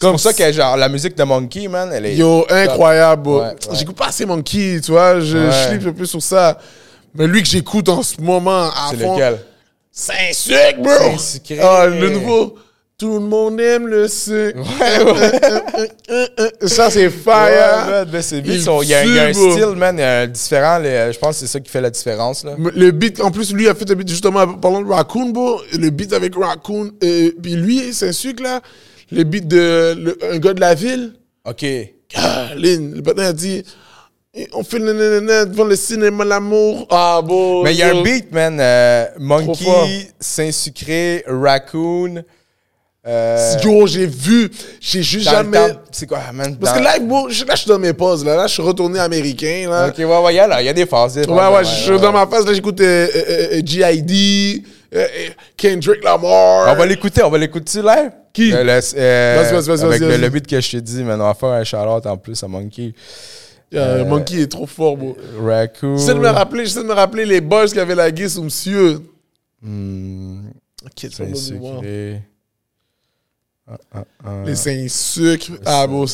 Pour 0.00 0.18
ça 0.18 0.32
que, 0.32 0.50
genre, 0.52 0.76
la 0.76 0.88
musique 0.88 1.14
de 1.16 1.22
Monkey, 1.24 1.68
man, 1.68 1.90
elle 1.92 2.06
est. 2.06 2.16
Yo, 2.16 2.44
incroyable. 2.50 3.22
bro. 3.22 3.40
Ouais, 3.40 3.46
ouais. 3.48 3.54
J'écoute 3.74 3.96
pas 3.96 4.06
assez 4.08 4.24
Monkey, 4.26 4.80
tu 4.84 4.90
vois. 4.92 5.20
Je, 5.20 5.24
je 5.50 5.68
sleep 5.68 5.86
un 5.86 5.92
peu 5.92 6.06
sur 6.06 6.22
ça. 6.22 6.58
Mais 7.14 7.26
lui 7.26 7.42
que 7.42 7.48
j'écoute 7.48 7.88
en 7.88 8.02
ce 8.02 8.20
moment 8.20 8.64
à 8.70 8.88
C'est 8.90 8.96
lequel? 8.96 9.38
Saint-Sucre, 9.92 10.78
bro! 10.80 10.92
Saint-Sucré. 11.18 11.58
Ah, 11.62 11.86
le 11.86 12.10
nouveau. 12.10 12.54
Tout 13.00 13.14
le 13.14 13.20
monde 13.20 13.58
aime 13.58 13.86
le 13.86 14.06
sucre. 14.08 14.58
ça, 16.66 16.90
c'est 16.90 17.04
Ouais, 17.06 17.10
fire. 17.10 17.86
man, 17.88 18.08
ben, 18.10 18.22
c'est 18.22 18.40
beats 18.42 18.52
Il 18.82 18.88
y 18.88 18.94
a, 18.94 19.04
il 19.04 19.14
y 19.14 19.18
a 19.18 19.24
un 19.26 19.32
style, 19.32 19.74
man, 19.76 19.96
euh, 19.98 20.26
différent. 20.26 20.78
les- 20.78 21.12
je 21.12 21.18
pense 21.18 21.36
que 21.36 21.40
c'est 21.40 21.46
ça 21.46 21.60
qui 21.60 21.70
fait 21.70 21.80
la 21.80 21.90
différence, 21.90 22.44
là. 22.44 22.56
Le 22.58 22.90
beat, 22.90 23.20
en 23.20 23.30
plus, 23.30 23.52
lui 23.54 23.68
a 23.68 23.74
fait 23.74 23.90
un 23.90 23.94
beat 23.94 24.08
justement 24.08 24.46
parlant 24.54 24.82
de 24.82 24.88
Raccoon, 24.88 25.30
bro. 25.30 25.60
Le 25.78 25.90
beat 25.90 26.12
avec 26.12 26.34
Raccoon. 26.36 26.90
euh, 27.02 27.30
puis 27.42 27.56
lui, 27.56 27.92
Saint-Sucre, 27.94 28.42
là. 28.42 28.60
Le 29.10 29.24
beat 29.24 29.48
de 29.48 29.94
le- 29.98 30.18
un 30.32 30.38
gars 30.38 30.52
de 30.54 30.60
la 30.60 30.74
ville. 30.74 31.14
OK. 31.48 31.64
Caroline, 32.08 32.94
le 32.96 33.02
patin 33.02 33.24
a 33.24 33.32
dit. 33.32 33.64
On 34.52 34.62
fait 34.62 34.78
le 34.78 34.92
nanana 34.92 35.44
devant 35.46 35.64
le 35.64 35.74
cinéma 35.74 36.24
l'amour. 36.24 36.86
Ah, 36.90 37.20
bon. 37.24 37.64
Mais 37.64 37.72
il 37.74 37.78
y 37.78 37.82
a 37.82 37.88
un 37.96 38.02
beat, 38.02 38.30
man. 38.30 38.58
euh. 38.60 39.06
Monkey, 39.18 40.08
Saint-Sucré, 40.20 41.24
Raccoon. 41.26 42.22
Euh, 43.06 43.54
Yo, 43.64 43.86
j'ai 43.86 44.06
vu. 44.06 44.50
J'ai 44.78 45.02
juste 45.02 45.24
dans 45.24 45.30
jamais. 45.32 45.58
C'est 45.90 46.06
quoi, 46.06 46.20
man? 46.34 46.54
Parce 46.58 46.74
dans- 46.74 46.80
que 46.80 46.84
là, 46.84 46.98
bon, 46.98 47.30
je, 47.30 47.46
là, 47.46 47.54
je 47.54 47.60
suis 47.62 47.68
dans 47.68 47.78
mes 47.78 47.94
pauses. 47.94 48.22
Là, 48.24 48.36
là 48.36 48.46
je 48.46 48.52
suis 48.52 48.62
retourné 48.62 48.98
américain. 48.98 49.68
Là. 49.70 49.88
Ok, 49.88 49.96
ouais, 49.98 50.04
ouais, 50.04 50.34
il 50.34 50.36
y 50.36 50.38
a, 50.38 50.46
là, 50.46 50.60
il 50.60 50.66
y 50.66 50.68
a 50.68 50.72
des 50.74 50.84
phases. 50.84 51.16
Ouais, 51.16 51.24
ouais, 51.26 51.64
je 51.64 51.70
suis 51.70 51.98
dans 51.98 52.12
ma 52.12 52.26
phase. 52.26 52.44
Là, 52.46 52.52
j'écoute 52.52 52.78
euh, 52.82 53.08
euh, 53.14 53.48
euh, 53.54 53.62
G.I.D., 53.64 54.62
euh, 54.94 54.98
euh, 54.98 55.06
Kendrick 55.56 56.04
Lamar. 56.04 56.72
On 56.72 56.74
va 56.76 56.84
l'écouter, 56.86 57.22
on 57.22 57.30
va 57.30 57.38
l'écouter 57.38 57.80
live? 57.80 58.10
Qui? 58.34 58.52
Euh, 58.52 58.62
le- 58.64 58.80
euh, 58.96 59.42
Vas-y, 59.42 59.54
vas-y, 59.54 59.68
vas-y, 59.78 60.04
Avec 60.04 60.20
le, 60.20 60.28
beat 60.28 60.46
que 60.46 60.60
je 60.60 60.70
t'ai 60.72 60.80
dit, 60.82 61.02
man, 61.02 61.20
on 61.22 61.24
va 61.24 61.34
faire 61.34 61.48
un 61.48 61.64
shout-out 61.64 62.04
en 62.06 62.16
plus 62.18 62.42
à 62.44 62.48
Monkey. 62.48 62.92
Euh, 63.72 64.04
Monkey 64.04 64.42
est 64.42 64.50
trop 64.50 64.66
fort, 64.66 64.96
bro. 64.98 65.16
Raccoon. 65.42 65.96
J'essaie 65.96 66.14
de 66.14 66.18
me 66.18 66.28
rappeler, 66.28 66.66
j'essaie 66.66 66.82
de 66.82 66.88
me 66.88 66.92
rappeler 66.92 67.24
les 67.24 67.40
boys 67.40 67.66
qui 67.66 67.80
avaient 67.80 67.94
la 67.94 68.10
guise 68.10 68.36
au 68.38 68.42
monsieur. 68.42 68.98
Hmm, 69.62 70.40
Ok, 70.84 71.10
ça 71.12 71.24
me 71.24 71.32
donne 71.32 71.52
mémoire. 71.52 71.74
Saint-Sucré. 71.76 72.14
Ah, 72.18 72.18
ah, 72.18 72.18
ah. 72.18 73.59
Les 74.46 74.54
saints 74.56 74.86
sucres. 74.88 75.52
Ah, 75.64 75.86
bon. 75.86 76.04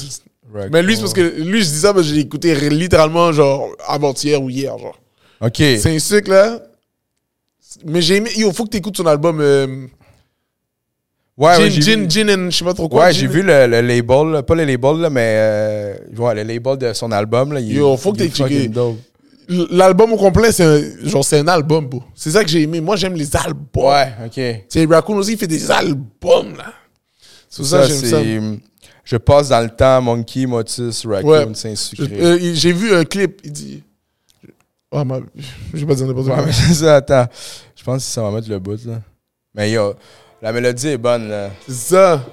Mais 0.73 0.83
lui, 0.83 0.95
c'est 0.95 1.03
parce 1.03 1.13
que 1.13 1.41
lui, 1.43 1.61
je 1.63 1.67
dis 1.69 1.79
ça 1.81 1.93
parce 1.93 2.07
que 2.09 2.15
j'ai 2.15 2.21
écouté 2.21 2.55
littéralement, 2.71 3.33
genre, 3.33 3.69
avant-hier 3.87 4.41
ou 4.43 4.49
hier, 4.49 4.77
genre. 4.79 4.99
Ok. 5.41 5.57
C'est 5.57 5.95
un 5.95 5.99
sucre, 5.99 6.31
là. 6.31 6.61
Mais 7.85 8.01
j'ai 8.01 8.17
aimé. 8.17 8.31
Yo, 8.37 8.53
faut 8.53 8.65
que 8.65 8.71
t'écoutes 8.71 8.97
son 8.97 9.07
album. 9.07 9.39
Euh, 9.41 9.87
Ouais, 11.39 11.55
ouais, 11.59 11.71
Gin, 11.71 12.01
vu- 12.05 12.11
Gin 12.11 12.31
and 12.31 12.51
je 12.51 12.57
sais 12.57 12.65
pas 12.65 12.73
trop 12.73 12.89
quoi. 12.89 13.05
Ouais, 13.05 13.13
j'ai 13.13 13.27
vu 13.27 13.43
le, 13.43 13.67
le 13.67 13.83
label, 13.83 14.43
pas 14.43 14.55
le 14.55 14.65
label, 14.65 14.97
là, 14.97 15.11
mais 15.11 15.35
euh, 15.37 15.95
ouais, 16.17 16.35
le 16.35 16.43
label 16.45 16.79
de 16.79 16.93
son 16.95 17.13
album. 17.13 17.53
Là, 17.53 17.61
il, 17.61 17.75
Yo, 17.75 17.95
faut 17.99 18.15
que 18.15 18.23
il 18.23 18.25
est 18.25 18.71
t'aies. 18.71 18.71
L'album 19.71 20.15
au 20.15 20.17
complet, 20.17 20.51
c'est 20.51 20.65
un, 20.65 20.81
genre, 21.05 21.23
c'est 21.23 21.39
un 21.39 21.47
album, 21.49 21.89
bro. 21.89 22.03
C'est 22.15 22.31
ça 22.31 22.43
que 22.43 22.49
j'ai 22.49 22.63
aimé. 22.63 22.81
Moi, 22.81 22.97
j'aime 22.97 23.13
les 23.13 23.37
albums. 23.37 23.67
Ouais, 23.77 24.13
ok. 24.25 24.65
C'est 24.67 24.87
Raccoon 24.87 25.19
aussi, 25.19 25.33
il 25.33 25.39
fait 25.39 25.47
des 25.47 25.71
albums, 25.71 26.57
là. 26.57 26.73
Ça, 27.49 27.89
c'est. 27.89 28.41
Je 29.05 29.17
passe 29.17 29.49
dans 29.49 29.61
le 29.61 29.71
temps, 29.71 30.03
Monkey, 30.03 30.47
Motus, 30.47 31.07
Raccoon, 31.07 31.29
Ouais. 31.31 31.55
Saint-Sucré. 31.55 32.09
Euh, 32.21 32.55
j'ai 32.55 32.73
vu 32.73 32.93
un 32.93 33.05
clip, 33.05 33.41
il 33.45 33.53
dit. 33.53 33.83
Oh, 34.91 35.05
ma... 35.05 35.21
Je 35.73 35.79
vais 35.79 35.87
pas 35.87 35.95
dire 35.95 36.07
n'importe 36.07 36.27
quoi. 36.27 36.53
ça, 36.75 36.97
attends. 36.97 37.27
Je 37.77 37.85
pense 37.85 38.05
que 38.05 38.11
ça 38.11 38.23
va 38.23 38.33
mettre 38.33 38.51
le 38.51 38.59
bout, 38.59 38.85
là. 38.85 39.01
Mais 39.55 39.71
yo, 39.71 39.95
la 40.43 40.53
mélodie 40.53 40.89
est 40.89 40.99
bonne, 40.99 41.29
là. 41.29 41.51
C'est 41.69 41.95
ça. 41.95 42.25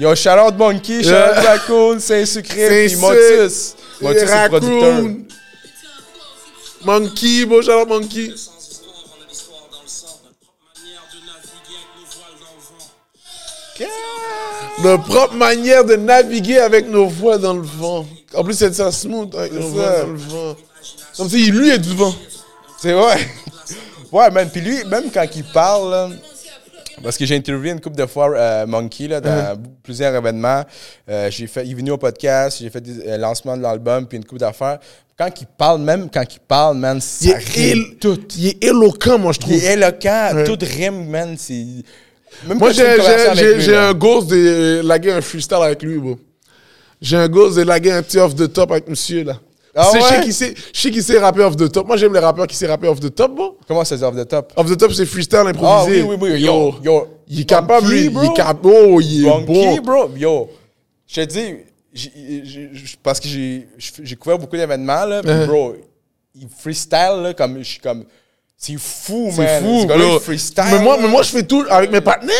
Yo, 0.00 0.14
shout-out 0.14 0.56
Monkey, 0.56 1.02
shout-out 1.02 1.12
Yeah. 1.12 1.40
Raccoon, 1.42 2.00
Saint-Sucré, 2.00 2.86
puis. 2.86 2.96
Motus. 2.96 3.76
Motus, 4.00 4.22
c'est 4.26 4.48
producteur. 4.48 5.04
Monkey, 6.84 7.44
beau 7.44 7.60
out 7.60 7.88
Monkey. 7.88 8.32
Notre 14.82 15.04
propre 15.04 15.34
manière 15.34 15.84
de 15.84 15.96
naviguer 15.96 16.58
avec 16.58 16.88
nos 16.88 17.06
voix 17.08 17.38
dans 17.38 17.54
le 17.54 17.62
vent. 17.62 18.06
En 18.34 18.44
plus, 18.44 18.54
c'est 18.54 18.74
ça 18.74 18.92
smooth 18.92 19.34
avec 19.34 19.52
nos 19.52 19.68
voix 19.68 20.02
dans 20.02 20.06
le 20.12 20.16
vent. 20.18 20.56
Comme 21.16 21.28
si 21.28 21.50
lui 21.50 21.70
est 21.70 21.78
du 21.78 21.94
vent. 21.94 22.14
C'est 22.80 22.92
vrai. 22.92 23.18
Ouais, 24.12 24.30
man. 24.30 24.48
Puis 24.50 24.60
lui, 24.60 24.84
même 24.84 25.10
quand 25.12 25.26
il 25.34 25.44
parle, 25.44 25.90
là, 25.90 26.08
parce 27.02 27.16
que 27.16 27.26
j'ai 27.26 27.36
interviewé 27.36 27.70
une 27.70 27.80
couple 27.80 27.96
de 27.96 28.06
fois 28.06 28.30
euh, 28.30 28.66
Monkey 28.66 29.08
là, 29.08 29.20
dans 29.20 29.60
plusieurs 29.82 30.14
événements. 30.14 30.62
Euh, 31.08 31.30
j'ai 31.30 31.46
fait, 31.46 31.64
il 31.66 31.72
est 31.72 31.74
venu 31.74 31.90
au 31.92 31.98
podcast, 31.98 32.58
j'ai 32.60 32.70
fait 32.70 32.80
des 32.80 33.06
euh, 33.06 33.16
lancements 33.18 33.56
de 33.56 33.62
l'album, 33.62 34.06
puis 34.06 34.16
une 34.18 34.24
couple 34.24 34.40
d'affaires. 34.40 34.78
Quand 35.18 35.28
il 35.40 35.46
parle, 35.46 35.80
même 35.80 36.08
quand 36.12 36.22
il 36.32 36.38
parle, 36.40 36.76
man, 36.76 36.98
Il 36.98 37.02
ça 37.02 37.30
est, 37.30 37.38
rime 37.38 37.96
tout. 38.00 38.18
il 38.36 38.48
est 38.48 38.64
éloquent, 38.64 39.18
moi, 39.18 39.32
je 39.32 39.40
trouve. 39.40 39.52
Il 39.54 39.64
est 39.64 39.72
éloquent, 39.72 40.30
Ouais. 40.34 40.44
tout 40.44 40.58
rime, 40.60 41.08
man. 41.08 41.34
C'est... 41.36 41.66
Même 42.46 42.58
Moi, 42.58 42.70
j'ai 42.72 43.74
un 43.76 43.94
ghost 43.94 44.28
de 44.28 44.80
laguer 44.84 45.12
un 45.12 45.20
freestyle 45.20 45.58
avec 45.62 45.82
lui, 45.82 45.98
bro. 45.98 46.18
J'ai 47.00 47.16
un 47.16 47.28
ghost 47.28 47.56
de 47.56 47.62
laguer 47.62 47.92
un 47.92 48.02
petit 48.02 48.18
off 48.18 48.34
the 48.34 48.52
top 48.52 48.70
avec 48.72 48.88
monsieur, 48.88 49.24
là. 49.24 49.38
Ah 49.74 49.92
ouais? 49.92 50.24
qui 50.24 50.32
sait- 50.32 50.54
je 50.74 50.80
sais 50.80 50.90
qui 50.90 51.00
sait 51.02 51.18
rapper 51.18 51.42
off 51.42 51.54
the 51.56 51.70
top. 51.70 51.86
Moi, 51.86 51.96
j'aime 51.96 52.12
les 52.12 52.18
rappeurs 52.18 52.46
qui 52.48 52.56
savent 52.56 52.70
rapper 52.70 52.88
off 52.88 52.98
the 52.98 53.14
top, 53.14 53.34
bro. 53.34 53.56
Comment 53.68 53.84
ça 53.84 53.96
dit 53.96 54.02
off 54.02 54.16
the 54.16 54.26
top? 54.26 54.52
Off 54.56 54.68
the 54.68 54.76
top, 54.76 54.92
c'est 54.92 55.06
freestyle 55.06 55.42
Ah 55.44 55.48
improvisé. 55.50 56.02
oui, 56.02 56.16
oui, 56.20 56.30
oui. 56.32 56.40
Yo, 56.40 56.74
yo. 56.82 57.06
Il 57.28 57.40
est 57.40 57.44
capable, 57.44 57.86
lui. 57.88 58.06
Il 58.06 58.24
est 58.24 58.34
capable. 58.34 58.60
Oh, 58.64 59.00
il 59.00 59.26
est 59.26 59.40
bon. 59.46 59.76
bro, 59.82 60.10
yo. 60.16 60.50
Je 61.06 61.20
te 61.22 61.26
dis, 61.26 61.54
parce 63.02 63.20
que 63.20 63.28
j'ai 63.28 63.68
j'ai 64.02 64.16
couvert 64.16 64.38
beaucoup 64.38 64.56
d'événements, 64.56 65.04
là, 65.04 65.22
puis 65.22 65.30
Uh-huh. 65.30 65.46
bro, 65.46 65.76
il 66.34 66.48
freestyle, 66.58 67.20
là, 67.22 67.34
comme, 67.34 67.58
je 67.58 67.64
suis 67.64 67.80
comme, 67.80 68.04
c'est 68.60 68.76
fou, 68.76 69.30
C'est 69.34 69.42
man. 69.42 69.62
fou, 69.62 69.80
Ce 69.82 69.86
gars-là, 69.86 70.04
bro. 70.04 70.20
freestyle. 70.20 70.64
Mais 70.72 70.80
moi, 70.80 70.98
mais 71.00 71.06
moi, 71.08 71.22
je 71.22 71.30
fais 71.30 71.44
tout 71.44 71.64
avec 71.70 71.90
mes 71.92 72.00
partenaires. 72.00 72.34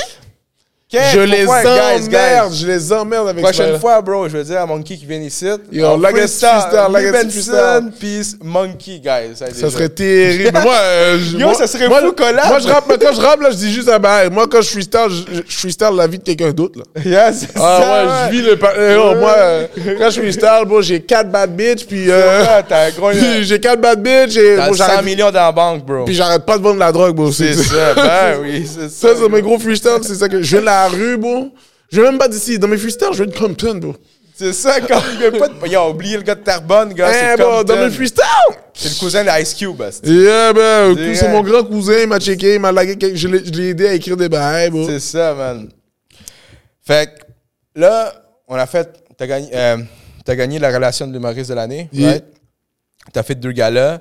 Je 0.90 1.20
les 1.20 1.46
emmerde, 1.46 2.52
je 2.54 2.66
les 2.66 2.92
emmerde 2.94 3.28
avec 3.28 3.42
Prochaine 3.44 3.72
ça. 3.74 3.78
fois, 3.78 4.00
bro, 4.00 4.26
je 4.26 4.38
veux 4.38 4.44
dire 4.44 4.58
à 4.62 4.64
Monkey 4.64 4.96
qui 4.96 5.04
vient 5.04 5.18
ici. 5.20 5.44
Yo, 5.70 5.96
Legacy 5.98 6.40
freestyle, 6.40 6.48
freestyle, 6.48 6.94
Legacy 6.94 7.50
Benson, 7.50 7.90
puis 8.00 8.22
Monkey, 8.42 8.98
guys. 9.04 9.36
Ça, 9.36 9.46
Ça 9.52 9.70
serait 9.70 9.90
terrible. 9.90 10.58
Moi, 10.62 10.74
euh, 10.74 11.18
Yo, 11.34 11.40
moi- 11.40 11.54
ça 11.54 11.66
serait 11.66 11.88
moi, 11.88 12.00
fou, 12.00 12.12
collab. 12.12 12.46
Moi, 12.46 12.58
je 12.60 12.68
rappe, 12.68 12.90
quand 12.98 13.12
je 13.12 13.20
rappe, 13.20 13.40
là, 13.42 13.50
je 13.50 13.56
dis 13.56 13.70
juste, 13.72 13.90
ah 13.92 13.98
ben, 13.98 14.30
moi, 14.30 14.46
quand 14.50 14.62
je 14.62 14.70
freestyle, 14.70 15.08
je, 15.10 15.42
je 15.46 15.58
freestyle 15.58 15.90
la 15.94 16.06
vie 16.06 16.18
de 16.18 16.22
quelqu'un 16.24 16.52
d'autre, 16.52 16.78
là. 16.78 17.02
Yeah, 17.04 17.32
c'est 17.34 17.48
Ah 17.56 17.80
ça, 17.82 18.04
ouais, 18.04 18.10
je 18.24 18.36
vis 18.36 18.42
le. 18.48 18.56
pa- 18.56 18.72
euh, 18.74 18.96
oh, 18.98 19.08
Ouais. 19.10 19.14
moi, 19.16 19.34
euh, 19.36 19.66
quand 19.98 20.08
je 20.10 20.20
freestyle, 20.22 20.62
bon, 20.66 20.80
j'ai 20.80 21.00
4 21.02 21.30
bad 21.30 21.54
bitches, 21.54 21.86
puis. 21.86 22.10
euh, 22.10 22.40
Ouais, 22.40 22.62
t'as 22.66 22.86
un 22.86 22.90
gros- 22.92 23.10
puis 23.12 23.44
j'ai 23.44 23.60
4 23.60 23.78
bad 23.78 24.02
bitches, 24.02 24.38
et 24.38 24.56
T'as 24.56 24.68
bon, 24.68 24.72
100 24.74 24.86
j'arrête. 24.86 25.04
millions 25.04 25.30
dans 25.30 25.40
la 25.40 25.52
banque, 25.52 25.84
bro. 25.84 26.04
Puis 26.06 26.14
j'arrête 26.14 26.46
pas 26.46 26.56
de 26.56 26.62
vendre 26.62 26.78
la 26.78 26.92
drogue, 26.92 27.14
bon. 27.14 27.30
C'est 27.30 27.52
ça, 27.52 27.92
ben 27.94 28.38
oui, 28.40 28.66
c'est 28.66 28.88
ça. 28.88 29.08
Ça, 29.08 29.20
c'est 29.20 29.28
mes 29.28 29.42
gros 29.42 29.58
freestyles, 29.58 29.98
c'est 30.00 30.14
ça 30.14 30.26
que. 30.30 30.40
Je 30.42 30.56
de 30.56 30.64
la 30.84 30.88
rue, 30.88 31.16
bon. 31.16 31.52
Même 31.92 32.18
pas 32.18 32.28
d'ici. 32.28 32.58
Dans 32.58 32.68
mes 32.68 32.76
freestyles, 32.78 33.08
je 33.12 33.22
viens 33.24 33.32
de 33.32 33.38
Compton, 33.38 33.74
bon. 33.76 33.94
C'est 34.34 34.52
ça, 34.52 34.80
quand 34.80 35.00
il 35.14 35.18
veut 35.18 35.32
pas 35.32 35.48
de... 35.48 35.66
Yo, 35.66 35.90
oublié 35.90 36.16
le 36.16 36.22
gars 36.22 36.36
de 36.36 36.42
Terrebonne, 36.42 36.92
gars, 36.94 37.10
Eh, 37.10 37.36
c'est 37.36 37.42
bon, 37.42 37.64
dans 37.64 37.76
mes 37.76 37.90
freestyles! 37.90 38.24
C'est 38.72 38.90
le 38.90 38.94
cousin 39.00 39.24
d'Ice 39.24 39.52
Cube, 39.54 39.82
asti. 39.82 40.08
Yeah, 40.14 40.52
ben, 40.52 41.14
c'est 41.14 41.28
mon 41.28 41.42
grand 41.42 41.64
cousin, 41.64 41.98
il 42.02 42.06
m'a 42.06 42.20
checké, 42.20 42.54
il 42.54 42.60
m'a 42.60 42.70
lagué, 42.70 43.16
je 43.16 43.26
l'ai 43.26 43.70
aidé 43.70 43.88
à 43.88 43.94
écrire 43.94 44.16
des 44.16 44.28
bails, 44.28 44.70
bon. 44.70 44.86
C'est 44.86 45.00
ça, 45.00 45.34
man. 45.34 45.68
Fait 46.86 47.06
que 47.08 47.80
là, 47.80 48.12
on 48.46 48.54
a 48.54 48.66
fait. 48.66 48.88
T'as 49.16 49.26
gagné, 49.26 49.48
euh, 49.52 49.76
gagné 50.28 50.58
la 50.60 50.70
relation 50.72 51.06
de 51.08 51.12
l'humoriste 51.12 51.50
de 51.50 51.54
l'année, 51.54 51.88
Yeah. 51.92 52.10
right? 52.10 52.24
T'as 53.12 53.22
fait 53.24 53.34
deux 53.34 53.50
galas. 53.52 53.98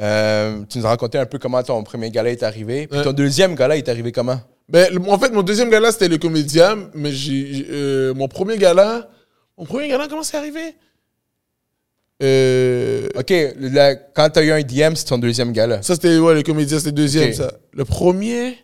Euh, 0.00 0.60
tu 0.68 0.78
nous 0.78 0.84
as 0.86 0.90
raconté 0.90 1.16
un 1.18 1.26
peu 1.26 1.38
comment 1.38 1.62
ton 1.62 1.82
premier 1.82 2.10
gala 2.10 2.30
est 2.30 2.42
arrivé. 2.42 2.86
Puis 2.86 2.98
Ouais. 2.98 3.04
ton 3.04 3.12
deuxième 3.12 3.54
gala 3.54 3.76
est 3.76 3.88
arrivé 3.88 4.12
comment? 4.12 4.40
Ben, 4.70 4.98
en 5.08 5.18
fait, 5.18 5.30
mon 5.32 5.42
deuxième 5.42 5.68
gala, 5.68 5.90
c'était 5.92 6.08
le 6.08 6.18
comédien, 6.18 6.88
mais 6.94 7.10
j'ai, 7.12 7.66
euh, 7.70 8.14
mon 8.14 8.28
premier 8.28 8.56
gala, 8.56 9.10
mon 9.58 9.64
premier 9.64 9.88
gala, 9.88 10.06
comment 10.08 10.22
c'est 10.22 10.36
arrivé? 10.36 10.74
Euh, 12.22 13.08
OK, 13.16 13.30
le- 13.30 13.96
quand 14.14 14.28
t'as 14.30 14.42
eu 14.42 14.50
un 14.52 14.60
DM, 14.62 14.94
c'est 14.94 15.06
ton 15.06 15.18
deuxième 15.18 15.52
gala. 15.52 15.82
ça, 15.82 15.94
c'était, 15.94 16.18
ouais, 16.18 16.34
le 16.34 16.42
comédien, 16.42 16.78
c'était 16.78 16.90
le 16.90 16.96
deuxième, 16.96 17.32
ça. 17.32 17.52
Le 17.72 17.84
premier, 17.84 18.58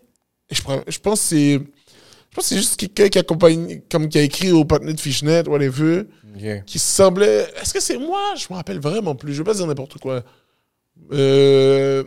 je, 0.50 0.60
je 0.88 0.98
pense 0.98 1.20
que 1.20 1.26
c'est, 1.26 1.52
je 1.54 2.34
pense 2.34 2.44
que 2.44 2.48
c'est 2.50 2.56
juste 2.56 2.76
quelqu'un 2.76 3.08
qui 3.08 3.18
accompagne, 3.18 3.80
comme 3.90 4.08
qui 4.08 4.18
a 4.18 4.22
écrit 4.22 4.52
au 4.52 4.64
partenaire 4.64 4.94
de 4.94 5.00
Fishnet, 5.00 5.48
whatever, 5.48 6.02
OK. 6.36 6.64
qui 6.66 6.78
semblait, 6.78 7.46
est-ce 7.60 7.72
que 7.72 7.80
c'est 7.80 7.96
moi? 7.96 8.34
Je 8.36 8.46
me 8.50 8.56
rappelle 8.56 8.78
vraiment 8.78 9.14
plus, 9.14 9.32
je 9.32 9.38
vais 9.38 9.44
pas 9.44 9.54
dire 9.54 9.66
n'importe 9.66 9.98
quoi. 9.98 10.22
Euh, 11.12 12.04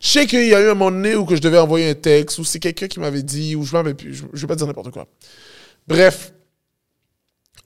je 0.00 0.08
sais 0.08 0.26
qu'il 0.26 0.46
y 0.46 0.54
a 0.54 0.60
eu 0.60 0.66
un 0.66 0.74
moment 0.74 0.90
donné 0.90 1.14
où 1.14 1.24
que 1.24 1.36
je 1.36 1.40
devais 1.40 1.58
envoyer 1.58 1.90
un 1.90 1.94
texte, 1.94 2.38
ou 2.38 2.44
c'est 2.44 2.58
quelqu'un 2.58 2.88
qui 2.88 3.00
m'avait 3.00 3.22
dit, 3.22 3.56
ou 3.56 3.64
je 3.64 3.72
rappelle 3.72 3.94
plus, 3.94 4.14
je, 4.14 4.40
vais 4.40 4.46
pas 4.46 4.56
dire 4.56 4.66
n'importe 4.66 4.90
quoi. 4.90 5.06
Bref, 5.88 6.32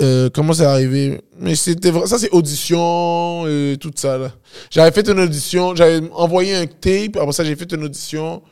euh, 0.02 0.30
comment 0.32 0.52
c'est 0.52 0.64
arrivé? 0.64 1.20
Mais 1.38 1.54
c'était 1.54 1.92
ça 2.06 2.18
c'est 2.18 2.30
audition, 2.30 3.44
euh, 3.46 3.76
tout 3.76 3.92
ça 3.94 4.18
là. 4.18 4.32
J'avais 4.70 4.92
fait 4.92 5.08
une 5.08 5.20
audition, 5.20 5.74
j'avais 5.74 6.00
envoyé 6.12 6.54
un 6.54 6.66
tape, 6.66 7.16
après 7.16 7.32
ça 7.32 7.44
j'ai 7.44 7.56
fait 7.56 7.72
une 7.72 7.84
audition. 7.84 8.42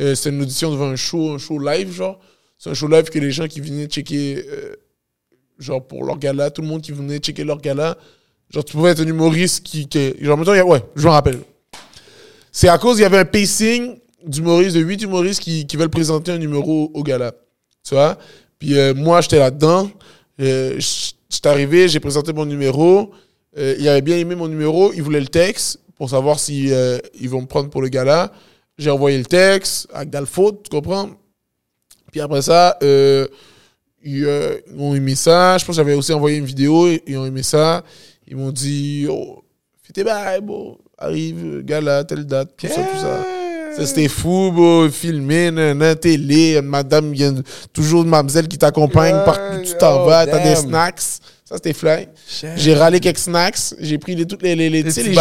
Euh, 0.00 0.14
c'est 0.14 0.30
une 0.30 0.40
audition 0.40 0.70
devant 0.70 0.88
un 0.88 0.96
show, 0.96 1.32
un 1.32 1.38
show 1.38 1.58
live 1.58 1.92
genre. 1.92 2.18
C'est 2.58 2.70
un 2.70 2.74
show 2.74 2.88
live 2.88 3.04
que 3.10 3.18
les 3.18 3.30
gens 3.32 3.48
qui 3.48 3.60
venaient 3.60 3.86
checker, 3.86 4.44
euh, 4.48 4.76
genre 5.58 5.86
pour 5.86 6.04
leur 6.04 6.18
gala, 6.18 6.50
tout 6.50 6.62
le 6.62 6.68
monde 6.68 6.82
qui 6.82 6.92
venait 6.92 7.18
checker 7.18 7.44
leur 7.44 7.60
gala, 7.60 7.98
genre 8.50 8.64
tu 8.64 8.72
pouvais 8.72 8.90
être 8.90 9.00
un 9.00 9.06
humoriste 9.06 9.64
qui, 9.64 9.88
qui 9.88 10.14
genre 10.20 10.38
a- 10.48 10.64
ouais, 10.64 10.82
je 10.96 11.04
me 11.04 11.10
rappelle. 11.10 11.40
C'est 12.52 12.68
à 12.68 12.76
cause 12.76 12.98
il 12.98 13.02
y 13.02 13.04
avait 13.06 13.18
un 13.18 13.24
pacing 13.24 13.98
d'humoristes, 14.24 14.76
de 14.76 14.80
huit 14.80 15.02
humoristes 15.02 15.40
qui, 15.40 15.66
qui 15.66 15.76
veulent 15.76 15.88
présenter 15.88 16.30
un 16.32 16.38
numéro 16.38 16.90
au 16.92 17.02
gala. 17.02 17.32
Tu 17.82 17.94
vois? 17.94 18.18
Puis 18.58 18.78
euh, 18.78 18.94
moi, 18.94 19.20
j'étais 19.22 19.38
là-dedans. 19.38 19.90
Euh, 20.40 20.78
j'étais 20.78 21.48
arrivé, 21.48 21.88
j'ai 21.88 21.98
présenté 21.98 22.32
mon 22.32 22.44
numéro. 22.44 23.10
Euh, 23.58 23.74
il 23.78 23.88
avait 23.88 24.02
bien 24.02 24.18
aimé 24.18 24.34
mon 24.34 24.48
numéro. 24.48 24.92
Il 24.92 25.02
voulait 25.02 25.20
le 25.20 25.26
texte 25.26 25.80
pour 25.96 26.10
savoir 26.10 26.38
si 26.38 26.70
ils 27.20 27.28
vont 27.28 27.40
me 27.40 27.46
prendre 27.46 27.70
pour 27.70 27.82
le 27.82 27.88
gala. 27.88 28.32
J'ai 28.78 28.90
envoyé 28.90 29.18
le 29.18 29.24
texte 29.24 29.88
avec 29.92 30.14
faute, 30.26 30.64
tu 30.64 30.70
comprends? 30.70 31.10
Puis 32.10 32.20
après 32.20 32.42
ça, 32.42 32.76
ils, 34.02 34.28
ont 34.78 34.94
aimé 34.94 35.14
ça. 35.14 35.58
Je 35.58 35.64
pense 35.64 35.74
que 35.74 35.82
j'avais 35.82 35.94
aussi 35.94 36.12
envoyé 36.12 36.36
une 36.36 36.44
vidéo. 36.44 36.88
Ils 37.06 37.16
ont 37.16 37.26
aimé 37.26 37.42
ça. 37.42 37.82
Ils 38.28 38.36
m'ont 38.36 38.52
dit, 38.52 39.06
oh, 39.08 39.42
bon. 40.42 40.78
Arrive, 41.02 41.62
gala, 41.64 42.04
telle 42.04 42.24
date, 42.24 42.50
tout 42.56 42.68
ça, 42.68 42.74
tout 42.74 43.00
ça. 43.00 43.24
Ça, 43.76 43.86
c'était 43.86 44.06
fou, 44.06 44.52
bro. 44.52 44.88
Filmé, 44.88 45.50
nanana, 45.50 45.96
télé, 45.96 46.60
madame, 46.62 47.12
vient 47.12 47.34
toujours 47.72 48.02
une 48.02 48.08
mademoiselle 48.08 48.46
qui 48.46 48.56
t'accompagne 48.56 49.16
partout 49.24 49.58
où 49.58 49.64
tu 49.64 49.74
t'en 49.78 50.02
oh, 50.02 50.06
vas, 50.06 50.26
t'as 50.26 50.38
des 50.38 50.54
snacks. 50.54 51.00
Ça, 51.00 51.56
c'était 51.56 51.72
fly. 51.72 52.06
J'ai 52.56 52.74
râlé 52.74 53.00
quelques 53.00 53.18
snacks. 53.18 53.74
J'ai 53.80 53.98
pris 53.98 54.14
les, 54.14 54.26
toutes 54.26 54.42
les, 54.42 54.54
les, 54.54 54.70
les, 54.70 54.82
les, 54.82 54.90
ju- 54.92 55.14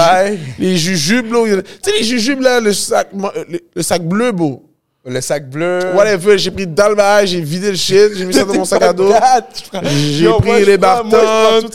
les 0.60 0.78
jujubes, 0.78 1.32
là. 1.32 1.40
Tu 1.82 1.90
sais, 1.90 1.98
les 1.98 2.04
jujubes, 2.04 2.42
là, 2.42 2.60
le 2.60 2.74
sac, 2.74 3.10
le, 3.14 3.60
le 3.74 3.82
sac 3.82 4.04
bleu, 4.04 4.32
beau. 4.32 4.64
Le 5.04 5.20
sac 5.20 5.50
bleu. 5.50 5.80
Whatever, 5.96 6.38
j'ai 6.38 6.52
pris 6.52 6.68
dans 6.68 6.90
le 6.90 6.96
bail, 6.96 7.26
j'ai 7.26 7.42
vidé 7.42 7.72
le 7.72 7.76
shit, 7.76 8.16
j'ai 8.16 8.24
mis 8.24 8.36
ça 8.36 8.44
dans 8.44 8.54
mon 8.54 8.66
sac 8.66 8.84
à 8.84 8.94
dos. 8.94 9.12
J'ai 9.84 10.30
pris 10.40 10.64
les 10.64 10.78
bartons, 10.78 11.68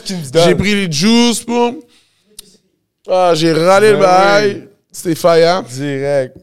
j'ai 0.45 0.55
pris 0.55 0.73
les 0.73 0.91
juices, 0.91 1.45
boum. 1.45 1.75
Ah, 3.07 3.31
j'ai 3.35 3.53
râlé 3.53 3.91
le 3.91 3.97
Ben 3.97 4.01
bail. 4.01 4.67
C'était 4.91 5.15
fire. 5.15 5.63
Direct. 5.63 6.35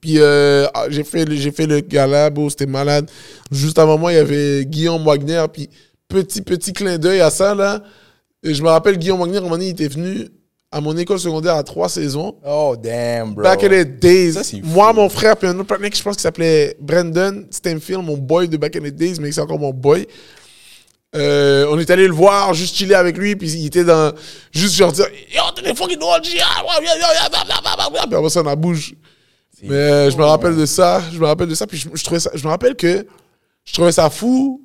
Puis 0.00 0.18
euh, 0.18 0.66
ah, 0.74 0.86
j'ai 0.88 1.04
fait, 1.04 1.24
fait 1.52 1.66
le 1.66 1.80
gala, 1.80 2.28
beau, 2.28 2.50
c'était 2.50 2.66
malade. 2.66 3.08
Juste 3.50 3.78
avant 3.78 3.96
moi, 3.96 4.12
il 4.12 4.16
y 4.16 4.18
avait 4.18 4.64
Guillaume 4.64 5.04
Wagner. 5.04 5.44
Puis 5.52 5.70
petit, 6.08 6.42
petit 6.42 6.72
clin 6.72 6.98
d'œil 6.98 7.20
à 7.20 7.30
ça, 7.30 7.54
là. 7.54 7.82
Et 8.42 8.52
je 8.52 8.62
me 8.62 8.68
rappelle, 8.68 8.98
Guillaume 8.98 9.20
Wagner, 9.20 9.36
à 9.36 9.38
un 9.38 9.42
moment 9.42 9.54
donné, 9.54 9.66
il 9.68 9.70
était 9.70 9.86
venu 9.86 10.28
à 10.72 10.80
mon 10.80 10.96
école 10.96 11.20
secondaire 11.20 11.54
à 11.54 11.62
trois 11.62 11.88
saisons. 11.88 12.34
Oh, 12.44 12.74
damn, 12.82 13.34
bro. 13.34 13.44
Back 13.44 13.62
in 13.62 13.68
the 13.68 13.98
days. 14.00 14.32
Ça, 14.32 14.56
Moi, 14.64 14.88
fou. 14.88 14.96
mon 14.96 15.08
frère, 15.08 15.36
puis 15.36 15.46
un 15.46 15.58
autre 15.58 15.76
que 15.76 15.96
je 15.96 16.02
pense 16.02 16.16
qu'il 16.16 16.22
s'appelait 16.22 16.76
Brandon 16.80 17.44
Stanfield, 17.50 18.02
mon 18.02 18.16
boy 18.16 18.48
de 18.48 18.56
Back 18.56 18.76
in 18.76 18.80
the 18.80 18.94
days, 18.94 19.18
mais 19.20 19.30
c'est 19.30 19.40
encore 19.40 19.58
mon 19.58 19.72
boy. 19.72 20.06
Euh, 21.14 21.66
on 21.70 21.78
est 21.78 21.90
allé 21.90 22.06
le 22.06 22.14
voir, 22.14 22.54
juste 22.54 22.74
chiller 22.74 22.94
avec 22.94 23.18
lui, 23.18 23.36
puis 23.36 23.50
il 23.50 23.66
était 23.66 23.84
dans. 23.84 24.14
Juste 24.50 24.76
genre 24.76 24.92
dire 24.92 25.06
Yo, 25.30 25.42
t'es 25.54 25.62
des 25.62 25.74
fucking 25.74 25.98
OG, 26.00 26.26
ah, 26.42 26.62
ouais. 26.64 26.86
Puis 28.06 28.14
après 28.14 28.30
ça, 28.30 28.40
on 28.42 28.46
a 28.46 28.56
bouge. 28.56 28.94
Mais 29.62 29.74
euh, 29.74 30.10
je 30.10 30.16
me 30.16 30.24
rappelle 30.24 30.56
de 30.56 30.66
ça, 30.66 31.02
je 31.12 31.18
me 31.18 31.26
rappelle 31.26 31.48
de 31.48 31.54
ça, 31.54 31.66
puis 31.66 31.78
je, 31.78 31.88
je 31.92 32.02
trouvais 32.02 32.18
ça, 32.18 32.30
je 32.34 32.42
me 32.42 32.48
rappelle 32.48 32.74
que 32.74 33.06
je 33.64 33.72
trouvais 33.74 33.92
ça 33.92 34.10
fou, 34.10 34.62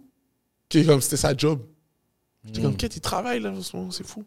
que 0.70 0.80
comme 0.84 1.02
c'était 1.02 1.18
sa 1.18 1.36
job. 1.36 1.60
J'étais 2.46 2.62
comme, 2.62 2.76
qu'est-ce 2.76 2.94
qu'il 2.94 3.02
travaille 3.02 3.40
là 3.40 3.52
en 3.52 3.62
ce 3.62 3.76
moment, 3.76 3.92
c'est 3.92 4.06
fou. 4.06 4.24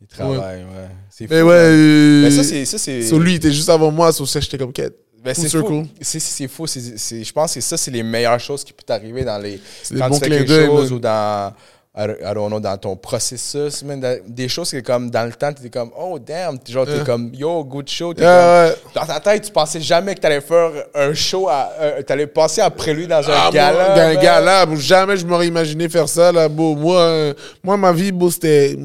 Il 0.00 0.06
travaille, 0.06 0.64
ouais. 0.64 0.88
C'est 1.10 1.26
fou. 1.26 1.34
Mais 1.34 1.42
ouais, 1.42 1.54
euh, 1.54 2.22
Mais 2.22 2.30
ça, 2.30 2.42
c'est. 2.42 2.64
Ça, 2.64 2.78
c'est... 2.78 3.02
sur 3.02 3.18
lui, 3.18 3.32
il 3.32 3.36
était 3.36 3.52
juste 3.52 3.68
avant 3.68 3.90
moi, 3.90 4.12
sur 4.12 4.26
ça, 4.26 4.40
j'étais 4.40 4.58
comme, 4.58 4.72
quête. 4.72 4.96
Ben, 5.22 5.34
c'est 5.34 6.48
fou. 6.48 6.66
C'est, 6.66 7.24
je 7.24 7.32
pense 7.32 7.54
que 7.54 7.60
ça, 7.60 7.76
c'est 7.76 7.90
les 7.90 8.02
meilleures 8.02 8.40
choses 8.40 8.64
qui 8.64 8.72
peuvent 8.72 8.84
t'arriver 8.84 9.24
dans 9.24 9.38
les. 9.38 9.60
Quand 9.98 10.10
tu 10.10 10.18
fais 10.20 10.28
quelque 10.30 10.66
chose 10.66 10.92
ou 10.92 10.98
dans. 10.98 11.52
Know, 11.92 12.60
dans 12.60 12.78
ton 12.78 12.94
processus, 12.96 13.82
man, 13.82 14.00
des 14.26 14.48
choses 14.48 14.70
que 14.70 14.78
comme 14.78 15.10
dans 15.10 15.26
le 15.26 15.32
temps, 15.32 15.52
tu 15.52 15.60
étais 15.60 15.70
comme, 15.76 15.90
oh 15.98 16.20
damn, 16.20 16.56
genre, 16.66 16.86
t'es 16.86 16.92
Yeah. 16.94 17.04
comme, 17.04 17.34
yo, 17.34 17.64
good 17.64 17.88
show. 17.90 18.14
T'es 18.14 18.22
Yeah, 18.22 18.74
comme- 18.84 18.92
Dans 19.02 19.06
ta 19.12 19.18
tête, 19.20 19.42
tu 19.46 19.50
pensais 19.50 19.80
jamais 19.80 20.14
que 20.14 20.20
t'allais 20.20 20.40
faire 20.40 20.70
un 20.94 21.12
show, 21.12 21.48
à, 21.48 21.68
euh, 21.80 22.02
t'allais 22.02 22.28
passer 22.28 22.60
après 22.60 22.94
lui 22.94 23.08
dans 23.08 23.28
un 23.28 23.32
Ah, 23.34 23.50
gala. 23.52 23.72
moi, 23.88 23.94
dans 23.96 24.02
un 24.18 24.22
gala, 24.22 24.66
jamais 24.76 25.16
je 25.16 25.26
m'aurais 25.26 25.48
imaginé 25.48 25.88
faire 25.88 26.08
ça, 26.08 26.30
là, 26.30 26.48
beau. 26.48 26.76
Moi, 26.76 27.00
euh, 27.00 27.34
moi, 27.62 27.76
ma 27.76 27.92
vie, 27.92 28.12
beau, 28.12 28.30
c'était 28.30 28.76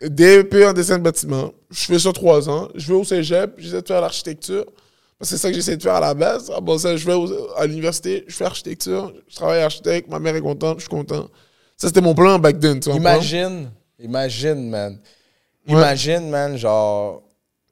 DEP 0.00 0.54
en 0.68 0.72
dessin 0.72 0.98
de 0.98 1.02
bâtiment. 1.02 1.50
Je 1.68 1.84
fais 1.84 1.98
ça 1.98 2.12
trois 2.12 2.48
ans. 2.48 2.68
Je 2.76 2.86
vais 2.86 2.94
au 2.98 3.04
cégep, 3.04 3.54
j'essaie 3.58 3.82
de 3.82 3.86
faire 3.86 4.00
l'architecture. 4.00 4.64
C'est 5.22 5.36
ça 5.36 5.48
que 5.48 5.54
j'essaie 5.54 5.76
de 5.76 5.82
faire 5.82 5.96
à 5.96 6.00
la 6.00 6.14
base. 6.14 6.50
Ah, 6.54 6.60
bon, 6.60 6.78
ça, 6.78 6.96
je 6.96 7.04
vais 7.04 7.14
à 7.56 7.66
l'université, 7.66 8.24
je 8.26 8.34
fais 8.34 8.46
architecture, 8.46 9.12
je 9.28 9.36
travaille 9.36 9.60
architecte, 9.60 10.08
ma 10.08 10.18
mère 10.18 10.34
est 10.34 10.40
contente, 10.40 10.78
je 10.78 10.82
suis 10.82 10.90
content. 10.90 11.28
Ça, 11.76 11.88
c'était 11.88 12.00
mon 12.00 12.14
plan 12.14 12.38
back 12.38 12.58
then, 12.58 12.80
tu. 12.80 12.90
Imagine, 12.90 13.70
imagine, 13.98 14.70
man. 14.70 14.98
Imagine, 15.66 16.30
man, 16.30 16.56
genre, 16.56 17.22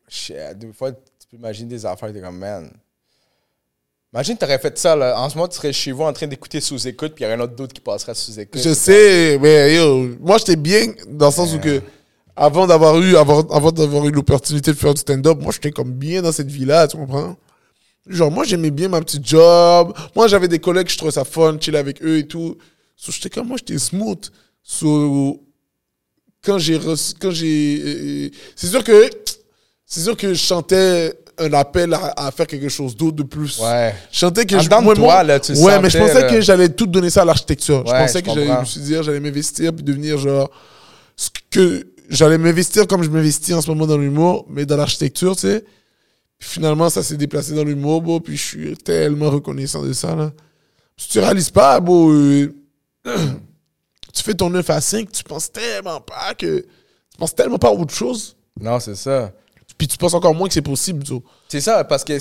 shit, 0.09 0.37
des 0.57 0.73
fois, 0.73 0.93
tu 0.93 1.27
peux 1.31 1.37
imaginer 1.37 1.71
des 1.71 1.87
affaires, 1.87 2.13
t'es 2.13 2.21
comme, 2.21 2.39
man. 2.39 2.71
Imagine, 4.13 4.37
t'aurais 4.37 4.59
fait 4.59 4.77
ça, 4.79 4.97
là. 4.97 5.19
En 5.21 5.29
ce 5.29 5.37
moment, 5.37 5.49
tu 5.49 5.57
serais 5.57 5.73
chez 5.73 5.93
vous 5.93 6.03
en 6.03 6.13
train 6.13 6.27
d'écouter 6.27 6.61
sous-écoute, 6.61 7.15
puis 7.15 7.25
il 7.25 7.29
y 7.29 7.31
aurait 7.31 7.41
un 7.41 7.45
autre 7.45 7.55
d'autre 7.55 7.75
qui 7.75 7.81
passerait 7.81 8.15
sous-écoute. 8.15 8.61
Je 8.63 8.73
sais, 8.73 9.39
mais 9.39 9.75
yo, 9.75 10.17
moi 10.21 10.39
j'étais 10.39 10.57
bien 10.57 10.87
dans 11.09 11.27
le 11.27 11.33
sens 11.33 11.53
où 11.55 11.59
que 11.59 11.83
avant 12.39 12.67
d'avoir 12.67 12.99
eu 13.01 13.17
avant, 13.17 13.43
avant 13.49 13.73
d'avoir 13.73 14.07
eu 14.07 14.11
l'opportunité 14.13 14.71
de 14.73 14.77
faire 14.77 14.95
du 14.95 15.01
stand-up, 15.01 15.39
moi 15.41 15.53
j'étais 15.53 15.71
comme 15.71 15.93
bien 15.93 16.23
dans 16.23 16.33
cette 16.33 16.51
vie-là, 16.51 16.87
tu 16.89 16.97
comprends? 16.97 17.37
Genre 18.07 18.31
moi 18.31 18.45
j'aimais 18.45 18.71
bien 18.71 18.89
ma 18.89 19.01
petite 19.01 19.27
job. 19.27 19.93
Moi 20.17 20.29
j'avais 20.29 20.49
des 20.49 20.59
collègues, 20.59 20.89
je 20.89 20.97
trouvais 20.97 21.13
ça 21.13 21.25
fun, 21.25 21.57
chiller 21.61 21.79
avec 21.79 22.03
eux 22.03 22.19
et 22.19 22.27
tout. 22.27 22.57
So, 22.97 23.13
j'étais 23.13 23.29
comme 23.31 23.49
moi 23.49 23.57
j'étais 23.59 23.79
smooth. 23.79 24.31
So, 24.63 25.43
quand 26.45 26.59
j'ai 26.59 26.79
reçu- 26.79 27.15
quand 27.21 27.31
j'ai 27.31 27.83
euh, 27.85 28.31
c'est 28.57 28.69
sûr 28.69 28.83
que 28.85 29.11
c'est 29.85 30.01
sûr 30.01 30.17
que 30.17 30.33
je 30.35 30.39
chantais 30.41 31.15
un 31.39 31.53
appel 31.53 31.95
à, 31.95 32.13
à 32.17 32.31
faire 32.31 32.47
quelque 32.47 32.69
chose 32.69 32.97
d'autre 32.97 33.17
de 33.17 33.23
plus. 33.23 33.59
Ouais. 33.61 33.95
Je 34.11 34.19
sentais 34.19 34.45
que 34.45 34.57
En 34.57 34.61
je, 34.61 34.69
moi, 34.83 34.95
toi, 34.95 35.23
là, 35.23 35.39
tu 35.39 35.53
Ouais, 35.53 35.81
mais 35.81 35.89
je 35.89 35.99
pensais 35.99 36.27
que 36.27 36.41
j'allais 36.41 36.69
tout 36.69 36.87
donner 36.87 37.11
ça 37.11 37.23
à 37.23 37.25
l'architecture. 37.25 37.85
je 37.87 37.93
pensais 37.93 38.19
je 38.21 38.25
que 38.25 38.31
j'allais, 38.35 38.47
je 38.55 38.61
me 38.61 38.65
suis 38.65 38.81
dit, 38.81 38.95
j'allais 39.03 39.21
m'investir 39.21 39.73
puis 39.73 39.85
devenir 39.85 40.19
genre. 40.19 40.51
ce 41.17 41.29
que 41.51 41.87
J'allais 42.09 42.39
m'investir 42.39 42.87
comme 42.87 43.03
je 43.03 43.11
m'investis 43.11 43.55
en 43.55 43.61
ce 43.61 43.69
moment 43.69 43.87
dans 43.87 43.99
l'humour, 43.99 44.47
mais 44.49 44.65
dans 44.65 44.77
l'architecture, 44.77 45.35
tu 45.37 45.43
sais. 45.43 45.65
Puis 46.39 46.49
finalement, 46.49 46.89
ça 46.89 47.03
s'est 47.03 47.17
déplacé 47.17 47.55
dans 47.55 47.65
l'humour, 47.65 48.01
bro, 48.01 48.21
puis 48.21 48.37
je 48.37 48.43
suis 48.43 48.77
tellement 48.77 49.29
reconnaissant 49.31 49.83
de 49.83 49.93
ça, 49.93 50.15
là. 50.15 50.33
Si 50.97 51.09
tu 51.11 51.19
réalises 51.21 51.51
pas, 51.51 51.79
bro, 51.81 52.11
euh, 52.11 52.53
tu 53.05 54.23
fais 54.23 54.35
ton 54.35 54.51
9 54.51 54.69
à 54.71 54.81
5, 54.81 55.11
tu 55.13 55.23
penses 55.25 55.51
tellement 55.53 56.01
pas 56.01 56.35
que. 56.35 56.61
Tu 56.61 57.19
penses 57.19 57.35
tellement 57.35 57.59
pas 57.59 57.69
à 57.69 57.73
autre 57.73 57.95
chose, 57.95 58.37
Non, 58.61 58.81
c'est 58.81 58.95
ça. 58.95 59.33
puis 59.77 59.87
tu 59.87 59.97
penses 59.99 60.15
encore 60.15 60.35
moins 60.35 60.49
que 60.49 60.55
c'est 60.55 60.63
possible, 60.63 61.05
tu. 61.05 61.15
C'est 61.49 61.61
ça, 61.61 61.85
parce 61.85 62.05
que. 62.05 62.19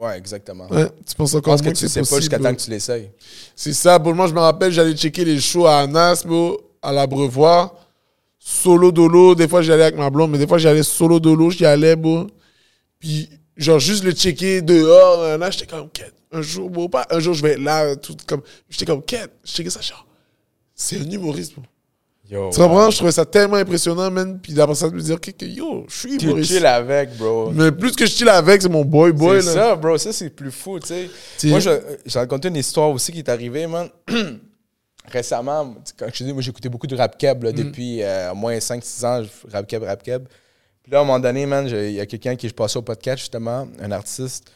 Ouais, 0.00 0.16
exactement. 0.16 0.68
Ouais, 0.70 0.88
tu 1.06 1.14
penses 1.16 1.34
encore 1.34 1.54
pense 1.54 1.60
que 1.60 1.66
moins 1.66 1.72
tu 1.74 1.84
que 1.84 1.88
sais 1.90 2.04
c'est 2.04 2.08
pas 2.08 2.20
jusqu'à 2.20 2.38
bro. 2.38 2.46
temps 2.48 2.54
que 2.54 2.60
tu 2.60 2.70
l'essayes. 2.70 3.10
C'est 3.56 3.72
ça. 3.72 3.98
Pour 3.98 4.14
moi, 4.14 4.28
je 4.28 4.32
me 4.32 4.38
rappelle, 4.38 4.70
j'allais 4.72 4.94
checker 4.94 5.24
les 5.24 5.40
shows 5.40 5.66
à 5.66 5.78
Anas, 5.80 6.22
bro, 6.24 6.60
à 6.80 6.92
l'Abreuvoir. 6.92 7.74
Solo 8.38 8.92
dolo. 8.92 9.34
Des 9.34 9.48
fois, 9.48 9.62
j'allais 9.62 9.84
avec 9.84 9.96
ma 9.96 10.10
blonde, 10.10 10.30
mais 10.30 10.38
des 10.38 10.46
fois, 10.46 10.58
j'allais 10.58 10.82
solo 10.82 11.18
dolo. 11.20 11.50
J'y 11.50 11.66
allais, 11.66 11.96
bro. 11.96 12.26
Puis, 12.98 13.28
genre, 13.56 13.78
juste 13.78 14.04
le 14.04 14.12
checker 14.12 14.62
dehors. 14.62 15.38
nan, 15.38 15.50
J'étais 15.52 15.66
comme, 15.66 15.88
quête. 15.90 16.14
Un 16.30 16.42
jour, 16.42 16.68
bro, 16.70 16.88
pas 16.88 17.06
un 17.10 17.20
jour, 17.20 17.34
je 17.34 17.42
vais 17.42 17.52
être 17.52 17.62
là. 17.62 17.96
Tout 17.96 18.14
comme, 18.26 18.42
j'étais 18.68 18.84
comme, 18.86 19.02
quête. 19.02 19.30
Je 19.44 19.50
checkais 19.52 19.70
ça, 19.70 19.80
genre. 19.80 20.06
C'est 20.74 20.98
un 21.00 21.10
humoriste, 21.10 21.54
bro. 21.54 21.62
Yo. 22.30 22.50
Tu 22.52 22.60
comprends? 22.60 22.90
Je 22.90 22.96
trouvais 22.96 23.12
ça 23.12 23.24
tellement 23.24 23.56
impressionnant, 23.56 24.10
man. 24.10 24.38
Puis 24.42 24.52
d'après 24.52 24.74
ça, 24.74 24.90
de 24.90 24.94
me 24.94 25.00
dire, 25.00 25.18
que, 25.18 25.30
yo, 25.46 25.86
je 25.88 25.96
suis 25.96 26.18
Tu 26.18 26.26
humoriste. 26.26 26.52
chill 26.52 26.66
avec, 26.66 27.16
bro. 27.16 27.50
Mais 27.52 27.72
plus 27.72 27.92
que 27.92 28.04
je 28.04 28.12
chill 28.12 28.28
avec, 28.28 28.60
c'est 28.60 28.68
mon 28.68 28.84
boy, 28.84 29.12
boy, 29.12 29.40
C'est 29.42 29.46
là. 29.56 29.68
ça, 29.70 29.76
bro. 29.76 29.96
Ça, 29.96 30.12
c'est 30.12 30.28
plus 30.30 30.50
fou, 30.52 30.78
tu 30.78 30.88
sais. 30.88 31.08
Moi, 31.48 31.58
j'ai 31.60 32.18
raconté 32.18 32.48
une 32.48 32.56
histoire 32.56 32.90
aussi 32.90 33.10
qui 33.12 33.18
est 33.20 33.28
arrivée, 33.30 33.66
man. 33.66 33.88
Récemment, 35.10 35.74
quand 35.98 36.06
je 36.12 36.18
te 36.18 36.24
dis, 36.24 36.32
moi, 36.32 36.42
j'écoutais 36.42 36.68
beaucoup 36.68 36.86
de 36.86 36.96
rap 36.96 37.16
keb 37.18 37.44
Mm. 37.44 37.52
depuis 37.52 38.02
euh, 38.02 38.32
au 38.32 38.34
moins 38.34 38.56
5-6 38.58 39.04
ans. 39.06 39.22
Rap 39.52 39.66
keb, 39.66 39.82
rap 39.82 40.02
keb. 40.02 40.26
Puis 40.82 40.92
là, 40.92 40.98
à 40.98 41.02
un 41.02 41.04
moment 41.04 41.18
donné, 41.20 41.46
man, 41.46 41.66
il 41.68 41.92
y 41.92 42.00
a 42.00 42.06
quelqu'un 42.06 42.36
qui 42.36 42.48
je 42.48 42.54
passais 42.54 42.78
au 42.78 42.82
podcast, 42.82 43.18
justement, 43.18 43.66
un 43.80 43.90
artiste 43.92 44.50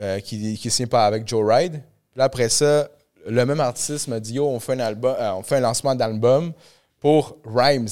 euh, 0.00 0.20
qui, 0.20 0.56
qui 0.58 0.70
signe 0.70 0.86
pas 0.86 1.06
avec 1.06 1.26
Joe 1.26 1.44
Ride. 1.46 1.72
Puis 1.72 2.18
là, 2.18 2.24
après 2.24 2.48
ça, 2.48 2.88
le 3.26 3.46
même 3.46 3.60
artiste 3.60 4.08
m'a 4.08 4.20
dit, 4.20 4.34
yo, 4.34 4.46
on 4.46 4.60
fait 4.60 4.72
un, 4.74 4.80
album, 4.80 5.14
euh, 5.18 5.32
on 5.32 5.42
fait 5.42 5.56
un 5.56 5.60
lancement 5.60 5.94
d'album 5.94 6.52
pour 6.98 7.36
Rhymes. 7.44 7.88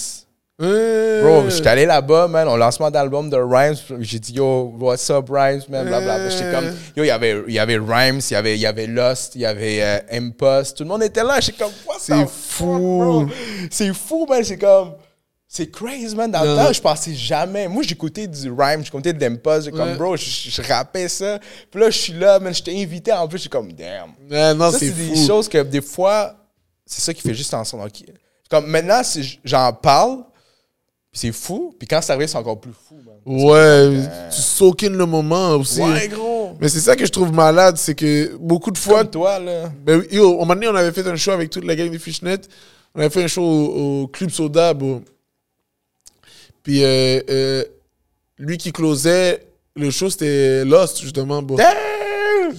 Euh, 0.61 1.23
Bro, 1.23 1.51
j'étais 1.51 1.69
allé 1.69 1.87
là-bas, 1.87 2.27
man, 2.27 2.49
au 2.49 2.57
lancement 2.57 2.91
d'album 2.91 3.31
de 3.31 3.37
Rhymes. 3.37 3.77
J'ai 4.01 4.19
dit, 4.19 4.33
yo, 4.33 4.75
what's 4.81 5.09
up, 5.09 5.27
Rhymes, 5.31 5.63
man, 5.69 5.87
blablabla. 5.87 6.29
J'étais 6.31 6.51
comme, 6.51 6.65
yo, 6.97 7.05
il 7.05 7.07
y 7.07 7.11
avait, 7.11 7.43
il 7.47 7.55
y 7.55 7.59
avait 7.61 7.77
Rhymes, 7.79 8.21
il 8.29 8.33
y 8.33 8.37
avait, 8.37 8.55
il 8.57 8.61
y 8.61 8.67
avait 8.67 8.89
Lost, 8.89 9.37
il 9.37 9.43
y 9.43 9.47
avait 9.47 9.83
euh, 9.83 9.99
Impost. 10.11 10.77
Tout 10.79 10.83
le 10.83 10.89
monde 10.89 11.05
était 11.05 11.23
là. 11.23 11.39
J'étais 11.39 11.63
comme, 11.63 11.73
what 11.87 11.95
C'est 12.01 12.27
fou. 12.29 13.29
C'est 13.71 13.95
fou, 13.95 14.27
man. 14.29 14.43
C'est 14.43 14.59
comme, 14.59 14.95
c'est 15.47 15.71
crazy, 15.71 16.17
man. 16.17 16.29
Dans 16.29 16.43
le 16.43 16.57
temps, 16.57 16.73
je 16.73 16.81
pensais 16.81 17.15
jamais. 17.15 17.69
Moi, 17.69 17.85
j'écoutais 17.85 18.27
du 18.27 18.51
Rhymes, 18.51 18.85
j'écoutais 18.85 19.13
de 19.13 19.21
l'Impost. 19.21 19.67
J'étais 19.67 19.77
comme, 19.77 19.91
Ouais. 19.91 19.97
bro, 19.97 20.17
je, 20.17 20.25
je 20.51 20.63
rappais 20.63 21.07
ça. 21.09 21.39
Puis 21.71 21.81
là, 21.81 21.89
je 21.89 21.99
suis 21.99 22.13
là, 22.15 22.41
man. 22.41 22.53
J'étais 22.53 22.77
invité 22.83 23.13
en 23.13 23.29
plus. 23.29 23.39
J'étais 23.39 23.51
comme, 23.57 23.71
damn. 23.73 24.11
Ouais, 24.29 24.55
non, 24.55 24.73
Ça, 24.73 24.81
c'est 24.81 24.91
des 24.91 25.25
choses 25.25 25.49
que 25.49 25.63
des 25.63 25.83
fois, 25.83 26.35
c'est 26.85 27.01
ça 27.01 27.15
qui 27.15 27.23
fait 27.23 27.35
juste 27.35 27.55
en 27.55 27.63
son. 27.63 27.79
Comme 28.51 28.67
maintenant, 28.67 29.05
si 29.05 29.39
j'en 29.45 29.73
parle, 29.73 30.25
c'est 31.19 31.33
fou. 31.33 31.75
Puis 31.79 31.89
quand 31.89 32.01
ça 32.01 32.13
arrive, 32.15 32.29
c'est 32.29 32.39
encore 32.39 32.61
plus 32.61 32.73
fou, 32.73 32.95
man. 33.05 33.17
Ouais, 33.27 34.09
tu 34.31 34.41
soak 34.41 34.85
in 34.85 34.91
le 34.91 35.05
moment 35.05 35.51
aussi. 35.57 35.83
Ouais, 35.83 36.09
gros. 36.09 36.57
Mais 36.61 36.69
c'est 36.69 36.81
ça 36.81 36.95
que 36.95 37.05
je 37.05 37.11
trouve 37.11 37.33
malade, 37.33 37.77
c'est 37.77 37.95
que 37.95 38.37
beaucoup 38.37 38.71
de 38.71 38.79
fois. 38.79 39.01
Comme 39.01 39.11
toi, 39.11 39.39
là. 39.39 39.73
Ben, 39.85 40.03
yo, 40.11 40.35
un 40.35 40.39
moment 40.39 40.55
donné, 40.55 40.69
on 40.69 40.75
avait 40.75 40.93
fait 40.93 41.07
un 41.07 41.17
show 41.17 41.33
avec 41.33 41.51
toute 41.51 41.65
la 41.65 41.75
gang 41.75 41.91
des 41.91 41.99
Fishnet. 41.99 42.39
On 42.95 43.01
avait 43.01 43.11
fait 43.11 43.25
un 43.25 43.27
show 43.27 43.43
au, 43.43 44.03
au 44.03 44.07
Club 44.07 44.31
Soda, 44.31 44.73
bro. 44.75 45.03
Puis 46.63 46.85
euh, 46.85 47.21
euh, 47.29 47.65
lui 48.39 48.57
qui 48.57 48.73
closait 48.73 49.45
le 49.75 49.91
show, 49.91 50.11
c'était 50.11 50.65
Lost, 50.65 51.01
justement, 51.01 51.43
bro. 51.43 51.59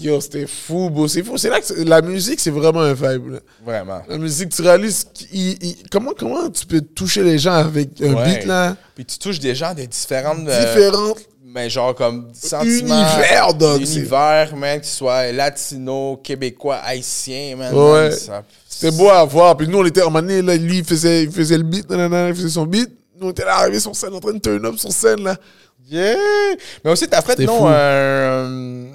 Yo, 0.02 0.20
c'était 0.22 0.48
fou, 0.48 0.90
bro. 0.90 1.08
C'est 1.08 1.24
fou. 1.24 1.38
C'est 1.38 1.50
là 1.50 1.60
que 1.62 1.74
la 1.84 2.02
musique, 2.02 2.40
c'est 2.40 2.50
vraiment 2.52 2.82
un 2.82 2.94
vibe. 2.94 3.32
là. 3.34 3.40
Vraiment. 3.66 4.02
La 4.08 4.18
musique, 4.18 4.50
tu 4.50 4.62
réalises 4.62 5.06
qu'il- 5.14 5.64
il- 5.64 5.78
comment, 5.92 6.12
comment 6.18 6.50
tu 6.50 6.66
peux 6.66 6.82
toucher 6.82 7.24
les 7.24 7.38
gens 7.38 7.54
avec 7.54 7.90
un 8.02 8.14
Ouais. 8.14 8.24
beat, 8.38 8.46
là? 8.46 8.76
Puis 8.96 9.06
tu 9.06 9.18
touches 9.18 9.40
des 9.40 9.56
gens 9.56 9.74
de 9.74 9.84
différentes. 9.84 10.48
euh, 10.48 10.60
Différentes. 10.76 11.20
mais 11.52 11.70
genre 11.70 11.96
comme 11.96 12.30
sentiments. 12.34 13.02
Univers, 13.02 13.54
dog, 13.56 13.84
c'est- 13.84 13.96
Univers, 14.00 14.56
man, 14.56 14.80
qu'ils 14.80 14.90
soient 14.90 15.32
latino, 15.32 16.18
québécois, 16.24 16.78
haïtiens, 16.78 17.56
man. 17.58 17.74
Ouais. 17.74 18.10
man, 18.10 18.12
ça- 18.12 18.44
C'était 18.68 18.96
beau 18.96 19.10
à 19.10 19.26
voir. 19.26 19.58
Puis 19.58 19.68
nous, 19.68 19.80
on 19.80 19.86
était 19.86 20.04
en 20.04 20.14
année, 20.16 20.42
là, 20.42 20.56
lui, 20.56 20.78
il 20.78 20.86
faisait, 20.86 21.24
il 21.24 21.32
faisait 21.32 21.58
le 21.58 21.64
beat, 21.64 21.90
nanana, 21.90 22.30
il 22.30 22.36
faisait 22.36 22.50
son 22.50 22.66
beat. 22.66 22.90
Nous, 23.20 23.28
on 23.28 23.32
était 23.32 23.44
là, 23.44 23.58
arrivés 23.58 23.80
sur 23.80 23.94
scène, 23.96 24.14
en 24.14 24.20
train 24.22 24.32
de 24.34 24.38
turn 24.40 24.64
up 24.66 24.78
sur 24.78 24.92
scène, 24.92 25.24
là. 25.24 25.36
Yeah! 25.92 26.16
Mais 26.86 26.92
aussi, 26.92 27.08
t'as 27.08 27.22
fait, 27.24 27.32
C'était 27.32 27.46
non, 27.48 27.58
fou. 27.62 27.66
un, 27.68 28.92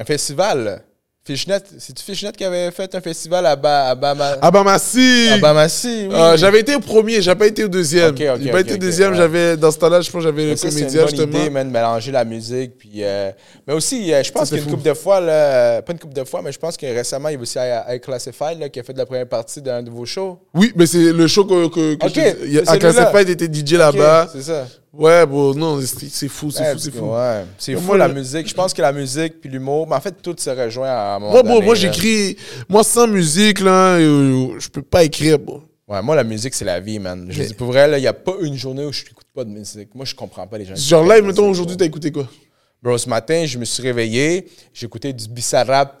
un 0.00 0.04
festival. 0.04 0.82
Fishnet, 1.22 1.60
c'est-tu 1.78 2.02
Fishnet 2.02 2.32
qui 2.32 2.42
avait 2.44 2.70
fait 2.70 2.92
un 2.94 3.00
festival 3.02 3.44
à, 3.44 3.54
ba, 3.54 3.90
à, 3.90 3.94
Bama- 3.94 4.38
à 4.40 4.50
Bamassi? 4.50 6.06
Oui. 6.08 6.14
Euh, 6.14 6.36
j'avais 6.38 6.60
été 6.60 6.74
au 6.74 6.80
premier, 6.80 7.20
j'ai 7.20 7.34
pas 7.34 7.46
été 7.46 7.62
au 7.62 7.68
deuxième. 7.68 8.16
J'ai 8.16 8.50
pas 8.50 8.60
été 8.60 8.72
au 8.72 8.78
deuxième, 8.78 9.14
j'avais, 9.14 9.54
dans 9.58 9.70
ce 9.70 9.78
temps-là, 9.78 10.00
je 10.00 10.10
pense 10.10 10.22
que 10.22 10.28
j'avais 10.30 10.46
le 10.46 10.56
Ça, 10.56 10.70
c'est 10.70 10.80
une 10.80 10.86
comédien, 10.86 11.00
bonne 11.02 11.10
justement. 11.10 11.38
idée, 11.44 11.50
de 11.64 11.70
mélanger 11.70 12.10
la 12.10 12.24
musique. 12.24 12.78
Puis, 12.78 13.04
euh, 13.04 13.30
mais 13.68 13.74
aussi, 13.74 14.12
euh, 14.14 14.22
je 14.22 14.32
pense 14.32 14.48
qu'une 14.48 14.64
couple 14.64 14.82
de 14.82 14.94
fois, 14.94 15.20
là, 15.20 15.82
pas 15.82 15.92
une 15.92 15.98
couple 15.98 16.14
de 16.14 16.24
fois, 16.24 16.40
mais 16.42 16.52
je 16.52 16.58
pense 16.58 16.78
que 16.78 16.86
récemment, 16.86 17.28
il 17.28 17.34
y 17.34 17.36
a 17.36 17.40
aussi 17.40 17.58
I 17.58 18.00
Classified 18.00 18.58
là, 18.58 18.70
qui 18.70 18.80
a 18.80 18.82
fait 18.82 18.94
de 18.94 18.98
la 18.98 19.06
première 19.06 19.28
partie 19.28 19.60
d'un 19.60 19.82
de 19.82 19.90
vos 19.90 20.06
shows. 20.06 20.38
Oui, 20.54 20.72
mais 20.74 20.86
c'est 20.86 21.12
le 21.12 21.26
show 21.26 21.44
que, 21.44 21.68
que, 21.68 21.94
que 21.96 22.08
je- 22.08 22.66
a-. 22.66 22.78
Classified 22.78 23.28
était 23.28 23.46
DJ 23.52 23.74
là-bas. 23.74 24.30
C'est 24.32 24.42
ça. 24.42 24.66
Ouais, 24.92 25.24
bon, 25.24 25.54
non, 25.54 25.80
c'est 25.80 26.28
fou, 26.28 26.50
c'est 26.50 26.62
Ouais, 26.62 26.72
fou, 26.72 26.78
c'est 26.78 26.90
fou. 26.90 27.04
Ouais. 27.12 27.44
C'est 27.58 27.74
fou 27.74 27.82
moi, 27.82 27.96
la 27.96 28.08
musique. 28.08 28.48
Je 28.48 28.54
pense 28.54 28.74
que 28.74 28.82
la 28.82 28.92
musique 28.92 29.40
puis 29.40 29.48
l'humour, 29.48 29.86
mais 29.88 29.94
en 29.94 30.00
fait, 30.00 30.20
tout 30.20 30.34
se 30.36 30.50
rejoint 30.50 30.90
à 30.90 31.18
moment 31.18 31.32
Moi, 31.32 31.42
bon, 31.44 31.54
donné, 31.54 31.66
moi, 31.66 31.74
j'écris. 31.76 32.36
Moi, 32.68 32.82
sans 32.82 33.06
musique, 33.06 33.60
là, 33.60 33.98
euh, 33.98 34.58
je 34.58 34.68
peux 34.68 34.82
pas 34.82 35.04
écrire, 35.04 35.38
bon. 35.38 35.62
Ouais, 35.86 36.02
moi, 36.02 36.16
la 36.16 36.24
musique, 36.24 36.54
c'est 36.54 36.64
la 36.64 36.80
vie, 36.80 36.98
man. 36.98 37.26
Je 37.30 37.42
dis, 37.42 37.54
pour 37.54 37.68
vrai, 37.68 37.88
il 37.98 38.00
n'y 38.00 38.06
a 38.06 38.12
pas 38.12 38.34
une 38.40 38.56
journée 38.56 38.84
où 38.84 38.92
je 38.92 39.04
n'écoute 39.04 39.26
pas 39.32 39.44
de 39.44 39.50
musique. 39.50 39.94
Moi, 39.94 40.04
je 40.04 40.14
comprends 40.14 40.46
pas 40.46 40.58
les 40.58 40.64
gens. 40.64 40.74
Genre, 40.74 41.04
live, 41.04 41.24
mettons, 41.24 41.48
aujourd'hui, 41.48 41.76
t'as 41.76 41.84
écouté 41.84 42.10
quoi? 42.10 42.28
Bro, 42.82 42.96
ce 42.98 43.08
matin, 43.08 43.44
je 43.44 43.58
me 43.58 43.64
suis 43.64 43.82
réveillé, 43.82 44.48
j'écoutais 44.72 45.12
du 45.12 45.28
Bissarrap 45.28 45.99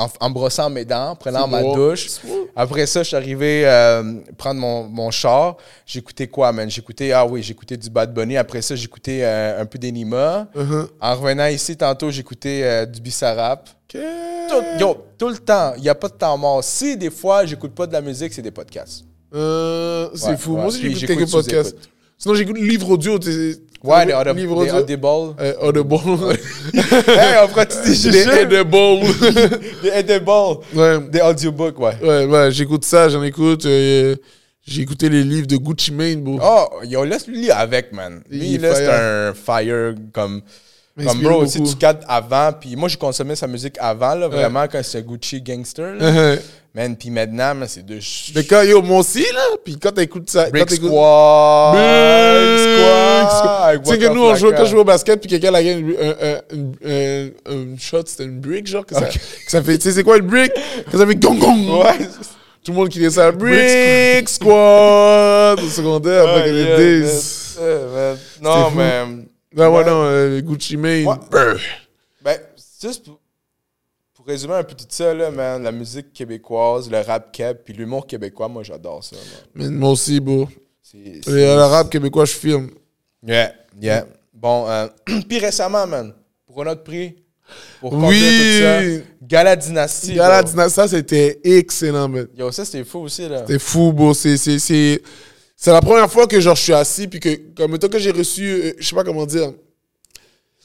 en, 0.00 0.08
en 0.20 0.30
brossant 0.30 0.70
mes 0.70 0.84
dents, 0.84 1.10
en 1.10 1.16
prenant 1.16 1.46
ma 1.46 1.62
douche. 1.62 2.08
Après 2.56 2.86
ça, 2.86 3.02
je 3.02 3.08
suis 3.08 3.16
arrivé 3.16 3.62
euh, 3.66 4.14
prendre 4.38 4.60
mon, 4.60 4.84
mon 4.84 5.10
char. 5.10 5.56
J'écoutais 5.86 6.26
quoi, 6.26 6.52
man? 6.52 6.70
J'écoutais, 6.70 7.12
ah 7.12 7.26
oui, 7.26 7.42
j'écoutais 7.42 7.76
du 7.76 7.90
Bad 7.90 8.12
Bunny. 8.12 8.36
Après 8.36 8.62
ça, 8.62 8.74
j'écoutais 8.74 9.20
euh, 9.22 9.60
un 9.62 9.66
peu 9.66 9.78
d'Enima. 9.78 10.48
Uh-huh. 10.56 10.88
En 11.00 11.14
revenant 11.14 11.46
ici, 11.46 11.76
tantôt, 11.76 12.10
j'écoutais 12.10 12.62
euh, 12.64 12.86
du 12.86 13.00
Bissarap. 13.00 13.68
Tout, 13.88 13.98
yo, 14.78 14.96
tout 15.18 15.28
le 15.28 15.38
temps. 15.38 15.74
Il 15.76 15.82
n'y 15.82 15.88
a 15.88 15.94
pas 15.94 16.08
de 16.08 16.14
temps 16.14 16.36
mort. 16.38 16.62
Si 16.64 16.96
des 16.96 17.10
fois, 17.10 17.44
j'écoute 17.44 17.74
pas 17.74 17.86
de 17.86 17.92
la 17.92 18.00
musique, 18.00 18.32
c'est 18.32 18.42
des 18.42 18.50
podcasts. 18.50 19.04
C'est 19.32 19.38
Ouais, 19.38 20.36
fou. 20.36 20.52
ouais. 20.54 20.56
Moi 20.58 20.66
aussi, 20.66 20.80
j'écoute 20.82 21.06
quelques 21.06 21.28
sous 21.28 21.36
podcasts. 21.36 21.76
Sinon, 22.20 22.34
j'écoute 22.34 22.58
livre 22.58 22.90
audio. 22.90 23.18
Ouais, 23.82 24.04
les? 24.04 24.12
Audible. 24.12 24.38
livre 24.40 24.56
audio. 24.58 24.74
Audible. 24.76 25.06
Euh, 25.40 25.54
Audible. 25.62 25.94
hey, 27.08 27.38
on 27.42 27.48
prend 27.48 27.64
des 27.64 27.88
Des 27.88 27.94
jeux. 27.94 28.42
Audible. 28.42 29.60
Des 29.82 29.90
Audible. 29.98 30.30
ouais. 30.74 31.00
Des 31.08 31.20
audiobooks, 31.22 31.78
ouais. 31.78 31.94
Ouais, 32.02 32.26
ouais, 32.26 32.50
j'écoute 32.52 32.84
ça, 32.84 33.08
j'en 33.08 33.22
écoute. 33.22 33.64
euh, 33.64 34.16
j'ai 34.66 34.82
écouté 34.82 35.08
les 35.08 35.24
livres 35.24 35.46
de 35.46 35.56
Gucci 35.56 35.92
Mane, 35.92 36.22
bro. 36.22 36.38
Oh, 36.42 36.66
yo, 36.84 37.04
laisse-lui 37.04 37.50
avec, 37.50 37.90
man. 37.94 38.22
Il 38.30 38.38
Lui, 38.40 38.54
est 38.56 38.58
là, 38.58 38.74
c'est 38.74 38.84
fire. 38.84 39.00
un 39.00 39.32
fire 39.34 39.94
comme. 40.12 40.42
Comme 41.06 41.20
bro, 41.20 41.46
si 41.46 41.62
tu 41.62 41.76
cadres 41.76 42.04
avant, 42.08 42.52
puis 42.52 42.76
moi, 42.76 42.88
je 42.88 42.96
consommais 42.96 43.36
sa 43.36 43.46
musique 43.46 43.76
avant, 43.78 44.14
là, 44.14 44.28
vraiment, 44.28 44.66
quand 44.70 44.82
c'était 44.82 45.02
Gucci 45.02 45.40
Gangster, 45.40 45.94
là. 45.94 46.10
Uh-huh. 46.10 46.40
Man, 46.72 46.94
puis 46.94 47.10
maintenant, 47.10 47.52
man, 47.56 47.66
c'est 47.68 47.84
de. 47.84 47.98
Mais 48.36 48.44
quand, 48.44 48.62
yo, 48.62 48.80
moi 48.80 49.00
aussi, 49.00 49.24
là, 49.34 49.42
puis 49.64 49.76
quand 49.76 49.90
t'écoutes 49.90 50.30
ça, 50.30 50.48
Brick. 50.50 50.70
Squad! 50.70 51.74
Big 51.74 52.58
Squad! 53.28 53.82
Tu 53.82 53.90
sais 53.90 53.98
que 53.98 54.14
nous, 54.14 54.22
on 54.22 54.36
Flocka. 54.36 54.58
quand 54.58 54.64
je 54.66 54.70
jouais 54.70 54.80
au 54.80 54.84
basket, 54.84 55.20
puis 55.20 55.28
quelqu'un 55.28 55.52
a 55.52 55.62
gagné 55.64 55.96
un, 57.44 57.76
shot, 57.76 58.02
c'était 58.06 58.22
une 58.22 58.38
brick, 58.38 58.68
genre, 58.68 58.86
que 58.86 58.94
ça, 58.94 59.00
que 59.02 59.18
ça 59.48 59.60
fait, 59.64 59.78
tu 59.78 59.88
sais, 59.88 59.92
c'est 59.96 60.04
quoi 60.04 60.18
une 60.18 60.26
brick? 60.26 60.52
Que 60.88 60.96
ça 60.96 61.04
fait 61.04 61.16
gong 61.16 61.38
gong! 61.38 61.82
Ouais. 61.82 62.06
Tout 62.62 62.70
le 62.70 62.78
monde 62.78 62.88
criait 62.88 63.10
ça, 63.10 63.32
brick 63.32 64.28
squad! 64.28 65.58
Au 65.58 65.68
secondaire, 65.68 66.24
days. 66.44 67.00
man. 67.00 67.10
Euh, 67.62 68.12
man. 68.12 68.18
Non, 68.40 68.70
fou. 68.70 68.76
mais. 68.76 69.29
Non, 69.54 69.74
ouais, 69.76 69.84
non, 69.84 70.02
euh, 70.04 70.40
Gucci 70.40 70.76
Mane. 70.76 71.06
Ouais. 71.06 71.14
Brr. 71.30 71.58
Ben, 72.22 72.38
juste 72.80 73.04
pour, 73.04 73.18
pour 74.14 74.26
résumer 74.26 74.54
un 74.54 74.62
peu 74.64 74.74
tout 74.74 74.84
ça, 74.88 75.12
là, 75.12 75.30
man, 75.30 75.62
la 75.62 75.72
musique 75.72 76.12
québécoise, 76.12 76.88
le 76.90 77.00
rap 77.00 77.32
keb, 77.32 77.58
puis 77.64 77.74
l'humour 77.74 78.06
québécois, 78.06 78.48
moi, 78.48 78.62
j'adore 78.62 79.02
ça. 79.02 79.16
man. 79.16 79.24
Mais 79.54 79.68
moi 79.76 79.90
aussi, 79.90 80.20
bro. 80.20 80.48
C'est- 80.82 81.20
c'est- 81.24 81.30
le 81.30 81.62
rap 81.62 81.90
québécois, 81.90 82.24
je 82.24 82.32
filme. 82.32 82.70
Yeah, 83.26 83.52
yeah. 83.80 84.06
Bon, 84.32 84.68
euh, 84.68 84.86
puis 85.28 85.38
récemment, 85.38 85.86
man, 85.86 86.14
pour 86.46 86.54
pour 86.56 86.64
notre 86.64 86.82
prix. 86.84 87.16
Pour 87.80 87.92
Oui. 87.94 88.18
tout 88.20 88.62
ça. 88.62 89.04
Gala 89.22 89.56
Dynasty. 89.56 90.14
Gala 90.14 90.46
ça, 90.68 90.86
c'était 90.86 91.40
excellent, 91.42 92.08
man. 92.08 92.28
Yo, 92.36 92.50
ça, 92.52 92.64
c'était 92.64 92.84
fou 92.84 93.00
aussi, 93.00 93.28
là. 93.28 93.44
C'est 93.46 93.58
fou, 93.58 93.92
bro. 93.92 94.14
C'est, 94.14 94.36
c'est, 94.36 95.02
c'est, 95.62 95.72
la 95.72 95.80
première 95.82 96.10
fois 96.10 96.26
que 96.26 96.40
genre, 96.40 96.56
je 96.56 96.62
suis 96.62 96.72
assis, 96.72 97.06
puis 97.06 97.20
que, 97.20 97.34
comme 97.54 97.78
temps 97.78 97.88
que 97.88 97.98
j'ai 97.98 98.10
reçu, 98.12 98.44
euh, 98.46 98.72
je 98.78 98.88
sais 98.88 98.94
pas 98.96 99.04
comment 99.04 99.26
dire, 99.26 99.52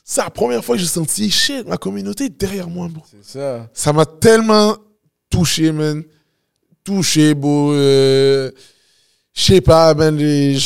c'est 0.04 0.22
la 0.22 0.30
première 0.30 0.64
fois 0.64 0.76
que 0.76 0.82
j'ai 0.82 0.88
senti, 0.88 1.30
shit, 1.30 1.68
ma 1.68 1.78
communauté 1.78 2.26
est 2.26 2.30
derrière 2.40 2.70
moi, 2.70 2.88
bro. 2.88 3.04
C'est 3.12 3.38
ça. 3.40 3.68
Ça 3.74 3.92
m'a 3.92 4.06
tellement 4.06 4.78
touché, 5.30 5.72
man. 5.72 6.04
Touché, 6.84 7.34
bro. 7.34 7.74
Euh, 7.74 8.52
je 9.34 9.44
sais 9.44 9.62
pas, 9.62 9.94
man. 9.96 10.16
les- 10.16 10.58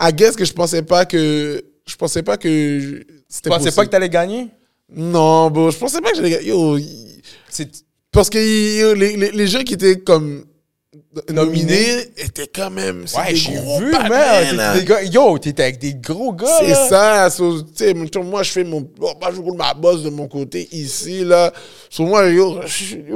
I 0.00 0.12
guess 0.12 0.36
que 0.36 0.44
je 0.44 0.52
pensais 0.52 0.82
pas 0.82 1.04
que, 1.06 1.64
je 1.86 1.96
pensais 1.96 2.22
pas 2.22 2.36
que 2.36 2.48
je- 2.48 2.98
Tu 2.98 3.06
c'était 3.28 3.48
pensais 3.50 3.72
pas 3.72 3.84
que 3.86 3.90
t'allais 3.90 4.08
gagner? 4.10 4.48
Non, 4.94 5.50
bro. 5.50 5.70
Je 5.70 5.78
pensais 5.78 6.00
pas 6.00 6.10
que 6.10 6.16
j'allais, 6.16 6.44
yo, 6.44 6.76
y- 6.78 7.22
C'est... 7.48 7.70
parce 8.12 8.28
que 8.30 8.38
yo, 8.38 8.94
les, 8.94 9.16
les, 9.16 9.30
les 9.32 9.46
gens 9.48 9.62
qui 9.64 9.74
étaient 9.74 9.98
comme 9.98 10.44
nominés 11.32 12.00
étaient 12.16 12.46
quand 12.54 12.70
même. 12.70 13.04
Ouais, 13.16 13.34
j'ai 13.34 13.52
vu, 13.52 13.90
panels, 13.90 14.56
man. 14.56 14.60
hein. 14.60 14.72
T'étais 14.74 14.80
des 14.80 14.84
gars- 14.84 15.02
Yo, 15.02 15.38
t'étais 15.38 15.62
avec 15.62 15.78
des 15.78 15.94
gros 15.94 16.32
gars, 16.32 16.46
C'est 16.60 16.74
ça. 16.74 17.30
so, 17.30 17.58
moi, 18.22 18.42
je 18.42 18.50
fais 18.50 18.64
mon. 18.64 18.80
bon, 18.80 19.12
moi, 19.20 19.30
je 19.34 19.40
roule 19.40 19.56
ma 19.56 19.74
bosse 19.74 20.02
de 20.02 20.10
mon 20.10 20.26
côté 20.26 20.68
ici, 20.72 21.24
là. 21.24 21.52
Sur 21.90 22.04
moi, 22.06 22.26
yo, 22.26 22.58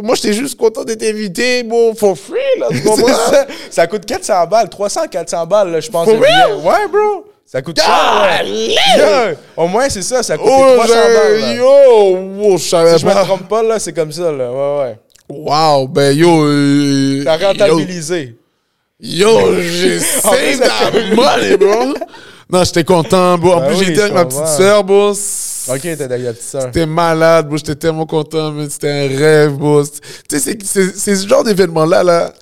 moi, 0.03 0.15
j'étais 0.15 0.33
juste 0.35 0.57
content 0.59 0.85
d'être 0.85 1.03
invité, 1.03 1.63
bon, 1.63 1.95
for 1.95 2.17
free, 2.17 2.37
là. 2.59 2.69
Ça. 3.31 3.47
Ça 3.71 3.87
coûte 3.87 4.05
400 4.07 4.47
balles, 4.47 4.69
300, 4.69 5.09
400 5.11 5.47
balles, 5.47 5.71
là, 5.73 5.81
je 5.81 5.89
pense. 5.91 6.05
For 6.09 6.19
real? 6.19 6.55
Ouais, 6.65 6.89
bro. 6.91 7.25
Ça 7.47 7.63
coûte 7.63 7.81
cher. 7.81 8.45
Yo, 8.47 9.35
au 9.57 9.67
moins, 9.69 9.89
c'est 9.89 10.03
ça, 10.03 10.23
ça 10.23 10.37
coûte 10.37 10.47
Oh, 10.51 10.75
300 10.77 10.93
balles. 10.95 11.41
là. 11.41 11.55
yo, 11.55 12.17
wow, 12.37 12.59
je 12.59 12.65
savais 12.69 12.93
Si 12.95 12.99
je 13.01 13.07
me 13.07 13.13
pas. 13.13 13.25
trompe 13.25 13.49
pas, 13.49 13.63
là, 13.63 13.79
c'est 13.79 13.93
comme 13.95 14.13
ça, 14.13 14.31
là. 14.31 14.53
Ouais, 14.53 14.79
ouais. 14.83 14.99
Wow, 15.29 15.89
ben 15.89 16.17
yo. 16.17 16.45
euh, 16.47 17.23
T'as 17.25 17.37
rentabilisé. 17.49 18.37
Yo, 19.01 19.61
j'ai 19.63 20.01
saved 20.01 20.61
that 20.61 20.93
money, 21.15 21.57
bro. 21.57 21.95
Non, 22.51 22.65
j'étais 22.65 22.85
content, 22.85 23.37
bro. 23.39 23.53
En 23.55 23.61
Ben 23.61 23.69
plus, 23.69 23.77
oui, 23.79 23.85
j'étais 23.87 24.01
avec 24.03 24.15
ma 24.15 24.25
petite 24.25 24.47
sœur, 24.47 24.83
bro. 24.85 25.11
Ok, 25.11 25.81
t'es 25.83 26.01
avec 26.03 26.23
la 26.23 26.33
petite 26.33 26.43
sœur. 26.49 26.63
C'était 26.63 26.87
malade, 26.87 27.47
bro. 27.47 27.59
J'étais 27.59 27.75
tellement 27.75 28.07
content, 28.07 28.53
mais 28.53 28.69
c'était 28.71 28.89
un 28.91 29.09
rêve, 29.19 29.53
bro. 29.53 29.83
Tu 30.29 30.39
sais, 30.41 30.57
c'est- 30.63 30.97
ce 31.17 31.29
genre 31.29 31.45
d'événement-là, 31.45 32.03
là. 32.03 32.33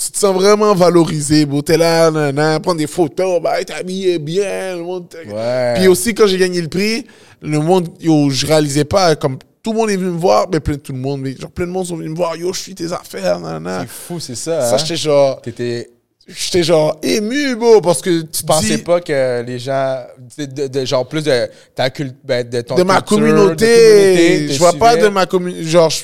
Tu 0.00 0.12
te 0.12 0.18
sens 0.18 0.32
vraiment 0.36 0.74
valorisé, 0.74 1.44
bro. 1.46 1.60
T'es 1.62 1.76
là, 1.76 2.10
nan, 2.12 2.60
prendre 2.60 2.78
des 2.78 2.86
photos, 2.86 3.40
bah, 3.42 3.64
t'es 3.64 3.72
habillé 3.72 4.18
bien, 4.20 4.76
le 4.76 4.82
monde. 4.82 5.06
Ouais. 5.26 5.74
Puis 5.76 5.88
aussi, 5.88 6.14
quand 6.14 6.26
j'ai 6.28 6.38
gagné 6.38 6.60
le 6.60 6.68
prix, 6.68 7.04
le 7.42 7.58
monde, 7.58 7.88
yo, 8.00 8.30
je 8.30 8.46
réalisais 8.46 8.84
pas, 8.84 9.16
comme 9.16 9.38
tout 9.68 9.74
le 9.74 9.78
monde 9.80 9.90
est 9.90 9.96
venu 9.96 10.10
me 10.12 10.18
voir, 10.18 10.46
mais 10.50 10.60
plein 10.60 10.76
tout 10.78 10.92
le 10.92 10.98
monde, 10.98 11.20
mais 11.20 11.36
genre 11.36 11.50
plein 11.50 11.66
de 11.66 11.70
monde 11.70 11.84
sont 11.86 11.96
venus 11.96 12.10
me 12.12 12.16
voir, 12.16 12.34
yo, 12.36 12.50
je 12.54 12.58
suis 12.60 12.74
tes 12.74 12.90
affaires, 12.90 13.38
nan, 13.38 13.62
nan. 13.62 13.82
C'est 13.82 13.88
fou, 13.90 14.18
c'est 14.18 14.34
ça. 14.34 14.62
Ça, 14.62 14.74
hein? 14.74 14.78
j'étais 14.78 14.96
genre, 14.96 15.42
T'étais. 15.42 15.90
j'étais 16.26 16.62
genre 16.62 16.98
ému, 17.02 17.54
bro, 17.56 17.82
parce 17.82 18.00
que 18.00 18.22
tu 18.22 18.44
pensais 18.44 18.76
dis- 18.76 18.82
pas 18.82 19.02
que 19.02 19.42
les 19.42 19.58
gens. 19.58 20.04
De, 20.38 20.44
de- 20.46 20.66
de- 20.68 20.84
genre 20.86 21.06
plus 21.06 21.22
de 21.22 21.48
ta 21.74 21.90
cult, 21.90 22.16
ben, 22.24 22.48
de 22.48 22.62
ton 22.62 22.76
de 22.76 22.82
ma 22.82 23.02
culture, 23.02 23.16
communauté. 23.18 24.46
de 24.46 24.52
je 24.52 24.58
vois 24.58 24.72
pas 24.72 24.96
de 24.96 25.08
ma 25.08 25.26
communauté. 25.26 25.64
Genre, 25.64 25.90
tu 25.90 26.02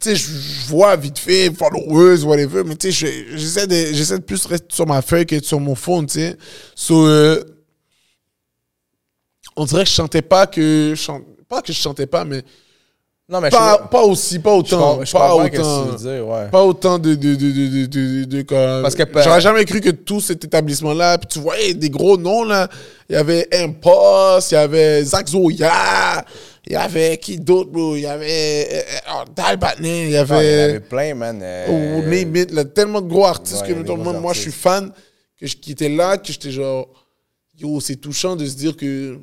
sais, 0.00 0.14
je 0.14 0.68
vois 0.68 0.94
vite 0.96 1.18
fait, 1.18 1.50
followers, 1.52 2.22
whatever, 2.22 2.62
mais 2.64 2.76
tu 2.76 2.92
sais, 2.92 3.06
je- 3.28 3.36
j'essaie 3.36 3.66
de, 3.66 3.92
j'essaie 3.92 4.18
de 4.18 4.22
plus 4.24 4.46
rester 4.46 4.68
sur 4.72 4.86
ma 4.86 5.02
feuille 5.02 5.26
que 5.26 5.42
sur 5.42 5.58
mon 5.58 5.74
phone, 5.74 6.06
tu 6.06 6.20
sais. 6.20 6.36
So, 6.76 7.06
euh, 7.06 7.42
on 9.56 9.64
dirait 9.64 9.82
que 9.84 9.90
je 9.90 9.94
chantais 9.94 10.22
pas 10.22 10.46
que. 10.46 10.92
je 10.94 11.00
chante- 11.00 11.24
pas 11.48 11.60
que 11.62 11.72
je 11.72 11.78
chantais 11.80 12.06
pas, 12.06 12.24
mais 12.24 12.42
Non, 13.30 13.40
mais 13.40 13.48
pas, 13.50 13.78
je, 13.84 13.88
pas 13.88 14.02
aussi, 14.02 14.40
pas 14.40 14.52
autant. 14.54 15.04
je 15.04 15.12
pas 15.12 15.48
que 15.48 15.56
autant. 15.60 15.84
tu 15.84 15.90
veux 16.04 16.14
dire, 16.16 16.26
ouais. 16.26 16.48
Pas 16.50 16.64
autant 16.64 16.98
de. 16.98 17.14
de, 17.14 17.34
de, 17.36 17.86
de, 17.86 18.24
de, 18.24 18.42
comme- 18.42 18.82
Parce 18.82 18.96
que- 18.96 19.04
J'aurais 19.22 19.40
jamais 19.40 19.64
cru 19.64 19.80
que 19.80 19.90
tout 19.90 20.20
cet 20.20 20.44
établissement-là. 20.44 21.16
Puis 21.18 21.28
tu 21.28 21.38
voyais 21.38 21.74
des 21.74 21.90
gros 21.90 22.16
noms, 22.16 22.42
là. 22.42 22.68
Il 23.08 23.12
y 23.12 23.16
avait 23.16 23.46
Impost, 23.52 24.50
il 24.50 24.54
y 24.54 24.56
avait 24.56 25.04
Zach 25.04 25.28
Zoya, 25.28 26.24
il 26.66 26.72
y 26.72 26.76
avait 26.76 27.18
qui 27.18 27.38
d'autre, 27.38 27.70
bro? 27.70 27.94
Il 27.96 28.02
y 28.02 28.06
avait 28.06 28.84
Dal 29.36 29.56
Batnet, 29.58 30.04
il 30.04 30.10
y 30.10 30.10
Non, 30.10 30.10
il 30.10 30.12
y 30.12 30.16
avait. 30.18 30.62
avait 30.62 30.80
plein, 30.80 31.14
man. 31.14 31.40
euh, 31.42 31.66
Oh, 31.98 32.08
name 32.08 32.34
it, 32.36 32.50
là, 32.52 32.64
tellement 32.64 33.00
de 33.00 33.08
gros 33.08 33.26
artistes 33.26 33.62
Ouais, 33.62 33.74
que 33.74 33.82
gros 33.82 33.96
moi, 33.96 34.12
moi, 34.14 34.32
je 34.32 34.40
suis 34.40 34.48
artistes. 34.50 34.62
fan, 34.62 34.92
que 35.40 35.46
je, 35.46 35.56
qui 35.56 35.72
étaient 35.72 35.88
là, 35.88 36.16
que 36.18 36.32
j'étais 36.32 36.50
genre. 36.50 36.88
Yo, 37.58 37.78
c'est 37.80 37.96
touchant 37.96 38.34
de 38.36 38.44
se 38.46 38.56
dire 38.56 38.76
que. 38.76 39.18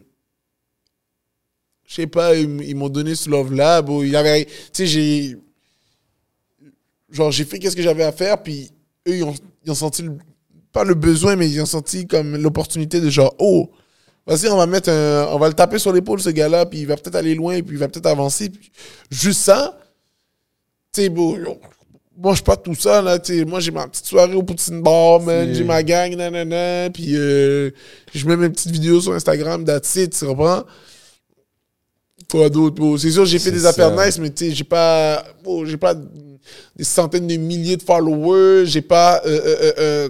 Je 1.88 1.96
sais 1.96 2.08
pas, 2.08 2.36
ils, 2.36 2.76
m'ont 2.76 2.90
donné 2.90 3.16
ce 3.16 3.30
love-là. 3.30 3.82
bro. 3.82 4.04
Il 4.04 4.10
y 4.12 4.16
avait. 4.16 4.46
Tu 4.46 4.52
sais, 4.74 4.86
j'ai. 4.88 5.38
Genre, 7.10 7.32
j'ai 7.32 7.46
fait 7.46 7.58
qu'est-ce 7.60 7.76
que 7.76 7.82
j'avais 7.82 8.04
à 8.04 8.12
faire, 8.12 8.44
puis 8.44 8.70
eux, 9.08 9.16
ils 9.16 9.24
ont, 9.24 9.34
ils 9.66 9.72
ont 9.72 9.76
senti. 9.76 10.02
le- 10.04 10.18
pas 10.74 10.84
le 10.84 10.94
besoin, 10.94 11.36
mais 11.38 11.50
ils 11.50 11.62
ont 11.62 11.66
senti 11.66 12.06
comme 12.06 12.36
l'opportunité 12.36 13.00
de 13.00 13.10
genre, 13.10 13.34
oh, 13.40 13.72
vas-y, 14.28 14.48
on 14.50 14.58
va 14.58 14.66
mettre 14.68 14.90
un- 14.90 15.28
On 15.32 15.40
va 15.40 15.48
le 15.48 15.54
taper 15.54 15.80
sur 15.80 15.94
l'épaule, 15.94 16.20
ce 16.20 16.30
gars-là, 16.30 16.66
puis 16.66 16.80
il 16.80 16.86
va 16.88 16.98
peut-être 16.98 17.16
aller 17.16 17.34
loin, 17.34 17.62
puis 17.62 17.76
il 17.76 17.78
va 17.80 17.88
peut-être 17.88 18.06
avancer. 18.08 18.50
Puis 18.50 18.70
juste 19.10 19.40
ça, 19.42 19.80
tu 20.94 21.04
sais, 21.04 21.08
yo, 21.08 21.38
moi, 22.18 22.34
je 22.34 22.38
suis 22.38 22.44
pas 22.44 22.58
tout 22.58 22.76
ça, 22.76 23.02
là, 23.02 23.18
tu 23.18 23.38
sais. 23.40 23.46
Moi, 23.46 23.62
j'ai 23.62 23.72
ma 23.72 23.88
petite 23.88 24.06
soirée 24.06 24.34
au 24.36 24.44
Poutine 24.44 24.82
Bar, 24.82 25.22
man. 25.22 25.54
J'ai 25.54 25.64
ma 25.64 25.82
gang, 25.84 26.14
nanana. 26.16 26.90
Puis, 26.90 27.16
euh, 27.16 27.72
je 28.14 28.28
mets 28.28 28.36
mes 28.36 28.50
petites 28.50 28.72
vidéos 28.72 29.00
sur 29.00 29.14
Instagram, 29.14 29.64
that's 29.64 29.96
it, 29.96 30.18
tu 30.20 30.26
comprends? 30.26 30.64
Quoi 32.30 32.50
d'autre? 32.50 32.98
C'est 32.98 33.12
sûr, 33.12 33.26
j'ai 33.26 33.40
fait 33.40 33.52
des 33.52 33.66
affaires 33.66 33.92
nice, 34.06 34.18
mais 34.20 34.30
tu 34.30 34.50
sais, 34.50 34.56
j'ai 34.56 34.64
pas, 34.64 35.24
bro, 35.44 35.66
j'ai 35.66 35.78
pas 35.78 35.94
des 36.76 36.84
centaines 36.84 37.28
de 37.28 37.36
milliers 37.38 37.78
de 37.78 37.84
followers. 37.84 38.66
J'ai 38.66 38.82
pas, 38.82 39.22
euh, 39.26 39.40
euh, 39.46 39.74
euh, 39.80 40.10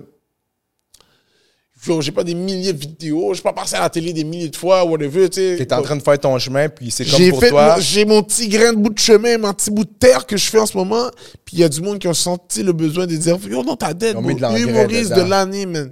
j'ai 2.02 2.12
pas 2.12 2.24
des 2.24 2.34
milliers 2.34 2.74
de 2.74 2.80
vidéos. 2.80 3.34
J'ai 3.34 3.42
pas 3.42 3.54
passé 3.54 3.76
à 3.76 3.82
la 3.82 3.90
télé 3.90 4.12
des 4.12 4.24
milliers 4.24 4.50
de 4.50 4.56
fois, 4.56 4.84
whatever, 4.84 5.30
tu 5.30 5.36
sais. 5.36 5.56
T'es 5.66 5.74
en 5.74 5.82
train 5.82 5.96
de 5.96 6.02
faire 6.02 6.20
ton 6.20 6.38
chemin, 6.40 6.68
puis 6.70 6.92
c'est 6.92 7.06
comme 7.06 7.18
J'ai 7.20 7.30
pour 7.30 7.40
fait 7.40 7.50
toi. 7.50 7.76
mon- 7.76 7.82
j'ai 7.82 8.04
mon 8.04 8.24
petit 8.24 8.48
grain 8.50 8.74
de 8.74 8.78
bout 8.78 8.90
de 8.94 9.00
chemin, 9.00 9.38
mon 9.38 9.54
petit 9.54 9.72
bout 9.72 9.86
de 9.86 9.94
terre 9.98 10.26
que 10.26 10.36
je 10.36 10.46
fais 10.50 10.60
en 10.60 10.66
ce 10.66 10.76
moment. 10.76 11.10
Puis 11.46 11.58
il 11.58 11.60
y 11.60 11.64
a 11.64 11.70
du 11.70 11.80
monde 11.82 12.00
qui 12.00 12.08
ont 12.08 12.14
senti 12.14 12.62
le 12.64 12.74
besoin 12.74 13.06
de 13.08 13.16
dire 13.16 13.38
Yo, 13.50 13.64
non, 13.64 13.76
t'as 13.76 13.94
dead, 13.94 14.14
Ils 14.16 14.18
ont 14.18 14.22
bro. 14.22 14.30
mis 14.30 14.36
de 14.36 14.42
l'engrais 14.42 14.62
humoriste 14.64 15.14
de 15.14 15.22
l'année, 15.22 15.66
man. 15.66 15.92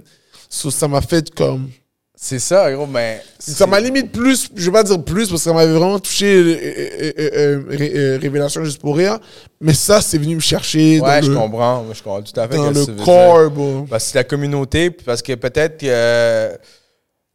So, 0.50 0.70
ça 0.70 0.86
m'a 0.88 1.00
fait 1.00 1.32
comme. 1.34 1.70
C'est 2.18 2.38
ça, 2.38 2.72
gros, 2.72 2.86
mais. 2.86 3.22
Ça 3.38 3.66
m'a 3.66 3.78
limite 3.78 4.10
plus, 4.10 4.48
je 4.56 4.64
vais 4.64 4.72
pas 4.72 4.82
dire 4.82 5.02
plus, 5.04 5.28
parce 5.28 5.42
que 5.42 5.50
ça 5.50 5.52
m'avait 5.52 5.72
vraiment 5.74 5.98
touché, 5.98 6.34
euh, 6.34 7.12
euh, 7.18 7.30
euh, 7.34 7.62
ré- 7.68 8.16
Révélation 8.16 8.64
juste 8.64 8.80
pour 8.80 8.96
rire. 8.96 9.18
Mais 9.60 9.74
ça, 9.74 10.00
c'est 10.00 10.16
venu 10.16 10.34
me 10.36 10.40
chercher 10.40 10.98
Ouais, 11.00 11.20
dans, 11.20 11.26
je 11.26 11.30
le, 11.30 11.36
comprends. 11.36 11.84
Je 11.92 12.02
comprends 12.02 12.22
tout 12.22 12.40
à 12.40 12.48
fait 12.48 12.56
dans 12.56 12.70
le 12.70 13.04
corps, 13.04 13.50
bro. 13.50 13.86
Parce 13.90 14.04
que 14.04 14.10
c'est 14.12 14.18
la 14.18 14.24
communauté, 14.24 14.90
parce 14.90 15.20
que 15.20 15.34
peut-être 15.34 15.76
que. 15.78 16.52
tu 16.54 16.58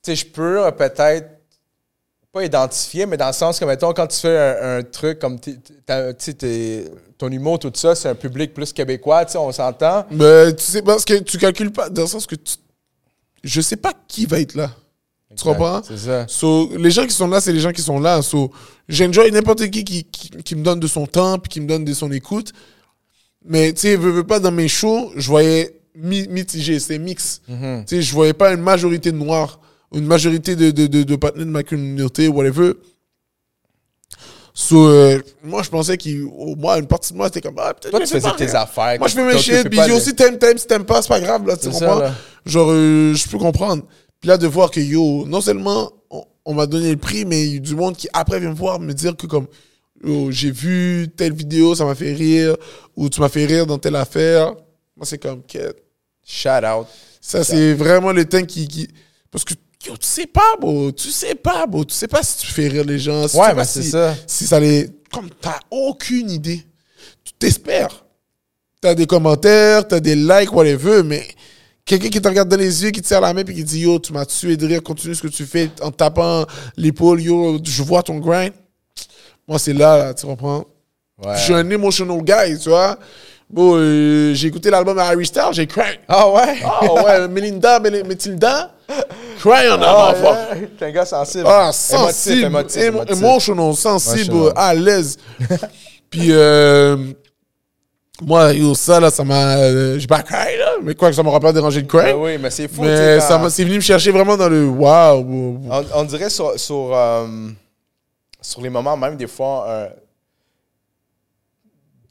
sais, 0.04 0.16
je 0.16 0.26
peux 0.26 0.60
peut-être 0.76 1.26
pas 2.34 2.44
identifier, 2.44 3.06
mais 3.06 3.18
dans 3.18 3.28
le 3.28 3.34
sens 3.34 3.60
que, 3.60 3.66
mettons, 3.66 3.94
quand 3.94 4.08
tu 4.08 4.18
fais 4.18 4.36
un, 4.38 4.80
un 4.80 4.82
truc 4.84 5.20
comme. 5.20 5.40
Tu 5.40 5.54
sais, 6.18 6.86
ton 7.20 7.30
humour, 7.30 7.60
tout 7.60 7.72
ça, 7.76 7.94
c'est 7.94 8.10
un 8.10 8.16
public 8.16 8.52
plus 8.52 8.74
québécois, 8.74 9.26
tu 9.26 9.34
sais, 9.34 9.38
on 9.38 9.52
s'entend. 9.52 10.06
Mais 10.10 10.56
tu 10.56 10.64
sais, 10.64 10.82
parce 10.82 11.06
que 11.06 11.20
tu 11.20 11.38
calcules 11.38 11.72
pas, 11.72 11.88
dans 11.88 12.02
le 12.02 12.08
sens 12.08 12.26
que 12.26 12.34
tu, 12.36 12.56
je 13.44 13.62
sais 13.62 13.76
pas 13.78 13.94
qui 14.08 14.26
va 14.26 14.40
être 14.40 14.56
là. 14.56 14.72
Tu 15.36 15.44
comprends? 15.44 15.82
C'est 15.88 15.98
ça. 15.98 16.26
So, 16.28 16.76
les 16.78 16.92
gens 16.92 17.06
qui 17.06 17.14
sont 17.14 17.28
là, 17.28 17.40
c'est 17.40 17.54
les 17.54 17.62
gens 17.62 17.72
qui 17.72 17.82
sont 17.82 18.00
là. 18.00 18.22
So, 18.22 18.52
j'enjoy 18.90 19.32
n'importe 19.32 19.70
qui 19.70 19.84
qui, 19.86 20.04
qui 20.04 20.30
qui 20.44 20.56
me 20.56 20.64
donne 20.64 20.80
de 20.80 20.88
son 20.88 21.06
temps 21.08 21.40
puis 21.40 21.50
qui 21.50 21.62
me 21.62 21.68
donne 21.68 21.86
de 21.86 21.94
son 21.94 22.12
écoute. 22.12 22.52
Mais 23.46 23.72
tu 23.74 23.82
sais, 23.82 23.96
veux, 23.96 24.12
veux 24.12 24.24
pas 24.26 24.40
dans 24.40 24.52
mes 24.52 24.68
shows, 24.68 25.12
je 25.16 25.28
voyais 25.28 25.80
mi- 25.96 26.28
mitigé, 26.28 26.80
c'est 26.80 27.00
mix. 27.00 27.42
Mhm. 27.48 27.86
Tu 27.88 27.96
sais, 27.96 28.02
je 28.02 28.14
voyais 28.14 28.34
pas 28.34 28.54
une 28.54 28.62
majorité 28.62 29.12
de 29.12 29.18
noirs, 29.18 29.60
une 29.94 30.06
majorité 30.06 30.56
de, 30.56 30.70
de, 30.72 30.86
de, 30.88 31.04
de 31.04 31.16
partenaires 31.16 31.46
de 31.48 31.52
ma 31.52 31.64
communauté, 31.64 32.28
whatever. 32.28 32.74
So, 34.54 34.88
euh, 34.88 35.20
moi, 35.44 35.64
je 35.64 35.70
pensais 35.70 35.98
qu'au 35.98 36.56
moins, 36.56 36.78
une 36.78 36.88
partie 36.88 37.14
de 37.14 37.18
moi, 37.18 37.28
c'était 37.28 37.42
comme, 37.42 37.56
ah, 37.58 37.74
peut-être 37.74 37.92
Toi, 37.92 38.00
que 38.02 38.06
tu 38.06 38.14
faisais 38.14 38.36
tes 38.38 38.56
affaires. 38.56 38.98
Moi, 39.00 39.08
je 39.08 39.16
fais 39.16 39.24
mes 39.26 39.38
shit, 39.38 39.70
puis 39.70 39.80
j'ai 39.86 39.94
aussi 39.94 40.14
t'aimes, 40.14 40.38
t'aimes, 40.38 40.58
si 40.58 40.68
t'aimes 40.68 40.84
pas, 40.84 41.02
c'est 41.02 41.08
pas 41.08 41.22
grave, 41.22 41.46
là, 41.48 41.56
tu 41.56 41.70
comprends? 41.70 42.00
là. 42.00 42.14
Genre, 42.46 42.70
euh, 42.72 43.14
je 43.14 43.30
peux 43.30 43.38
comprendre. 43.38 43.84
Puis 44.20 44.28
là, 44.28 44.38
de 44.38 44.48
voir 44.48 44.70
que, 44.70 44.80
yo, 44.80 45.26
non 45.26 45.42
seulement 45.42 45.92
on, 46.10 46.24
on 46.46 46.54
m'a 46.54 46.66
donné 46.66 46.92
le 46.92 46.98
prix, 46.98 47.24
mais 47.26 47.46
il 47.46 47.54
y 47.54 47.58
a 47.58 47.60
du 47.60 47.76
monde 47.76 47.96
qui, 47.96 48.10
après, 48.14 48.40
vient 48.40 48.50
me 48.50 48.56
voir 48.56 48.80
me 48.80 48.94
dire 48.94 49.16
que, 49.16 49.26
comme, 49.26 49.48
yo, 50.04 50.32
j'ai 50.32 50.52
vu 50.52 51.08
telle 51.16 51.34
vidéo, 51.34 51.74
ça 51.74 51.86
m'a 51.86 51.96
fait 51.96 52.14
rire, 52.14 52.58
ou 52.96 53.10
tu 53.10 53.22
m'as 53.22 53.30
fait 53.30 53.46
rire 53.46 53.66
dans 53.66 53.78
telle 53.78 53.96
affaire. 53.96 54.54
Moi, 54.98 55.06
c'est 55.06 55.18
comme, 55.18 55.42
quête. 55.44 55.82
Shout 56.26 56.50
out. 56.50 56.88
Ça, 57.22 57.44
c'est 57.44 57.74
vraiment 57.74 58.12
le 58.12 58.26
temps 58.26 58.44
qui, 58.44 58.68
qui. 58.68 58.88
Parce 59.32 59.44
que, 59.46 59.54
yo, 59.88 59.98
tu 59.98 60.06
sais 60.08 60.28
pas, 60.28 60.56
bro. 60.60 60.92
Tu 60.92 61.10
sais 61.12 61.36
pas, 61.36 61.66
bro. 61.68 61.84
Tu 61.86 61.94
sais 61.94 62.08
pas 62.08 62.24
si 62.24 62.38
tu 62.40 62.48
fais 62.48 62.68
rire 62.68 62.84
les 62.86 63.00
gens. 63.00 63.28
Si 63.28 63.38
Ouais, 63.38 63.54
mais 63.54 63.66
c'est 63.66 63.82
si- 63.84 63.90
ça. 63.92 64.16
Si 64.28 64.48
ça 64.48 64.60
les. 64.60 64.90
Comme 65.12 65.30
t'as 65.42 65.60
aucune 65.70 66.30
idée. 66.30 66.64
Tu 67.24 67.34
t'espères. 67.34 68.06
T'as 68.82 68.96
des 68.96 69.06
commentaires, 69.06 69.88
t'as 69.88 70.00
des 70.00 70.16
likes, 70.16 70.52
whatever, 70.54 71.04
mais 71.04 71.28
quelqu'un 71.86 72.10
qui 72.10 72.20
te 72.22 72.28
regarde 72.28 72.50
dans 72.50 72.58
les 72.58 72.84
yeux, 72.84 72.90
qui 72.92 73.02
te 73.02 73.08
serre 73.08 73.22
la 73.22 73.32
main, 73.34 73.44
puis 73.44 73.54
qui 73.54 73.64
dit 73.64 73.82
Yo, 73.82 74.00
tu 74.00 74.12
m'as 74.14 74.26
tué 74.26 74.58
de 74.58 74.66
rire, 74.66 74.82
continue 74.82 75.14
ce 75.14 75.22
que 75.22 75.28
tu 75.28 75.46
fais 75.46 75.70
en 75.82 75.92
tapant 75.92 76.46
l'épaule, 76.78 77.22
yo, 77.22 77.60
je 77.64 77.84
vois 77.84 78.02
ton 78.02 78.18
grind. 78.18 78.54
Moi, 79.48 79.60
c'est 79.60 79.74
là, 79.74 79.98
là, 79.98 80.14
tu 80.14 80.26
comprends? 80.26 80.66
Ouais. 81.24 81.36
Je 81.38 81.42
suis 81.44 81.54
un 81.54 81.70
emotional 81.70 82.22
guy, 82.24 82.58
tu 82.60 82.70
vois? 82.70 82.98
Bon, 83.52 83.74
euh, 83.76 84.34
j'ai 84.34 84.48
écouté 84.48 84.70
l'album 84.70 84.96
de 84.96 85.02
Harry 85.02 85.26
Styles, 85.26 85.44
j'ai 85.52 85.68
cry. 85.68 86.00
Ah 86.08 86.30
ouais? 86.30 86.56
Ah 86.64 86.94
ouais, 86.94 87.28
Melinda, 87.30 87.80
Mel- 87.80 88.06
Matilda, 88.08 88.72
cry 89.40 89.70
en 89.70 89.82
Ah, 89.82 90.10
avant 90.10 90.14
fort. 90.22 90.38
T'es 90.80 90.86
un 90.86 90.92
gars 90.92 91.06
sensible. 91.06 91.44
Ah, 91.48 91.72
sensible, 91.74 92.46
émotif, 92.46 92.82
émo- 92.82 92.88
émotif. 93.04 93.18
emotional, 93.18 93.74
sensible, 93.76 94.32
Emotional. 94.36 94.54
à 94.56 94.74
l'aise. 94.74 95.18
Puis, 96.10 96.28
euh, 96.30 96.96
moi, 98.22 98.54
yo, 98.54 98.74
ça, 98.76 99.00
là, 99.00 99.10
ça 99.10 99.24
m'a. 99.24 99.58
euh, 99.58 99.98
j'ai 100.00 100.08
pas 100.08 100.22
cry, 100.24 100.58
là, 100.58 100.74
mais 100.84 100.94
quoi 100.96 101.10
que 101.10 101.16
ça 101.16 101.24
m'aura 101.24 101.40
pas 101.40 101.52
dérangé 101.52 101.82
de 101.82 101.88
cry. 101.88 101.98
Ouais, 101.98 102.14
oui, 102.14 102.38
mais 102.40 102.52
c'est 102.52 102.68
fou. 102.68 102.84
mais 102.84 103.20
ça 103.20 103.38
m'a- 103.38 103.50
c'est 103.50 103.64
venu 103.66 103.76
me 103.76 103.82
chercher 103.82 104.12
vraiment 104.12 104.38
dans 104.38 104.48
le 104.50 104.66
wow. 104.66 105.26
on, 105.70 105.84
on 105.96 106.04
dirait 106.04 106.30
sur, 106.30 106.58
sur, 106.60 106.92
euh, 106.94 107.28
sur 108.42 108.62
les 108.62 108.70
moments, 108.70 108.96
même 108.96 109.18
des 109.18 109.28
fois, 109.28 109.66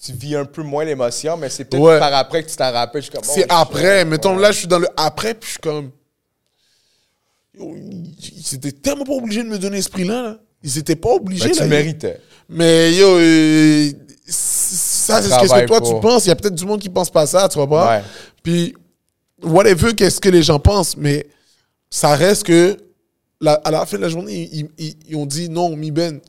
tu 0.03 0.13
vis 0.13 0.37
un 0.37 0.45
peu 0.47 0.63
moins 0.63 0.85
l'émotion, 0.85 1.37
mais 1.37 1.49
c'est 1.51 1.65
peut-être 1.65 1.83
Ouais. 1.83 1.99
par 1.99 2.13
après 2.15 2.43
que 2.43 2.49
tu 2.51 2.57
t'en 2.57 2.73
rappelles. 2.73 3.09
Comme, 3.11 3.23
C'est 3.25 3.45
oh, 3.51 3.55
après. 3.55 4.05
Mettons, 4.05 4.35
Ouais. 4.37 4.43
là, 4.43 4.53
je 4.53 4.59
suis 4.59 4.67
dans 4.69 4.79
le 4.79 4.89
après, 4.97 5.35
puis 5.35 5.47
je 5.47 5.51
suis 5.53 5.61
comme. 5.61 5.91
Ils 7.59 8.55
étaient 8.55 8.73
tellement 8.73 9.05
pas 9.05 9.13
obligés 9.13 9.43
de 9.43 9.49
me 9.49 9.59
donner 9.59 9.83
ce 9.83 9.89
prix-là. 9.91 10.23
Là. 10.23 10.37
Ils 10.63 10.79
étaient 10.79 10.97
pas 10.97 11.11
obligés. 11.11 11.49
Ben, 11.49 11.53
tu 11.55 11.61
là. 11.61 11.67
méritais. 11.67 12.21
Mais 12.49 12.93
yo, 12.95 13.19
euh, 13.19 13.91
ça, 14.27 15.21
c'est 15.23 15.29
ce 15.29 15.39
que 15.61 15.67
toi 15.67 15.81
pour. 15.81 15.95
tu 15.95 16.01
penses. 16.01 16.25
Il 16.27 16.29
y 16.29 16.33
a 16.33 16.37
peut-être 16.37 16.55
du 16.55 16.65
monde 16.65 16.81
qui 16.81 16.89
pense 16.89 17.11
pas 17.11 17.27
ça, 17.27 17.49
tu 17.49 17.57
vois 17.59 17.69
pas? 17.69 17.99
Ouais. 17.99 18.05
Puis, 18.43 18.75
whatever, 19.43 19.95
qu'est-ce 19.95 20.21
que 20.21 20.29
les 20.29 20.43
gens 20.43 20.59
pensent, 20.59 20.97
mais 20.97 21.27
ça 21.91 22.15
reste 22.15 22.45
que, 22.45 22.77
la- 23.41 23.55
à 23.65 23.71
la 23.71 23.85
fin 23.87 23.97
de 23.97 24.03
la 24.03 24.09
journée, 24.09 24.49
ils, 24.53 24.69
ils- 24.79 24.97
ils 25.09 25.17
ont 25.17 25.27
dit 25.27 25.49
non, 25.49 25.75
mi 25.77 25.91
ben. 25.91 26.21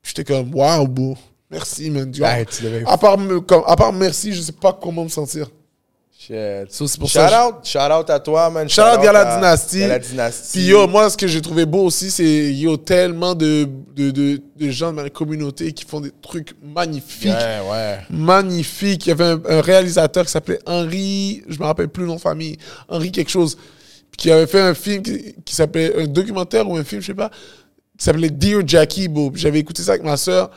Puis 0.00 0.12
j'étais 0.16 0.24
comme, 0.32 0.52
waouh, 0.54 0.86
beau. 0.88 1.16
Merci, 1.52 1.90
man. 1.90 2.10
Tu 2.10 2.20
vois. 2.20 2.30
Ouais, 2.30 2.44
tu 2.46 2.64
l'avais- 2.64 2.84
à, 2.86 2.96
part 2.98 3.18
me- 3.18 3.40
comme- 3.40 3.62
à 3.66 3.76
part 3.76 3.92
merci, 3.92 4.32
je 4.32 4.40
sais 4.40 4.52
pas 4.52 4.72
comment 4.72 5.04
me 5.04 5.08
sentir. 5.10 5.48
Shit. 6.18 6.70
So, 6.70 6.86
c'est 6.86 6.98
pour 7.00 7.08
Shout 7.08 7.18
ça. 7.18 7.48
out, 7.48 7.54
shout 7.64 7.78
out 7.78 8.08
à 8.08 8.20
toi, 8.20 8.48
man. 8.48 8.68
Shout 8.68 8.80
out 8.80 9.04
à-. 9.04 10.30
Puis 10.52 10.66
yo, 10.66 10.86
moi, 10.86 11.10
ce 11.10 11.16
que 11.16 11.26
j'ai 11.26 11.40
trouvé 11.40 11.66
beau 11.66 11.82
aussi, 11.86 12.12
c'est 12.12 12.54
yo, 12.54 12.76
tellement 12.76 13.34
de, 13.34 13.68
de, 13.96 14.12
de, 14.12 14.40
de 14.56 14.70
gens 14.70 14.92
dans 14.92 15.02
la 15.02 15.10
communauté 15.10 15.72
qui 15.72 15.84
font 15.84 16.00
des 16.00 16.12
trucs 16.22 16.54
magnifiques. 16.62 17.28
Ouais, 17.32 17.60
ouais. 17.70 17.98
Magnifiques. 18.08 19.06
Il 19.06 19.08
y 19.08 19.12
avait 19.12 19.24
un, 19.24 19.40
un 19.48 19.60
réalisateur 19.60 20.24
qui 20.24 20.30
s'appelait 20.30 20.60
Henri, 20.64 21.42
je 21.48 21.58
me 21.58 21.64
rappelle 21.64 21.88
plus 21.88 22.02
le 22.02 22.08
nom 22.08 22.16
de 22.16 22.20
famille, 22.20 22.56
Henri 22.88 23.10
quelque 23.10 23.30
chose, 23.30 23.58
qui 24.16 24.30
avait 24.30 24.46
fait 24.46 24.60
un 24.60 24.74
film 24.74 25.02
qui, 25.02 25.34
qui 25.44 25.54
s'appelait, 25.56 26.02
un 26.02 26.06
documentaire 26.06 26.68
ou 26.68 26.76
un 26.76 26.84
film, 26.84 27.00
je 27.00 27.08
sais 27.08 27.14
pas, 27.14 27.30
qui 27.98 28.04
s'appelait 28.04 28.30
Dear 28.30 28.62
Jackie, 28.64 29.08
bro. 29.08 29.32
Puis 29.32 29.42
J'avais 29.42 29.58
écouté 29.58 29.82
ça 29.82 29.92
avec 29.92 30.04
ma 30.04 30.16
soeur, 30.16 30.50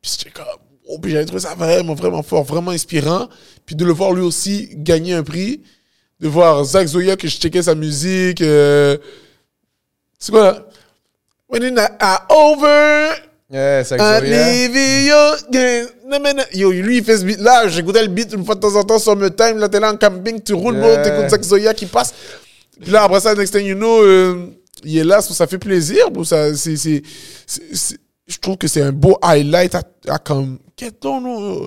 puis 0.00 0.10
j'étais 0.16 0.30
comme, 0.30 0.44
oh, 0.88 0.98
puis 0.98 1.12
j'avais 1.12 1.24
trouvé 1.24 1.40
ça 1.40 1.54
vraiment, 1.54 1.94
vraiment 1.94 2.22
fort, 2.22 2.44
vraiment 2.44 2.70
inspirant. 2.70 3.28
Puis 3.66 3.74
de 3.76 3.84
le 3.84 3.92
voir 3.92 4.12
lui 4.12 4.22
aussi 4.22 4.68
gagner 4.74 5.14
un 5.14 5.22
prix, 5.22 5.62
de 6.20 6.28
voir 6.28 6.64
Zach 6.64 6.86
Zoya 6.86 7.16
que 7.16 7.28
je 7.28 7.36
checkais 7.38 7.62
sa 7.62 7.74
musique. 7.74 8.40
euh, 8.40 8.96
c'est 10.18 10.32
quoi 10.32 10.42
là? 10.44 10.66
When 11.48 11.62
it's 11.62 11.72
not 11.72 11.88
over, 12.30 13.10
Yeah, 15.50 15.82
non. 16.34 16.42
Yo, 16.52 16.70
lui, 16.70 16.98
il 16.98 17.04
fait 17.04 17.16
ce 17.16 17.24
beat 17.24 17.38
là. 17.40 17.66
J'écoutais 17.68 18.02
le 18.02 18.08
beat 18.08 18.32
une 18.34 18.44
fois 18.44 18.54
de 18.54 18.60
temps 18.60 18.74
en 18.76 18.84
temps 18.84 18.98
sur 18.98 19.16
me 19.16 19.30
time. 19.30 19.56
Là, 19.58 19.70
t'es 19.70 19.80
là 19.80 19.90
en 19.92 19.96
camping, 19.96 20.42
tu 20.42 20.52
roules, 20.52 20.76
bro. 20.78 20.86
Yeah. 20.88 21.02
T'écoutes 21.02 21.30
Zach 21.30 21.42
Zoya 21.42 21.72
qui 21.72 21.86
passe. 21.86 22.12
Puis 22.78 22.90
là, 22.90 23.04
après 23.04 23.20
ça, 23.20 23.34
next 23.34 23.54
thing 23.54 23.64
you 23.66 23.74
know, 23.74 24.02
euh, 24.02 24.48
il 24.84 24.98
est 24.98 25.04
là, 25.04 25.22
ça 25.22 25.46
fait 25.46 25.56
plaisir, 25.56 26.10
bro. 26.10 26.24
Ça, 26.24 26.54
c'est- 26.54 27.02
je 28.28 28.38
trouve 28.38 28.56
que 28.56 28.68
c'est 28.68 28.82
un 28.82 28.92
beau 28.92 29.18
highlight 29.22 29.74
à, 29.74 29.82
à 30.08 30.18
comme. 30.18 30.58
Qu'est-ce 30.76 30.92
nous, 31.02 31.66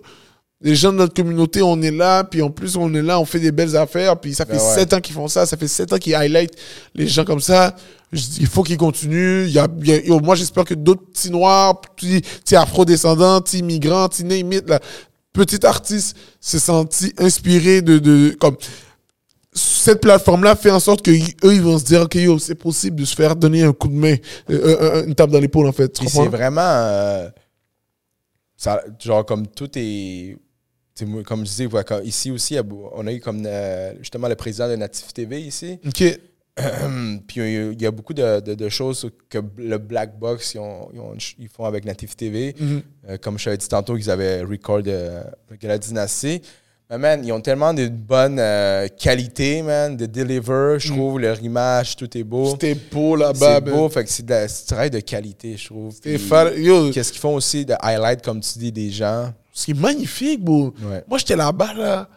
les 0.62 0.76
gens 0.76 0.92
de 0.94 0.98
notre 0.98 1.14
communauté, 1.16 1.62
on 1.64 1.82
est 1.82 1.92
là, 1.92 2.24
puis 2.24 2.42
en 2.42 2.52
plus, 2.52 2.76
on 2.78 2.94
est 2.94 3.02
là, 3.02 3.20
on 3.20 3.26
fait 3.26 3.40
des 3.40 3.52
belles 3.52 3.76
affaires, 3.76 4.20
puis 4.20 4.34
ça 4.36 4.46
fait 4.46 4.54
Ben 4.58 4.60
ouais. 4.64 4.76
sept 4.76 4.94
ans 4.94 5.02
qu'ils 5.02 5.16
font 5.16 5.28
ça, 5.28 5.46
ça 5.48 5.58
fait 5.58 5.68
sept 5.68 5.92
ans 5.92 5.98
qu'ils 5.98 6.14
highlight 6.14 6.52
les 6.94 7.08
gens 7.08 7.26
comme 7.26 7.40
ça. 7.42 7.76
Je 8.14 8.22
il 8.40 8.46
faut 8.48 8.62
qu'ils 8.62 8.78
continuent. 8.78 9.46
Il 9.48 9.54
y 9.54 9.60
a, 9.60 9.68
il 9.84 9.88
y 9.88 10.12
a- 10.14 10.20
moi, 10.20 10.36
j'espère 10.36 10.64
que 10.66 10.74
d'autres 10.76 11.04
petits 11.12 11.32
noirs, 11.32 11.82
petits, 11.82 12.22
petits 12.22 12.56
afro-descendants, 12.56 13.42
petits 13.42 13.64
migrants, 13.64 14.08
petits 14.08 14.24
name 14.24 14.54
it, 14.54 14.70
là, 14.70 14.80
petits 15.34 15.66
artistes 15.66 16.16
se 16.40 16.60
sentent 16.60 16.96
inspirés 17.18 17.82
de, 17.82 17.98
de, 17.98 18.36
comme, 18.40 18.56
cette 19.54 20.02
plateforme-là 20.02 20.56
fait 20.56 20.72
en 20.72 20.80
sorte 20.80 21.02
que 21.04 21.12
eux 21.12 21.54
ils 21.54 21.62
vont 21.62 21.78
se 21.78 21.84
dire 21.84 22.02
ok 22.02 22.16
yo 22.16 22.40
c'est 22.40 22.56
possible 22.56 22.98
de 23.02 23.06
se 23.06 23.16
faire 23.16 23.36
donner 23.36 23.64
un 23.64 23.74
coup 23.74 23.88
de 23.90 23.94
main 23.96 24.16
euh, 24.50 24.78
euh, 25.02 25.06
une 25.06 25.14
tape 25.16 25.30
dans 25.30 25.40
l'épaule 25.40 25.68
en 25.68 25.72
fait 25.74 25.96
c'est 26.08 26.28
vraiment. 26.28 26.62
euh, 26.62 27.30
ça, 28.56 28.82
genre, 29.00 29.26
comme 29.26 29.48
tout 29.48 29.70
est. 29.76 30.38
Comme 31.26 31.40
je 31.48 31.50
disais, 31.50 31.68
ici 32.04 32.30
aussi, 32.30 32.58
on 32.94 33.08
a 33.08 33.12
eu 33.12 33.20
comme 33.20 33.42
euh, 33.48 33.94
justement 34.00 34.28
le 34.28 34.36
président 34.36 34.70
de 34.70 34.76
Natif 34.76 35.12
TV 35.14 35.42
ici. 35.42 35.80
ok 35.88 36.20
Puis 37.28 37.38
il 37.40 37.82
y 37.82 37.86
a- 37.88 37.92
beaucoup 37.92 38.14
de, 38.14 38.40
de- 38.42 38.54
de 38.54 38.70
choses 38.70 39.10
que 39.30 39.40
le 39.58 39.78
Black 39.80 40.20
Box 40.20 40.54
ils, 40.54 40.60
ont- 40.60 40.90
ils 40.94 41.00
ont- 41.00 41.16
ils 41.40 41.48
font 41.48 41.66
avec 41.66 41.86
Natif 41.86 42.16
TV. 42.16 42.54
Mhm. 42.60 42.82
Euh, 43.10 43.18
comme 43.18 43.40
je 43.40 43.46
t'avais 43.46 43.58
dit 43.58 43.68
tantôt, 43.68 43.96
qu'ils 43.96 44.12
avaient 44.12 44.42
record 44.44 44.82
euh, 44.86 45.24
de 45.60 45.68
la 45.68 45.78
dynastie. 45.80 46.42
Mais 46.92 46.98
man, 46.98 47.26
ils 47.26 47.32
ont 47.32 47.40
tellement 47.40 47.74
de 47.74 47.88
bonnes 47.88 48.38
euh, 48.38 48.88
qualités, 48.90 49.62
man, 49.62 49.96
de 49.96 50.06
deliver. 50.06 50.76
Je 50.78 50.90
trouve 50.92 51.20
leur 51.20 51.42
image, 51.42 51.96
tout 51.96 52.18
est 52.18 52.24
beau. 52.24 52.52
c'était 52.52 52.76
beau 52.76 53.16
là-bas 53.16 53.56
C'est 53.56 53.72
beau, 53.72 53.88
fait 53.90 54.04
que 54.04 54.10
c'est 54.10 54.26
de 54.26 54.30
la- 54.32 54.48
c'est 54.50 54.64
du 54.64 54.68
travail 54.68 54.90
de 54.92 55.00
qualité, 55.00 55.56
je 55.58 55.66
trouve. 55.68 55.98
Qu'est-ce 56.02 57.12
qu'ils 57.14 57.22
font 57.22 57.36
aussi 57.36 57.66
de 57.66 57.74
highlight, 57.80 58.22
comme 58.22 58.42
tu 58.42 58.60
dis, 58.60 58.72
des 58.72 58.92
gens? 58.92 59.34
c'est 59.54 59.74
magnifique 59.74 60.42
bro 60.42 60.74
Ouais. 60.82 61.04
moi 61.10 61.18
j'étais 61.18 61.36
là-bas 61.36 61.74
là 61.74 62.08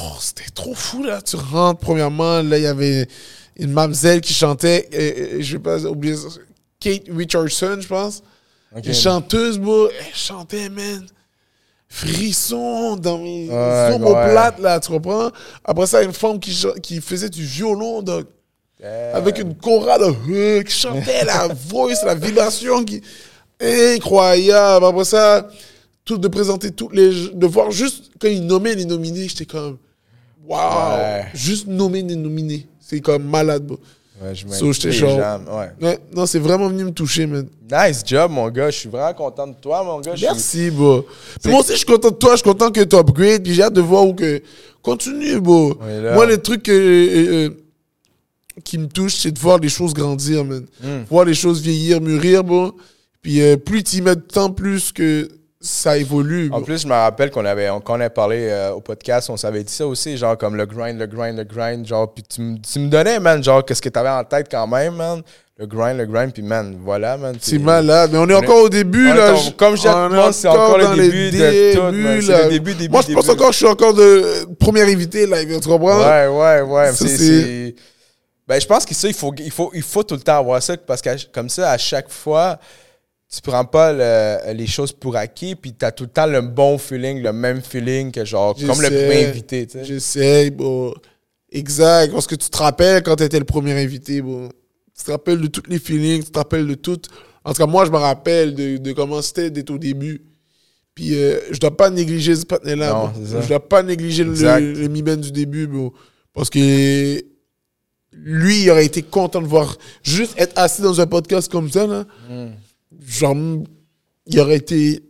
oh 0.00 0.14
c'était 0.18 0.48
trop 0.54 0.72
fou 0.74 1.02
là 1.02 1.20
tu 1.20 1.36
rentres 1.36 1.78
premièrement 1.78 2.40
là 2.40 2.56
il 2.56 2.62
y 2.62 2.66
avait 2.66 3.06
une 3.56 3.70
mamzelle 3.70 4.22
qui 4.22 4.32
chantait 4.32 4.88
euh, 4.94 4.98
euh, 4.98 5.36
je 5.40 5.52
vais 5.58 5.62
pas 5.62 5.84
oublier 5.84 6.16
ça, 6.16 6.28
Kate 6.80 7.02
Richardson 7.14 7.76
je 7.80 7.86
pense. 7.86 8.22
Une 8.82 8.94
chanteuse, 8.94 9.58
bro, 9.58 9.88
elle 9.88 10.14
chantait, 10.14 10.68
man. 10.70 11.04
Frisson 11.94 12.96
dans 12.96 13.18
mes 13.18 13.48
Ouais, 13.48 13.94
omoplates, 13.94 14.58
là, 14.58 14.80
tu 14.80 14.90
comprends? 14.90 15.30
Après 15.64 15.86
ça, 15.86 16.02
une 16.02 16.12
femme 16.12 16.40
qui, 16.40 16.52
qui 16.82 17.00
faisait 17.00 17.28
du 17.28 17.44
violon, 17.44 18.02
donc, 18.02 18.26
avec 19.12 19.38
une 19.38 19.54
chorale 19.54 20.02
qui 20.66 20.72
chantait 20.72 21.24
la 21.24 21.48
voix, 21.68 21.92
la 22.04 22.16
vibration 22.16 22.84
qui. 22.84 23.00
Incroyable. 23.60 24.84
Après 24.84 25.04
ça, 25.04 25.48
tout, 26.04 26.18
de 26.18 26.26
présenter 26.26 26.72
toutes 26.72 26.94
les. 26.94 27.28
De 27.32 27.46
voir 27.46 27.70
juste 27.70 28.10
quand 28.20 28.28
ils 28.28 28.44
nommaient 28.44 28.74
les 28.74 28.84
nominés, 28.84 29.28
j'étais 29.28 29.46
comme. 29.46 29.78
Waouh! 30.46 30.98
Ouais. 30.98 31.26
Juste 31.32 31.68
nommer 31.68 32.02
les 32.02 32.16
nominés. 32.16 32.66
C'est 32.80 33.00
comme 33.00 33.24
malade, 33.24 33.64
bro. 33.64 33.78
Ouais, 34.22 34.34
je 34.34 34.46
So, 34.48 34.72
j'étais 34.72 34.92
chaud. 34.92 35.06
ouais. 35.06 35.70
Ouais, 35.80 35.98
non, 36.14 36.26
c'est 36.26 36.38
vraiment 36.38 36.68
venu 36.68 36.84
me 36.84 36.92
toucher, 36.92 37.26
man. 37.26 37.46
Nice 37.70 38.02
job, 38.06 38.30
mon 38.30 38.48
gars. 38.50 38.70
Je 38.70 38.78
suis 38.78 38.88
vraiment 38.88 39.14
content 39.14 39.46
de 39.46 39.54
toi, 39.54 39.82
mon 39.84 40.00
gars. 40.00 40.14
Merci, 40.20 40.70
bro. 40.70 41.04
Moi 41.44 41.60
aussi, 41.60 41.72
je 41.72 41.76
suis 41.78 41.86
content 41.86 42.10
de 42.10 42.16
toi. 42.16 42.32
Je 42.32 42.36
suis 42.36 42.44
content 42.50 42.70
que 42.70 42.80
tu 42.82 42.96
upgrades. 42.96 43.42
Puis 43.42 43.54
j'ai 43.54 43.62
hâte 43.62 43.74
de 43.74 43.80
voir 43.80 44.06
où 44.06 44.14
que. 44.14 44.42
Continue, 44.82 45.40
bro. 45.40 45.78
Moi, 46.14 46.26
les 46.26 46.38
trucs 46.38 46.68
euh, 46.68 46.72
euh, 46.74 47.48
euh, 47.48 47.50
qui 48.62 48.76
me 48.76 48.86
touchent, 48.86 49.14
c'est 49.16 49.32
de 49.32 49.38
voir 49.38 49.58
les 49.58 49.70
choses 49.70 49.94
grandir, 49.94 50.44
man. 50.44 50.66
Hmm. 50.82 51.04
Voir 51.08 51.24
les 51.24 51.32
choses 51.34 51.62
vieillir, 51.62 52.02
mûrir, 52.02 52.44
bro. 52.44 52.72
Puis 53.22 53.40
euh, 53.40 53.56
plus 53.56 53.82
tu 53.82 53.96
y 53.96 54.00
mets 54.02 54.14
de 54.14 54.20
temps, 54.20 54.50
plus 54.50 54.92
que 54.92 55.26
ça 55.64 55.96
évolue. 55.96 56.50
En 56.52 56.60
plus, 56.62 56.82
je 56.82 56.86
me 56.86 56.92
rappelle 56.92 57.30
qu'on 57.30 57.44
avait, 57.44 57.70
on- 57.70 57.80
quand 57.80 57.96
on 57.96 58.00
a 58.00 58.10
parlé 58.10 58.48
euh, 58.50 58.72
au 58.72 58.80
podcast, 58.80 59.30
on 59.30 59.36
s'avait 59.36 59.64
dit 59.64 59.72
ça 59.72 59.86
aussi, 59.86 60.16
genre 60.16 60.36
comme 60.36 60.56
le 60.56 60.66
grind, 60.66 60.98
le 60.98 61.06
grind, 61.06 61.36
le 61.38 61.44
grind, 61.44 61.86
genre, 61.86 62.12
puis 62.12 62.22
tu, 62.22 62.40
me- 62.42 62.58
tu 62.58 62.78
me 62.78 62.88
donnais, 62.88 63.18
man, 63.18 63.42
genre, 63.42 63.64
qu'est-ce 63.64 63.80
que 63.82 63.88
t'avais 63.88 64.10
en 64.10 64.22
tête 64.24 64.46
quand 64.50 64.66
même, 64.66 64.94
man, 64.96 65.22
le 65.56 65.66
grind, 65.66 65.96
le 65.98 66.06
grind, 66.06 66.32
puis 66.32 66.42
man, 66.42 66.76
voilà, 66.84 67.16
man. 67.16 67.36
C'est 67.40 67.58
malade. 67.58 68.10
Mais 68.12 68.18
on 68.18 68.28
est 68.28 68.34
encore 68.34 68.62
au 68.64 68.68
début, 68.68 69.06
là. 69.14 69.34
comme 69.56 69.76
je 69.76 69.88
monde, 69.88 70.32
c'est 70.32 70.48
encore 70.48 70.78
le 70.78 70.96
début 70.96 71.30
de 71.30 71.74
tout, 71.74 71.82
man. 71.82 72.20
C'est 72.20 72.32
là. 72.32 72.44
le 72.44 72.50
début, 72.50 72.74
début, 72.74 72.92
Moi, 72.92 73.02
je 73.08 73.12
pense 73.14 73.24
début. 73.26 73.38
encore 73.40 73.52
je 73.52 73.56
suis 73.56 73.66
encore 73.66 73.94
de 73.94 74.44
premier 74.58 74.82
invité, 74.82 75.26
là. 75.26 75.44
Tu 75.44 75.60
comprends? 75.68 76.00
Ouais, 76.00 76.26
ouais, 76.26 76.60
ouais. 76.62 76.92
C'est- 76.92 77.74
Ben, 78.46 78.60
je 78.60 78.66
pense 78.66 78.84
que 78.84 78.94
ça, 78.94 79.08
il 79.08 79.14
faut, 79.14 79.32
il, 79.38 79.50
faut, 79.50 79.70
il 79.72 79.80
faut 79.82 80.02
tout 80.02 80.16
le 80.16 80.20
temps 80.20 80.36
avoir 80.38 80.62
ça, 80.62 80.76
parce 80.76 81.00
que 81.00 81.08
comme 81.32 81.48
ça, 81.48 81.70
à 81.70 81.78
chaque 81.78 82.10
fois, 82.10 82.58
tu 83.34 83.40
prends 83.42 83.64
pas 83.64 83.92
le- 83.92 84.52
les 84.54 84.66
choses 84.66 84.92
pour 84.92 85.16
acquis, 85.16 85.54
puis 85.54 85.74
tu 85.74 85.84
as 85.84 85.92
tout 85.92 86.04
le 86.04 86.10
temps 86.10 86.26
le 86.26 86.40
bon 86.40 86.78
feeling, 86.78 87.22
le 87.22 87.32
même 87.32 87.60
feeling 87.62 88.10
que 88.12 88.24
genre, 88.24 88.54
comme 88.54 88.80
le 88.80 88.88
premier 88.88 89.26
invité, 89.26 89.66
tu 89.66 90.00
sais. 90.00 90.50
Bon. 90.50 90.92
Exact. 91.50 92.12
Parce 92.12 92.26
que 92.26 92.34
tu 92.34 92.48
te 92.50 92.56
rappelles 92.58 93.02
quand 93.02 93.16
tu 93.16 93.22
étais 93.24 93.38
le 93.38 93.44
premier 93.44 93.72
invité, 93.80 94.20
bon. 94.22 94.48
Tu 94.96 95.04
te 95.04 95.10
rappelles 95.10 95.40
de 95.40 95.46
tous 95.48 95.62
les 95.68 95.78
feelings, 95.78 96.24
tu 96.24 96.30
te 96.30 96.38
rappelles 96.38 96.66
de 96.66 96.74
tout. 96.74 97.00
En 97.44 97.52
tout 97.52 97.58
cas, 97.58 97.66
moi, 97.66 97.84
je 97.84 97.90
me 97.90 97.96
rappelle 97.98 98.54
de, 98.54 98.76
de 98.78 98.92
comment 98.92 99.20
c'était 99.22 99.50
d'être 99.50 99.70
au 99.70 99.78
début. 99.78 100.22
Puis, 100.94 101.14
euh, 101.16 101.40
je 101.50 101.58
dois 101.58 101.76
pas 101.76 101.90
négliger 101.90 102.36
ce 102.36 102.46
partenaire-là. 102.46 103.12
Je 103.42 103.48
dois 103.48 103.68
pas 103.68 103.82
négliger 103.82 104.22
le, 104.24 104.30
Exact. 104.30 104.60
le 104.60 104.88
mi-ben 104.88 105.20
du 105.20 105.32
début, 105.32 105.66
bon. 105.66 105.92
Parce 106.32 106.48
que 106.50 107.20
lui, 108.12 108.62
il 108.62 108.70
aurait 108.70 108.86
été 108.86 109.02
content 109.02 109.42
de 109.42 109.46
voir 109.46 109.76
juste 110.02 110.34
être 110.36 110.52
assis 110.56 110.82
dans 110.82 111.00
un 111.00 111.06
podcast 111.06 111.50
comme 111.50 111.68
ça, 111.70 111.86
là. 111.86 112.04
Hmm. 112.30 112.50
Genre, 113.06 113.36
il 114.26 114.40
aurait 114.40 114.56
été 114.56 115.02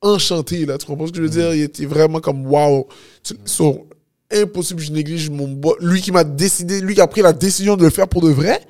enchanté, 0.00 0.66
là. 0.66 0.78
Tu 0.78 0.86
comprends 0.86 1.06
ce 1.06 1.12
que 1.12 1.18
je 1.18 1.22
veux 1.22 1.28
dire? 1.28 1.54
Il 1.54 1.62
était 1.62 1.86
vraiment 1.86 2.20
comme, 2.20 2.46
wow. 2.46 2.86
Tu- 3.22 3.34
so, 3.44 3.86
impossible, 4.32 4.80
je 4.80 4.92
néglige 4.92 5.30
mon 5.30 5.48
boss. 5.48 5.74
Lui 5.80 6.00
qui 6.00 6.10
m'a 6.12 6.24
décidé, 6.24 6.80
lui 6.80 6.94
qui 6.94 7.00
a 7.00 7.06
pris 7.06 7.22
la 7.22 7.32
décision 7.32 7.76
de 7.76 7.84
le 7.84 7.90
faire 7.90 8.08
pour 8.08 8.22
de 8.22 8.30
vrai? 8.30 8.60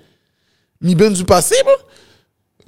Mi 0.80 0.94
ben 0.94 1.12
du 1.12 1.24
passé, 1.24 1.54
moi? 1.64 1.76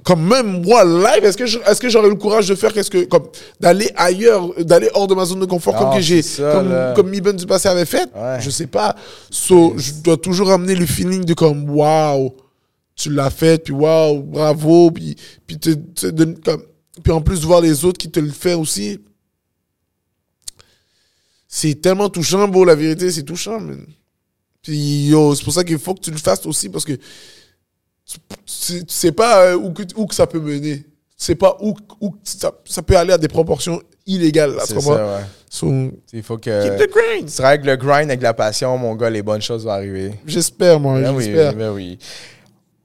Comme 0.03 0.27
même 0.27 0.61
moi, 0.61 0.83
live, 0.85 1.25
est-ce 1.25 1.35
que 1.35 1.47
je- 1.47 1.57
est-ce 1.65 1.81
que 1.81 1.89
j'aurais 1.89 2.09
le 2.09 2.15
courage 2.15 2.47
de 2.47 2.53
faire 2.53 2.71
qu'est-ce 2.71 2.91
que, 2.91 3.05
comme, 3.05 3.23
d'aller 3.59 3.89
ailleurs, 3.95 4.53
d'aller 4.63 4.87
hors 4.93 5.07
de 5.07 5.15
ma 5.15 5.25
zone 5.25 5.39
de 5.39 5.45
confort, 5.45 5.73
Non, 5.73 5.79
comme 5.79 5.95
que 5.95 5.99
j'ai, 5.99 6.21
ça, 6.21 6.93
comme, 6.95 7.09
Mi 7.09 7.21
Ben 7.21 7.35
du 7.35 7.45
passé 7.47 7.67
avait 7.67 7.85
fait? 7.85 8.07
Ouais. 8.15 8.37
Je 8.39 8.49
sais 8.51 8.67
pas. 8.67 8.95
So, 9.31 9.73
je 9.77 9.93
dois 10.03 10.17
toujours 10.17 10.51
amener 10.51 10.75
le 10.75 10.85
feeling 10.85 11.25
de 11.25 11.33
comme, 11.33 11.67
wow, 11.71 12.35
tu 12.95 13.11
l'as 13.11 13.29
fait, 13.29 13.63
puis 13.63 13.73
wow, 13.73 14.21
bravo, 14.21 14.89
puis, 14.91 15.15
puis, 15.45 15.59
te, 15.59 15.71
te 15.71 16.07
donne 16.07 16.39
comme, 16.39 16.63
puis 17.03 17.11
en 17.11 17.21
plus, 17.21 17.43
voir 17.43 17.61
les 17.61 17.83
autres 17.85 17.97
qui 17.97 18.09
te 18.09 18.19
le 18.19 18.31
font 18.31 18.61
aussi. 18.61 18.99
C'est 21.47 21.75
tellement 21.81 22.09
touchant, 22.09 22.47
bro, 22.47 22.65
la 22.65 22.75
vérité, 22.75 23.11
c'est 23.11 23.23
touchant, 23.23 23.59
man. 23.59 23.85
Puis, 24.61 25.07
yo, 25.07 25.35
c'est 25.35 25.43
pour 25.43 25.53
ça 25.53 25.63
qu'il 25.63 25.77
faut 25.77 25.93
que 25.93 26.01
tu 26.01 26.11
le 26.11 26.17
fasses 26.17 26.45
aussi, 26.45 26.69
parce 26.69 26.83
que 26.85 26.93
tu, 26.93 28.17
tu- 28.45 28.85
tu 28.85 28.93
sais 28.93 29.11
pas 29.11 29.45
euh, 29.45 29.55
où, 29.55 29.71
que, 29.71 29.83
où 29.95 30.05
que 30.05 30.15
ça 30.15 30.27
peut 30.27 30.39
mener. 30.39 30.77
Tu 30.79 30.85
sais 31.17 31.35
pas 31.35 31.55
où, 31.61 31.73
où 32.01 32.11
que 32.11 32.17
ça, 32.23 32.51
ça 32.65 32.81
peut 32.81 32.97
aller 32.97 33.13
à 33.13 33.17
des 33.17 33.27
proportions 33.27 33.81
illégales, 34.05 34.53
là, 34.55 34.61
tu 34.61 34.67
C'est 34.69 34.73
comprends? 34.75 34.95
ça, 34.95 35.15
ouais. 35.17 35.23
So, 35.49 35.67
Il 36.11 36.21
faut 36.23 36.37
keep 36.37 36.51
que. 36.51 36.85
the 36.85 36.89
grind. 36.91 37.29
Tu 37.33 37.41
avec 37.41 37.63
le 37.65 37.75
grind, 37.77 38.09
avec 38.09 38.21
la 38.21 38.33
passion, 38.33 38.77
mon 38.77 38.95
gars, 38.95 39.09
les 39.09 39.21
bonnes 39.21 39.41
choses 39.41 39.63
vont 39.63 39.71
arriver. 39.71 40.13
J'espère, 40.25 40.79
moi, 40.79 40.99
Ben 40.99 41.15
oui, 41.15 41.23
j'espère. 41.25 41.53
ben 41.55 41.71
oui. 41.71 41.97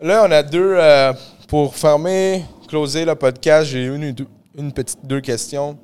Là, 0.00 0.24
on 0.26 0.30
a 0.30 0.42
deux. 0.42 0.74
euh, 0.76 1.12
pour 1.48 1.74
fermer, 1.74 2.44
closer 2.68 3.04
le 3.04 3.14
podcast, 3.14 3.70
j'ai 3.70 3.84
une, 3.86 4.14
une 4.56 4.72
petite 4.72 5.04
deux 5.04 5.20
questions. 5.20 5.78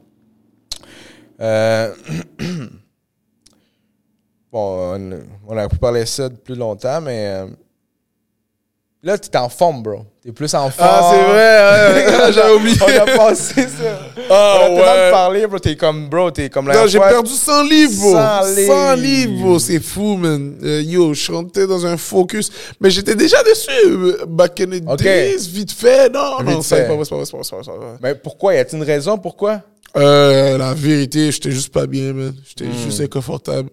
Euh, 1.40 1.92
bon, 4.52 4.94
on, 4.94 5.20
on 5.48 5.56
a 5.58 5.68
pu 5.68 5.76
parler 5.76 6.00
de 6.00 6.04
ça 6.06 6.28
depuis 6.28 6.54
longtemps, 6.54 7.00
mais. 7.00 7.44
Là, 9.06 9.16
tu 9.18 9.28
es 9.32 9.36
en 9.36 9.48
forme, 9.48 9.82
bro. 9.82 10.00
Tu 10.22 10.28
es 10.28 10.32
plus 10.32 10.52
en 10.54 10.68
forme. 10.70 10.88
Ah, 10.90 11.10
c'est 11.12 11.22
vrai, 11.22 12.26
ouais, 12.26 12.32
j'avais 12.34 12.54
oublié. 12.54 12.76
on 12.82 13.02
a 13.02 13.16
passé 13.16 13.62
ça. 13.62 14.00
Ah, 14.28 14.58
on 14.60 14.64
a 14.64 14.66
tellement 14.66 14.82
ouais. 14.84 15.10
parlé, 15.10 15.46
bro. 15.46 15.58
T'es 15.58 15.76
comme, 15.76 16.08
bro, 16.08 16.30
t'es 16.30 16.50
comme 16.50 16.68
la 16.68 16.74
Non, 16.74 16.86
j'ai 16.86 16.98
perdu 16.98 17.30
100 17.30 17.62
livres, 17.64 17.92
bro. 18.00 18.12
100 18.12 18.42
100 18.42 18.44
livres. 18.52 18.94
livres, 18.96 19.42
bro. 19.44 19.58
C'est 19.58 19.80
fou, 19.80 20.16
man. 20.16 20.58
Euh, 20.62 20.82
yo, 20.82 21.14
je 21.14 21.32
rentrais 21.32 21.66
dans 21.66 21.86
un 21.86 21.96
focus. 21.96 22.50
Mais 22.80 22.90
j'étais 22.90 23.14
déjà 23.14 23.42
dessus. 23.44 24.16
Back 24.28 24.60
in 24.60 24.66
the 24.66 24.82
Ok. 24.88 25.02
days, 25.02 25.48
vite 25.48 25.72
fait. 25.72 26.12
Non, 26.12 26.38
Vite 26.40 26.48
non, 26.48 26.62
c'est 26.62 26.76
fait. 26.76 26.86
pas 26.88 26.94
vrai, 26.94 27.04
c'est 27.04 27.10
pas 27.10 27.16
vrai, 27.16 27.24
c'est 27.24 27.30
pas 27.32 27.36
vrai, 27.38 27.44
c'est 27.44 27.50
pas 27.50 27.56
vrai, 27.56 27.64
c'est 27.64 27.70
pas 27.70 27.86
vrai. 27.86 27.96
Mais 28.02 28.14
pourquoi? 28.16 28.54
Y 28.54 28.58
a-t-il 28.58 28.78
une 28.78 28.84
raison 28.84 29.16
pourquoi? 29.18 29.60
Euh, 29.96 30.58
la 30.58 30.74
vérité, 30.74 31.30
j'étais 31.32 31.50
juste 31.52 31.72
pas 31.72 31.86
bien, 31.86 32.12
man. 32.12 32.34
J'étais 32.46 32.68
Hmm. 32.70 32.84
juste 32.84 33.00
inconfortable. 33.00 33.70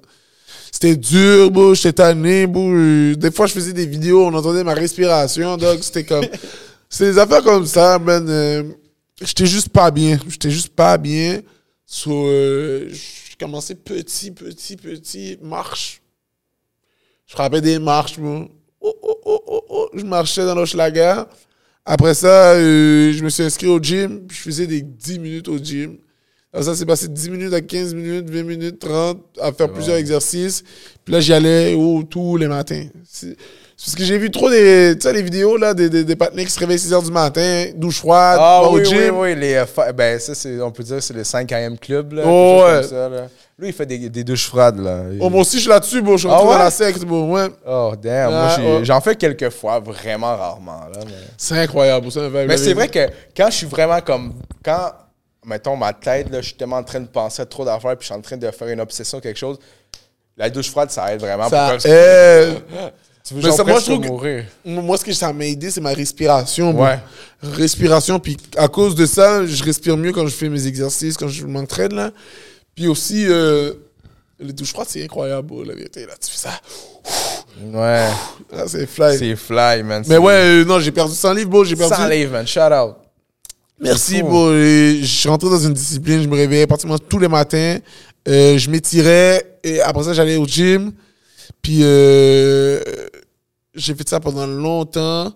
C'était 0.74 0.96
dur, 0.96 1.52
bro. 1.52 1.76
J'étais 1.76 1.94
tanné, 1.94 2.48
bro. 2.48 2.74
Des 3.16 3.32
fois, 3.32 3.46
je 3.46 3.54
faisais 3.54 3.74
des 3.74 3.86
vidéos, 3.86 4.26
on 4.26 4.34
entendait 4.34 4.64
ma 4.64 4.74
respiration, 4.74 5.56
donc 5.56 5.84
c'était 5.84 6.04
comme... 6.04 6.26
C'est 6.90 7.06
des 7.06 7.18
affaires 7.18 7.44
comme 7.44 7.66
ça, 7.66 7.98
man. 7.98 8.26
Euh, 8.30 8.64
j'étais 9.20 9.48
juste 9.48 9.70
pas 9.70 9.90
bien. 9.90 10.20
J'étais 10.28 10.52
juste 10.52 10.76
pas 10.76 10.96
bien. 11.00 11.42
So, 11.88 12.28
euh, 12.28 12.88
j'ai 12.92 13.36
commencé 13.40 13.74
petit, 13.74 14.30
petit, 14.30 14.76
petit. 14.76 15.40
Marche. 15.42 16.04
Je 17.26 17.34
frappais 17.34 17.62
des 17.62 17.80
marches, 17.80 18.20
bro. 18.20 18.48
Oh, 18.80 18.94
oh, 19.02 19.18
oh, 19.26 19.44
oh, 19.48 19.64
oh. 19.70 19.90
Je 19.96 20.04
marchais 20.04 20.46
dans 20.46 20.54
l'Hochelaga. 20.54 21.28
Après 21.84 22.14
ça, 22.14 22.52
euh, 22.52 23.12
je 23.12 23.24
me 23.24 23.30
suis 23.30 23.42
inscrit 23.42 23.68
au 23.68 23.82
gym. 23.82 24.28
Je 24.30 24.38
faisais 24.38 24.68
des 24.68 24.84
10 24.84 25.18
minutes 25.18 25.48
au 25.48 25.58
gym. 25.58 25.98
Alors 26.54 26.66
ça, 26.66 26.76
c'est 26.76 26.86
passé 26.86 27.08
10 27.08 27.30
minutes 27.32 27.54
à 27.54 27.62
15 27.62 27.96
minutes, 27.96 28.30
20 28.30 28.44
minutes, 28.44 28.80
30, 28.80 29.18
à 29.42 29.52
faire 29.52 29.70
plusieurs 29.70 29.98
exercices. 29.98 30.64
Puis 31.04 31.14
là, 31.14 31.20
j'y 31.20 31.34
allais 31.34 31.74
oh, 31.76 32.04
tous 32.08 32.38
les 32.38 32.48
matins. 32.48 32.86
C'est 33.10 33.36
parce 33.86 33.96
que 33.96 34.04
j'ai 34.06 34.18
vu 34.20 34.30
trop 34.32 34.50
des, 34.50 34.94
tu 34.96 35.02
sais, 35.02 35.12
les 35.14 35.24
vidéos 35.24 35.58
là, 35.58 35.74
des, 35.74 35.90
des, 35.90 36.04
des 36.06 36.16
qui 36.16 36.50
se 36.52 36.60
réveillent 36.60 36.80
6 36.80 36.94
heures 36.94 37.02
du 37.04 37.12
matin, 37.12 37.66
douche 37.76 37.98
froide, 37.98 38.38
Ah 38.40 38.60
va 38.62 38.70
au 38.70 38.78
oui, 38.78 38.86
gym. 38.86 39.16
oui, 39.18 39.34
oui, 39.34 39.36
les, 39.36 39.56
euh, 39.56 39.92
ben 39.94 40.18
ça, 40.20 40.34
on 40.62 40.72
peut 40.72 40.84
dire 40.84 40.98
que 40.98 41.02
c'est 41.02 41.14
le 41.14 41.24
5e 41.24 41.78
club, 41.80 42.14
là. 42.14 42.22
Oh, 42.26 42.62
ouais. 42.64 42.80
comme 42.82 42.90
ça, 42.90 43.10
là. 43.10 43.28
Lui, 43.58 43.68
il 43.70 43.74
fait 43.74 43.86
des, 43.86 44.10
des 44.10 44.24
douches 44.24 44.48
froides, 44.48 44.80
là. 44.80 45.02
Oh, 45.20 45.30
moi 45.30 45.42
aussi, 45.42 45.58
je 45.58 45.62
suis 45.62 45.70
là-dessus, 45.70 46.02
bro. 46.02 46.14
Je 46.18 46.28
suis 46.28 46.30
Ah 46.32 46.40
ouais? 46.44 46.54
dans 46.54 46.58
la 46.60 46.72
secte, 46.72 47.04
bro. 47.04 47.26
Ouais. 47.34 47.48
Oh, 47.68 47.94
damn. 48.02 48.30
Moi, 48.32 48.48
Ah, 48.52 48.58
oh. 48.64 48.80
j'en 48.84 49.02
fais 49.02 49.16
quelques 49.16 49.50
fois, 49.50 49.80
vraiment 49.80 50.38
rarement, 50.38 50.82
là. 50.94 51.00
Mais, 51.06 51.12
C'est 51.38 51.58
incroyable. 51.58 52.12
Ça, 52.12 52.22
mais 52.32 52.58
c'est 52.58 52.74
vrai 52.74 52.88
que 52.88 53.08
quand 53.36 53.48
je 53.50 53.56
suis 53.58 53.68
vraiment 53.68 54.00
comme... 54.02 54.34
Quand, 54.64 54.92
mettons, 55.46 55.76
ma 55.76 55.94
tête, 55.94 56.30
là, 56.32 56.42
je 56.42 56.48
suis 56.48 56.56
tellement 56.56 56.78
en 56.78 56.84
train 56.84 57.00
de 57.00 57.08
penser 57.08 57.42
à 57.42 57.46
trop 57.46 57.66
d'affaires, 57.66 57.98
puis 57.98 58.02
je 58.08 58.14
suis 58.14 58.14
en 58.14 58.22
train 58.22 58.38
de 58.38 58.50
faire 58.52 58.68
une 58.68 58.82
obsession, 58.82 59.20
quelque 59.20 59.40
chose, 59.40 59.58
la 60.38 60.50
douche 60.50 60.70
froide, 60.70 60.90
ça 60.90 61.14
aide 61.14 61.20
vraiment. 61.20 61.50
Ça 61.50 61.76
pour 61.78 61.86
aide. 61.86 62.62
tu 63.24 63.34
veux 63.34 63.42
Mais 63.42 63.48
genre 63.48 63.56
ça, 63.58 63.64
moi, 63.64 63.80
je 63.80 63.86
trouve 63.92 64.22
que-. 64.22 64.44
Moi, 64.66 64.98
ce 64.98 65.06
que 65.06 65.14
ça 65.14 65.32
m'a 65.32 65.46
aidé, 65.46 65.70
c'est 65.70 65.82
ma 65.82 65.94
respiration. 65.94 66.78
Ouais. 66.80 67.00
Respiration, 67.42 68.20
puis 68.20 68.38
à 68.58 68.68
cause 68.68 68.96
de 68.96 69.06
ça, 69.06 69.46
je 69.46 69.64
respire 69.64 69.96
mieux 69.98 70.12
quand 70.12 70.26
je 70.26 70.34
fais 70.36 70.50
mes 70.50 70.66
exercices, 70.68 71.18
quand 71.18 71.28
je 71.28 71.46
m'entraîne, 71.46 71.94
là. 71.94 72.12
Puis 72.76 72.88
aussi, 72.88 73.26
euh, 73.28 73.74
les 74.40 74.54
douches 74.54 74.72
froides, 74.72 74.88
c'est 74.90 75.04
incroyable, 75.04 75.64
la 75.66 75.76
vérité. 75.76 76.06
Là, 76.06 76.14
tu 76.20 76.32
fais 76.32 76.38
ça, 76.38 76.60
Ouais. 77.62 78.08
c'est 78.68 78.88
fly. 78.88 79.18
C'est 79.18 79.36
fly, 79.36 79.84
man. 79.84 80.04
Mais 80.08 80.18
ouais, 80.18 80.34
euh, 80.34 80.66
non, 80.66 80.80
j'ai 80.80 80.92
perdu 80.92 81.14
100 81.14 81.34
livres, 81.34 81.50
bro, 81.52 81.64
j'ai 81.64 81.76
perdu... 81.76 81.94
100 81.96 82.08
livres, 82.08 82.32
man. 82.32 82.48
Shout 82.48 82.60
out. 82.62 82.96
Merci, 83.80 84.18
Je 84.22 85.06
suis 85.06 85.30
rentré 85.30 85.50
dans 85.50 85.60
une 85.60 85.74
discipline, 85.74 86.22
je 86.22 86.28
me 86.28 86.36
réveillais 86.36 86.68
pratiquement 86.68 86.98
tous 86.98 87.20
les 87.20 87.28
matins. 87.28 87.78
Euh, 88.28 88.58
je 88.58 88.70
m'étirais, 88.70 89.58
et 89.64 89.82
après 89.82 90.04
ça, 90.04 90.14
j'allais 90.14 90.38
au 90.38 90.46
gym. 90.46 90.94
Puis, 91.62 91.80
euh, 91.82 92.82
j'ai 93.76 93.94
fait 93.96 94.08
ça 94.08 94.20
pendant 94.20 94.46
longtemps. 94.48 95.32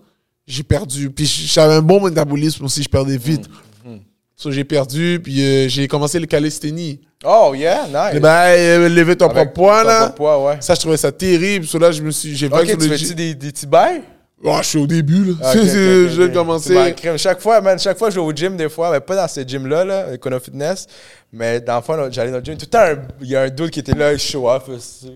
J'ai 0.45 0.63
perdu. 0.63 1.09
Puis, 1.09 1.25
j'avais 1.25 1.75
un 1.75 1.81
bon 1.81 2.01
métabolisme 2.05 2.63
aussi, 2.65 2.83
je 2.83 2.89
perdais 2.89 3.17
vite. 3.17 3.47
Mm, 3.83 3.97
So, 4.37 4.51
j'ai 4.51 4.63
perdu, 4.63 5.19
puis 5.21 5.41
euh, 5.41 5.67
j'ai 5.67 5.87
commencé 5.87 6.19
le 6.19 6.27
calisthénie. 6.27 7.01
Oh, 7.25 7.53
yeah, 7.55 7.87
nice. 7.87 8.21
Euh, 8.23 8.87
lever 8.87 9.15
ton 9.15 9.27
propre 9.27 9.51
poids, 9.51 9.83
là. 9.83 10.09
poids, 10.11 10.45
ouais. 10.45 10.57
Ça, 10.61 10.75
je 10.75 10.79
trouvais 10.79 10.97
ça 10.97 11.11
terrible. 11.11 11.65
So, 11.65 11.79
là, 11.79 11.91
je 11.91 12.01
me 12.03 12.11
suis. 12.11 12.35
J'ai 12.37 12.47
tu 12.49 12.55
le 12.55 12.95
fais-tu 12.95 13.15
des 13.15 13.35
petits 13.35 13.65
bails? 13.65 14.03
Oh, 14.43 14.57
je 14.61 14.67
suis 14.67 14.77
au 14.77 14.85
début, 14.87 15.25
là. 15.25 15.33
Ah, 15.41 15.51
ok, 15.51 15.57
ok, 15.57 15.63
ok, 15.63 15.71
je 15.71 16.21
vais 16.21 16.31
commencer. 16.31 16.95
Chaque 17.17 17.41
fois, 17.41 17.59
man, 17.59 17.79
chaque 17.79 17.97
fois, 17.97 18.09
je 18.11 18.15
vais 18.15 18.21
au 18.21 18.31
gym 18.31 18.55
des 18.55 18.69
fois, 18.69 18.91
mais 18.91 18.99
pas 18.99 19.15
dans 19.15 19.27
ce 19.27 19.41
gym-là, 19.41 19.83
là, 19.83 20.13
Econo 20.13 20.39
Fitness. 20.39 20.85
Mais 21.33 21.59
dans 21.59 21.75
le 21.75 21.81
fond, 21.81 22.09
j'allais 22.09 22.31
dans 22.31 22.37
le 22.37 22.43
gym. 22.43 22.55
Tout 22.57 22.65
le 22.65 22.69
temps, 22.69 23.01
il 23.21 23.27
y 23.27 23.35
a 23.35 23.41
un 23.41 23.49
dude 23.49 23.69
qui 23.69 23.79
était 23.79 23.93
là, 23.93 24.17
show 24.17 24.49
off. 24.49 24.69
aussi. 24.69 25.11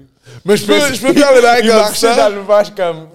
Mais 0.46 0.56
je 0.56 0.66
peux, 0.66 0.74
je 0.94 1.02
peux 1.02 1.14
faire 1.14 1.34
le 1.34 1.42
bail 1.42 1.68
comme 1.68 1.96
ça. 1.96 2.30
dans 2.30 2.36
le 2.36 2.42
vache 2.42 2.72
comme. 2.76 3.08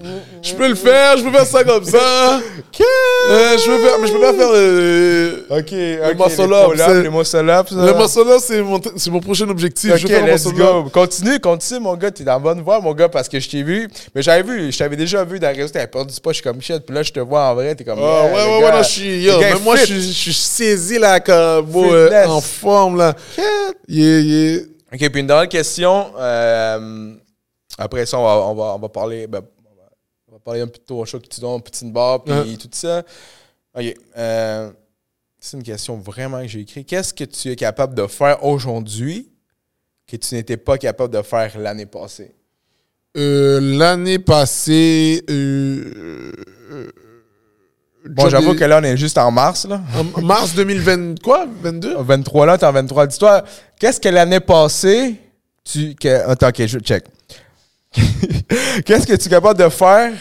Je 0.42 0.54
peux 0.54 0.68
le 0.68 0.74
faire, 0.74 1.16
je 1.16 1.24
peux 1.24 1.30
faire 1.30 1.46
ça 1.46 1.64
comme 1.64 1.84
ça. 1.84 2.40
Euh, 3.28 3.56
je 3.58 3.64
peux 3.64 3.78
faire, 3.78 3.98
mais 3.98 4.06
je 4.06 4.12
peux 4.12 4.20
pas 4.20 4.32
faire 4.32 4.52
le. 4.52 5.46
Ok, 5.50 5.58
ok. 5.58 6.26
muscle 6.26 6.42
les 6.42 6.82
up, 6.82 7.02
Les 7.02 7.10
muscle 7.10 7.24
ça. 7.24 7.42
Le 7.42 7.94
muscle 7.94 8.28
là, 8.28 8.36
c'est 8.38 8.62
mon, 8.62 8.80
c'est 8.96 9.10
mon 9.10 9.18
prochain 9.18 9.48
objectif. 9.48 9.90
Ok, 9.90 9.98
je 9.98 10.06
vais 10.06 10.14
faire 10.14 10.26
le 10.26 10.32
let's 10.32 10.44
muscle 10.44 10.58
go. 10.58 10.86
up. 10.86 10.92
Continue, 10.92 11.40
continue, 11.40 11.80
mon 11.80 11.96
gars. 11.96 12.12
T'es 12.12 12.22
dans 12.22 12.34
la 12.34 12.38
bonne 12.38 12.60
voie, 12.60 12.80
mon 12.80 12.92
gars, 12.92 13.08
parce 13.08 13.28
que 13.28 13.40
je 13.40 13.48
t'ai 13.48 13.64
vu. 13.64 13.88
Mais 14.14 14.22
j'avais 14.22 14.42
vu, 14.42 14.70
je 14.70 14.78
t'avais 14.78 14.94
déjà 14.94 15.24
vu 15.24 15.40
dans 15.40 15.50
le 15.50 15.56
réseau, 15.56 15.70
t'avais 15.70 15.88
perdu 15.88 16.14
du 16.14 16.20
poids, 16.20 16.32
je 16.32 16.36
suis 16.36 16.44
comme 16.44 16.62
shit. 16.62 16.78
Puis 16.86 16.94
là, 16.94 17.02
je 17.02 17.12
te 17.12 17.18
vois 17.18 17.46
en 17.46 17.54
vrai, 17.56 17.74
t'es 17.74 17.82
comme. 17.82 17.98
Ah, 18.00 18.24
ouais, 18.24 18.30
le 18.30 18.34
ouais, 18.34 18.64
ouais, 18.64 18.72
non, 18.72 18.82
je 18.82 18.88
suis, 18.88 19.22
yo, 19.24 19.40
le 19.40 19.44
est 19.44 19.60
moi, 19.60 19.74
je 19.76 19.94
suis, 19.98 20.32
saisi, 20.32 20.98
là, 21.00 21.18
comme, 21.18 21.66
en 22.28 22.40
forme, 22.40 22.85
là. 22.94 23.14
Yeah, 23.88 24.20
yeah. 24.20 24.60
OK, 24.92 25.10
puis 25.10 25.20
une 25.20 25.26
dernière 25.26 25.48
question. 25.48 26.12
euh, 26.16 27.14
après 27.78 28.06
ça, 28.06 28.18
on 28.18 28.22
va, 28.24 28.46
on 28.46 28.54
va, 28.54 28.64
on 28.76 28.78
va 28.78 28.88
parler. 28.88 29.26
ben, 29.26 29.40
on, 29.64 29.74
va, 29.74 29.88
on 30.28 30.32
va 30.34 30.38
parler 30.38 30.60
un 30.60 30.66
peu 30.68 30.78
de 30.78 30.84
ton 30.84 31.04
show 31.04 31.18
que 31.18 31.26
tu 31.26 31.40
donnes, 31.40 31.60
petite 31.62 31.92
barre, 31.92 32.22
puis 32.22 32.32
Ouais. 32.32 32.56
tout 32.56 32.68
ça. 32.72 33.02
OK. 33.78 33.94
euh, 34.16 34.70
c'est 35.38 35.56
une 35.56 35.62
question 35.62 35.96
vraiment 35.98 36.40
que 36.42 36.48
j'ai 36.48 36.60
écrite. 36.60 36.86
Qu'est-ce 36.88 37.12
que 37.12 37.24
tu 37.24 37.50
es 37.50 37.56
capable 37.56 37.94
de 37.94 38.06
faire 38.06 38.42
aujourd'hui 38.44 39.28
que 40.06 40.16
tu 40.16 40.34
n'étais 40.34 40.56
pas 40.56 40.78
capable 40.78 41.12
de 41.14 41.22
faire 41.22 41.58
l'année 41.58 41.86
passée? 41.86 42.32
Euh, 43.16 43.60
l'année 43.78 44.18
passée, 44.18 45.22
euh, 45.30 46.32
euh, 46.70 46.92
Bon, 48.10 48.28
j'avoue 48.28 48.54
que 48.54 48.64
là, 48.64 48.78
on 48.80 48.84
est 48.84 48.96
juste 48.96 49.18
en 49.18 49.30
mars, 49.30 49.66
là. 49.68 49.80
en 50.16 50.20
mars 50.22 50.54
2020, 50.54 51.22
quoi? 51.22 51.46
22? 51.62 51.96
23 51.98 52.46
là, 52.46 52.58
t'es 52.58 52.66
en 52.66 52.72
23. 52.72 53.06
Dis-toi, 53.06 53.44
qu'est-ce 53.78 54.00
que 54.00 54.08
l'année 54.08 54.40
passée, 54.40 55.16
tu. 55.64 55.94
Que, 55.94 56.28
attends, 56.28 56.48
ok, 56.48 56.66
je 56.66 56.78
check. 56.78 57.04
qu'est-ce 58.84 59.06
que 59.06 59.14
tu 59.14 59.26
es 59.26 59.30
capable 59.30 59.58
de 59.62 59.68
faire? 59.68 60.12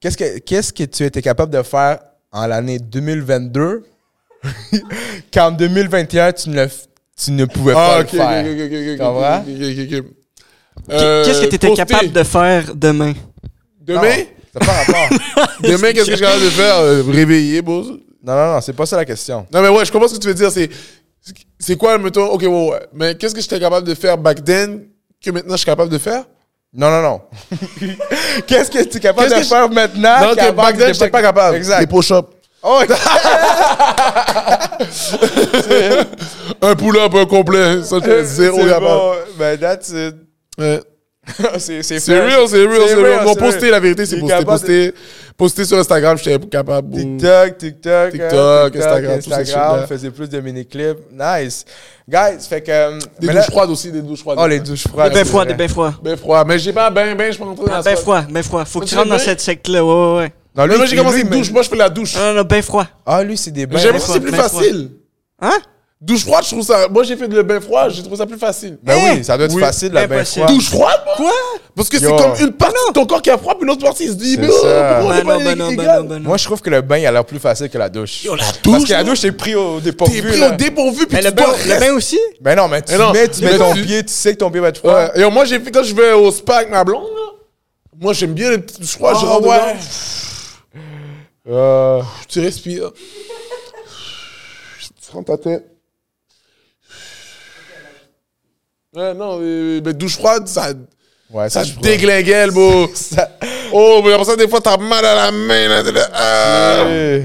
Qu'est-ce 0.00 0.16
que, 0.16 0.38
qu'est-ce 0.38 0.72
que 0.72 0.84
tu 0.84 1.04
étais 1.04 1.20
capable 1.22 1.52
de 1.52 1.62
faire 1.62 1.98
en 2.32 2.46
l'année 2.46 2.78
2022 2.78 3.82
qu'en 5.32 5.50
2021, 5.50 6.32
tu 6.32 6.50
ne, 6.50 6.66
tu 7.22 7.32
ne 7.32 7.44
pouvais 7.44 7.74
pas 7.74 7.96
Ah, 7.96 8.00
le 8.00 8.06
faire? 8.06 8.44
ok, 8.44 8.50
ok, 8.52 8.72
ok, 8.72 8.92
ok, 8.92 8.98
Comprends? 8.98 9.38
ok, 9.40 9.46
ok, 9.48 9.98
ok, 9.98 10.04
ok. 10.88 11.24
Qu'est-ce 11.24 11.40
que 11.42 11.46
tu 11.48 11.54
étais 11.56 11.74
capable 11.74 12.12
de 12.12 12.22
faire 12.22 12.74
demain? 12.74 13.12
Demain? 13.80 14.24
Ça 14.52 14.60
n'a 14.60 14.66
pas 14.66 14.72
rapport. 14.72 15.08
Demain, 15.62 15.92
qu'est-ce 15.92 16.06
que 16.06 16.10
je 16.12 16.16
suis 16.16 16.24
capable 16.24 16.44
de 16.44 16.50
faire? 16.50 16.76
Euh, 16.76 17.02
réveiller, 17.08 17.62
bon. 17.62 17.82
Non, 18.22 18.34
non, 18.34 18.52
non, 18.54 18.60
c'est 18.60 18.72
pas 18.72 18.86
ça 18.86 18.96
la 18.96 19.04
question. 19.04 19.46
Non, 19.52 19.62
mais 19.62 19.68
ouais, 19.68 19.84
je 19.84 19.92
comprends 19.92 20.08
ce 20.08 20.14
que 20.14 20.20
tu 20.20 20.28
veux 20.28 20.34
dire. 20.34 20.50
C'est, 20.50 20.68
c'est 21.58 21.76
quoi, 21.76 21.96
mettons, 21.98 22.26
ok, 22.26 22.42
ouais, 22.42 22.48
ouais. 22.70 22.86
Mais 22.92 23.14
qu'est-ce 23.14 23.34
que 23.34 23.40
j'étais 23.40 23.60
capable 23.60 23.86
de 23.86 23.94
faire 23.94 24.18
back 24.18 24.44
then 24.44 24.86
que 25.24 25.30
maintenant 25.30 25.52
je 25.52 25.58
suis 25.58 25.66
capable 25.66 25.90
de 25.90 25.98
faire? 25.98 26.24
Non, 26.72 26.88
non, 26.90 27.02
non. 27.02 27.20
Qu'est-ce 28.46 28.70
que 28.70 28.84
tu 28.84 28.98
es 28.98 29.00
capable 29.00 29.28
Qu'est-ce 29.28 29.40
de 29.40 29.42
que 29.42 29.48
faire 29.48 29.68
maintenant? 29.68 30.20
non, 30.20 30.34
que 30.36 30.50
back 30.52 30.76
then, 30.76 30.78
t'étais 30.78 30.94
j'étais 30.94 31.10
pas 31.10 31.22
capable? 31.22 31.56
Exact. 31.56 31.80
Les 31.80 31.86
push-ups. 31.88 32.28
Oh, 32.62 32.80
Un 36.62 36.74
pull-up, 36.76 37.14
un 37.14 37.26
complet. 37.26 37.82
Ça, 37.82 37.96
j'étais 37.96 38.24
zéro 38.24 38.58
capable. 38.58 38.84
bon. 38.84 39.12
Ben, 39.38 39.58
that's 39.58 39.88
it. 39.90 40.14
Ouais. 40.58 40.80
c'est 41.58 41.82
c'est 41.82 41.98
real, 42.20 42.48
c'est 42.48 42.64
real, 42.66 42.80
c'est 42.88 42.94
real. 42.94 43.24
Posté, 43.36 43.60
real. 43.60 43.70
la 43.72 43.80
vérité, 43.80 44.06
c'est 44.06 44.16
de- 44.16 44.44
Poster, 44.44 44.94
poster 45.36 45.64
sur 45.66 45.78
Instagram, 45.78 46.16
j'étais 46.16 46.38
capable. 46.46 46.90
TikTok, 46.96 47.58
TikTok, 47.58 48.10
TikTok, 48.12 48.32
hein, 48.34 48.70
Instagram, 48.74 49.18
Instagram, 49.18 49.86
faisait 49.86 50.10
plus 50.10 50.28
de 50.30 50.40
mini-clips. 50.40 50.98
Nice. 51.12 51.64
Guys, 52.08 52.40
fait 52.48 52.62
que... 52.62 52.70
euh, 52.70 52.98
Des 53.20 53.26
douches 53.26 53.36
là- 53.36 53.42
froides 53.42 53.70
aussi, 53.70 53.92
des 53.92 54.00
douches 54.02 54.20
froides. 54.20 54.38
Oh, 54.40 54.46
les 54.46 54.60
douches 54.60 54.88
froides. 54.88 55.12
Des 55.12 55.18
bains 55.20 55.24
froids, 55.26 55.44
des 55.44 55.54
bains 55.54 55.68
froids. 55.68 55.94
Ben 56.02 56.16
froid. 56.16 56.44
Mais 56.44 56.58
j'ai 56.58 56.72
pas 56.72 56.90
ben, 56.90 57.14
ben, 57.14 57.30
je 57.32 57.38
peux 57.38 57.44
rentrer 57.44 57.66
dans 57.66 57.72
Ah, 57.74 57.82
ça. 57.82 57.90
ben 57.90 57.96
froid, 57.96 58.22
ben 58.28 58.42
froid. 58.42 58.64
Faut 58.64 58.80
que 58.80 58.86
tu 58.86 58.94
rentres 58.96 59.10
dans 59.10 59.18
cette 59.18 59.40
secte-là, 59.40 59.84
ouais, 59.84 59.92
ouais, 59.92 60.16
ouais. 60.22 60.32
Non, 60.56 60.76
moi, 60.76 60.86
j'ai 60.86 60.96
commencé 60.96 61.20
une 61.20 61.28
douche. 61.28 61.50
Moi, 61.52 61.62
je 61.62 61.68
fais 61.68 61.76
la 61.76 61.88
douche. 61.90 62.16
Non, 62.16 62.22
non, 62.28 62.34
non, 62.34 62.42
ben 62.44 62.62
froid. 62.62 62.86
Ah, 63.06 63.22
lui, 63.22 63.36
c'est 63.36 63.50
des 63.52 63.66
bains. 63.66 63.76
Mais 63.76 63.82
j'aime 63.82 63.98
c'est 63.98 64.20
plus 64.20 64.32
facile. 64.32 64.90
Hein? 65.40 65.58
Douche 66.02 66.22
froide, 66.24 66.42
je 66.44 66.48
trouve 66.52 66.64
ça. 66.64 66.88
Moi, 66.88 67.02
j'ai 67.02 67.14
fait 67.14 67.26
le 67.26 67.42
bain 67.42 67.60
froid, 67.60 67.90
j'ai 67.90 68.00
trouvé 68.00 68.16
ça 68.16 68.24
plus 68.24 68.38
facile. 68.38 68.78
Ben 68.82 68.94
Hein? 68.96 69.16
oui, 69.18 69.24
ça 69.24 69.36
doit 69.36 69.44
être 69.44 69.54
Oui. 69.54 69.60
facile, 69.60 69.92
la 69.92 70.06
bain 70.06 70.16
Impossible. 70.16 70.46
froid. 70.46 70.54
Douche 70.56 70.68
froide, 70.70 71.00
moi? 71.04 71.14
Quoi? 71.16 71.32
Parce 71.76 71.88
que 71.90 71.98
c'est 71.98 72.06
Yo. 72.06 72.16
comme 72.16 72.32
une 72.40 72.52
partie 72.52 72.74
de 72.88 72.92
ton 72.94 73.04
corps 73.04 73.20
qui 73.20 73.28
a 73.28 73.36
froid, 73.36 73.54
puis 73.58 73.66
l'autre 73.66 73.82
partie, 73.84 74.04
il 74.04 74.08
se 74.08 74.14
dit, 74.14 74.34
C'est 74.36 74.40
mais 74.40 74.48
oh. 74.50 76.18
Moi, 76.20 76.38
je 76.38 76.44
trouve 76.44 76.62
que 76.62 76.70
le 76.70 76.80
bain, 76.80 76.96
il 76.96 77.06
a 77.06 77.12
l'air 77.12 77.24
plus 77.26 77.38
facile 77.38 77.68
que 77.68 77.76
la 77.76 77.90
douche. 77.90 78.24
Yo, 78.24 78.34
la 78.34 78.44
Parce 78.44 78.58
douche, 78.62 78.88
que 78.88 78.92
la 78.94 79.04
douche, 79.04 79.20
t'es 79.20 79.32
pris 79.32 79.54
au 79.54 79.76
T'es 79.78 79.84
dépourvu. 79.90 80.22
pris 80.22 80.40
là. 80.40 80.48
au 80.48 80.56
dépourvu, 80.56 81.06
puis 81.06 81.16
Mais 81.16 81.20
tu 81.20 81.26
le 81.26 81.32
bain, 81.32 81.44
le 81.66 81.80
bain 81.80 81.92
aussi? 81.92 82.18
Ben 82.40 82.54
non, 82.56 82.66
mais 82.68 82.80
tu, 82.80 82.92
Mais 82.92 82.98
non, 82.98 83.12
mets, 83.12 83.28
tu 83.28 83.44
mais 83.44 83.52
mets 83.52 83.58
ton 83.58 83.74
tu- 83.74 83.82
pied, 83.82 84.02
tu 84.02 84.12
sais 84.12 84.32
que 84.32 84.38
ton 84.38 84.50
pied 84.50 84.60
va 84.60 84.68
être 84.68 84.78
froid. 84.78 84.94
Ouais. 84.94 85.20
Et 85.20 85.30
moi, 85.30 85.44
j'ai 85.44 85.60
fait 85.60 85.70
quand 85.70 85.82
je 85.84 85.94
vais 85.94 86.12
au 86.12 86.30
spa 86.30 86.56
avec 86.56 86.70
ma 86.70 86.82
blonde, 86.82 87.04
là. 87.14 87.32
Moi, 88.00 88.14
j'aime 88.14 88.32
bien 88.32 88.48
les 88.50 88.58
petites 88.58 88.80
douches 88.80 88.96
froides, 88.96 89.16
je 89.20 89.26
Ah 89.26 89.38
dedans, 89.38 89.50
Euh, 91.50 92.00
tu 92.26 92.40
respires. 92.40 92.90
Tu 95.04 95.12
rentres 95.12 95.26
ta 95.26 95.36
tête. 95.36 95.66
Ouais, 98.94 99.14
non, 99.14 99.38
euh, 99.40 99.80
mais 99.84 99.92
douche 99.94 100.16
froide, 100.16 100.48
ça, 100.48 100.68
ouais, 101.30 101.48
ça 101.48 101.62
je 101.62 101.72
crois. 101.74 101.82
déglinguelle, 101.82 102.50
beau. 102.50 102.88
Ça- 102.94 103.28
Oh, 103.72 104.00
mais 104.04 104.12
après 104.12 104.24
ça, 104.24 104.34
des 104.34 104.48
fois, 104.48 104.60
t'as 104.60 104.76
mal 104.78 105.04
à 105.04 105.14
la 105.14 105.30
main, 105.30 105.68
là. 105.68 105.84
t'es 105.84 105.92
là, 105.92 106.08
ah. 106.12 106.84
Ouais, 106.88 107.24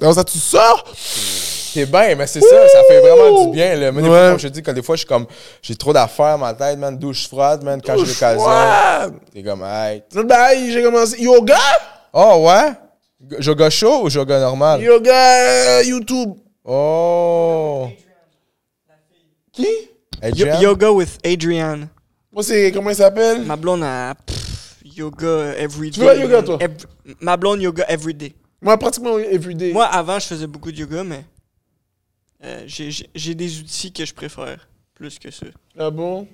ouais. 0.00 0.12
Ça, 0.14 0.22
tu 0.22 0.38
sors. 0.38 0.84
C'est 0.96 1.86
bien, 1.86 2.14
mais 2.14 2.28
c'est 2.28 2.40
ça, 2.40 2.68
ça 2.68 2.78
fait 2.88 3.00
vraiment 3.00 3.46
du 3.46 3.50
bien. 3.50 3.74
Là. 3.74 3.90
Moi, 3.90 4.02
des 4.02 4.08
fois, 4.08 4.28
comme 4.30 4.38
je 4.38 4.46
te 4.46 4.52
dis, 4.52 4.62
quand 4.62 4.72
des 4.72 4.82
fois, 4.84 4.94
je 4.94 5.00
suis 5.00 5.08
comme, 5.08 5.26
j'ai 5.60 5.74
trop 5.74 5.92
d'affaires, 5.92 6.38
ma 6.38 6.54
tête, 6.54 6.78
man, 6.78 6.96
douche 6.96 7.26
froide, 7.28 7.64
man, 7.64 7.82
quand 7.84 7.96
j'ai 7.98 8.06
l'occasion. 8.06 9.18
T'es 9.32 9.42
comme, 9.42 9.64
hey. 9.64 10.04
Bail, 10.24 10.70
j'ai 10.70 10.82
commencé. 10.84 11.20
Yoga? 11.20 11.58
Oh, 12.12 12.46
ouais? 12.46 12.70
Yoga 13.40 13.68
chaud 13.70 14.04
ou 14.04 14.08
yoga 14.08 14.38
normal? 14.38 14.80
Yoga 14.80 15.12
euh, 15.12 15.82
YouTube. 15.82 16.34
Oh. 16.64 17.88
Qui? 19.52 19.66
Yoga 20.60 20.92
with 20.92 21.18
Adrian. 21.24 21.88
Moi, 22.32 22.42
c'est. 22.42 22.72
Comment 22.72 22.90
il 22.90 22.96
s'appelle? 22.96 23.44
Ma 23.44 23.56
blonde 23.56 23.82
a 23.84 24.14
pff, 24.14 24.76
yoga 24.84 25.54
every 25.56 25.90
day. 25.90 26.00
Tu 26.00 26.06
fais 26.06 26.20
yoga, 26.20 26.42
toi? 26.42 26.58
Ma 27.20 27.36
blonde 27.36 27.62
yoga 27.62 27.84
every 27.88 28.14
day. 28.14 28.34
Moi, 28.60 28.76
pratiquement 28.78 29.18
everyday. 29.18 29.72
Moi, 29.72 29.84
avant, 29.86 30.18
je 30.18 30.26
faisais 30.26 30.46
beaucoup 30.46 30.72
de 30.72 30.78
yoga, 30.78 31.04
mais 31.04 31.24
euh, 32.44 32.64
j'ai- 32.66 33.34
des 33.34 33.60
outils 33.60 33.92
que 33.92 34.04
je 34.04 34.14
préfère 34.14 34.66
plus 34.94 35.18
que 35.18 35.30
ça. 35.30 35.46
Ah 35.78 35.90
bon? 35.90 36.26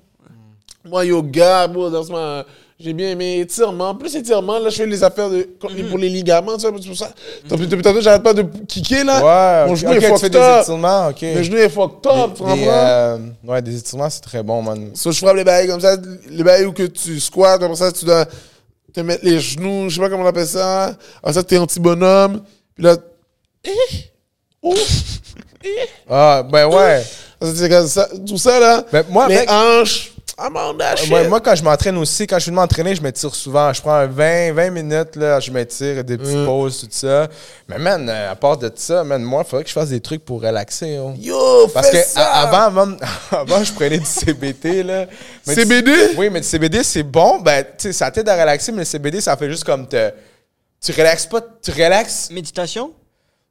Moi, 0.84 1.04
yoga, 1.06 1.66
bon, 1.68 1.90
dans 1.90 2.02
ce 2.04 2.10
moment, 2.12 2.42
j'ai 2.82 2.92
bien 2.94 3.10
aimé 3.10 3.40
étirement. 3.40 3.94
Plus 3.94 4.16
étirement, 4.16 4.58
là, 4.58 4.70
je 4.70 4.76
fais 4.76 4.86
les 4.86 5.04
affaires 5.04 5.28
de, 5.28 5.42
pour 5.88 5.98
les 5.98 6.08
ligaments, 6.08 6.56
tu 6.56 6.66
vois, 6.66 6.78
c'est 6.80 6.88
pour 6.88 6.96
ça. 6.96 7.10
Depuis 7.48 7.82
tantôt, 7.82 8.00
j'arrête 8.00 8.22
pas 8.22 8.32
de 8.32 8.42
kicker, 8.66 9.04
là. 9.04 9.64
Ouais, 9.64 9.68
Mon 9.68 9.74
genou 9.74 9.92
est 9.92 10.00
fucked 10.00 10.32
des 10.32 10.38
up. 10.38 10.62
étirements, 10.62 11.08
ok. 11.08 11.22
Mon 11.22 11.42
genou 11.42 11.56
est 11.58 11.68
fucked 11.68 12.06
up, 12.10 12.30
euh, 12.40 13.18
ouais, 13.44 13.62
des 13.62 13.76
étirements, 13.78 14.08
c'est 14.08 14.22
très 14.22 14.42
bon, 14.42 14.62
man. 14.62 14.90
So, 14.94 15.12
je 15.12 15.18
frappe 15.18 15.36
les 15.36 15.44
bails 15.44 15.68
comme 15.68 15.80
ça, 15.80 15.96
les 16.30 16.42
bails 16.42 16.64
où 16.64 16.72
que 16.72 16.84
tu 16.84 17.20
squats, 17.20 17.58
comme 17.58 17.74
ça, 17.74 17.92
tu 17.92 18.04
dois 18.06 18.24
te 18.94 19.00
mettre 19.00 19.24
les 19.24 19.38
genoux, 19.38 19.88
je 19.88 19.96
sais 19.96 20.00
pas 20.00 20.08
comment 20.08 20.24
on 20.24 20.28
appelle 20.28 20.46
ça. 20.46 20.96
Après 21.18 21.34
ça, 21.34 21.42
t'es 21.42 21.56
un 21.56 21.66
petit 21.66 21.80
bonhomme. 21.80 22.42
Puis 22.74 22.84
là, 22.84 22.96
eh, 23.64 23.70
oh, 24.62 24.74
Ah, 26.08 26.42
ben 26.50 26.66
ouais. 26.66 27.04
Ça, 27.86 28.08
tout 28.26 28.36
ça, 28.38 28.58
là. 28.58 28.84
Ben, 28.92 29.04
moi, 29.10 29.28
les 29.28 29.44
shit. 30.96 31.10
Moi, 31.10 31.24
moi, 31.28 31.40
quand 31.40 31.54
je 31.54 31.62
m'entraîne 31.62 31.96
aussi, 31.98 32.26
quand 32.26 32.36
je 32.36 32.42
suis 32.44 32.50
de 32.50 32.56
m'entraîner, 32.56 32.94
je 32.94 33.02
m'étire 33.02 33.34
souvent. 33.34 33.72
Je 33.72 33.80
prends 33.80 33.92
un 33.94 34.06
20, 34.06 34.52
20 34.52 34.70
minutes, 34.70 35.16
là, 35.16 35.38
je 35.40 35.50
m'étire, 35.50 36.02
des 36.04 36.16
petites 36.16 36.36
Mm. 36.36 36.46
pauses, 36.46 36.80
tout 36.80 36.88
ça. 36.90 37.28
Mais 37.68 37.78
man, 37.78 38.08
euh, 38.08 38.32
à 38.32 38.34
part 38.36 38.56
de 38.56 38.70
ça, 38.74 39.04
man, 39.04 39.22
moi, 39.22 39.42
il 39.46 39.48
faudrait 39.50 39.64
que 39.64 39.68
je 39.68 39.74
fasse 39.74 39.90
des 39.90 40.00
trucs 40.00 40.24
pour 40.24 40.40
relaxer. 40.42 40.98
Yo, 41.18 41.68
Parce 41.74 41.90
fais 41.90 42.02
que 42.02 42.08
ça. 42.08 42.24
avant, 42.32 42.80
avant, 42.80 42.96
avant, 43.32 43.62
je 43.64 43.72
prenais 43.72 43.98
du 43.98 44.04
CBD, 44.06 44.82
là. 44.82 45.06
Mais 45.46 45.54
du- 45.54 45.60
CBD? 45.62 45.92
Oui, 46.16 46.30
mais 46.30 46.40
du 46.40 46.46
CBD, 46.46 46.82
c'est 46.82 47.02
bon. 47.02 47.40
Ben, 47.40 47.64
tu 47.76 47.92
ça 47.92 48.10
t'aide 48.10 48.28
à 48.28 48.40
relaxer, 48.40 48.72
mais 48.72 48.78
le 48.78 48.84
CBD, 48.84 49.20
ça 49.20 49.36
fait 49.36 49.48
juste 49.50 49.64
comme 49.64 49.86
te... 49.86 50.10
Tu 50.82 50.92
relaxes 50.92 51.26
pas, 51.26 51.40
tu 51.62 51.70
relaxes. 51.72 52.30
Méditation? 52.30 52.92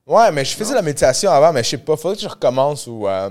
Ouais, 0.08 0.32
mais 0.32 0.44
je 0.44 0.56
faisais 0.56 0.74
la 0.74 0.82
méditation 0.82 1.30
avant, 1.30 1.54
mais 1.54 1.64
je 1.64 1.70
sais 1.70 1.78
pas, 1.78 1.96
faudrait 1.96 2.16
que 2.16 2.24
je 2.24 2.28
recommence 2.28 2.88
ou... 2.88 3.08
euh, 3.08 3.30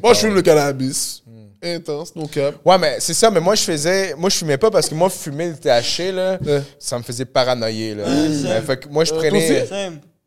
Moi, 0.00 0.12
pas. 0.12 0.14
je 0.18 0.20
fume 0.26 0.34
le 0.34 0.42
cannabis. 0.42 1.22
Intense, 1.64 2.16
no 2.16 2.26
cap. 2.26 2.56
Ouais, 2.64 2.76
mais 2.78 2.96
c'est 2.98 3.14
ça, 3.14 3.30
mais 3.30 3.38
moi, 3.38 3.54
je 3.54 3.62
faisais. 3.62 4.14
Moi, 4.16 4.28
je 4.30 4.36
fumais 4.38 4.58
pas 4.58 4.68
parce 4.70 4.88
que 4.88 4.94
moi, 4.96 5.08
fumer 5.08 5.48
le 5.48 5.54
THC, 5.56 6.10
là, 6.12 6.36
Ouais. 6.44 6.62
ça 6.78 6.98
me 6.98 7.04
faisait 7.04 7.24
paranoïer, 7.24 7.94
là. 7.94 8.04
Mais 8.08 8.60
fait 8.62 8.80
que 8.80 8.88
moi, 8.88 9.04
je 9.04 9.12
Euh, 9.14 9.16
prenais. 9.18 9.68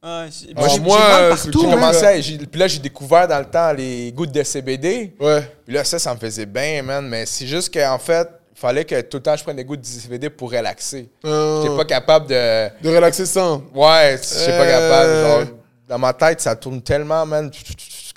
Ah, 0.08 0.26
c'est- 0.30 0.54
Moi, 0.80 1.00
euh, 1.02 1.30
partout, 1.32 1.62
J'ai 1.64 1.70
commencé 1.72 2.06
à. 2.06 2.22
j'ai- 2.22 2.38
Puis 2.38 2.60
là, 2.60 2.68
j'ai 2.68 2.78
découvert 2.80 3.28
dans 3.28 3.40
le 3.40 3.46
temps 3.46 3.74
les 3.74 4.12
gouttes 4.12 4.32
de 4.32 4.44
CBD. 4.44 5.14
Ouais. 5.20 5.42
Puis 5.66 5.74
là, 5.74 5.84
ça, 5.84 5.98
ça 5.98 6.14
me 6.14 6.20
faisait 6.20 6.46
bien, 6.46 6.84
man. 6.84 7.08
Mais 7.10 7.26
c'est 7.26 7.48
juste 7.48 7.74
qu'en 7.74 7.98
fait, 7.98 8.30
il 8.56 8.60
fallait 8.60 8.86
que 8.86 9.02
tout 9.02 9.18
le 9.18 9.24
temps, 9.24 9.36
je 9.36 9.44
prenne 9.44 9.56
des 9.58 9.66
gouttes 9.66 9.82
de 9.82 9.86
CBD 9.86 10.30
pour 10.30 10.52
relaxer. 10.52 11.10
Euh, 11.26 11.64
J'étais 11.64 11.76
pas 11.76 11.86
capable 11.86 12.28
de. 12.28 12.70
De 12.84 12.96
relaxer 12.96 13.26
sans. 13.26 13.64
Ouais, 13.74 14.20
j'étais 14.22 14.58
pas 14.58 14.64
Euh. 14.64 14.80
capable. 15.34 15.48
Genre, 15.50 15.58
dans 15.90 15.98
ma 16.00 16.14
tête, 16.14 16.40
ça 16.40 16.56
tourne 16.56 16.82
tellement, 16.84 17.26
man. 17.26 17.50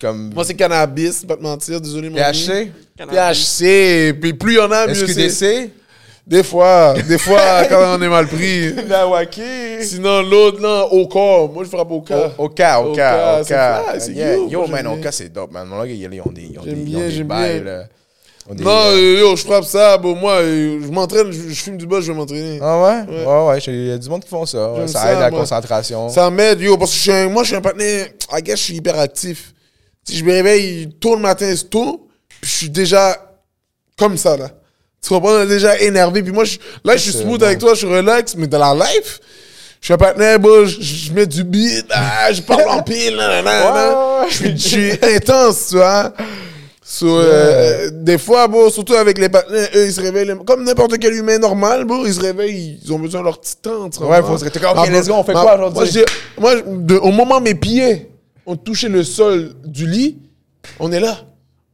Comme. 0.01 0.31
Moi, 0.33 0.45
c'est 0.45 0.55
cannabis, 0.55 1.25
pas 1.25 1.37
te 1.37 1.43
mentir, 1.43 1.81
désolé, 1.81 2.09
mon. 2.09 2.17
THC, 2.17 2.71
THC, 2.97 4.13
puis 4.21 4.33
plus 4.33 4.55
il 4.55 4.59
y 4.59 4.61
en 4.61 4.71
a, 4.71 4.87
mieux 4.87 4.95
c'est. 4.95 5.29
SQDC, 5.29 5.71
Des 6.27 6.43
fois, 6.45 6.95
des 7.09 7.19
fois, 7.19 7.65
quand 7.69 7.97
on 7.99 8.03
est 8.03 8.09
mal 8.09 8.27
pris. 8.29 8.75
Nawaki. 8.89 9.43
Sinon, 9.83 10.23
l'autre, 10.23 10.61
non, 10.61 10.85
au 10.93 11.09
corps. 11.09 11.51
Moi, 11.53 11.65
je 11.65 11.71
frappe 11.71 11.91
au 11.91 12.01
corps. 12.03 12.35
Au 12.39 12.49
cas, 12.49 12.81
au 12.81 12.93
cas, 12.93 13.43
au 13.43 14.11
you, 14.11 14.51
Yo, 14.51 14.67
man, 14.69 14.87
au 14.87 14.97
cas, 14.97 15.11
c'est 15.11 15.33
dope, 15.33 15.51
man. 15.53 15.67
Mon 15.67 15.79
gars, 15.83 15.87
ils 15.87 16.07
ont 16.07 16.31
des, 16.31 16.43
ils 16.43 16.59
ont 16.59 16.63
des, 16.63 16.73
ils 16.77 18.63
Non, 18.63 18.71
euh, 18.93 19.19
yo, 19.21 19.37
je 19.37 19.45
frappe 19.45 19.65
ça. 19.65 19.99
Bon, 19.99 20.15
moi, 20.15 20.35
euh, 20.41 20.81
je 20.83 20.89
m'entraîne, 20.91 21.31
je, 21.33 21.49
je 21.49 21.63
fume 21.63 21.77
du 21.77 21.87
bas, 21.87 22.01
je 22.01 22.13
vais 22.13 22.17
m'entraîner. 22.17 22.59
Ah 22.63 22.81
ouais? 22.83 23.15
Ouais. 23.17 23.27
Ouais, 23.27 23.47
ouais, 23.49 23.59
il 23.67 23.87
y 23.89 23.93
a 23.93 23.99
du 23.99 24.09
monde 24.09 24.23
qui 24.23 24.29
font 24.29 24.47
ça. 24.47 24.73
ouais. 24.73 24.87
Ça 24.87 25.01
ça, 25.01 25.13
aide 25.13 25.19
à 25.19 25.21
la 25.23 25.31
moi. 25.31 25.41
concentration. 25.41 26.09
Ça 26.09 26.31
m'aide, 26.31 26.61
yo, 26.61 26.77
parce 26.79 26.93
que 26.93 26.97
je 26.97 27.03
suis 27.03 27.13
un- 27.13 27.29
moi, 27.29 27.43
je 27.43 27.49
suis 27.49 27.57
un 27.57 27.61
partenaire. 27.61 28.07
I 28.33 28.43
guess, 28.43 28.59
je 28.59 28.65
suis 28.65 28.75
hyperactif. 28.77 29.53
Si 30.09 30.17
je 30.17 30.25
me 30.25 30.33
réveille 30.33 30.89
tôt 31.01 31.15
le 31.17 31.21
matin, 31.21 31.53
c'est 31.55 31.69
tôt, 31.69 32.09
puis 32.41 32.51
je 32.51 32.57
suis 32.57 32.71
déjà 32.71 33.17
comme 33.99 34.17
ça, 34.17 34.37
là. 34.39 34.49
Tu 35.03 35.11
comprends? 35.11 35.45
Déjà 35.45 35.79
énervé. 35.81 36.23
Puis 36.23 36.33
moi, 36.33 36.45
je- 36.45 36.57
là, 36.85 36.97
je 36.97 37.03
suis 37.03 37.13
smooth 37.13 37.43
avec 37.43 37.59
toi, 37.59 37.75
je 37.75 37.79
suis 37.81 37.87
relax, 37.95 38.35
mais 38.37 38.47
dans 38.47 38.75
la 38.75 38.87
life, 38.87 39.21
je 39.81 39.85
suis 39.87 39.95
un 39.95 39.99
partenaire, 39.99 40.41
bon, 40.41 40.65
je, 40.67 40.81
je 40.81 41.13
mets 41.13 41.27
du 41.27 41.45
beat, 41.45 41.85
ah, 41.91 42.33
je 42.33 42.41
parle 42.41 42.69
en 42.71 42.83
pile, 42.83 43.17
nan, 43.17 43.29
nan, 43.45 43.45
nan, 43.45 43.63
Ouais, 43.67 43.73
nan. 43.75 43.89
ouais, 43.95 44.21
ouais. 44.23 44.27
Je 44.31 44.35
suis- 44.35 44.59
je 44.59 44.69
suis 44.69 45.15
intense, 45.15 45.67
tu 45.69 45.77
vois. 45.77 46.13
So, 46.83 47.07
euh, 47.07 47.91
des 47.93 48.17
fois, 48.17 48.49
bon, 48.49 48.71
surtout 48.71 48.95
avec 48.95 49.19
les 49.19 49.29
partenaires, 49.29 49.69
eux, 49.75 49.85
ils 49.87 49.93
se 49.93 50.01
réveillent, 50.01 50.33
comme 50.47 50.65
n'importe 50.65 50.99
quel 50.99 51.13
humain 51.13 51.37
normal, 51.39 51.85
bon, 51.85 52.07
ils 52.07 52.15
se 52.15 52.21
réveillent, 52.21 52.81
ils 52.83 52.93
ont 52.93 52.99
besoin 52.99 53.21
de 53.21 53.27
leur 53.27 53.39
petit 53.39 53.57
temps, 53.57 53.91
tu 53.91 54.03
Ouais, 54.03 54.23
faut 54.23 54.39
se 54.39 54.45
réveiller. 54.45 54.67
Ok, 54.71 54.77
Ma- 54.77 54.87
let's 54.99 55.07
go, 55.07 55.15
on 55.15 55.23
fait 55.25 55.35
ma- 55.35 55.43
quoi 55.43 55.55
aujourd'hui? 55.69 56.03
Moi, 56.39 56.55
moi, 56.55 56.63
de- 56.67 56.97
au 56.97 57.11
moment 57.11 57.41
mes 57.43 57.55
pieds 57.55 58.08
ont 58.49 58.57
touché 58.57 58.89
le 58.89 59.03
sol 59.05 59.53
du 59.65 59.87
lit, 59.87 60.19
on 60.81 60.91
est 60.93 61.01
là. 61.01 61.19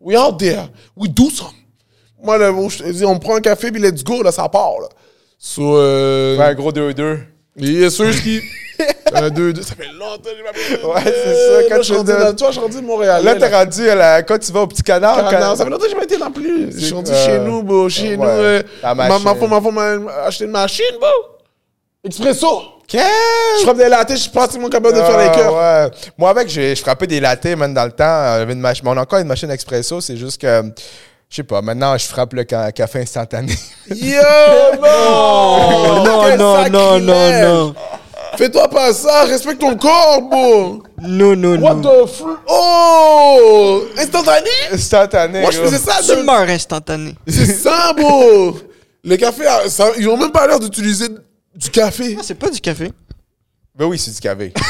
We 0.00 0.18
out 0.18 0.38
there. 0.38 0.68
We 0.96 1.08
do 1.10 1.30
something. 1.30 1.56
Moi, 2.22 2.36
là, 2.38 2.52
bon, 2.52 2.68
je 2.68 2.78
te 2.82 2.88
dis, 2.90 3.04
on 3.04 3.18
prend 3.18 3.36
un 3.36 3.40
café, 3.40 3.70
puis 3.70 3.80
let's 3.80 4.02
go, 4.02 4.22
là, 4.22 4.32
ça 4.32 4.48
part, 4.48 4.80
là. 4.80 4.88
So, 5.38 5.76
euh, 5.76 6.36
Ouais, 6.38 6.44
un 6.44 6.54
gros 6.54 6.72
2-2. 6.72 7.18
il 7.56 7.80
y 7.80 7.84
a 7.84 7.90
ceux 7.90 8.10
qui... 8.12 8.40
un, 9.14 9.30
deux, 9.30 9.52
deux, 9.52 9.62
ça 9.62 9.74
fait 9.74 9.92
longtemps 9.92 10.22
que 10.22 10.60
j'ai 10.70 10.76
pas. 10.78 10.88
Ouais, 10.88 11.00
c'est 11.04 11.34
ça, 11.34 11.62
quand 11.68 11.76
Là, 11.76 11.76
je 11.78 11.82
suis 11.82 11.92
tu 11.92 11.98
rendu 11.98 12.12
dans- 12.12 12.34
Toi, 12.34 12.48
je 12.48 12.52
suis 12.52 12.60
rendu 12.60 12.76
de 12.76 12.86
Montréal. 12.86 13.22
Là, 13.24 13.34
t'es 13.36 13.54
rendu 13.54 13.88
à 13.88 13.94
la... 13.94 14.22
quand 14.22 14.38
tu 14.38 14.50
vas 14.52 14.62
au 14.62 14.66
petit 14.66 14.82
canard. 14.82 15.28
Quand- 15.30 15.38
non, 15.40 15.54
ça 15.54 15.64
fait 15.64 15.70
longtemps 15.70 15.84
que 15.84 15.90
j'ai 15.90 15.96
pas 15.96 16.04
été 16.04 16.16
non 16.18 16.32
plus. 16.32 16.72
Je 16.72 16.84
suis 16.86 16.94
rendu 16.94 17.10
euh, 17.12 17.24
chez 17.26 17.38
nous, 17.38 17.62
bro. 17.62 17.88
Chez 17.88 18.10
ouais, 18.10 18.16
nous. 18.16 18.24
euh, 18.24 18.62
ma, 18.82 18.94
ma 18.94 19.18
ma 19.18 19.34
femme 19.60 19.74
m'a 19.74 20.12
acheté 20.24 20.44
une 20.46 20.50
machine, 20.50 20.84
bro. 20.98 21.33
Expresso. 22.04 22.62
Qu'est-ce? 22.86 23.60
Je 23.60 23.62
frappe 23.64 23.78
des 23.78 23.88
lattes, 23.88 24.10
je 24.10 24.16
suis 24.16 24.30
pratiquement 24.30 24.68
capable 24.68 24.94
de 24.94 25.02
faire 25.02 25.16
les 25.18 25.24
Ah, 25.24 25.34
cœurs. 25.34 25.54
ouais. 25.54 25.90
Moi, 26.18 26.30
avec, 26.30 26.48
j'ai- 26.48 26.74
je 26.76 26.80
frappais 26.82 27.06
des 27.06 27.18
lattes, 27.18 27.46
man, 27.56 27.72
dans 27.72 27.84
le 27.86 27.92
temps. 27.92 28.04
Euh, 28.04 28.40
J'avais 28.40 28.52
une 28.52 28.60
machine, 28.60 28.86
on 28.86 28.96
a 28.96 29.00
encore 29.00 29.20
une 29.20 29.26
machine 29.26 29.50
expresso, 29.50 30.00
c'est 30.02 30.16
juste 30.18 30.38
que, 30.40 30.62
je 31.30 31.36
sais 31.36 31.42
pas, 31.44 31.62
maintenant, 31.62 31.96
je 31.96 32.04
frappe 32.06 32.34
le 32.34 32.44
ca- 32.48 32.72
café 32.72 33.00
instantané. 33.00 33.54
Yo, 33.90 34.20
non! 34.82 36.04
non, 36.04 36.36
non, 36.36 36.68
non, 36.70 36.98
non, 37.00 37.40
non. 37.42 37.74
Fais-toi 38.36 38.68
pas 38.68 38.92
ça, 38.92 39.24
respecte 39.24 39.60
ton 39.60 39.76
corps, 39.76 40.20
bro! 40.22 40.82
Non, 41.00 41.34
non, 41.36 41.56
What 41.62 41.74
non. 41.76 42.04
the 42.04 42.06
f... 42.08 42.22
Oh! 42.48 43.82
Instantané? 43.96 44.50
instantané. 44.72 45.40
Moi, 45.40 45.50
je 45.52 45.60
faisais 45.60 45.78
ça. 45.78 46.02
De- 46.02 46.20
meurs 46.22 46.48
instantané. 46.50 47.14
C'est 47.28 47.46
ça, 47.46 47.92
bro! 47.96 48.56
Le 49.04 49.16
café, 49.16 49.44
ah, 49.48 49.60
ça- 49.68 49.92
ils 49.96 50.08
ont 50.08 50.16
même 50.16 50.32
pas 50.32 50.46
l'air 50.46 50.58
d'utiliser 50.60 51.06
du 51.54 51.70
café. 51.70 52.16
Ah, 52.18 52.22
c'est 52.24 52.34
pas 52.34 52.50
du 52.50 52.60
café. 52.60 52.90
Ben 53.74 53.86
oui, 53.86 53.98
c'est 53.98 54.12
du 54.12 54.20
café. 54.20 54.52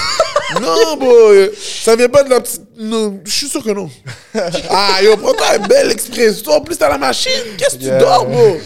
Non, 0.61 0.97
bro! 0.98 1.11
euh, 1.32 1.48
Ça 1.59 1.97
vient 1.97 2.09
pas 2.09 2.23
de 2.23 2.31
la 2.31 2.39
petite. 2.40 2.62
Non, 2.78 3.19
je 3.24 3.31
suis 3.31 3.48
sûr 3.48 3.65
que 3.65 3.70
non. 3.70 3.90
Ah, 4.70 5.02
yo, 5.02 5.16
prends-toi 5.16 5.47
un 5.55 5.59
bel 5.66 5.90
expresso. 5.90 6.48
En 6.52 6.61
plus, 6.61 6.77
t'as 6.77 6.90
la 6.90 6.98
machine. 6.98 7.32
Qu'est-ce 7.59 7.77
que 7.77 7.82
Yeah. 7.85 7.98
tu 7.98 8.05
dors, 8.05 8.27
bro? 8.27 8.56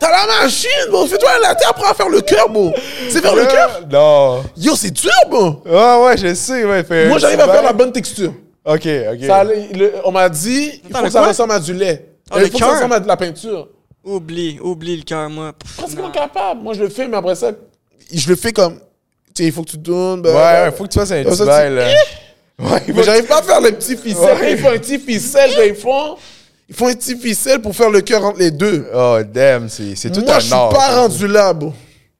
T'as 0.00 0.10
la 0.10 0.42
machine, 0.42 0.70
bro. 0.90 1.06
Fais-toi 1.06 1.28
un 1.36 1.40
latte, 1.40 1.62
apprends 1.68 1.90
à 1.90 1.94
faire 1.94 2.08
le 2.08 2.20
cœur, 2.22 2.48
bro. 2.48 2.72
C'est 3.10 3.20
faire 3.20 3.36
le 3.36 3.44
cœur? 3.46 3.82
Non. 3.90 4.42
Yo, 4.56 4.74
c'est 4.74 4.90
dur, 4.90 5.12
bro. 5.30 5.62
Ah 5.70 6.00
ouais, 6.02 6.16
je 6.16 6.34
sais, 6.34 6.64
ouais. 6.64 6.82
Fait 6.82 7.06
Moi, 7.06 7.18
j'arrive 7.18 7.40
à 7.40 7.48
faire 7.52 7.62
la 7.62 7.72
bonne 7.72 7.92
texture. 7.92 8.32
Ok, 8.64 8.86
ok. 8.86 9.24
Ça 9.26 9.44
le- 9.44 9.92
on 10.04 10.10
m'a 10.10 10.28
dit, 10.28 10.80
il 10.88 10.96
faut 10.96 11.02
que 11.04 11.10
ça 11.10 11.24
ressemble 11.26 11.52
à 11.52 11.60
du 11.60 11.72
lait. 11.74 12.06
Ah, 12.30 12.36
il 12.38 12.40
le 12.40 12.46
faut 12.46 12.58
que 12.58 12.64
ça 12.64 12.70
ressemble 12.72 12.94
à 12.94 13.00
de 13.00 13.06
la 13.06 13.16
peinture. 13.16 13.68
Oublie, 14.04 14.58
oublie 14.60 14.96
le 14.98 15.02
cœur, 15.02 15.28
moi. 15.30 15.52
Pff, 15.52 15.76
Pratiquement 15.76 16.06
non. 16.08 16.12
capable. 16.12 16.62
Moi, 16.62 16.74
je 16.74 16.82
le 16.82 16.88
fais, 16.90 17.08
mais 17.08 17.16
après 17.16 17.34
ça, 17.34 17.52
je 18.12 18.28
le 18.28 18.36
fais 18.36 18.52
comme. 18.52 18.74
Tu 19.34 19.42
sais, 19.42 19.44
il 19.48 19.52
faut 19.52 19.62
que 19.62 19.70
tu 19.70 19.78
tournes. 19.78 20.20
Ouais, 20.20 20.32
bah, 20.32 20.64
ouais, 20.64 20.72
faut 20.76 20.84
que 20.84 20.90
tu 20.90 20.98
fasses 20.98 21.10
un 21.12 21.24
Ça, 21.24 21.30
petit 21.30 21.38
tu- 21.38 21.44
bail, 21.46 21.74
là. 21.74 21.88
Ouais, 22.60 22.82
Mais 22.94 23.02
j'arrive 23.02 23.24
pas 23.24 23.38
à 23.38 23.42
faire 23.42 23.60
le 23.60 23.72
petit 23.72 23.96
ficelle. 23.96 24.36
Ouais. 24.40 24.52
Ils 24.52 24.58
font 24.58 24.68
un 24.68 24.78
petit 24.78 24.98
ficelle, 24.98 25.50
quand 25.56 25.62
ils 25.62 25.74
font. 25.74 26.16
Ils 26.68 26.74
font 26.74 26.86
un 26.88 26.94
petit 26.94 27.16
ficelle 27.16 27.60
pour 27.60 27.74
faire 27.74 27.90
le 27.90 28.00
cœur 28.00 28.24
entre 28.24 28.38
les 28.38 28.50
deux. 28.52 28.86
Oh, 28.94 29.18
damn, 29.24 29.68
c'est 29.68 29.96
c'est 29.96 30.10
tout 30.12 30.20
Moi, 30.20 30.36
un 30.36 30.38
je 30.38 30.44
suis 30.44 30.54
art. 30.54 30.68
pas 30.68 30.80
ça. 30.80 31.00
rendu 31.02 31.26
là, 31.26 31.52
bro. 31.52 31.72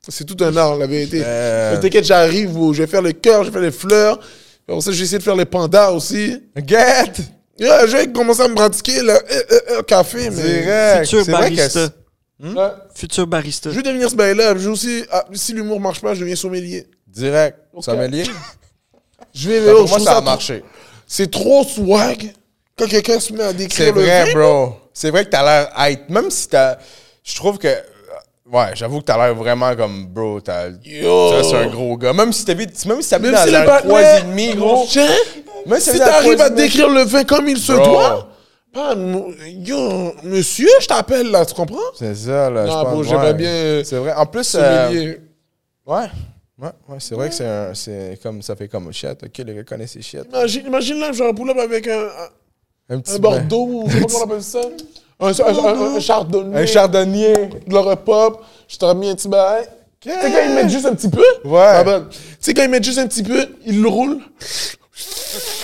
C'est 0.09 0.25
tout 0.25 0.37
un 0.45 0.55
art, 0.57 0.77
la 0.77 0.87
vérité. 0.87 1.23
Euh. 1.25 1.75
Mais 1.75 1.81
T'inquiète, 1.81 2.05
j'arrive, 2.05 2.51
bro. 2.53 2.73
Je 2.75 2.83
vais 2.83 2.89
faire 2.89 3.01
le 3.03 3.13
cœur, 3.13 3.43
je 3.45 3.49
vais 3.49 3.53
faire 3.53 3.63
les 3.63 3.71
fleurs. 3.71 4.19
Pour 4.67 4.83
ça, 4.83 4.91
je 4.91 4.97
vais 4.99 5.05
essayer 5.05 5.19
de 5.19 5.23
faire 5.23 5.37
les 5.37 5.45
pandas 5.45 5.91
aussi. 5.93 6.37
Get! 6.67 7.13
Yeah, 7.59 7.87
je 7.87 7.97
vais 7.97 8.13
commencer 8.13 8.43
à 8.43 8.49
me 8.49 8.55
pratiquer 8.55 9.01
le 9.01 9.11
euh, 9.11 9.19
euh, 9.31 9.61
euh, 9.71 9.83
café, 9.83 10.29
mais. 10.31 10.43
Direct. 10.43 11.05
Futur 11.09 11.27
barista. 11.33 11.89
Ouais. 12.43 12.69
Futur 12.95 13.27
barista. 13.27 13.71
Je 13.71 13.77
veux 13.77 13.83
devenir 13.83 14.11
ce 14.11 14.17
bail-là. 14.17 14.55
Je 14.55 14.59
veux 14.61 14.71
aussi. 14.71 15.05
ah, 15.13 15.25
si 15.33 15.53
l'humour 15.53 15.81
marche 15.81 16.01
pas, 16.01 16.15
je 16.15 16.21
deviens 16.21 16.35
sommelier. 16.37 16.87
Direct. 17.07 17.59
Sommelier? 17.81 18.25
Je 19.35 19.49
vais. 19.51 19.61
Ben, 19.61 19.73
oh, 19.73 19.79
Pour 19.79 19.87
je 19.87 19.93
moi, 19.93 20.01
ça 20.01 20.17
a 20.19 20.21
marché. 20.21 20.63
C'est 21.09 21.31
trop 21.31 21.65
swag 21.65 22.33
quand 22.79 22.87
quelqu'un 22.87 23.19
se 23.19 23.33
met 23.33 23.43
à 23.43 23.53
décrire 23.53 23.87
C'est 23.87 23.93
le 23.93 24.01
vrai, 24.01 24.25
vin. 24.27 24.33
bro. 24.33 24.77
C'est 24.93 25.11
vrai 25.11 25.25
que 25.25 25.31
t'as 25.31 25.43
l'air 25.45 25.73
hype. 25.77 26.09
Même 26.09 26.31
si 26.31 26.49
t'as. 26.49 26.79
Je 27.25 27.35
trouve 27.35 27.59
que. 27.59 27.69
Ouais, 28.55 28.71
j'avoue 28.75 29.01
que 29.01 29.05
t'as 29.07 29.17
l'air 29.17 29.35
vraiment 29.35 29.75
comme, 29.75 30.07
bro, 30.07 30.41
t'as. 30.41 30.69
Yo. 30.85 31.31
Ça, 31.33 31.43
c'est 31.43 31.57
un 31.57 31.67
gros 31.67 31.97
gars. 31.97 32.13
Même 32.13 32.33
si 32.33 32.45
t'habites 32.45 32.87
même 32.87 33.03
si 33.03 33.11
t'habites 33.11 33.33
Même 33.33 33.41
dans 33.41 33.47
si 33.47 33.51
le 33.51 33.57
un 33.59 33.65
partenaire- 33.65 34.25
3,5, 34.25 34.57
gros. 34.57 34.87
Tiens, 34.89 35.09
Même 35.67 35.81
si 35.81 35.91
un 35.91 35.99
t'arrives 35.99 36.41
à 36.41 36.51
3,5, 36.51 36.55
décrire 36.55 36.89
le 36.89 37.03
vin 37.03 37.25
comme 37.25 37.49
il 37.49 37.59
se 37.59 37.73
Bro. 37.73 37.85
doit, 37.85 38.95
mo- 38.95 39.33
yo, 39.45 40.13
monsieur, 40.23 40.69
je 40.81 40.87
t'appelle 40.87 41.31
là, 41.33 41.45
tu 41.45 41.55
comprends? 41.55 41.79
C'est 41.99 42.15
ça, 42.15 42.49
là. 42.51 42.65
Non, 42.67 42.83
bro, 42.85 42.99
ouais. 43.03 43.09
j'aimerais 43.09 43.35
bien 43.35 43.49
euh, 43.51 43.83
C'est 43.85 43.97
vrai. 43.97 44.13
En 44.15 44.27
plus. 44.27 44.57
euh, 44.59 45.15
ouais. 45.87 46.07
Ouais, 46.57 46.69
ouais, 46.89 46.97
c'est 47.01 47.17
vrai 47.17 47.31
que 47.31 47.35
c'est 47.35 47.45
un- 47.47 47.75
c'est 47.75 48.21
comme 48.23 48.41
ça 48.41 48.55
fait 48.55 48.69
comme 48.69 48.93
shit. 48.93 49.21
Ok, 49.25 49.39
les 49.39 49.55
gars 49.55 49.87
ces 49.89 50.01
shit. 50.01 50.21
Imagine, 50.33 50.67
imagine 50.69 51.01
là, 51.01 51.11
j'aurais 51.13 51.35
pull 51.35 51.51
up 51.51 51.59
avec 51.59 51.89
un, 51.89 52.03
un, 52.03 52.95
Un 52.95 53.01
petit 53.01 53.17
un. 53.17 53.19
Bordeaux, 53.19 53.67
ou 53.67 53.85
je 53.91 53.95
sais 53.95 54.01
pas 54.03 54.07
comment 54.07 54.19
on 54.21 54.25
appelle 54.27 54.43
ça. 54.45 54.61
Un, 55.21 55.29
un, 55.29 55.31
un- 55.31 55.97
un 55.97 56.01
chardonnay. 56.01 56.63
Un 56.63 56.67
chardonnier. 56.67 57.33
de 57.67 57.73
leur 57.73 57.97
pop. 57.99 58.43
Je 58.69 58.77
t'aurais 58.77 58.95
mis 58.95 59.09
un 59.09 59.15
petit 59.15 59.29
bail. 59.29 59.65
Tu 60.01 60.11
sais, 60.11 60.17
quand 60.21 60.43
ils 60.49 60.55
mettent 60.55 60.69
juste 60.71 60.87
un 60.87 60.95
petit 60.95 61.09
peu? 61.09 61.25
Ouais. 61.45 61.83
Tu 62.11 62.17
sais, 62.41 62.53
quand 62.55 62.63
ils 62.63 62.69
mettent 62.69 62.85
juste 62.85 62.99
un 62.99 63.07
petit 63.07 63.23
peu, 63.23 63.47
ils 63.65 63.81
le 63.81 63.89
roulent. 63.89 64.19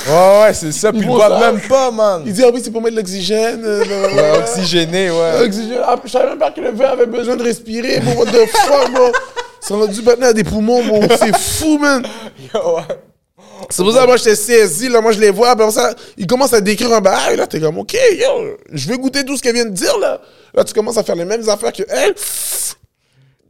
Ouais, 0.09 0.40
ouais, 0.43 0.55
c'est 0.55 0.72
ça. 0.72 0.90
Puis 0.93 1.02
Ils 1.02 1.06
font 1.06 1.14
boivent 1.16 1.40
même 1.40 1.60
pas, 1.68 1.90
man. 1.90 2.22
Ils 2.24 2.32
disent, 2.32 2.44
ah 2.47 2.51
oui, 2.52 2.60
c'est 2.64 2.70
pour 2.70 2.81
mettre 2.81 2.97
de 2.97 3.01
l'oxygène. 3.01 3.62
euh, 3.64 3.85
Ouais, 3.85 4.39
oxygéné, 4.39 5.10
ouais. 5.10 5.43
Oxygène. 5.44 5.81
Ah, 5.85 5.97
je 6.02 6.10
savais 6.10 6.28
même 6.31 6.39
pas 6.39 6.51
que 6.51 6.60
le 6.60 6.70
vin 6.70 6.89
avait 6.89 7.06
besoin 7.06 7.36
de 7.36 7.43
respirer. 7.43 8.01
Bro, 8.01 8.14
what 8.24 8.27
the 8.32 8.47
fuck, 8.48 8.93
bro? 8.93 9.12
Ça 9.60 9.74
a 9.74 9.86
dû 9.89 10.02
maintenant 10.02 10.28
à 10.28 10.32
des 10.32 10.43
poumons, 10.44 10.82
bro. 10.85 11.02
C'est 11.18 11.36
fou, 11.36 11.77
man. 11.78 12.02
ouais. 12.55 12.82
C'est 13.69 13.82
pour 13.82 13.93
ça 13.93 14.03
que 14.03 14.07
moi, 14.07 14.16
j'étais 14.16 14.35
saisi. 14.35 14.89
Là, 14.89 15.01
moi, 15.01 15.12
je 15.12 15.20
les 15.20 15.31
vois. 15.31 15.51
Après 15.51 15.70
ça, 15.70 15.95
ils 16.16 16.27
commencent 16.27 16.53
à 16.53 16.61
décrire 16.61 16.93
un 16.93 17.01
bail. 17.01 17.37
Là, 17.37 17.47
t'es 17.47 17.61
comme, 17.61 17.78
OK, 17.78 17.95
yo, 17.95 18.57
je 18.73 18.89
vais 18.89 18.97
goûter 18.97 19.24
tout 19.24 19.37
ce 19.37 19.43
qu'elle 19.43 19.55
vient 19.55 19.65
de 19.66 19.70
dire, 19.70 19.99
là. 19.99 20.20
Là, 20.55 20.65
tu 20.65 20.73
commences 20.73 20.97
à 20.97 21.03
faire 21.03 21.16
les 21.16 21.24
mêmes 21.24 21.49
affaires 21.49 21.73
que 21.73 21.82
elle. 21.89 22.15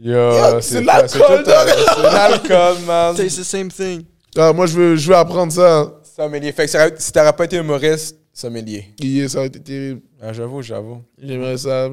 Yo, 0.00 0.14
Yo, 0.14 0.60
c'est 0.60 0.82
l'alcool, 0.82 1.44
c'est 1.44 2.02
l'alcool, 2.02 2.76
man. 2.86 3.14
C'est 3.16 3.26
the 3.26 3.44
same 3.44 3.70
thing. 3.70 4.04
Ah, 4.36 4.52
moi, 4.52 4.66
je 4.66 4.74
veux, 4.74 4.96
je 4.96 5.08
veux 5.08 5.16
apprendre 5.16 5.52
ça. 5.52 5.92
Sommelier. 6.16 6.52
Fait 6.52 6.66
que 6.66 6.94
si 6.98 7.12
t'aurais 7.12 7.32
pas 7.32 7.44
été 7.44 7.56
humoriste, 7.56 8.16
sommelier. 8.32 8.86
Yeah, 9.00 9.28
ça 9.28 9.38
aurait 9.38 9.48
été 9.48 9.60
terrible. 9.60 10.00
Ah, 10.22 10.32
j'avoue, 10.32 10.62
j'avoue. 10.62 11.02
J'aimerais 11.18 11.58
ça. 11.58 11.88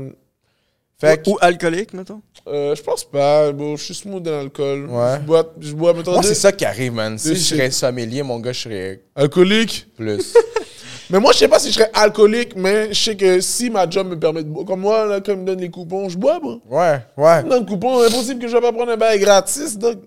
Fait 1.00 1.22
que, 1.24 1.30
Ou 1.30 1.38
alcoolique, 1.42 1.94
mettons? 1.94 2.22
Euh, 2.48 2.74
je 2.76 2.82
pense 2.82 3.04
pas. 3.04 3.52
Bon, 3.52 3.76
je 3.78 3.84
suis 3.84 3.94
smooth 3.94 4.24
dans 4.24 4.32
l'alcool. 4.32 4.88
Ouais. 4.90 5.18
Je 5.22 5.26
bois, 5.26 5.54
je 5.60 5.74
bois 5.74 5.94
mettons, 5.94 6.14
moi, 6.14 6.24
c'est 6.24 6.34
ça 6.34 6.52
qui 6.52 6.66
arrive, 6.66 6.94
man. 6.94 7.18
Si 7.20 7.36
je 7.36 7.40
serais 7.40 7.70
sommelier, 7.70 8.24
mon 8.24 8.40
gars, 8.40 8.52
je 8.52 8.62
serais 8.62 9.02
Alcoolique? 9.16 9.88
plus. 9.96 10.34
Mais 11.10 11.20
moi, 11.20 11.32
je 11.34 11.38
sais 11.38 11.48
pas 11.48 11.60
si 11.60 11.70
je 11.70 11.76
serais 11.76 11.90
alcoolique, 11.94 12.54
mais 12.58 12.94
je 12.94 13.02
sais 13.02 13.16
que 13.16 13.40
si 13.40 13.70
ma 13.70 13.90
job 13.90 14.10
me 14.10 14.20
permet 14.20 14.44
de 14.44 14.50
boire, 14.50 14.66
comme 14.66 14.82
moi, 14.82 15.06
là, 15.06 15.22
quand 15.22 15.32
ils 15.32 15.38
me 15.40 15.46
donne 15.46 15.62
les 15.62 15.70
coupons, 15.70 16.10
je 16.10 16.18
bois, 16.18 16.38
moi. 16.42 16.58
Ouais, 16.70 17.00
ouais. 17.16 17.44
Dans 17.44 17.60
le 17.60 17.66
coupon, 17.66 18.02
impossible 18.04 18.42
que 18.42 18.48
je 18.50 18.54
vais 18.54 18.60
pas 18.60 18.74
prendre 18.74 18.92
un 18.92 18.98
bail 18.98 19.18
gratis, 19.18 19.78
donc. 19.78 20.00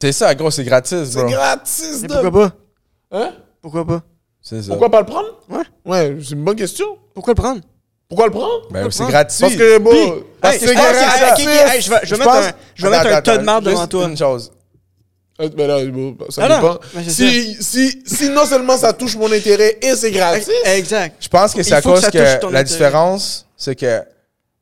C'est 0.00 0.12
ça, 0.12 0.32
gros, 0.36 0.52
c'est 0.52 0.62
gratis, 0.62 1.06
C'est 1.10 1.18
bro. 1.18 1.28
gratis, 1.28 2.02
donc. 2.02 2.22
pourquoi 2.22 2.30
pas? 2.30 2.56
Hein? 3.10 3.32
Pourquoi 3.60 3.84
pas? 3.84 4.02
C'est 4.40 4.62
ça. 4.62 4.68
Pourquoi 4.68 4.90
pas 4.90 5.00
le 5.00 5.06
prendre? 5.06 5.40
Ouais. 5.48 5.64
Ouais, 5.84 6.16
c'est 6.22 6.34
une 6.34 6.44
bonne 6.44 6.54
question. 6.54 6.98
Pourquoi 7.14 7.32
le 7.32 7.42
prendre? 7.42 7.60
Pourquoi 8.08 8.26
le 8.26 8.32
prendre? 8.32 8.68
Ben, 8.70 8.90
c'est 8.90 9.06
gratuit. 9.06 9.38
Parce 9.40 9.54
que, 9.56 9.78
bon, 9.78 9.90
Puis, 9.90 10.22
parce 10.40 10.54
hey, 10.54 10.60
que 10.60 10.66
je 10.66 10.70
c'est 10.72 10.74
gratis. 10.76 11.46
hey, 11.46 11.76
hey, 11.76 11.80
je 11.82 11.90
vais, 11.90 11.96
je 12.02 12.10
vais 12.14 12.18
mettre 12.18 12.30
un, 12.34 12.50
je 12.74 12.82
vais 12.86 12.90
mettre 12.90 13.06
un 13.14 13.22
tas 13.22 13.38
de 13.38 13.42
marde 13.44 13.64
devant 13.64 13.86
toi. 13.86 14.04
Une 14.08 14.16
chose. 14.16 14.52
Euh, 15.40 15.48
ben 15.48 15.66
là, 15.66 15.84
bon, 15.86 16.16
ça 16.28 16.42
Ah 16.44 16.48
non, 16.48 16.54
dépend. 16.56 16.78
mais 16.94 17.02
c'est 17.04 17.10
Si, 17.10 17.56
si, 17.60 18.02
si 18.06 18.28
non 18.28 18.44
seulement 18.46 18.76
ça 18.76 18.92
touche 18.92 19.16
mon 19.16 19.32
intérêt 19.32 19.78
et 19.82 19.96
c'est 19.96 20.12
gratis, 20.12 20.48
Exact. 20.64 21.16
Je 21.18 21.28
pense 21.28 21.52
que 21.54 21.62
c'est 21.64 21.74
à 21.74 21.80
que 21.82 21.88
cause 21.88 22.00
ça 22.02 22.10
que, 22.12 22.38
ton 22.40 22.50
la 22.50 22.60
intérêt. 22.60 22.64
différence, 22.64 23.46
c'est 23.56 23.74
que 23.74 24.02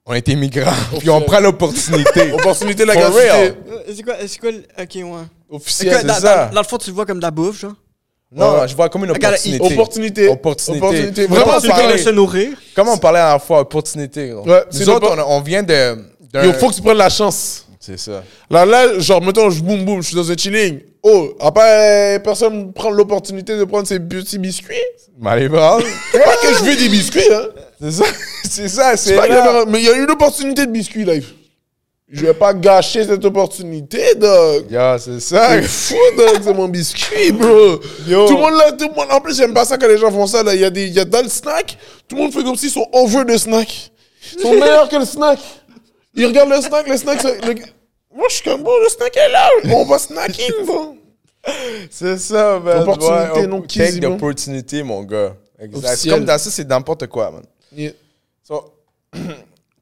on 0.06 0.14
est 0.14 0.26
immigrants, 0.28 0.72
puis 0.98 1.10
on 1.10 1.20
prend 1.20 1.40
l'opportunité. 1.40 2.32
opportunité 2.32 2.84
de 2.84 2.88
la 2.88 2.96
gratuité. 2.96 3.28
real. 3.30 3.54
Euh, 3.70 3.78
C'est 3.94 4.02
quoi, 4.02 4.14
c'est 4.26 4.38
quoi 4.40 4.50
le... 4.50 4.58
Ok, 4.80 4.94
ouais. 4.94 5.26
Officiel. 5.50 5.98
C'est 6.00 6.08
ça. 6.20 6.46
dans- 6.48 6.54
dans 6.54 6.60
le 6.62 6.66
fond, 6.66 6.78
tu 6.78 6.88
le 6.88 6.94
vois 6.94 7.04
comme 7.06 7.18
de 7.18 7.22
la 7.22 7.30
bouffe, 7.30 7.60
genre? 7.60 7.74
Non, 8.34 8.66
je 8.66 8.74
vois 8.74 8.88
comme 8.88 9.04
une 9.04 9.10
opportunité. 9.10 9.64
Opportunité. 9.64 10.28
Opportunité. 10.28 10.84
Opportunité. 10.84 11.26
Vraiment, 11.26 11.44
Vraiment, 11.44 11.60
Tu 11.60 11.66
le 11.66 11.72
parler. 11.72 11.92
de 11.94 11.98
se 11.98 12.10
nourrir. 12.10 12.48
Comme 12.74 12.88
on 12.88 12.96
parlait 12.96 13.18
la 13.18 13.26
dernière 13.26 13.44
fois, 13.44 13.60
opportunité. 13.60 14.32
Ouais, 14.32 14.64
Nous 14.72 14.88
autres, 14.88 15.24
on, 15.26 15.40
vient 15.40 15.62
de. 15.62 15.96
Il 16.42 16.54
faut 16.54 16.70
que 16.70 16.74
tu 16.74 16.82
prennes 16.82 16.96
la 16.96 17.10
chance. 17.10 17.66
C'est 17.78 17.98
ça. 17.98 18.22
Là, 18.48 18.64
là, 18.64 19.00
genre, 19.00 19.20
mettons, 19.20 19.50
je 19.50 19.60
boum 19.60 19.84
boum, 19.84 20.02
je 20.02 20.06
suis 20.06 20.16
dans 20.16 20.30
un 20.30 20.36
chilling. 20.36 20.80
Oh, 21.02 21.34
après, 21.40 22.20
personne 22.22 22.72
prend 22.72 22.90
l'opportunité 22.90 23.58
de 23.58 23.64
prendre 23.64 23.88
ses 23.88 23.98
petits 23.98 24.38
biscuits. 24.38 24.76
Voir. 25.18 25.78
pas 26.12 26.36
que 26.40 26.54
je 26.54 26.64
veux 26.64 26.76
des 26.76 26.88
biscuits, 26.88 27.32
hein. 27.32 27.48
C'est 27.80 27.90
ça. 27.90 28.04
C'est 28.48 28.68
ça, 28.68 28.96
c'est 28.96 29.16
mais 29.66 29.78
il 29.80 29.84
y 29.84 29.88
a 29.88 29.96
une 29.96 30.10
opportunité 30.10 30.66
de 30.66 30.70
biscuits, 30.70 31.04
là. 31.04 31.14
Je 32.14 32.26
vais 32.26 32.34
pas 32.34 32.52
gâcher 32.52 33.04
cette 33.06 33.24
opportunité, 33.24 34.14
dog. 34.16 34.70
Yo, 34.70 34.98
c'est 34.98 35.18
ça. 35.20 35.48
C'est 35.62 35.62
fou, 35.62 35.96
dog, 36.16 36.40
c'est 36.44 36.52
mon 36.52 36.68
biscuit, 36.68 37.32
bro. 37.32 37.80
Yo. 38.06 38.26
Tout 38.28 38.34
le 38.36 38.40
monde 38.42 38.52
là, 38.54 38.72
tout 38.72 38.86
le 38.88 38.94
monde. 38.94 39.06
En 39.10 39.20
plus, 39.20 39.34
j'aime 39.36 39.54
pas 39.54 39.64
ça 39.64 39.78
quand 39.78 39.88
les 39.88 39.96
gens 39.96 40.10
font 40.10 40.26
ça, 40.26 40.42
là. 40.42 40.54
Il 40.54 40.60
y 40.60 40.64
a 40.64 40.68
des, 40.70 40.86
il 40.88 40.92
y 40.92 41.00
a 41.00 41.06
dans 41.06 41.22
le 41.22 41.28
snack, 41.30 41.78
tout 42.06 42.16
le 42.16 42.22
monde 42.22 42.32
fait 42.34 42.44
comme 42.44 42.56
s'ils 42.56 42.70
sont 42.70 42.86
over 42.92 43.24
de 43.24 43.36
snack. 43.38 43.90
Ils 44.34 44.40
sont 44.42 44.52
meilleurs 44.52 44.88
que 44.90 44.96
le 44.96 45.06
snack. 45.06 45.38
Ils 46.14 46.26
regardent 46.26 46.50
le 46.50 46.60
snack, 46.60 46.86
le 46.86 46.96
snack, 46.98 47.20
c'est- 47.22 47.44
le- 47.46 47.54
Moi, 48.14 48.26
je 48.28 48.34
suis 48.34 48.44
comme, 48.44 48.62
bon, 48.62 48.72
le 48.82 48.88
snack 48.90 49.16
est 49.16 49.30
là. 49.30 49.48
On 49.74 49.84
va 49.86 49.98
snacker, 49.98 50.52
bro. 50.66 50.96
C'est 51.90 52.18
ça, 52.18 52.60
man. 52.62 52.82
Opportunité 52.82 53.40
Ouais, 53.40 53.46
non 53.46 53.62
Take 53.62 53.92
bro. 54.00 54.10
d'opportunité, 54.10 54.82
mon 54.82 55.02
gars. 55.02 55.34
Exact. 55.58 56.08
Comme 56.10 56.24
dans 56.26 56.38
ça, 56.38 56.50
c'est 56.50 56.68
n'importe 56.68 57.06
quoi, 57.06 57.30
man. 57.30 57.42
Yeah. 57.74 57.92
So, 58.46 58.74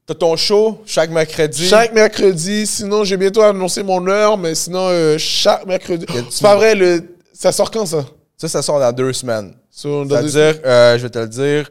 T'as 0.07 0.15
ton 0.15 0.35
show 0.35 0.81
chaque 0.85 1.09
mercredi. 1.11 1.67
Chaque 1.67 1.93
mercredi, 1.93 2.65
sinon 2.65 3.03
j'ai 3.03 3.17
bientôt 3.17 3.41
annoncé 3.41 3.83
mon 3.83 4.05
heure, 4.07 4.37
mais 4.37 4.55
sinon 4.55 4.87
euh, 4.89 5.17
chaque 5.17 5.65
mercredi. 5.65 6.05
C'est 6.29 6.41
pas 6.41 6.55
vrai, 6.55 6.75
le... 6.75 7.03
ça 7.33 7.51
sort 7.51 7.69
quand 7.71 7.85
ça? 7.85 8.05
Ça, 8.37 8.47
ça 8.47 8.61
sort 8.61 8.79
dans 8.79 8.91
deux 8.91 9.13
semaines. 9.13 9.53
C'est-à-dire, 9.69 10.55
euh, 10.65 10.97
je 10.97 11.03
vais 11.03 11.09
te 11.09 11.19
le 11.19 11.27
dire, 11.27 11.69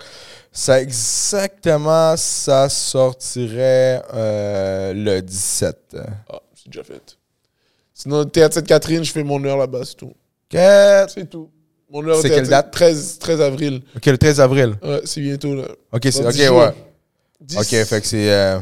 ça 0.52 0.80
exactement, 0.80 2.16
ça 2.16 2.68
sortirait 2.68 4.02
euh, 4.14 4.92
le 4.94 5.20
17. 5.20 5.96
Ah, 6.30 6.38
C'est 6.54 6.70
déjà 6.72 6.84
fait. 6.84 7.16
Sinon, 7.92 8.24
Théâtre 8.24 8.54
Sainte-Catherine, 8.54 9.04
je 9.04 9.12
fais 9.12 9.24
mon 9.24 9.44
heure 9.44 9.58
là-bas, 9.58 9.80
c'est 9.84 9.96
tout. 9.96 10.14
Quatre. 10.48 11.10
C'est 11.14 11.28
tout. 11.28 11.50
Mon 11.90 12.06
heure 12.08 12.16
C'est 12.22 12.30
quelle 12.30 12.48
date? 12.48 12.70
13, 12.70 13.18
13 13.18 13.40
avril. 13.40 13.82
Ok, 13.96 14.06
le 14.06 14.16
13 14.16 14.40
avril. 14.40 14.74
Ouais, 14.82 15.00
c'est 15.04 15.20
bientôt, 15.20 15.54
là. 15.56 15.64
Ok, 15.92 16.02
c'est, 16.10 16.24
ok, 16.24 16.32
10 16.32 16.44
jours. 16.46 16.58
ouais. 16.60 16.74
10. 17.40 17.56
Ok, 17.58 17.84
fait 17.86 18.00
que 18.00 18.06
c'est, 18.06 18.30
euh, 18.30 18.58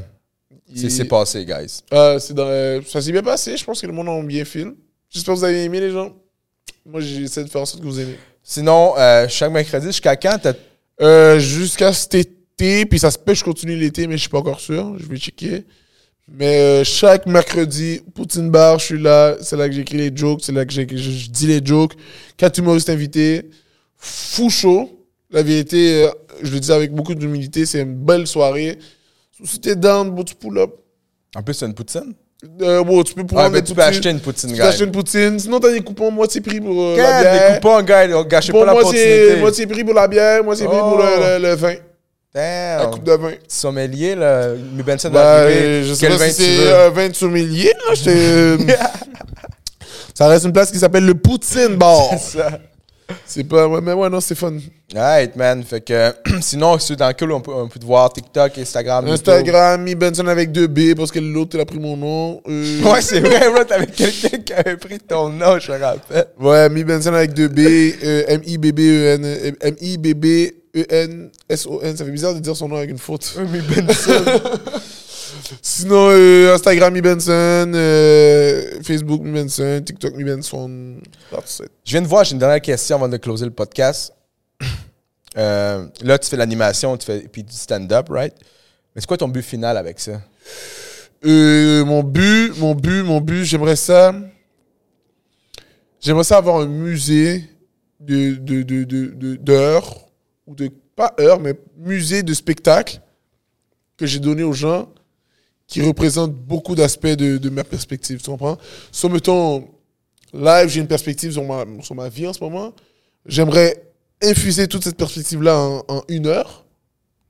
c'est, 0.74 0.82
Il- 0.82 0.90
c'est 0.90 1.04
passé, 1.04 1.44
guys. 1.44 1.80
C'est 2.20 2.34
dans, 2.34 2.46
euh, 2.46 2.80
ça 2.86 3.00
s'est 3.02 3.12
bien 3.12 3.22
passé. 3.22 3.56
Je 3.56 3.64
pense 3.64 3.80
que 3.80 3.86
le 3.86 3.92
monde 3.92 4.08
a 4.08 4.22
bien 4.22 4.44
film. 4.44 4.74
J'espère 5.10 5.34
que 5.34 5.38
vous 5.40 5.44
avez 5.44 5.64
aimé, 5.64 5.80
les 5.80 5.90
gens. 5.90 6.14
Moi, 6.86 7.00
j'essaie 7.00 7.44
de 7.44 7.48
faire 7.48 7.62
en 7.62 7.66
sorte 7.66 7.82
que 7.82 7.86
vous 7.88 8.00
aimez. 8.00 8.18
Sinon, 8.42 8.94
euh, 8.96 9.26
chaque 9.28 9.52
mercredi, 9.52 9.86
jusqu'à 9.86 10.16
quand 10.16 10.38
t'as. 10.42 10.54
Euh, 11.00 11.38
Jusqu'à 11.38 11.92
cet 11.92 12.14
été, 12.14 12.84
puis 12.86 12.98
ça 12.98 13.10
se 13.10 13.18
peut 13.18 13.32
que 13.32 13.38
je 13.38 13.44
continue 13.44 13.76
l'été, 13.76 14.06
mais 14.06 14.16
je 14.16 14.22
suis 14.22 14.28
pas 14.30 14.38
encore 14.38 14.60
sûr. 14.60 14.96
Je 14.98 15.06
vais 15.06 15.16
checker. 15.16 15.64
Mais 16.30 16.58
euh, 16.58 16.84
chaque 16.84 17.24
mercredi, 17.26 18.00
Poutine 18.14 18.50
Bar, 18.50 18.78
je 18.78 18.84
suis 18.84 19.00
là. 19.00 19.36
C'est 19.40 19.56
là 19.56 19.68
que 19.68 19.74
j'écris 19.74 19.96
les 19.96 20.10
jokes. 20.14 20.40
C'est 20.42 20.52
là 20.52 20.64
que 20.66 20.72
je, 20.72 20.80
je 20.82 21.30
dis 21.30 21.46
les 21.46 21.64
jokes. 21.64 21.94
Quatre 22.36 22.58
humoristes 22.58 22.90
invités. 22.90 23.48
Fou 23.96 24.50
chaud. 24.50 24.97
La 25.30 25.42
vérité, 25.42 26.04
euh, 26.04 26.10
je 26.42 26.50
le 26.52 26.60
dis 26.60 26.72
avec 26.72 26.92
beaucoup 26.92 27.14
d'humilité, 27.14 27.66
c'est 27.66 27.80
une 27.82 27.94
belle 27.94 28.26
soirée. 28.26 28.78
Si 29.44 29.60
t'es 29.60 29.76
down, 29.76 30.10
bon, 30.10 30.24
tu 30.24 30.34
pull 30.34 30.58
up. 30.58 30.70
En 31.36 31.42
plus, 31.42 31.54
c'est 31.54 31.66
une 31.66 31.74
poutine? 31.74 32.14
Euh, 32.62 32.82
bon, 32.84 33.02
tu 33.02 33.14
peux 33.14 33.24
Ah, 33.36 33.48
mais 33.50 33.60
des 33.60 33.68
tu 33.68 33.74
peux 33.74 33.82
acheter 33.82 34.10
une 34.10 34.20
poutine, 34.20 34.48
Tu 34.50 34.54
guys. 34.54 34.62
peux 34.62 34.68
acheter 34.68 34.84
une 34.84 34.92
poutine. 34.92 35.38
Sinon, 35.38 35.58
t'as 35.60 35.72
des 35.72 35.80
coupons 35.80 36.10
moitié 36.10 36.40
prix 36.40 36.60
pour 36.60 36.80
euh, 36.82 36.96
la 36.96 37.20
bière. 37.20 37.48
des 37.48 37.54
coupons, 37.56 37.82
guys, 37.82 38.14
on 38.14 38.24
gâchez 38.24 38.52
Bon, 38.52 38.64
pas 38.64 38.72
moitié, 38.72 39.04
l'opportunité. 39.04 39.40
moitié 39.40 39.66
prix 39.66 39.84
pour 39.84 39.94
la 39.94 40.08
bière, 40.08 40.44
moitié 40.44 40.66
prix 40.66 40.78
pour 40.78 40.98
Oh. 40.98 41.02
le, 41.02 41.38
le- 41.38 41.48
le 41.48 41.54
vin. 41.56 41.74
La 42.34 42.78
Damn. 42.82 42.90
coupe 42.92 43.04
de 43.04 43.12
vin. 43.12 43.32
Sommelier, 43.48 44.14
là. 44.14 44.48
Mi 44.54 44.82
Benson 44.82 45.10
Bah, 45.10 45.22
va 45.22 45.28
euh, 45.40 45.44
arriver. 45.44 45.84
je 45.84 45.94
sais 45.94 46.06
Quel 46.06 46.16
pas 46.16 46.24
vin 46.24 46.30
si 46.30 46.36
tu 46.36 46.56
c'est 46.56 46.72
un 46.72 46.90
vin 46.90 47.08
de 47.08 47.14
sommelier. 47.14 47.72
Là, 47.88 47.94
j'étais- 47.94 48.76
ça 50.14 50.28
reste 50.28 50.44
une 50.44 50.52
place 50.52 50.70
qui 50.70 50.78
s'appelle 50.78 51.04
le 51.04 51.14
Poutine 51.14 51.76
Bar. 51.76 52.18
Ça. 52.18 52.58
C'est 53.24 53.44
pas... 53.44 53.66
Ouais, 53.66 53.80
mais 53.82 53.92
ouais, 53.94 54.10
non, 54.10 54.20
c'est 54.20 54.34
fun. 54.34 54.52
Alright, 54.94 55.34
man. 55.36 55.62
Fait 55.64 55.80
que, 55.80 56.12
sinon, 56.40 56.78
si 56.78 56.94
dans 56.96 57.08
le 57.08 57.14
cool, 57.14 57.32
on 57.32 57.40
peut, 57.40 57.52
on 57.52 57.68
peut 57.68 57.78
te 57.78 57.84
voir 57.86 58.12
TikTok, 58.12 58.58
Instagram. 58.58 59.06
Instagram, 59.08 59.82
Mi 59.82 59.94
Benson 59.94 60.26
avec 60.26 60.52
deux 60.52 60.66
B 60.66 60.94
parce 60.96 61.10
que 61.10 61.18
l'autre, 61.18 61.56
il 61.56 61.60
a 61.60 61.64
pris 61.64 61.78
mon 61.78 61.96
nom. 61.96 62.42
Euh, 62.48 62.82
Ouais, 62.82 63.00
c'est 63.00 63.20
vrai, 63.20 63.50
bro. 63.50 63.64
T'avais 63.64 63.86
quelqu'un 63.86 64.38
qui 64.38 64.52
avait 64.52 64.76
pris 64.76 64.98
ton 64.98 65.30
nom, 65.30 65.58
je 65.58 65.72
me 65.72 65.78
rappelle. 65.78 66.26
Ouais, 66.40 66.68
Mi 66.70 66.84
Benson 66.84 67.14
avec 67.14 67.32
deux 67.32 67.48
B. 67.48 67.60
euh, 67.60 68.24
M-I-B-B-E-N. 68.28 69.24
euh, 69.24 69.52
M-I-B-B-E-N-S-O-N. 70.74 71.96
Ça 71.96 72.04
fait 72.04 72.10
bizarre 72.10 72.34
de 72.34 72.40
dire 72.40 72.56
son 72.56 72.68
nom 72.68 72.76
avec 72.76 72.90
une 72.90 72.98
faute. 72.98 73.36
Mi 73.52 73.60
Benson. 73.60 74.24
Sinon, 75.62 76.08
euh, 76.10 76.54
Instagram 76.54 76.92
Mi 76.92 77.00
Benson, 77.00 77.72
euh, 77.74 78.82
Facebook 78.82 79.22
Mi 79.22 79.32
Benson, 79.32 79.82
TikTok 79.84 80.14
Mi 80.14 80.24
Benson. 80.24 80.96
That's 81.30 81.60
it. 81.60 81.70
Je 81.84 81.92
viens 81.92 82.02
de 82.02 82.06
voir, 82.06 82.24
j'ai 82.24 82.32
une 82.32 82.38
dernière 82.38 82.60
question 82.60 82.96
avant 82.96 83.08
de 83.08 83.16
closer 83.16 83.44
le 83.44 83.50
podcast. 83.50 84.12
Euh, 85.36 85.86
là, 86.02 86.18
tu 86.18 86.28
fais 86.28 86.36
l'animation, 86.36 86.96
tu 86.96 87.06
fais 87.06 87.20
puis 87.28 87.44
du 87.44 87.54
stand-up, 87.54 88.08
right? 88.10 88.34
Mais 88.94 89.00
c'est 89.00 89.06
quoi 89.06 89.16
ton 89.16 89.28
but 89.28 89.42
final 89.42 89.76
avec 89.76 90.00
ça? 90.00 90.20
Mon 91.22 92.02
but, 92.02 92.56
mon 92.58 92.74
but, 92.74 93.02
mon 93.02 93.20
but, 93.20 93.44
j'aimerais 93.44 93.76
ça. 93.76 94.14
J'aimerais 96.00 96.24
ça 96.24 96.38
avoir 96.38 96.56
un 96.60 96.66
musée 96.66 97.44
de, 98.00 98.34
de, 98.36 98.62
de, 98.62 98.84
de, 98.84 99.06
de- 99.06 99.36
d'heures, 99.36 100.06
ou 100.46 100.54
de, 100.54 100.70
pas 100.96 101.14
heures, 101.20 101.40
mais 101.40 101.54
musée 101.76 102.22
de 102.22 102.32
spectacles 102.34 103.00
que 103.96 104.06
j'ai 104.06 104.20
donné 104.20 104.42
aux 104.44 104.52
gens 104.52 104.88
qui 105.68 105.82
représentent 105.82 106.34
beaucoup 106.34 106.74
d'aspects 106.74 107.06
de, 107.06 107.48
ma 107.50 107.62
perspective, 107.62 108.20
tu 108.20 108.30
comprends? 108.30 108.56
Sur, 108.90 109.10
mettons, 109.10 109.68
live, 110.32 110.68
j'ai 110.68 110.80
une 110.80 110.88
perspective 110.88 111.30
sur 111.30 111.44
ma, 111.44 111.64
sur 111.82 111.94
ma 111.94 112.08
vie 112.08 112.26
en 112.26 112.32
ce 112.32 112.40
moment. 112.42 112.72
J'aimerais 113.26 113.84
infuser 114.22 114.66
toute 114.66 114.82
cette 114.82 114.96
perspective-là 114.96 115.82
en, 115.86 116.02
une 116.08 116.26
heure. 116.26 116.64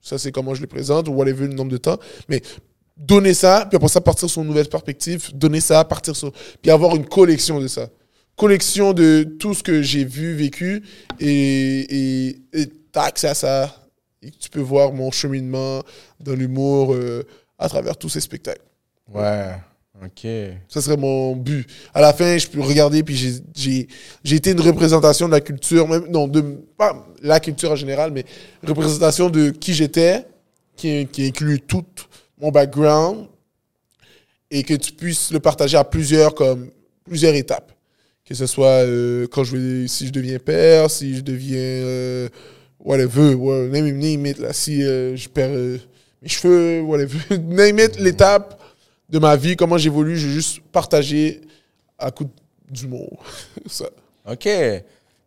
Ça, 0.01 0.17
c'est 0.19 0.31
comment 0.33 0.55
je 0.55 0.61
le 0.63 0.69
présente, 0.69 1.09
ou 1.09 1.13
whatever 1.13 1.49
le 1.49 1.53
nombre 1.55 1.73
de 1.73 1.77
temps. 1.77 1.99
Mais 2.29 2.41
donner 2.97 3.35
ça, 3.35 3.67
puis 3.69 3.77
après 3.77 3.89
ça, 3.89 4.01
partir 4.01 4.31
sur 4.31 4.41
une 4.43 4.49
nouvelle 4.49 4.69
perspective, 4.69 5.31
donner 5.35 5.61
ça, 5.61 5.85
partir 5.85 6.15
sur. 6.17 6.33
Puis 6.63 6.71
avoir 6.71 6.95
une 6.95 7.07
collection 7.07 7.61
de 7.61 7.67
ça. 7.67 7.89
Collection 8.37 8.93
de 8.93 9.25
tout 9.41 9.53
ce 9.53 9.65
que 9.65 9.83
j'ai 9.83 10.05
vu, 10.05 10.35
vécu, 10.35 10.85
et 11.19 12.29
et- 12.29 12.39
et 12.53 12.67
t'as 12.93 13.03
accès 13.03 13.27
à 13.29 13.35
ça. 13.35 13.75
Et 14.23 14.31
tu 14.31 14.49
peux 14.49 14.61
voir 14.61 14.93
mon 14.93 15.11
cheminement 15.11 15.83
dans 16.21 16.35
l'humour 16.35 16.95
euh, 16.95 17.25
à 17.59 17.69
travers 17.69 17.97
tous 17.97 18.09
ces 18.09 18.21
spectacles. 18.21 18.63
Ouais, 19.13 19.55
ok. 20.05 20.27
Ça 20.69 20.81
serait 20.81 20.97
mon 20.97 21.35
but. 21.35 21.67
À 21.95 22.01
la 22.01 22.13
fin, 22.13 22.37
je 22.39 22.47
peux 22.47 22.61
regarder, 22.61 23.03
puis 23.03 23.17
j'ai- 23.55 23.89
été 24.37 24.51
une 24.53 24.61
représentation 24.61 25.27
de 25.27 25.33
la 25.33 25.41
culture, 25.41 25.89
même, 25.89 26.07
non, 26.09 26.29
de, 26.29 26.43
pas 26.77 27.07
la 27.23 27.41
culture 27.41 27.73
en 27.73 27.77
général, 27.77 28.11
mais 28.13 28.25
représentation 28.67 29.31
de 29.31 29.51
qui 29.51 29.75
j'étais, 29.75 30.25
qui, 30.77 31.07
qui 31.11 31.27
inclut 31.27 31.61
tout 31.61 31.85
mon 32.41 32.51
background, 32.51 33.27
et 34.51 34.63
que 34.63 34.75
tu 34.75 34.93
puisses 34.93 35.31
le 35.33 35.41
partager 35.41 35.77
à 35.77 35.85
plusieurs, 35.85 36.35
comme, 36.35 36.71
plusieurs 37.05 37.35
étapes. 37.35 37.73
Que 38.25 38.35
ce 38.35 38.47
soit 38.47 38.85
euh, 38.85 39.27
quand 39.27 39.43
je 39.43 39.57
vais, 39.57 39.89
si 39.89 40.07
je 40.07 40.13
deviens 40.13 40.39
père, 40.39 40.91
si 40.91 41.17
je 41.17 41.23
deviens, 41.23 41.57
euh, 41.59 42.29
whatever, 42.79 43.35
ouais, 43.35 43.69
name, 43.69 43.91
name 43.97 44.27
it, 44.27 44.39
là, 44.39 44.53
si 44.53 44.83
euh, 44.85 45.17
je 45.17 45.29
perds 45.31 45.51
euh, 45.51 45.79
mes 46.23 46.29
cheveux, 46.29 46.81
whatever, 46.83 47.39
name 47.39 47.79
it, 47.79 47.99
l'étape 47.99 48.61
de 49.09 49.19
ma 49.19 49.37
vie, 49.37 49.57
comment 49.57 49.79
j'évolue, 49.79 50.17
je 50.17 50.27
vais 50.27 50.33
juste 50.35 50.61
partager 50.73 51.41
à 51.99 52.11
coup 52.11 52.29
d'humour. 52.71 53.23
ça. 53.67 53.87
Ok. 54.31 54.49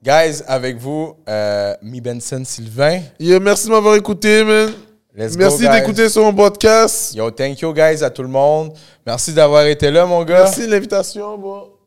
Guys, 0.03 0.41
avec 0.47 0.77
vous, 0.77 1.15
euh, 1.29 1.75
Mi 1.81 2.01
Benson 2.01 2.43
Sylvain. 2.43 3.01
Yo, 3.19 3.39
merci 3.39 3.67
de 3.67 3.71
m'avoir 3.71 3.95
écouté, 3.95 4.43
man. 4.43 4.73
Let's 5.15 5.35
merci 5.35 5.67
d'écouter 5.67 6.09
sur 6.09 6.23
mon 6.23 6.33
podcast. 6.33 7.13
Yo, 7.13 7.29
thank 7.31 7.59
you, 7.59 7.73
guys, 7.73 8.01
à 8.01 8.09
tout 8.09 8.23
le 8.23 8.29
monde. 8.29 8.73
Merci 9.05 9.33
d'avoir 9.33 9.65
été 9.65 9.91
là, 9.91 10.05
mon 10.05 10.23
gars. 10.23 10.43
Merci 10.43 10.61
de 10.61 10.71
l'invitation, 10.71 11.37
bro. 11.37 11.77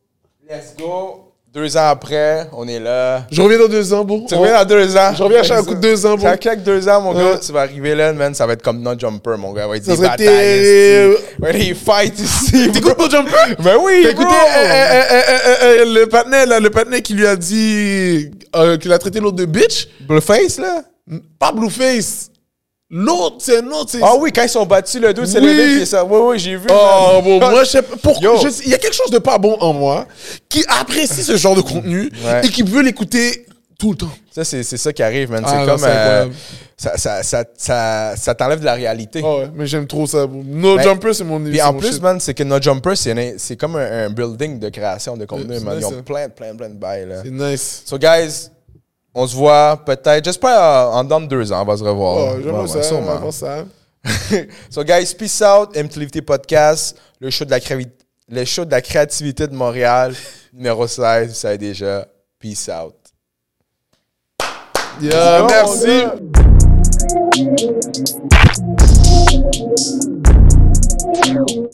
Let's 0.48 0.76
go. 0.78 1.23
Deux 1.54 1.76
ans 1.76 1.86
après, 1.88 2.48
on 2.52 2.66
est 2.66 2.80
là. 2.80 3.26
Je 3.30 3.40
reviens 3.40 3.58
dans 3.60 3.68
deux 3.68 3.94
ans, 3.94 4.04
bro. 4.04 4.24
Tu 4.28 4.34
reviens 4.34 4.58
dans 4.58 4.64
deux 4.68 4.96
ans. 4.96 5.12
Je 5.16 5.22
reviens 5.22 5.38
à 5.38 5.42
chaque 5.44 5.64
coup 5.64 5.74
de 5.76 5.80
deux 5.80 6.04
ans, 6.04 6.16
bro. 6.16 6.26
Chaque 6.26 6.42
chaque 6.42 6.62
deux 6.64 6.88
ans, 6.88 7.00
mon 7.00 7.14
gars, 7.14 7.24
Ouais. 7.34 7.38
tu 7.38 7.52
vas 7.52 7.60
arriver 7.60 7.94
là, 7.94 8.12
man, 8.12 8.34
ça 8.34 8.44
va 8.44 8.54
être 8.54 8.62
comme 8.62 8.80
No 8.82 8.98
Jumper, 8.98 9.38
mon 9.38 9.52
gars. 9.52 9.68
Va 9.68 9.76
être 9.76 9.84
Ça 9.84 9.94
des 9.94 10.02
batailles. 10.02 11.14
Ouais, 11.40 11.52
des 11.52 11.74
fights 11.74 12.18
ici. 12.18 12.70
T'écoutes 12.72 12.96
bro. 12.96 13.04
No 13.04 13.08
Jumper? 13.10 13.54
Ben 13.62 13.76
oui, 13.80 14.00
T'as 14.02 14.10
écouté 14.10 14.34
euh, 14.34 14.64
euh, 14.64 15.02
euh, 15.12 15.20
euh, 15.46 15.54
euh, 15.62 15.94
le 16.00 16.06
patinet, 16.08 16.44
là, 16.46 16.58
le 16.58 16.70
patinet 16.70 17.02
qui 17.02 17.14
lui 17.14 17.26
a 17.26 17.36
dit 17.36 18.32
euh, 18.56 18.76
qu'il 18.76 18.92
a 18.92 18.98
traité 18.98 19.20
l'autre 19.20 19.36
de 19.36 19.44
bitch? 19.44 19.86
Blueface, 20.08 20.58
là? 20.58 20.82
Pas 21.38 21.52
Blueface. 21.52 22.30
L'autre, 22.96 23.36
c'est 23.40 23.58
un 23.58 23.66
autre. 23.72 23.90
c'est- 23.90 23.98
Ah 24.00 24.14
oui, 24.20 24.30
quand 24.32 24.44
ils 24.44 24.48
sont 24.48 24.64
battus, 24.64 25.00
le 25.00 25.12
dos 25.12 25.24
s'est 25.24 25.40
Oui. 25.40 25.46
levé, 25.46 25.76
puis 25.78 25.86
ça. 25.86 26.04
Oui, 26.04 26.18
oui, 26.22 26.38
j'ai 26.38 26.54
vu. 26.56 26.66
Oh, 26.70 27.20
bon, 27.24 27.40
moi, 27.40 27.64
je 27.64 27.70
sais 27.70 27.82
pas. 27.82 28.12
Il 28.20 28.70
y 28.70 28.74
a 28.74 28.78
quelque 28.78 28.94
chose 28.94 29.10
de 29.10 29.18
pas 29.18 29.36
bon 29.38 29.56
en 29.60 29.72
moi 29.72 30.06
qui 30.48 30.64
apprécie 30.68 31.24
ce 31.24 31.36
genre 31.36 31.56
de 31.56 31.60
contenu 31.62 32.08
Ouais. 32.24 32.46
et 32.46 32.48
qui 32.50 32.62
veut 32.62 32.82
l'écouter 32.82 33.46
tout 33.80 33.90
le 33.90 33.96
temps. 33.96 34.10
Ça, 34.32 34.44
c'est 34.44 34.62
c'est 34.62 34.76
ça 34.76 34.92
qui 34.92 35.02
arrive, 35.02 35.30
man. 35.32 35.42
Ah, 35.44 35.50
c'est 35.50 35.66
comme. 35.66 35.78
c'est 35.78 35.86
euh, 35.88 36.26
ça 36.76 36.96
ça, 36.96 37.22
ça, 37.24 37.44
ça, 37.56 38.14
ça 38.16 38.34
t'enlève 38.34 38.60
de 38.60 38.64
la 38.64 38.74
réalité. 38.74 39.20
Ah 39.24 39.36
ouais, 39.38 39.50
mais 39.54 39.66
j'aime 39.66 39.86
trop 39.88 40.06
ça. 40.06 40.26
No 40.32 40.76
Ben, 40.76 40.82
Jumper, 40.84 41.14
c'est 41.14 41.24
mon 41.24 41.40
Puis 41.40 41.56
c'est 41.56 41.62
en 41.62 41.74
plus, 41.74 41.92
shit. 41.94 42.02
man, 42.02 42.20
c'est 42.20 42.34
que 42.34 42.44
No 42.44 42.60
Jumper, 42.62 42.94
c'est 42.96 43.34
c'est 43.38 43.56
comme 43.56 43.74
un, 43.76 44.06
un 44.06 44.10
building 44.10 44.58
de 44.60 44.68
création 44.68 45.16
de 45.16 45.24
contenu, 45.24 45.54
c'est 45.58 45.64
man. 45.64 45.76
nice, 45.76 45.84
Ils 45.88 45.92
ont 45.94 45.96
ça. 45.98 46.02
plein, 46.04 46.28
plein, 46.28 46.54
plein 46.54 46.68
de 46.68 46.74
bails, 46.74 47.06
là. 47.08 47.16
C'est 47.24 47.30
nice. 47.32 47.82
So, 47.86 47.98
guys, 47.98 48.50
on 49.14 49.26
se 49.26 49.36
voit 49.36 49.80
peut-être, 49.84 50.24
j'espère 50.24 50.60
euh, 50.60 50.86
en 50.92 51.04
dans 51.04 51.20
de 51.20 51.26
deux 51.26 51.52
ans, 51.52 51.62
on 51.62 51.64
va 51.64 51.76
se 51.76 51.84
revoir. 51.84 52.16
Oh, 52.16 52.36
Ouais, 52.36 52.42
j'aime 52.42 52.54
ouais, 52.60 52.66
ça. 52.68 52.82
sûrement. 52.82 53.30
ça. 53.30 53.64
so, 54.70 54.82
guys, 54.84 55.14
peace 55.16 55.40
out, 55.42 55.74
MTLVT 55.76 56.22
Podcast, 56.22 56.96
le 57.20 57.30
show, 57.30 57.44
de 57.44 57.50
la 57.50 57.58
le 58.28 58.44
show 58.44 58.64
de 58.64 58.70
la 58.70 58.80
créativité 58.82 59.46
de 59.46 59.54
Montréal, 59.54 60.14
numéro 60.52 60.86
16, 60.86 61.28
vous 61.28 61.34
savez 61.34 61.58
déjà. 61.58 62.06
Peace 62.38 62.68
out. 62.68 62.94
Yeah, 65.00 65.46
merci. 65.48 66.04